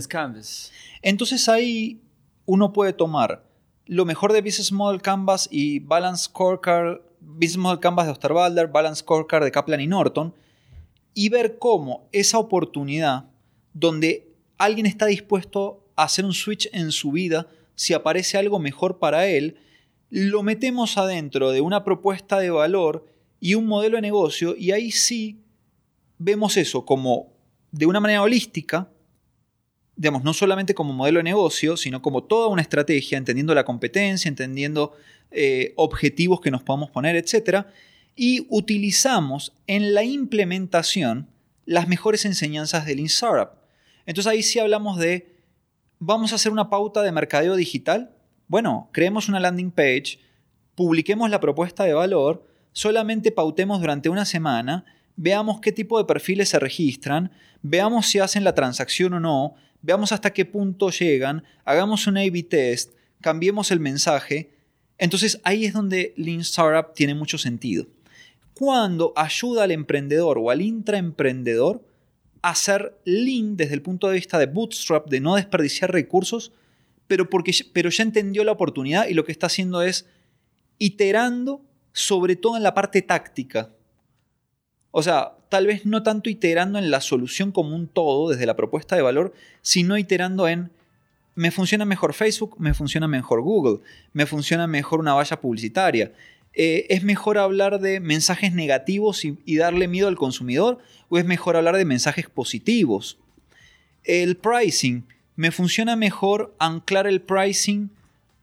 Entonces 1.02 1.48
ahí 1.48 2.00
uno 2.46 2.72
puede 2.72 2.92
tomar 2.92 3.44
lo 3.86 4.04
mejor 4.04 4.32
de 4.32 4.42
Business 4.42 4.72
Model 4.72 5.00
Canvas 5.00 5.48
y 5.50 5.78
Balance 5.80 6.24
Scorecard 6.24 7.00
Business 7.20 7.58
Model 7.58 7.80
Canvas 7.80 8.06
de 8.06 8.12
Osterwalder, 8.12 8.68
Balance 8.68 9.00
Scorecard 9.00 9.44
de 9.44 9.50
Kaplan 9.50 9.80
y 9.80 9.86
Norton, 9.86 10.34
y 11.14 11.28
ver 11.28 11.58
cómo 11.58 12.08
esa 12.12 12.38
oportunidad 12.38 13.26
donde 13.72 14.28
alguien 14.56 14.86
está 14.86 15.06
dispuesto 15.06 15.84
a 15.96 16.04
hacer 16.04 16.24
un 16.24 16.34
switch 16.34 16.68
en 16.72 16.92
su 16.92 17.12
vida, 17.12 17.48
si 17.74 17.94
aparece 17.94 18.38
algo 18.38 18.58
mejor 18.58 18.98
para 18.98 19.26
él, 19.26 19.56
lo 20.10 20.42
metemos 20.42 20.96
adentro 20.96 21.50
de 21.50 21.60
una 21.60 21.84
propuesta 21.84 22.38
de 22.38 22.50
valor 22.50 23.06
y 23.40 23.54
un 23.54 23.66
modelo 23.66 23.96
de 23.96 24.02
negocio 24.02 24.54
y 24.56 24.72
ahí 24.72 24.90
sí 24.90 25.40
vemos 26.18 26.56
eso 26.56 26.84
como 26.84 27.32
de 27.70 27.86
una 27.86 28.00
manera 28.00 28.22
holística, 28.22 28.88
digamos, 29.96 30.24
no 30.24 30.32
solamente 30.32 30.74
como 30.74 30.92
modelo 30.92 31.18
de 31.18 31.24
negocio, 31.24 31.76
sino 31.76 32.02
como 32.02 32.24
toda 32.24 32.48
una 32.48 32.62
estrategia, 32.62 33.18
entendiendo 33.18 33.54
la 33.54 33.64
competencia, 33.64 34.28
entendiendo 34.28 34.92
eh, 35.30 35.72
objetivos 35.76 36.40
que 36.40 36.50
nos 36.50 36.62
podamos 36.62 36.90
poner, 36.90 37.16
etc. 37.16 37.66
Y 38.14 38.46
utilizamos 38.48 39.52
en 39.66 39.94
la 39.94 40.04
implementación 40.04 41.28
las 41.64 41.88
mejores 41.88 42.24
enseñanzas 42.24 42.86
del 42.86 42.96
Lean 42.96 43.06
Startup. 43.06 43.50
Entonces 44.06 44.32
ahí 44.32 44.42
sí 44.42 44.58
hablamos 44.58 44.98
de, 44.98 45.36
vamos 45.98 46.32
a 46.32 46.36
hacer 46.36 46.50
una 46.50 46.70
pauta 46.70 47.02
de 47.02 47.12
mercadeo 47.12 47.56
digital. 47.56 48.14
Bueno, 48.46 48.88
creemos 48.92 49.28
una 49.28 49.40
landing 49.40 49.70
page, 49.70 50.18
publiquemos 50.74 51.28
la 51.28 51.40
propuesta 51.40 51.84
de 51.84 51.92
valor, 51.92 52.46
solamente 52.72 53.32
pautemos 53.32 53.80
durante 53.80 54.08
una 54.08 54.24
semana, 54.24 54.86
veamos 55.18 55.60
qué 55.60 55.72
tipo 55.72 55.98
de 55.98 56.06
perfiles 56.06 56.48
se 56.48 56.58
registran, 56.58 57.30
veamos 57.60 58.06
si 58.06 58.18
hacen 58.18 58.44
la 58.44 58.54
transacción 58.54 59.12
o 59.12 59.20
no, 59.20 59.54
veamos 59.82 60.12
hasta 60.12 60.32
qué 60.32 60.46
punto 60.46 60.88
llegan, 60.88 61.44
hagamos 61.66 62.06
un 62.06 62.16
A-B 62.16 62.42
test, 62.44 62.94
cambiemos 63.20 63.70
el 63.70 63.80
mensaje 63.80 64.58
entonces 64.98 65.40
ahí 65.44 65.64
es 65.64 65.72
donde 65.72 66.12
Lean 66.16 66.40
Startup 66.40 66.92
tiene 66.92 67.14
mucho 67.14 67.38
sentido. 67.38 67.86
Cuando 68.54 69.12
ayuda 69.16 69.62
al 69.62 69.70
emprendedor 69.70 70.38
o 70.38 70.50
al 70.50 70.60
intraemprendedor 70.60 71.84
a 72.42 72.54
ser 72.54 72.98
lean 73.04 73.56
desde 73.56 73.74
el 73.74 73.82
punto 73.82 74.08
de 74.08 74.14
vista 74.14 74.38
de 74.38 74.46
bootstrap, 74.46 75.08
de 75.08 75.20
no 75.20 75.36
desperdiciar 75.36 75.92
recursos, 75.92 76.52
pero, 77.06 77.30
porque, 77.30 77.52
pero 77.72 77.88
ya 77.90 78.02
entendió 78.02 78.44
la 78.44 78.52
oportunidad 78.52 79.08
y 79.08 79.14
lo 79.14 79.24
que 79.24 79.32
está 79.32 79.46
haciendo 79.46 79.82
es 79.82 80.06
iterando 80.78 81.62
sobre 81.92 82.36
todo 82.36 82.56
en 82.56 82.64
la 82.64 82.74
parte 82.74 83.00
táctica. 83.02 83.70
O 84.90 85.02
sea, 85.02 85.32
tal 85.48 85.66
vez 85.66 85.86
no 85.86 86.02
tanto 86.02 86.30
iterando 86.30 86.78
en 86.78 86.90
la 86.90 87.00
solución 87.00 87.52
como 87.52 87.74
un 87.74 87.88
todo 87.88 88.30
desde 88.30 88.46
la 88.46 88.56
propuesta 88.56 88.96
de 88.96 89.02
valor, 89.02 89.34
sino 89.62 89.96
iterando 89.98 90.48
en 90.48 90.70
me 91.34 91.52
funciona 91.52 91.84
mejor 91.84 92.14
Facebook, 92.14 92.56
me 92.58 92.74
funciona 92.74 93.06
mejor 93.06 93.42
Google, 93.42 93.78
me 94.12 94.26
funciona 94.26 94.66
mejor 94.66 94.98
una 94.98 95.14
valla 95.14 95.40
publicitaria. 95.40 96.12
Eh, 96.52 96.86
¿Es 96.88 97.04
mejor 97.04 97.38
hablar 97.38 97.78
de 97.78 98.00
mensajes 98.00 98.52
negativos 98.52 99.24
y, 99.24 99.38
y, 99.44 99.56
darle 99.56 99.86
miedo 99.86 100.08
al 100.08 100.16
consumidor 100.16 100.78
o 101.08 101.16
es 101.16 101.24
mejor 101.24 101.54
hablar 101.54 101.76
de 101.76 101.84
mensajes 101.84 102.28
positivos? 102.28 103.18
El 104.02 104.36
pricing, 104.36 105.04
¿me 105.36 105.52
funciona 105.52 105.94
mejor 105.94 106.56
anclar 106.58 107.06
el 107.06 107.20
pricing 107.20 107.90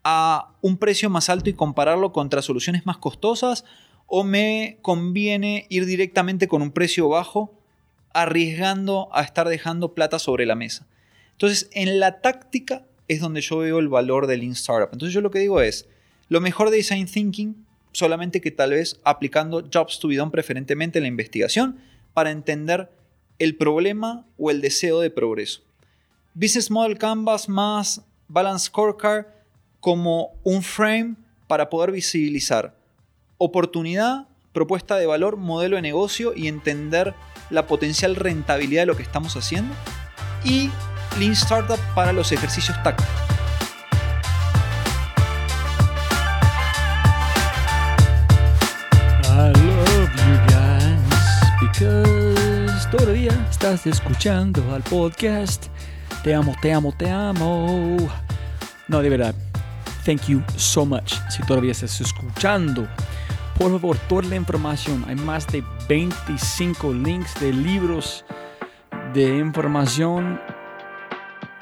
a 0.06 0.54
un 0.62 0.78
precio 0.78 1.10
más 1.10 1.30
alto 1.30 1.50
y 1.50 1.54
compararlo 1.54 2.14
contra 2.14 2.42
soluciones 2.42 2.86
más 2.86 2.98
costosas 2.98 3.66
o 4.08 4.24
me 4.24 4.78
conviene 4.82 5.66
ir 5.70 5.86
directamente 5.86 6.48
con 6.48 6.62
un 6.62 6.72
precio 6.72 7.10
bajo 7.10 7.54
arriesgando 8.14 9.10
a 9.14 9.24
estar 9.24 9.48
dejando 9.48 9.94
plata 9.94 10.20
sobre 10.20 10.46
la 10.46 10.56
mesa? 10.56 10.88
Entonces, 11.32 11.70
en 11.74 12.00
la 12.00 12.22
táctica 12.22 12.86
es 13.08 13.20
donde 13.20 13.42
yo 13.42 13.58
veo 13.60 13.80
el 13.80 13.90
valor 13.90 14.28
del 14.28 14.40
Lean 14.40 14.54
Startup. 14.54 14.90
Entonces, 14.92 15.14
yo 15.14 15.22
lo 15.22 15.32
que 15.32 15.40
digo 15.40 15.62
es, 15.62 15.88
lo 16.30 16.42
mejor 16.42 16.70
de 16.70 16.78
Design 16.78 17.08
Thinking, 17.08 17.66
solamente 17.92 18.42
que 18.42 18.52
tal 18.52 18.72
vez 18.72 19.00
aplicando 19.04 19.68
Jobs 19.72 20.00
to 20.00 20.08
be 20.08 20.16
done 20.16 20.32
preferentemente 20.32 21.00
en 21.00 21.04
la 21.04 21.10
investigación 21.10 21.80
para 22.14 22.32
entender 22.32 22.90
el 23.40 23.56
problema 23.56 24.26
o 24.38 24.52
el 24.52 24.62
deseo 24.62 25.00
de 25.02 25.10
progreso. 25.10 25.62
Business 26.34 26.72
Model 26.72 26.98
Canvas 26.98 27.48
más 27.48 28.02
Balance 28.28 28.68
Scorecard 28.68 29.28
como 29.80 30.34
un 30.44 30.64
frame 30.64 31.16
para 31.48 31.70
poder 31.70 31.92
visibilizar 31.92 32.76
oportunidad, 33.38 34.28
propuesta 34.54 34.96
de 34.96 35.06
valor, 35.06 35.38
modelo 35.38 35.76
de 35.76 35.82
negocio 35.82 36.34
y 36.36 36.48
entender 36.48 37.14
la 37.50 37.68
potencial 37.68 38.16
rentabilidad 38.16 38.84
de 38.84 38.86
lo 38.88 38.96
que 38.96 39.04
estamos 39.04 39.36
haciendo. 39.36 39.74
Y 40.44 40.70
Lean 41.20 41.34
Startup 41.34 41.80
para 41.94 42.14
los 42.14 42.32
ejercicios 42.32 42.82
tácticos. 42.84 43.12
I 49.28 49.52
love 49.52 50.10
you 50.16 50.38
guys 50.48 51.02
because 51.62 52.88
todavía 52.90 53.32
estás 53.50 53.86
escuchando 53.86 54.64
al 54.74 54.82
podcast. 54.84 55.66
Te 56.24 56.34
amo, 56.34 56.56
te 56.62 56.74
amo, 56.74 56.94
te 56.98 57.10
amo. 57.10 57.98
No, 58.88 59.02
de 59.02 59.10
verdad. 59.10 59.36
Thank 60.06 60.28
you 60.28 60.42
so 60.56 60.86
much. 60.86 61.16
Si 61.30 61.42
todavía 61.44 61.72
estás 61.72 62.00
escuchando, 62.00 62.88
por 63.58 63.72
favor, 63.72 63.98
toda 64.10 64.24
la 64.24 64.36
información. 64.36 65.06
Hay 65.08 65.16
más 65.16 65.48
de 65.48 65.64
25 65.88 66.94
links 66.94 67.40
de 67.40 67.54
libros 67.54 68.26
de 69.14 69.38
información 69.38 70.40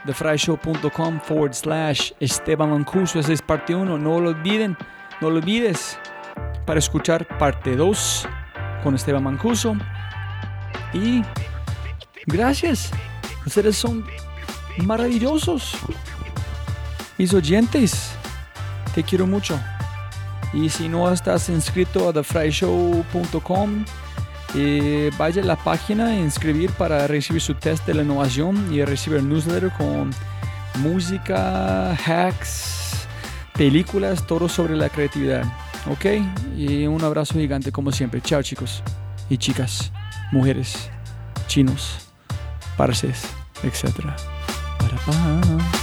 thefryshow.com 0.06 1.20
forward 1.22 1.54
slash 1.54 2.12
Esteban 2.20 2.72
Mancuso. 2.72 3.20
Esa 3.20 3.34
es 3.34 3.42
parte 3.42 3.76
1. 3.76 3.98
No 3.98 4.20
lo 4.20 4.30
olviden, 4.30 4.78
no 5.22 5.30
lo 5.30 5.38
olvides 5.38 6.00
para 6.66 6.80
escuchar 6.80 7.28
parte 7.38 7.76
2 7.76 8.28
con 8.84 8.96
Esteban 8.96 9.24
Mancuso. 9.24 9.76
Y 10.94 11.24
gracias. 12.26 12.92
Ustedes 13.46 13.78
son 13.78 14.06
maravillosos. 14.78 15.78
Mis 17.18 17.34
oyentes, 17.34 18.12
te 18.96 19.04
quiero 19.04 19.28
mucho. 19.28 19.60
Y 20.54 20.70
si 20.70 20.88
no 20.88 21.12
estás 21.12 21.50
inscrito 21.50 22.10
a 22.10 22.14
thefryshow.com, 22.14 23.86
eh, 24.56 25.10
vaya 25.18 25.42
a 25.42 25.46
la 25.46 25.56
página 25.56 26.16
e 26.16 26.20
inscribir 26.20 26.72
para 26.72 27.08
recibir 27.08 27.42
su 27.42 27.56
test 27.56 27.86
de 27.88 27.96
la 27.96 28.04
innovación 28.04 28.72
y 28.72 28.84
recibir 28.84 29.20
el 29.20 29.28
newsletter 29.28 29.72
con 29.72 30.12
música, 30.80 31.92
hacks, 31.94 33.08
películas, 33.54 34.26
todo 34.28 34.48
sobre 34.48 34.76
la 34.76 34.90
creatividad. 34.90 35.44
¿Ok? 35.90 36.06
Y 36.56 36.86
un 36.86 37.04
abrazo 37.04 37.34
gigante 37.34 37.72
como 37.72 37.92
siempre. 37.92 38.22
Chao 38.22 38.42
chicos 38.42 38.84
y 39.30 39.38
chicas, 39.38 39.92
mujeres, 40.32 40.90
chinos, 41.48 41.98
parces, 42.78 43.24
etc. 43.64 43.92
Para 44.78 45.83